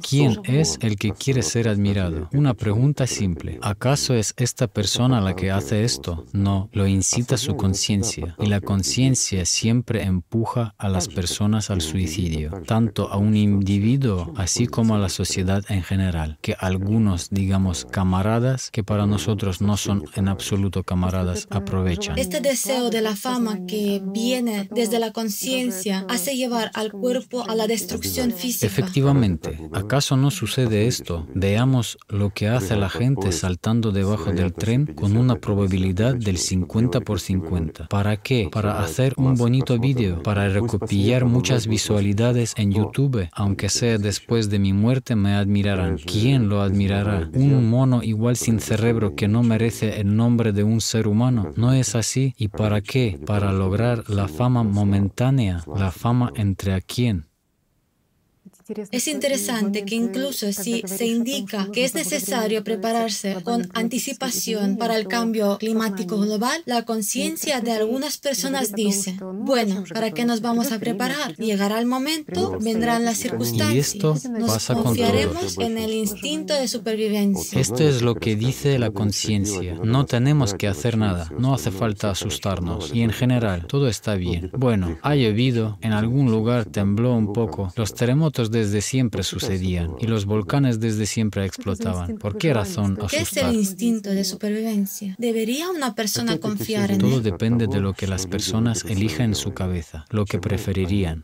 ¿Quién 0.00 0.40
es 0.44 0.78
el 0.80 0.96
que 0.96 1.12
quiere 1.12 1.42
ser 1.42 1.68
admirado? 1.68 2.28
Una 2.32 2.54
pregunta 2.54 3.06
simple. 3.06 3.58
¿Acaso 3.62 4.14
es 4.14 4.34
esta 4.36 4.66
persona 4.66 5.20
la 5.20 5.34
que 5.34 5.50
hace 5.50 5.84
esto? 5.84 6.24
No, 6.32 6.68
lo 6.72 6.86
incita 6.86 7.36
su 7.36 7.56
conciencia. 7.56 8.34
Y 8.38 8.46
la 8.46 8.60
conciencia 8.60 9.44
siempre 9.44 10.02
empuja 10.02 10.74
a 10.78 10.88
las 10.88 11.08
personas 11.08 11.70
al 11.70 11.80
suicidio, 11.80 12.50
tanto 12.66 13.08
a 13.10 13.16
un 13.16 13.36
individuo 13.36 14.32
así 14.36 14.66
como 14.66 14.94
a 14.94 14.98
la 14.98 15.08
sociedad 15.08 15.64
en 15.68 15.82
general. 15.82 16.38
Que 16.40 16.56
algunos, 16.58 17.30
digamos, 17.30 17.86
camaradas, 17.90 18.70
que 18.70 18.84
para 18.84 19.06
nosotros 19.06 19.60
no 19.60 19.76
son 19.76 20.04
en 20.14 20.28
absoluto 20.28 20.82
camaradas, 20.84 21.46
aprovechan. 21.50 22.18
Este 22.18 22.40
deseo 22.40 22.90
de 22.90 23.00
la 23.00 23.16
fama 23.16 23.66
que 23.66 24.02
viene 24.04 24.68
desde 24.70 24.98
la 24.98 25.12
conciencia 25.12 26.04
hace 26.08 26.36
llevar 26.36 26.70
al 26.74 26.92
cuerpo 26.92 27.44
a 27.48 27.54
la 27.54 27.66
destrucción 27.66 28.32
física. 28.32 28.66
Efectivamente, 28.66 29.58
¿Acaso 29.82 30.16
no 30.16 30.30
sucede 30.30 30.86
esto? 30.86 31.26
Veamos 31.34 31.98
lo 32.08 32.30
que 32.30 32.48
hace 32.48 32.76
la 32.76 32.88
gente 32.88 33.32
saltando 33.32 33.90
debajo 33.90 34.30
del 34.30 34.52
tren 34.52 34.86
con 34.86 35.16
una 35.16 35.34
probabilidad 35.36 36.14
del 36.14 36.38
50 36.38 37.00
por 37.00 37.18
50. 37.18 37.88
¿Para 37.88 38.16
qué? 38.16 38.48
Para 38.50 38.80
hacer 38.80 39.12
un 39.16 39.34
bonito 39.34 39.78
vídeo, 39.80 40.22
para 40.22 40.48
recopilar 40.48 41.24
muchas 41.24 41.66
visualidades 41.66 42.54
en 42.56 42.70
YouTube, 42.70 43.28
aunque 43.32 43.68
sea 43.68 43.98
después 43.98 44.50
de 44.50 44.60
mi 44.60 44.72
muerte 44.72 45.16
me 45.16 45.34
admirarán. 45.34 45.98
¿Quién 45.98 46.48
lo 46.48 46.62
admirará? 46.62 47.28
Un 47.34 47.68
mono 47.68 48.04
igual 48.04 48.36
sin 48.36 48.60
cerebro 48.60 49.16
que 49.16 49.26
no 49.26 49.42
merece 49.42 50.00
el 50.00 50.14
nombre 50.14 50.52
de 50.52 50.62
un 50.62 50.80
ser 50.80 51.08
humano. 51.08 51.50
¿No 51.56 51.72
es 51.72 51.96
así? 51.96 52.34
¿Y 52.38 52.48
para 52.48 52.82
qué? 52.82 53.18
Para 53.26 53.52
lograr 53.52 54.08
la 54.08 54.28
fama 54.28 54.62
momentánea, 54.62 55.64
la 55.76 55.90
fama 55.90 56.32
entre 56.36 56.72
a 56.72 56.80
quién. 56.80 57.31
Es 58.90 59.08
interesante 59.08 59.84
que 59.84 59.94
incluso 59.94 60.52
si 60.52 60.82
se 60.86 61.06
indica 61.06 61.68
que 61.72 61.84
es 61.84 61.94
necesario 61.94 62.64
prepararse 62.64 63.36
con 63.42 63.68
anticipación 63.74 64.76
para 64.76 64.96
el 64.96 65.08
cambio 65.08 65.58
climático 65.58 66.18
global, 66.18 66.62
la 66.66 66.84
conciencia 66.84 67.60
de 67.60 67.72
algunas 67.72 68.18
personas 68.18 68.72
dice, 68.72 69.16
bueno, 69.20 69.84
¿para 69.92 70.10
qué 70.10 70.24
nos 70.24 70.40
vamos 70.40 70.72
a 70.72 70.78
preparar? 70.78 71.34
Llegará 71.36 71.78
el 71.78 71.86
momento, 71.86 72.58
vendrán 72.60 73.04
las 73.04 73.18
circunstancias. 73.18 73.74
Y 73.74 73.78
esto 73.78 74.16
nos 74.30 74.66
confiaremos 74.66 75.58
en 75.58 75.78
el 75.78 75.92
instinto 75.92 76.54
de 76.54 76.68
supervivencia. 76.68 77.60
Esto 77.60 77.82
es 77.88 78.02
lo 78.02 78.14
que 78.14 78.36
dice 78.36 78.78
la 78.78 78.90
conciencia. 78.90 79.78
No 79.82 80.06
tenemos 80.06 80.54
que 80.54 80.68
hacer 80.68 80.96
nada, 80.96 81.30
no 81.38 81.54
hace 81.54 81.70
falta 81.70 82.10
asustarnos. 82.10 82.92
Y 82.94 83.02
en 83.02 83.10
general, 83.10 83.66
todo 83.66 83.88
está 83.88 84.14
bien. 84.14 84.50
Bueno, 84.56 84.98
ha 85.02 85.14
llovido, 85.14 85.78
en 85.80 85.92
algún 85.92 86.30
lugar 86.30 86.66
tembló 86.66 87.14
un 87.14 87.32
poco, 87.32 87.72
los 87.76 87.94
terremotos 87.94 88.50
de 88.50 88.51
desde 88.52 88.80
siempre 88.80 89.24
sucedían 89.24 89.96
y 90.00 90.06
los 90.06 90.26
volcanes 90.26 90.78
desde 90.78 91.06
siempre 91.06 91.44
explotaban. 91.44 92.18
¿Por 92.18 92.38
qué 92.38 92.54
razón 92.54 92.98
asustar? 93.00 93.10
¿Qué 93.10 93.22
es 93.22 93.36
el 93.36 93.54
instinto 93.54 94.10
de 94.10 94.24
supervivencia? 94.24 95.16
¿Debería 95.18 95.70
una 95.70 95.94
persona 95.94 96.38
confiar 96.38 96.92
en 96.92 96.98
Todo 96.98 97.20
depende 97.20 97.66
de 97.66 97.80
lo 97.80 97.94
que 97.94 98.06
las 98.06 98.26
personas 98.26 98.84
elijan 98.84 99.30
en 99.30 99.34
su 99.34 99.52
cabeza, 99.52 100.04
lo 100.10 100.24
que 100.24 100.38
preferirían. 100.38 101.22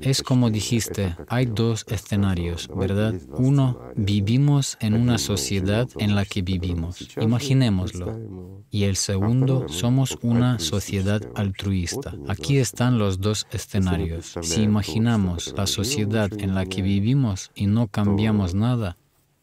Es 0.00 0.22
como 0.22 0.50
dijiste, 0.50 1.16
hay 1.28 1.46
dos 1.46 1.84
escenarios, 1.88 2.68
¿verdad? 2.74 3.14
Uno, 3.38 3.78
vivimos 3.96 4.76
en 4.80 4.94
una 4.94 5.18
sociedad 5.18 5.88
en 5.98 6.14
la 6.14 6.24
que 6.24 6.42
vivimos. 6.42 7.08
Imaginémoslo. 7.20 8.18
Y 8.70 8.84
el 8.84 8.96
segundo, 8.96 9.68
somos 9.68 10.16
una 10.22 10.58
sociedad 10.58 11.20
altruista. 11.34 12.14
Aquí 12.28 12.58
están 12.58 12.98
los 12.98 13.20
dos 13.20 13.46
escenarios. 13.50 14.34
Si 14.42 14.62
imaginamos 14.62 15.52
la 15.56 15.66
sociedad 15.66 16.30
en 16.38 16.54
la 16.54 16.66
que 16.70 16.82
vivimos 16.82 17.50
y 17.54 17.66
no 17.66 17.88
cambiamos 17.88 18.54
nada, 18.54 18.96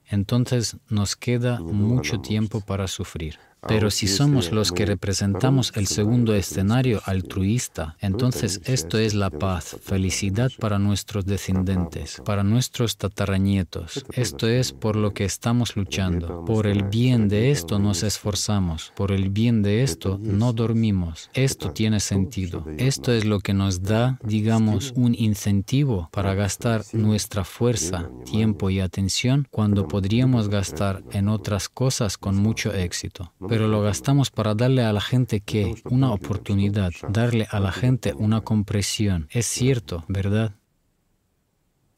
entonces 0.07 0.77
nos 0.89 1.15
queda 1.15 1.59
mucho 1.59 2.19
tiempo 2.21 2.61
para 2.61 2.87
sufrir. 2.87 3.37
Pero 3.67 3.89
si 3.91 4.07
somos 4.07 4.51
los 4.51 4.71
que 4.71 4.85
representamos 4.85 5.71
el 5.75 5.87
segundo 5.87 6.33
escenario 6.35 7.01
altruista, 7.05 7.97
entonces 7.99 8.61
esto 8.65 8.97
es 8.97 9.13
la 9.13 9.29
paz, 9.29 9.77
felicidad 9.81 10.51
para 10.59 10.79
nuestros 10.79 11.25
descendientes, 11.25 12.21
para 12.23 12.43
nuestros 12.43 12.97
tataranietos. 12.97 14.05
Esto 14.13 14.47
es 14.47 14.71
por 14.71 14.95
lo 14.95 15.13
que 15.13 15.25
estamos 15.25 15.75
luchando. 15.75 16.45
Por 16.45 16.67
el 16.67 16.83
bien 16.83 17.27
de 17.27 17.51
esto 17.51 17.79
nos 17.79 18.03
esforzamos. 18.03 18.93
Por 18.95 19.11
el 19.11 19.29
bien 19.29 19.63
de 19.63 19.83
esto 19.83 20.19
no 20.21 20.53
dormimos. 20.53 21.29
Esto 21.33 21.71
tiene 21.71 21.99
sentido. 21.99 22.65
Esto 22.77 23.11
es 23.11 23.25
lo 23.25 23.39
que 23.39 23.53
nos 23.53 23.81
da, 23.81 24.19
digamos, 24.23 24.93
un 24.95 25.15
incentivo 25.15 26.09
para 26.11 26.35
gastar 26.35 26.83
nuestra 26.93 27.43
fuerza, 27.43 28.09
tiempo 28.25 28.69
y 28.69 28.79
atención 28.79 29.47
cuando 29.49 29.87
podríamos 29.87 30.49
gastar 30.49 31.03
en 31.11 31.27
otras 31.27 31.69
cosas 31.69 32.17
con 32.17 32.35
mucho 32.37 32.73
éxito 32.73 33.33
pero 33.47 33.56
lo 33.65 33.81
gastamos 33.81 34.29
para 34.29 34.53
darle 34.53 34.83
a 34.83 34.91
la 34.91 34.99
gente 34.99 35.39
que 35.39 35.73
una 35.85 36.11
oportunidad, 36.11 36.91
darle 37.07 37.47
a 37.49 37.61
la 37.61 37.71
gente 37.71 38.13
una 38.13 38.41
compresión. 38.41 39.27
Es 39.31 39.45
cierto, 39.45 40.03
¿verdad? 40.09 40.53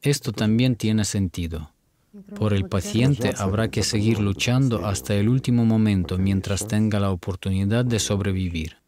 Esto 0.00 0.32
también 0.32 0.76
tiene 0.76 1.04
sentido. 1.04 1.72
Por 2.36 2.54
el 2.54 2.68
paciente 2.68 3.34
habrá 3.36 3.68
que 3.68 3.82
seguir 3.82 4.20
luchando 4.20 4.86
hasta 4.86 5.14
el 5.14 5.28
último 5.28 5.64
momento 5.64 6.18
mientras 6.18 6.66
tenga 6.66 6.98
la 7.00 7.10
oportunidad 7.10 7.84
de 7.84 7.98
sobrevivir. 7.98 8.79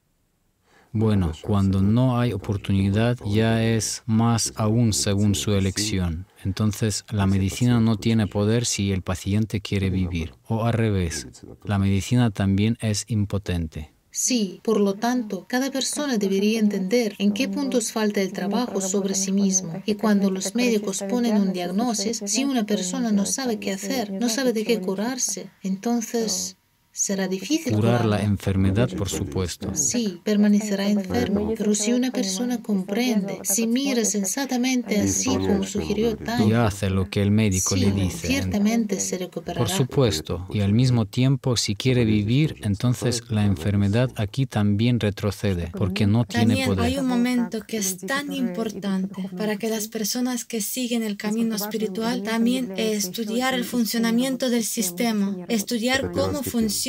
Bueno, 0.95 1.33
cuando 1.41 1.81
no 1.81 2.21
hay 2.21 2.35
oportunidad 2.35 3.17
ya 3.27 3.65
es 3.65 4.03
más 4.05 4.53
aún 4.57 4.93
según 4.93 5.35
su 5.35 5.53
elección. 5.53 6.27
Entonces, 6.45 7.05
la 7.11 7.27
medicina 7.27 7.81
no 7.81 7.97
tiene 7.97 8.27
poder 8.27 8.67
si 8.67 8.93
el 8.93 9.01
paciente 9.01 9.63
quiere 9.63 9.89
vivir. 9.89 10.35
O 10.47 10.65
al 10.65 10.75
revés, 10.75 11.29
la 11.65 11.79
medicina 11.79 12.31
también 12.31 12.77
es 12.81 13.07
impotente. 13.09 13.93
Sí, 14.11 14.61
por 14.63 14.79
lo 14.79 14.93
tanto, 14.93 15.47
cada 15.49 15.71
persona 15.71 16.19
debería 16.19 16.61
entender 16.61 17.15
en 17.19 17.33
qué 17.33 17.49
puntos 17.49 17.93
falta 17.93 18.21
el 18.21 18.35
trabajo 18.35 18.83
sobre 18.83 19.15
sí 19.15 19.33
mismo. 19.33 19.83
Y 19.87 19.95
cuando 19.95 20.31
los 20.31 20.55
médicos 20.55 21.03
ponen 21.09 21.39
un 21.39 21.55
diagnóstico, 21.55 22.27
si 22.29 22.45
una 22.45 22.67
persona 22.67 23.11
no 23.11 23.25
sabe 23.25 23.59
qué 23.59 23.73
hacer, 23.73 24.13
no 24.13 24.29
sabe 24.29 24.53
de 24.53 24.65
qué 24.65 24.83
curarse, 24.83 25.49
entonces 25.63 26.59
Será 26.95 27.27
difícil 27.27 27.73
curar 27.73 28.05
la 28.05 28.21
enfermedad, 28.21 28.87
por 28.91 29.09
supuesto. 29.09 29.75
Sí, 29.75 30.21
permanecerá 30.23 30.91
enfermo, 30.91 31.55
pero 31.57 31.75
si 31.75 31.95
una 31.95 32.11
persona 32.11 32.61
comprende, 32.61 33.39
si 33.45 33.67
mira 33.67 34.05
sensatamente 34.05 35.01
así 35.01 35.31
como 35.31 35.65
sugirió 35.65 36.15
Tan, 36.19 36.47
y 36.47 36.53
hace 36.53 36.91
lo 36.91 37.09
que 37.09 37.23
el 37.23 37.31
médico 37.31 37.77
le 37.77 37.93
dice, 37.93 38.27
ciertamente 38.27 39.01
se 39.01 39.17
recuperará. 39.17 39.59
Por 39.59 39.71
supuesto, 39.71 40.47
y 40.53 40.61
al 40.61 40.75
mismo 40.75 41.07
tiempo, 41.07 41.57
si 41.57 41.77
quiere 41.77 42.05
vivir, 42.05 42.57
entonces 42.63 43.23
la 43.31 43.47
enfermedad 43.47 44.11
aquí 44.17 44.45
también 44.45 45.01
retrocede, 45.01 45.71
porque 45.73 46.07
no 46.07 46.27
tiene 46.27 46.67
poder. 46.67 46.85
Hay 46.85 46.99
un 46.99 47.07
momento 47.07 47.63
que 47.67 47.79
es 47.79 47.97
tan 47.97 48.35
importante 48.35 49.31
para 49.35 49.57
que 49.57 49.71
las 49.71 49.89
personas 49.89 50.45
que 50.45 50.61
siguen 50.61 51.03
el 51.03 51.17
camino 51.17 51.57
espiritual 51.57 52.23
también 52.23 52.75
estudiar 52.77 53.55
el 53.55 53.65
funcionamiento 53.65 54.51
del 54.51 54.65
sistema, 54.65 55.39
estudiar 55.49 56.13
cómo 56.13 56.43
funciona 56.43 56.82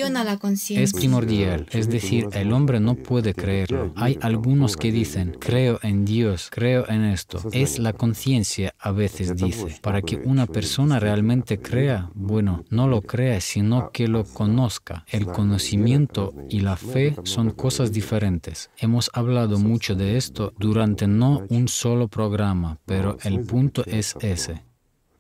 Es 0.82 0.94
primordial, 0.94 1.68
es 1.72 1.88
decir, 1.88 2.28
el 2.34 2.52
hombre 2.52 2.80
no 2.80 2.96
puede 2.96 3.34
creerlo. 3.34 3.94
Hay 3.96 4.18
algunos 4.22 4.76
que 4.76 4.92
dicen, 4.92 5.38
creo 5.40 5.80
en 5.84 6.06
Dios, 6.06 6.50
creo 6.52 6.90
en 6.90 7.04
esto. 7.04 7.40
Es 7.52 7.80
la 7.80 7.94
conciencia, 7.94 8.74
a 8.80 8.92
veces 8.92 9.36
dice. 9.36 9.80
Para 9.82 10.02
que 10.02 10.18
una 10.18 10.48
persona 10.48 11.00
realmente 11.00 11.60
crea, 11.60 12.10
bueno, 12.16 12.64
no 12.70 12.88
lo 12.88 13.02
crea, 13.02 13.40
sino 13.42 13.92
que 13.92 14.08
lo 14.08 14.24
conozca. 14.24 15.06
El 15.08 15.28
conocimiento 15.28 16.34
y 16.50 16.62
la 16.62 16.76
fe 16.76 17.16
son 17.24 17.52
cosas 17.52 17.92
diferentes. 17.92 18.72
Hemos 18.78 19.12
hablado 19.14 19.60
mucho 19.60 19.96
de 19.96 20.18
esto 20.18 20.54
durante 20.58 21.08
no 21.08 21.44
un 21.50 21.68
solo 21.68 22.08
programa, 22.08 22.80
pero 22.86 23.18
el 23.24 23.42
punto 23.42 23.84
es 23.86 24.16
ese. 24.22 24.64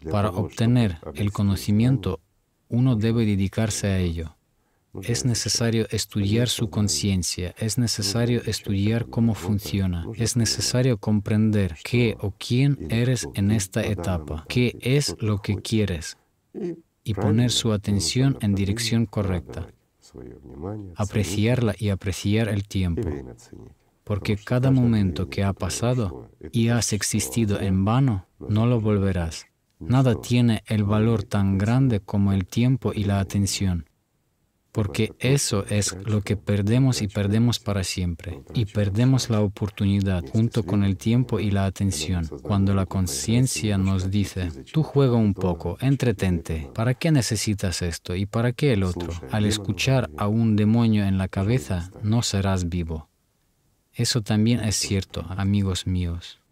Para 0.09 0.29
obtener 0.29 0.97
el 1.15 1.31
conocimiento, 1.31 2.19
uno 2.69 2.95
debe 2.95 3.25
dedicarse 3.25 3.87
a 3.87 3.99
ello. 3.99 4.35
Es 5.01 5.25
necesario 5.25 5.87
estudiar 5.89 6.49
su 6.49 6.69
conciencia, 6.69 7.55
es 7.57 7.79
necesario 7.79 8.43
estudiar 8.45 9.07
cómo 9.07 9.33
funciona, 9.33 10.05
es 10.15 10.37
necesario 10.37 10.97
comprender 10.97 11.77
qué 11.83 12.15
o 12.19 12.31
quién 12.37 12.77
eres 12.91 13.27
en 13.33 13.49
esta 13.49 13.83
etapa, 13.83 14.45
qué 14.47 14.77
es 14.81 15.15
lo 15.19 15.41
que 15.41 15.55
quieres 15.55 16.17
y 17.03 17.15
poner 17.15 17.49
su 17.49 17.73
atención 17.73 18.37
en 18.41 18.53
dirección 18.53 19.07
correcta, 19.07 19.67
apreciarla 20.95 21.73
y 21.79 21.89
apreciar 21.89 22.47
el 22.49 22.67
tiempo, 22.67 23.09
porque 24.03 24.37
cada 24.37 24.69
momento 24.69 25.27
que 25.27 25.43
ha 25.43 25.53
pasado 25.53 26.29
y 26.51 26.67
has 26.67 26.93
existido 26.93 27.59
en 27.59 27.83
vano, 27.83 28.27
no 28.37 28.67
lo 28.67 28.79
volverás. 28.79 29.47
Nada 29.79 30.21
tiene 30.21 30.63
el 30.67 30.83
valor 30.83 31.23
tan 31.23 31.57
grande 31.57 31.99
como 31.99 32.31
el 32.31 32.45
tiempo 32.45 32.93
y 32.93 33.05
la 33.05 33.19
atención 33.19 33.85
porque 34.73 35.13
eso 35.19 35.65
es 35.69 35.95
lo 36.05 36.21
que 36.21 36.35
perdemos 36.35 37.01
y 37.01 37.07
perdemos 37.07 37.59
para 37.59 37.83
siempre. 37.83 38.41
Y 38.53 38.65
perdemos 38.65 39.29
la 39.29 39.39
oportunidad 39.39 40.23
junto 40.31 40.63
con 40.63 40.83
el 40.83 40.97
tiempo 40.97 41.39
y 41.39 41.51
la 41.51 41.65
atención. 41.65 42.27
Cuando 42.41 42.73
la 42.73 42.87
conciencia 42.87 43.77
nos 43.77 44.11
dice, 44.11 44.51
tú 44.71 44.83
juega 44.83 45.15
un 45.15 45.35
poco, 45.35 45.77
entretente, 45.79 46.69
¿para 46.73 46.95
qué 46.95 47.11
necesitas 47.11 47.81
esto 47.83 48.15
y 48.15 48.25
para 48.25 48.51
qué 48.51 48.73
el 48.73 48.83
otro? 48.83 49.13
Al 49.31 49.45
escuchar 49.45 50.09
a 50.17 50.27
un 50.27 50.55
demonio 50.55 51.05
en 51.05 51.17
la 51.17 51.27
cabeza, 51.27 51.91
no 52.01 52.23
serás 52.23 52.67
vivo. 52.67 53.09
Eso 53.93 54.21
también 54.21 54.59
es 54.61 54.75
cierto, 54.75 55.23
amigos 55.29 55.85
míos. 55.85 56.42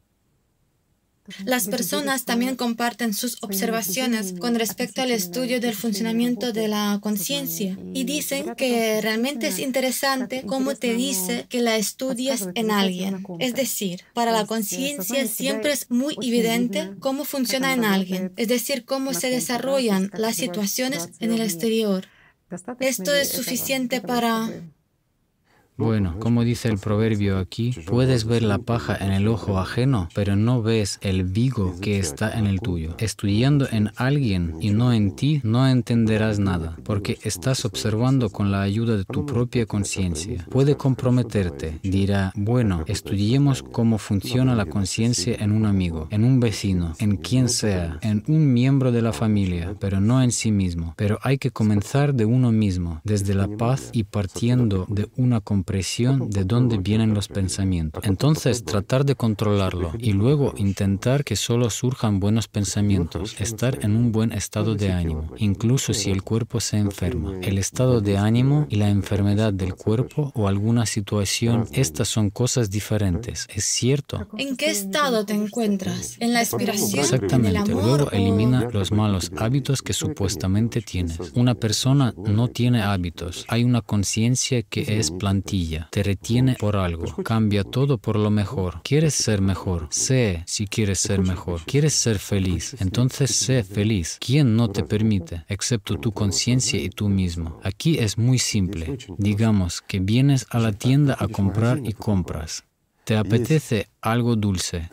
Las 1.45 1.67
personas 1.67 2.25
también 2.25 2.55
comparten 2.55 3.13
sus 3.13 3.37
observaciones 3.41 4.33
con 4.39 4.55
respecto 4.55 5.01
al 5.01 5.11
estudio 5.11 5.59
del 5.59 5.75
funcionamiento 5.75 6.51
de 6.51 6.67
la 6.67 6.99
conciencia. 7.01 7.77
y 7.93 8.03
dicen 8.03 8.55
que 8.55 8.99
realmente 9.01 9.47
es 9.47 9.59
interesante 9.59 10.43
cómo 10.45 10.75
te 10.75 10.93
dice 10.93 11.45
que 11.49 11.61
la 11.61 11.75
estudias 11.75 12.47
en 12.55 12.71
alguien. 12.71 13.23
Es 13.39 13.53
decir, 13.53 14.01
para 14.13 14.31
la 14.31 14.45
conciencia 14.45 15.27
siempre 15.27 15.71
es 15.73 15.89
muy 15.89 16.15
evidente 16.21 16.91
cómo 16.99 17.25
funciona 17.25 17.73
en 17.73 17.85
alguien, 17.85 18.31
es 18.37 18.47
decir, 18.47 18.85
cómo 18.85 19.13
se 19.13 19.29
desarrollan 19.29 20.11
las 20.13 20.35
situaciones 20.35 21.09
en 21.19 21.31
el 21.33 21.41
exterior. 21.41 22.05
Esto 22.79 23.13
es 23.13 23.29
suficiente 23.29 24.01
para 24.01 24.49
bueno, 25.81 26.15
como 26.19 26.43
dice 26.43 26.69
el 26.69 26.77
proverbio 26.77 27.39
aquí, 27.39 27.73
puedes 27.87 28.25
ver 28.25 28.43
la 28.43 28.59
paja 28.59 28.95
en 28.95 29.11
el 29.11 29.27
ojo 29.27 29.57
ajeno, 29.57 30.09
pero 30.13 30.35
no 30.35 30.61
ves 30.61 30.99
el 31.01 31.23
vigo 31.23 31.73
que 31.81 31.97
está 31.97 32.37
en 32.37 32.45
el 32.45 32.61
tuyo. 32.61 32.93
Estudiando 32.99 33.67
en 33.71 33.89
alguien 33.95 34.53
y 34.61 34.69
no 34.69 34.93
en 34.93 35.15
ti, 35.15 35.41
no 35.43 35.67
entenderás 35.67 36.37
nada, 36.37 36.77
porque 36.83 37.17
estás 37.23 37.65
observando 37.65 38.29
con 38.29 38.51
la 38.51 38.61
ayuda 38.61 38.95
de 38.95 39.05
tu 39.05 39.25
propia 39.25 39.65
conciencia. 39.65 40.45
Puede 40.51 40.77
comprometerte, 40.77 41.79
dirá, 41.81 42.31
bueno, 42.35 42.83
estudiemos 42.85 43.63
cómo 43.63 43.97
funciona 43.97 44.53
la 44.53 44.67
conciencia 44.67 45.35
en 45.39 45.51
un 45.51 45.65
amigo, 45.65 46.07
en 46.11 46.23
un 46.23 46.39
vecino, 46.39 46.93
en 46.99 47.17
quien 47.17 47.49
sea, 47.49 47.97
en 48.03 48.23
un 48.27 48.53
miembro 48.53 48.91
de 48.91 49.01
la 49.01 49.13
familia, 49.13 49.75
pero 49.79 49.99
no 49.99 50.21
en 50.21 50.31
sí 50.31 50.51
mismo. 50.51 50.93
Pero 50.95 51.17
hay 51.23 51.39
que 51.39 51.49
comenzar 51.49 52.13
de 52.13 52.25
uno 52.25 52.51
mismo, 52.51 53.01
desde 53.03 53.33
la 53.33 53.47
paz 53.47 53.89
y 53.93 54.03
partiendo 54.03 54.85
de 54.87 55.09
una 55.17 55.41
comprensión 55.41 55.70
de 55.71 56.43
dónde 56.43 56.77
vienen 56.77 57.13
los 57.13 57.29
pensamientos. 57.29 58.03
Entonces, 58.05 58.65
tratar 58.65 59.05
de 59.05 59.15
controlarlo 59.15 59.93
y 59.97 60.11
luego 60.11 60.53
intentar 60.57 61.23
que 61.23 61.37
solo 61.37 61.69
surjan 61.69 62.19
buenos 62.19 62.49
pensamientos, 62.49 63.39
estar 63.39 63.79
en 63.81 63.95
un 63.95 64.11
buen 64.11 64.33
estado 64.33 64.75
de 64.75 64.91
ánimo, 64.91 65.31
incluso 65.37 65.93
si 65.93 66.11
el 66.11 66.23
cuerpo 66.23 66.59
se 66.59 66.77
enferma. 66.77 67.39
El 67.41 67.57
estado 67.57 68.01
de 68.01 68.17
ánimo 68.17 68.67
y 68.69 68.75
la 68.75 68.89
enfermedad 68.89 69.53
del 69.53 69.73
cuerpo 69.75 70.33
o 70.35 70.49
alguna 70.49 70.85
situación, 70.85 71.65
estas 71.71 72.09
son 72.09 72.29
cosas 72.31 72.69
diferentes, 72.69 73.47
¿es 73.53 73.63
cierto? 73.63 74.27
¿En 74.37 74.57
qué 74.57 74.71
estado 74.71 75.25
te 75.25 75.33
encuentras? 75.33 76.17
¿En 76.19 76.33
la 76.33 76.41
aspiración? 76.41 76.99
Exactamente. 76.99 77.71
Luego 77.71 78.11
elimina 78.11 78.67
los 78.71 78.91
malos 78.91 79.31
hábitos 79.37 79.81
que 79.81 79.93
supuestamente 79.93 80.81
tienes. 80.81 81.17
Una 81.33 81.55
persona 81.55 82.13
no 82.17 82.49
tiene 82.49 82.81
hábitos. 82.81 83.45
Hay 83.47 83.63
una 83.63 83.81
conciencia 83.81 84.63
que 84.63 84.99
es 84.99 85.11
plantilla 85.11 85.60
te 85.89 86.03
retiene 86.03 86.55
por 86.55 86.75
algo, 86.75 87.05
cambia 87.23 87.63
todo 87.63 87.97
por 87.97 88.15
lo 88.17 88.29
mejor. 88.29 88.81
¿Quieres 88.83 89.13
ser 89.13 89.41
mejor? 89.41 89.87
Sé 89.89 90.43
si 90.47 90.67
quieres 90.67 90.99
ser 90.99 91.21
mejor. 91.21 91.61
¿Quieres 91.65 91.93
ser 91.93 92.19
feliz? 92.19 92.75
Entonces 92.79 93.35
sé 93.35 93.63
feliz. 93.63 94.17
¿Quién 94.19 94.55
no 94.55 94.69
te 94.69 94.83
permite? 94.83 95.45
Excepto 95.47 95.97
tu 95.97 96.11
conciencia 96.11 96.79
y 96.79 96.89
tú 96.89 97.09
mismo. 97.09 97.59
Aquí 97.63 97.97
es 97.97 98.17
muy 98.17 98.39
simple. 98.39 98.97
Digamos 99.17 99.81
que 99.81 99.99
vienes 99.99 100.47
a 100.49 100.59
la 100.59 100.71
tienda 100.71 101.15
a 101.19 101.27
comprar 101.27 101.79
y 101.83 101.93
compras. 101.93 102.63
Te 103.03 103.17
apetece 103.17 103.87
algo 104.01 104.35
dulce. 104.35 104.89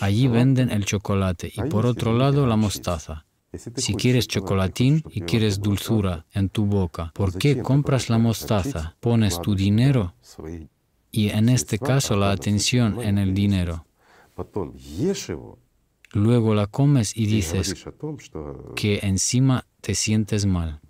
Allí 0.00 0.28
venden 0.28 0.70
el 0.70 0.84
chocolate 0.84 1.52
y 1.54 1.62
por 1.68 1.86
otro 1.86 2.16
lado 2.16 2.46
la 2.46 2.56
mostaza. 2.56 3.26
Si 3.76 3.94
quieres 3.94 4.28
chocolatín 4.28 5.02
y 5.10 5.20
quieres 5.22 5.60
dulzura 5.60 6.26
en 6.32 6.48
tu 6.48 6.66
boca, 6.66 7.12
¿por 7.14 7.36
qué 7.36 7.62
compras 7.62 8.08
la 8.08 8.18
mostaza? 8.18 8.96
Pones 9.00 9.40
tu 9.40 9.54
dinero 9.54 10.14
y 11.10 11.28
en 11.28 11.48
este 11.48 11.78
caso 11.78 12.16
la 12.16 12.32
atención 12.32 13.00
en 13.00 13.18
el 13.18 13.34
dinero. 13.34 13.86
Luego 16.12 16.54
la 16.54 16.66
comes 16.66 17.16
y 17.16 17.26
dices 17.26 17.84
que 18.76 19.00
encima 19.02 19.66
te 19.80 19.94
sientes 19.94 20.46
mal. 20.46 20.80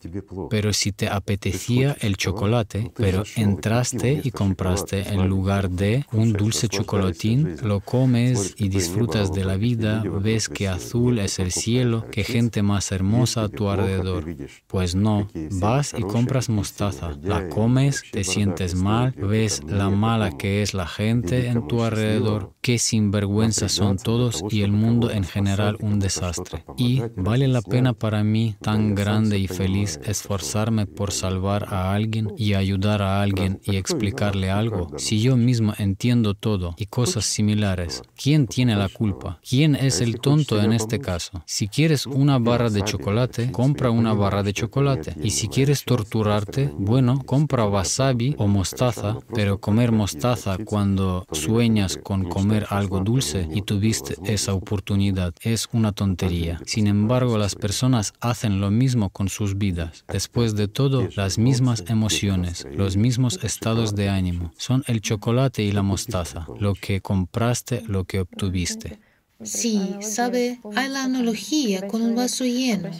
Pero 0.50 0.72
si 0.72 0.92
te 0.92 1.08
apetecía 1.08 1.96
el 2.00 2.16
chocolate, 2.16 2.92
pero 2.96 3.24
entraste 3.36 4.20
y 4.22 4.30
compraste 4.30 5.08
en 5.12 5.28
lugar 5.28 5.70
de 5.70 6.06
un 6.12 6.32
dulce 6.32 6.68
chocolatín, 6.68 7.56
lo 7.62 7.80
comes 7.80 8.54
y 8.58 8.68
disfrutas 8.68 9.32
de 9.32 9.44
la 9.44 9.56
vida, 9.56 10.02
ves 10.02 10.48
que 10.48 10.68
azul 10.68 11.18
es 11.18 11.38
el 11.38 11.52
cielo, 11.52 12.06
que 12.10 12.24
gente 12.24 12.62
más 12.62 12.92
hermosa 12.92 13.44
a 13.44 13.48
tu 13.48 13.68
alrededor. 13.68 14.24
Pues 14.66 14.94
no, 14.94 15.28
vas 15.52 15.94
y 15.96 16.02
compras 16.02 16.48
mostaza, 16.48 17.16
la 17.22 17.48
comes, 17.48 18.02
te 18.10 18.24
sientes 18.24 18.74
mal, 18.74 19.12
ves 19.12 19.62
la 19.66 19.90
mala 19.90 20.36
que 20.36 20.62
es 20.62 20.74
la 20.74 20.86
gente 20.86 21.48
en 21.48 21.66
tu 21.66 21.82
alrededor, 21.82 22.54
qué 22.60 22.78
sinvergüenza 22.78 23.68
son 23.68 23.96
todos 23.96 24.44
y 24.50 24.62
el 24.62 24.72
mundo 24.72 25.10
en 25.10 25.24
general 25.24 25.76
un 25.80 25.98
desastre. 25.98 26.64
Y 26.76 27.02
vale 27.16 27.48
la 27.48 27.62
pena 27.62 27.92
para 27.92 28.24
mí 28.24 28.56
tan 28.60 28.94
grande 28.94 29.38
y 29.38 29.46
feliz 29.46 29.93
esforzarme 30.04 30.86
por 30.86 31.12
salvar 31.12 31.72
a 31.72 31.94
alguien 31.94 32.32
y 32.36 32.54
ayudar 32.54 33.02
a 33.02 33.22
alguien 33.22 33.60
y 33.64 33.76
explicarle 33.76 34.50
algo 34.50 34.90
si 34.96 35.20
yo 35.20 35.36
mismo 35.36 35.74
entiendo 35.78 36.34
todo 36.34 36.74
y 36.78 36.86
cosas 36.86 37.24
similares? 37.24 38.02
¿Quién 38.16 38.46
tiene 38.46 38.76
la 38.76 38.88
culpa? 38.88 39.38
¿Quién 39.48 39.74
es 39.74 40.00
el 40.00 40.20
tonto 40.20 40.60
en 40.60 40.72
este 40.72 41.00
caso? 41.00 41.42
Si 41.46 41.68
quieres 41.68 42.06
una 42.06 42.38
barra 42.38 42.70
de 42.70 42.82
chocolate, 42.82 43.52
compra 43.52 43.90
una 43.90 44.14
barra 44.14 44.42
de 44.42 44.52
chocolate. 44.52 45.14
Y 45.22 45.30
si 45.30 45.48
quieres 45.48 45.84
torturarte, 45.84 46.70
bueno, 46.76 47.22
compra 47.24 47.66
wasabi 47.66 48.34
o 48.38 48.46
mostaza, 48.46 49.18
pero 49.34 49.58
comer 49.58 49.92
mostaza 49.92 50.58
cuando 50.64 51.26
sueñas 51.32 51.98
con 52.02 52.24
comer 52.24 52.66
algo 52.70 53.00
dulce 53.00 53.48
y 53.52 53.62
tuviste 53.62 54.16
esa 54.24 54.54
oportunidad 54.54 55.34
es 55.40 55.68
una 55.72 55.92
tontería. 55.92 56.60
Sin 56.66 56.86
embargo, 56.86 57.38
las 57.38 57.54
personas 57.54 58.14
hacen 58.20 58.60
lo 58.60 58.70
mismo 58.70 59.10
con 59.10 59.28
sus 59.28 59.58
vidas. 59.58 59.83
Después 60.08 60.54
de 60.54 60.68
todo, 60.68 61.08
las 61.16 61.38
mismas 61.38 61.84
emociones, 61.88 62.66
los 62.72 62.96
mismos 62.96 63.38
estados 63.42 63.94
de 63.94 64.08
ánimo. 64.08 64.52
Son 64.56 64.84
el 64.86 65.00
chocolate 65.00 65.62
y 65.62 65.72
la 65.72 65.82
mostaza, 65.82 66.46
lo 66.58 66.74
que 66.74 67.00
compraste, 67.00 67.82
lo 67.86 68.04
que 68.04 68.20
obtuviste. 68.20 68.98
Sí, 69.42 69.96
sabe, 70.00 70.60
hay 70.74 70.88
la 70.88 71.04
analogía 71.04 71.86
con 71.86 72.02
un 72.02 72.14
vaso 72.14 72.44
lleno. 72.44 72.90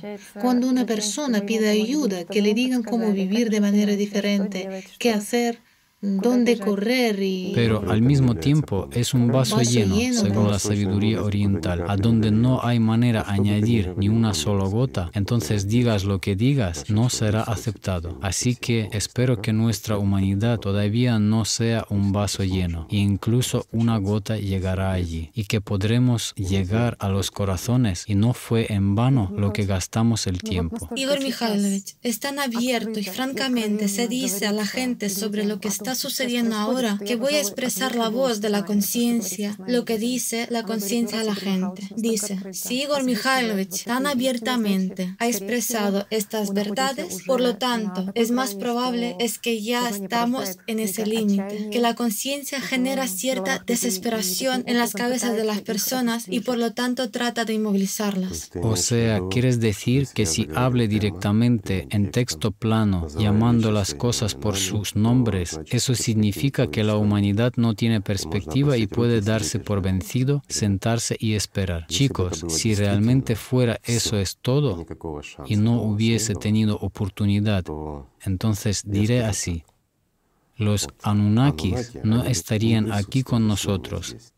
Cuando 0.41 0.69
una 0.69 0.85
persona 0.85 1.41
pide 1.41 1.69
ayuda, 1.71 2.25
que 2.25 2.43
le 2.43 2.55
digan 2.55 2.83
cómo 2.83 3.13
vivir 3.13 3.51
de 3.51 3.61
manera 3.61 3.95
diferente, 3.97 4.85
qué 4.99 5.11
hacer, 5.13 5.61
dónde 6.05 6.59
correr 6.59 7.23
y... 7.23 7.53
Pero 7.55 7.83
al 7.89 8.03
mismo 8.03 8.35
tiempo 8.35 8.89
es 8.93 9.15
un 9.15 9.29
vaso, 9.29 9.61
lleno, 9.63 9.97
según 10.13 10.51
la 10.51 10.59
sabiduría 10.59 11.23
oriental, 11.23 11.85
a 11.89 11.97
donde 11.97 12.31
no 12.31 12.61
hay 12.63 12.79
manera 12.79 13.25
añadir 13.27 13.95
ni 13.97 14.09
una 14.09 14.35
sola 14.35 14.67
gota, 14.67 15.11
entonces 15.15 15.69
digas 15.69 16.05
lo 16.05 16.21
que 16.21 16.37
digas, 16.37 16.85
no 16.89 17.09
será 17.09 17.43
aceptado. 17.43 18.19
Así 18.23 18.55
que 18.57 18.89
espero 18.93 19.41
que 19.41 19.53
nuestra 19.53 19.99
humanidad 19.99 20.59
todavía 20.59 21.19
no 21.19 21.45
sea 21.45 21.87
un 21.89 22.13
vaso 22.13 22.45
lleno, 22.45 22.87
e 22.91 22.97
incluso 22.97 23.67
una 23.73 23.99
gota 23.99 24.37
llegará 24.37 24.93
allí, 24.93 25.31
y 25.35 25.45
que 25.45 25.61
podremos 25.61 26.35
llegar 26.35 26.97
a 27.01 27.09
los 27.09 27.31
corazones, 27.31 28.05
y 28.07 28.15
no 28.15 28.35
fue 28.35 28.73
en 28.73 28.95
vano 28.95 29.33
lo 29.37 29.53
que 29.53 29.65
gastamos 29.65 30.27
el 30.27 30.43
tiempo. 30.43 30.91
Igor 30.97 31.23
Mikhailovich, 31.23 31.97
es 32.03 32.21
tan 32.21 32.39
abierto 32.39 33.01
y 33.01 33.05
francamente 33.05 33.89
se 33.89 34.09
dice 34.09 34.47
a 34.47 34.53
la 34.53 34.67
gente 34.67 35.09
sobre 35.09 35.45
lo 35.45 35.61
que 35.61 35.69
está 35.69 35.94
sucediendo 35.95 36.57
ahora 36.57 36.99
que 37.05 37.17
voy 37.17 37.35
a 37.35 37.41
expresar 37.41 37.95
la 37.95 38.09
voz 38.09 38.41
de 38.41 38.51
la 38.51 38.65
conciencia, 38.65 39.57
lo 39.67 39.85
que 39.85 39.99
dice 39.99 40.47
la 40.51 40.63
conciencia 40.63 41.19
de 41.19 41.25
la 41.25 41.35
gente. 41.35 41.89
Dice, 41.97 42.39
si 42.53 42.83
Igor 42.83 43.05
Mikhailovich 43.05 43.85
tan 43.85 44.07
abiertamente 44.07 45.17
ha 45.19 45.29
expresado 45.29 46.07
estas 46.11 46.53
verdades, 46.53 47.23
por 47.27 47.41
lo 47.41 47.57
tanto, 47.57 48.11
es 48.15 48.31
más 48.31 48.55
probable 48.55 49.17
es 49.19 49.39
que 49.39 49.63
ya 49.63 49.89
estamos 49.89 50.59
en 50.67 50.79
ese 50.79 51.07
límite, 51.07 51.71
que 51.71 51.81
la 51.81 51.95
conciencia 51.95 52.61
genera 52.61 53.07
cierta 53.09 53.63
desesperación 53.67 54.65
en 54.67 54.79
las 54.79 54.93
cabezas 54.93 55.37
de 55.37 55.45
las 55.45 55.61
personas 55.61 56.27
y 56.29 56.41
por 56.41 56.59
lo 56.59 56.73
tanto 56.73 57.11
trata 57.11 57.45
de 57.45 57.55
inmovilizarlas. 57.55 58.51
O 58.63 58.77
sea, 58.77 59.21
¿quieres 59.31 59.61
decir 59.61 60.09
que 60.15 60.27
si 60.27 60.49
hable 60.55 60.89
directamente 60.89 61.87
en 61.91 62.11
texto 62.11 62.51
plano, 62.53 63.09
llamando 63.19 63.71
las 63.71 63.95
cosas 63.95 64.35
por 64.35 64.57
sus 64.57 64.97
nombres, 64.97 65.59
eso 65.85 65.95
significa 65.95 66.71
que 66.71 66.83
la 66.83 66.97
humanidad 66.97 67.53
no 67.57 67.75
tiene 67.75 68.01
perspectiva 68.01 68.79
y 68.79 68.87
puede 68.87 69.21
darse 69.21 69.59
por 69.59 69.83
vencido, 69.83 70.43
sentarse 70.49 71.15
y 71.21 71.35
esperar. 71.35 71.87
Chicos, 71.89 72.43
si 72.49 72.75
realmente 72.75 73.37
fuera 73.37 73.79
eso 73.85 74.17
es 74.17 74.39
todo 74.39 74.87
y 75.45 75.57
no 75.57 75.83
hubiese 75.83 76.37
tenido 76.37 76.79
oportunidad, 76.79 77.65
entonces 78.23 78.83
diré 78.87 79.25
así. 79.25 79.65
Los 80.57 80.89
Anunnakis 81.03 81.99
no 82.03 82.25
estarían 82.25 82.91
aquí 82.91 83.23
con 83.23 83.47
nosotros. 83.47 84.33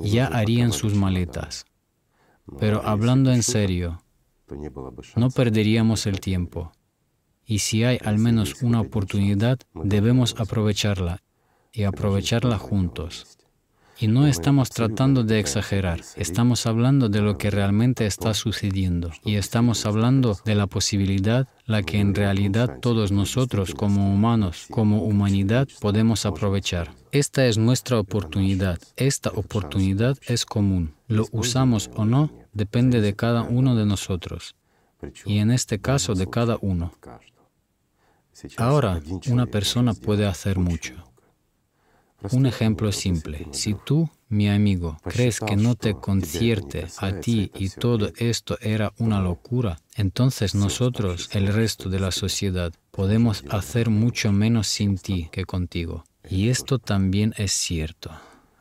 Ya 0.00 0.24
harían 0.26 0.72
sus 0.72 0.94
maletas. 0.94 1.66
Pero 2.58 2.80
hablando 2.86 3.30
en 3.30 3.42
serio, 3.42 4.02
no 5.16 5.28
perderíamos 5.28 6.06
el 6.06 6.18
tiempo 6.18 6.72
y 7.50 7.58
si 7.58 7.82
hay 7.82 7.98
al 8.04 8.16
menos 8.16 8.62
una 8.62 8.80
oportunidad, 8.80 9.58
debemos 9.74 10.36
aprovecharla 10.38 11.20
y 11.72 11.82
aprovecharla 11.82 12.58
juntos. 12.58 13.38
Y 13.98 14.06
no 14.06 14.28
estamos 14.28 14.70
tratando 14.70 15.24
de 15.24 15.40
exagerar, 15.40 16.00
estamos 16.14 16.64
hablando 16.66 17.08
de 17.08 17.20
lo 17.20 17.38
que 17.38 17.50
realmente 17.50 18.06
está 18.06 18.34
sucediendo 18.34 19.10
y 19.24 19.34
estamos 19.34 19.84
hablando 19.84 20.38
de 20.44 20.54
la 20.54 20.68
posibilidad 20.68 21.48
la 21.66 21.82
que 21.82 21.98
en 21.98 22.14
realidad 22.14 22.78
todos 22.80 23.10
nosotros 23.10 23.74
como 23.74 24.14
humanos, 24.14 24.68
como 24.70 25.02
humanidad, 25.02 25.66
podemos 25.80 26.26
aprovechar. 26.26 26.94
Esta 27.10 27.46
es 27.46 27.58
nuestra 27.58 27.98
oportunidad, 27.98 28.78
esta 28.94 29.30
oportunidad 29.30 30.16
es 30.28 30.46
común. 30.46 30.94
Lo 31.08 31.26
usamos 31.32 31.90
o 31.96 32.04
no 32.04 32.30
depende 32.52 33.00
de 33.00 33.16
cada 33.16 33.42
uno 33.42 33.74
de 33.74 33.86
nosotros 33.86 34.54
y 35.24 35.38
en 35.38 35.50
este 35.50 35.80
caso 35.80 36.14
de 36.14 36.28
cada 36.28 36.58
uno. 36.60 36.92
Ahora, 38.56 39.00
una 39.28 39.46
persona 39.46 39.94
puede 39.94 40.26
hacer 40.26 40.58
mucho. 40.58 40.94
Un 42.32 42.46
ejemplo 42.46 42.92
simple. 42.92 43.46
Si 43.52 43.74
tú, 43.74 44.10
mi 44.28 44.48
amigo, 44.48 44.98
crees 45.04 45.40
que 45.40 45.56
no 45.56 45.74
te 45.74 45.94
concierte 45.94 46.86
a 46.98 47.12
ti 47.12 47.50
y 47.54 47.70
todo 47.70 48.12
esto 48.16 48.58
era 48.60 48.92
una 48.98 49.20
locura, 49.20 49.80
entonces 49.96 50.54
nosotros, 50.54 51.30
el 51.32 51.48
resto 51.48 51.88
de 51.88 52.00
la 52.00 52.10
sociedad, 52.10 52.72
podemos 52.90 53.42
hacer 53.48 53.88
mucho 53.88 54.32
menos 54.32 54.66
sin 54.66 54.98
ti 54.98 55.28
que 55.32 55.46
contigo. 55.46 56.04
Y 56.28 56.50
esto 56.50 56.78
también 56.78 57.32
es 57.38 57.52
cierto. 57.52 58.10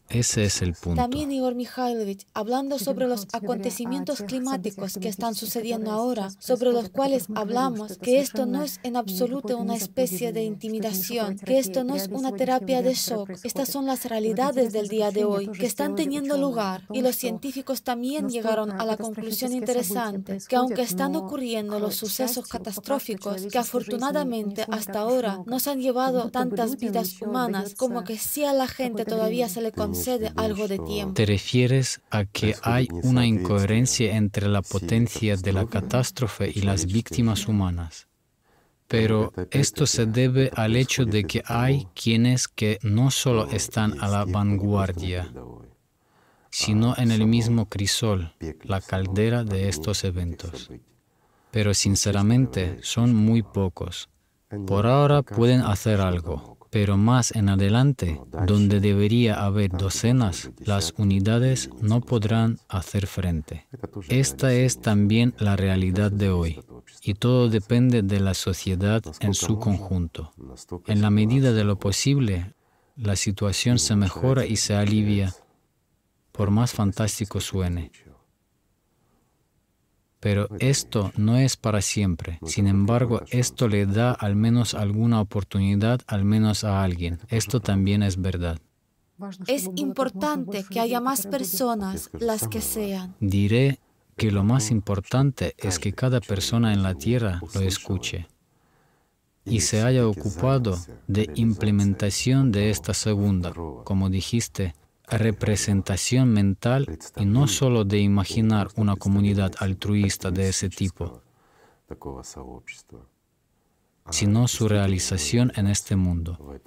Ese 0.10 0.46
es 0.46 0.64
el 0.64 0.74
punto. 0.74 1.00
También 1.00 1.32
Igor 1.32 1.54
Mikhailovich, 1.54 2.26
hablando 2.34 2.80
sobre 2.80 3.08
los 3.08 3.28
acontecimientos 3.32 4.24
climáticos 4.24 4.98
que 5.00 5.08
están 5.08 5.36
sucediendo 5.36 5.92
ahora, 5.92 6.30
sobre 6.40 6.72
los 6.72 6.90
cuales 6.90 7.28
hablamos, 7.36 8.00
que 8.00 8.20
esto 8.20 8.48
no 8.48 8.64
es 8.64 8.80
en 8.82 8.96
absoluto 8.96 9.58
una 9.58 9.76
especie 9.76 10.34
de 10.34 10.44
intimidación, 10.44 11.38
que 11.38 11.60
esto 11.60 11.84
no 11.84 11.96
es 11.96 12.08
una 12.08 12.32
terapia 12.32 12.82
de 12.82 12.96
shock. 12.96 13.30
Estas 13.44 13.70
son 13.70 13.86
las 13.86 14.06
realidades 14.06 14.74
del 14.74 14.88
día 14.88 15.12
de 15.12 15.26
hoy 15.26 15.48
que 15.48 15.68
están 15.68 15.96
teniendo 15.96 16.38
lugar 16.38 16.88
y 16.92 17.02
los 17.02 17.16
científicos 17.16 17.84
también 17.84 18.30
llegaron 18.30 18.72
a 18.72 18.86
la 18.86 18.98
conclusión 18.98 19.54
interesante 19.54 20.40
que 20.48 20.56
aunque 20.56 20.82
están 20.82 21.16
ocurriendo 21.16 21.80
los 21.80 21.96
sucesos 21.96 22.48
catastróficos 22.48 23.46
que 23.46 23.58
afortunadamente 23.58 24.66
hasta 24.72 25.00
ahora 25.00 25.44
nos 25.46 25.68
han 25.68 25.82
llevado 25.82 26.32
tantas 26.32 26.78
vidas 26.78 27.22
humanas 27.22 27.76
como 27.76 28.04
que 28.04 28.18
si 28.18 28.44
a 28.44 28.54
la 28.54 28.68
gente 28.68 29.06
todavía 29.06 29.50
se 29.50 29.62
le 29.62 29.72
concede 30.06 30.32
algo 30.36 30.68
de 30.68 30.80
tiempo. 30.80 31.14
¿Te 31.14 31.26
refieres 31.26 32.02
a 32.10 32.26
que 32.26 32.56
hay 32.64 32.88
una 33.04 33.26
incoherencia 33.26 34.16
entre 34.16 34.48
la 34.48 34.62
potencia 34.62 35.36
de 35.36 35.54
la 35.54 35.66
catástrofe 35.66 36.52
y 36.54 36.62
las 36.62 36.86
víctimas 36.86 37.48
humanas? 37.48 38.08
Pero 38.88 39.32
esto 39.52 39.86
se 39.86 40.08
debe 40.08 40.52
al 40.56 40.76
hecho 40.76 41.06
de 41.06 41.24
que 41.26 41.44
hay 41.46 41.88
quienes 41.94 42.48
que 42.48 42.80
no 42.82 43.12
solo 43.12 43.48
están 43.52 44.02
a 44.02 44.08
la 44.08 44.26
vanguardia, 44.26 45.32
sino 46.50 46.96
en 46.98 47.12
el 47.12 47.28
mismo 47.28 47.70
crisol, 47.70 48.34
la 48.64 48.82
caldera 48.82 49.44
de 49.44 49.70
estos 49.70 50.04
eventos. 50.04 50.72
Pero 51.52 51.74
sinceramente 51.76 52.80
son 52.82 53.14
muy 53.14 53.44
pocos. 53.44 54.10
Por 54.66 54.88
ahora 54.88 55.22
pueden 55.22 55.62
hacer 55.62 56.02
algo, 56.02 56.58
pero 56.70 56.98
más 56.98 57.32
en 57.36 57.50
adelante, 57.50 58.22
donde 58.46 58.80
debería 58.80 59.44
haber 59.44 59.72
docenas, 59.72 60.52
las 60.60 60.94
unidades 60.98 61.70
no 61.82 62.02
podrán 62.02 62.60
hacer 62.68 63.08
frente. 63.08 63.68
Esta 64.10 64.54
es 64.54 64.80
también 64.80 65.34
la 65.40 65.56
realidad 65.56 66.12
de 66.12 66.30
hoy, 66.30 66.62
y 67.02 67.16
todo 67.16 67.50
depende 67.50 68.02
de 68.02 68.20
la 68.20 68.34
sociedad 68.34 69.02
en 69.20 69.34
su 69.34 69.60
conjunto. 69.60 70.32
En 70.86 71.02
la 71.02 71.10
medida 71.10 71.54
de 71.54 71.64
lo 71.64 71.80
posible, 71.80 72.54
la 72.96 73.16
situación 73.16 73.80
se 73.80 73.96
mejora 73.96 74.46
y 74.46 74.58
se 74.58 74.76
alivia, 74.76 75.34
por 76.32 76.52
más 76.52 76.74
fantástico 76.74 77.40
suene. 77.40 77.92
Pero 80.20 80.48
esto 80.60 81.12
no 81.16 81.38
es 81.38 81.56
para 81.56 81.82
siempre. 81.82 82.40
Sin 82.46 82.68
embargo, 82.68 83.22
esto 83.30 83.68
le 83.68 83.86
da 83.86 84.12
al 84.12 84.36
menos 84.36 84.74
alguna 84.74 85.22
oportunidad, 85.22 86.02
al 86.08 86.26
menos 86.26 86.64
a 86.64 86.84
alguien. 86.84 87.20
Esto 87.30 87.62
también 87.62 88.04
es 88.04 88.20
verdad. 88.20 88.60
Es 89.48 89.70
importante 89.76 90.66
que 90.70 90.80
haya 90.80 91.02
más 91.02 91.28
personas, 91.28 92.10
las 92.20 92.48
que 92.48 92.62
sean. 92.62 93.16
Diré 93.20 93.80
que 94.16 94.32
lo 94.32 94.44
más 94.44 94.72
importante 94.72 95.56
es 95.58 95.80
que 95.80 95.94
cada 95.94 96.20
persona 96.20 96.74
en 96.74 96.84
la 96.84 96.96
Tierra 96.96 97.42
lo 97.54 97.62
escuche 97.62 98.28
y 99.46 99.62
se 99.62 99.82
haya 99.82 100.08
ocupado 100.08 100.78
de 101.08 101.30
implementación 101.36 102.52
de 102.52 102.70
esta 102.70 102.94
segunda, 102.94 103.54
como 103.84 104.10
dijiste, 104.10 104.76
representación 105.12 106.32
mental 106.32 106.88
y 107.16 107.26
no 107.26 107.48
solo 107.48 107.84
de 107.84 108.00
imaginar 108.00 108.70
una 108.76 108.96
comunidad 108.96 109.54
altruista 109.60 110.32
de 110.32 110.50
ese 110.50 110.70
tipo, 110.70 111.22
sino 114.10 114.48
su 114.48 114.68
realización 114.68 115.52
en 115.56 115.68
este 115.68 115.96
mundo. 115.96 116.60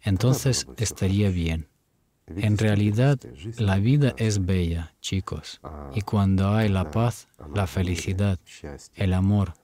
Entonces 0.00 0.66
estaría 0.76 1.30
bien. 1.30 1.68
En 2.28 2.58
realidad, 2.58 3.20
la 3.56 3.78
vida 3.78 4.12
es 4.16 4.44
bella, 4.44 4.94
chicos, 5.00 5.60
y 5.94 6.00
cuando 6.00 6.50
hay 6.50 6.68
la 6.68 6.90
paz, 6.90 7.28
la 7.54 7.68
felicidad, 7.68 8.40
el 8.94 9.14
amor, 9.14 9.54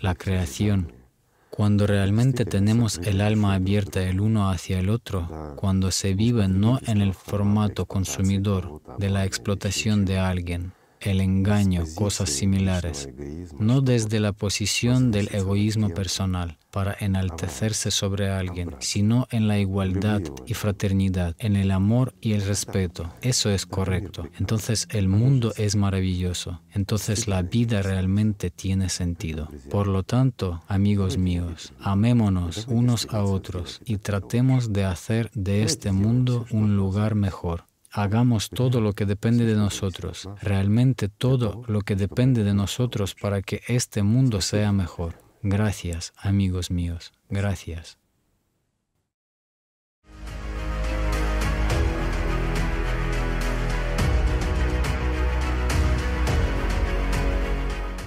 la 0.00 0.16
creación, 0.16 0.92
cuando 1.50 1.86
realmente 1.86 2.44
tenemos 2.44 2.98
el 2.98 3.20
alma 3.20 3.54
abierta 3.54 4.02
el 4.02 4.20
uno 4.20 4.50
hacia 4.50 4.78
el 4.78 4.88
otro, 4.88 5.54
cuando 5.56 5.90
se 5.90 6.14
vive 6.14 6.48
no 6.48 6.78
en 6.86 7.00
el 7.00 7.14
formato 7.14 7.86
consumidor 7.86 8.80
de 8.98 9.10
la 9.10 9.24
explotación 9.24 10.04
de 10.04 10.18
alguien, 10.18 10.72
el 11.00 11.20
engaño, 11.20 11.84
cosas 11.94 12.30
similares, 12.30 13.08
no 13.58 13.80
desde 13.80 14.20
la 14.20 14.32
posición 14.32 15.10
del 15.10 15.28
egoísmo 15.32 15.90
personal 15.90 16.58
para 16.78 16.96
enaltecerse 17.00 17.90
sobre 17.90 18.30
alguien, 18.30 18.76
sino 18.78 19.26
en 19.32 19.48
la 19.48 19.58
igualdad 19.58 20.22
y 20.46 20.54
fraternidad, 20.54 21.34
en 21.40 21.56
el 21.56 21.72
amor 21.72 22.14
y 22.20 22.34
el 22.34 22.42
respeto. 22.46 23.12
Eso 23.20 23.50
es 23.50 23.66
correcto. 23.66 24.28
Entonces 24.38 24.86
el 24.92 25.08
mundo 25.08 25.52
es 25.56 25.74
maravilloso. 25.74 26.62
Entonces 26.72 27.26
la 27.26 27.42
vida 27.42 27.82
realmente 27.82 28.52
tiene 28.52 28.90
sentido. 28.90 29.48
Por 29.72 29.88
lo 29.88 30.04
tanto, 30.04 30.62
amigos 30.68 31.18
míos, 31.18 31.72
amémonos 31.80 32.68
unos 32.68 33.08
a 33.10 33.24
otros 33.24 33.80
y 33.84 33.96
tratemos 33.96 34.72
de 34.72 34.84
hacer 34.84 35.32
de 35.34 35.64
este 35.64 35.90
mundo 35.90 36.46
un 36.52 36.76
lugar 36.76 37.16
mejor. 37.16 37.64
Hagamos 37.90 38.50
todo 38.50 38.80
lo 38.80 38.92
que 38.92 39.04
depende 39.04 39.46
de 39.46 39.56
nosotros, 39.56 40.28
realmente 40.40 41.08
todo 41.08 41.64
lo 41.66 41.80
que 41.80 41.96
depende 41.96 42.44
de 42.44 42.54
nosotros 42.54 43.16
para 43.16 43.42
que 43.42 43.62
este 43.66 44.04
mundo 44.04 44.40
sea 44.40 44.70
mejor. 44.70 45.26
Gracias, 45.42 46.12
amigos 46.16 46.70
míos, 46.70 47.12
gracias. 47.28 47.98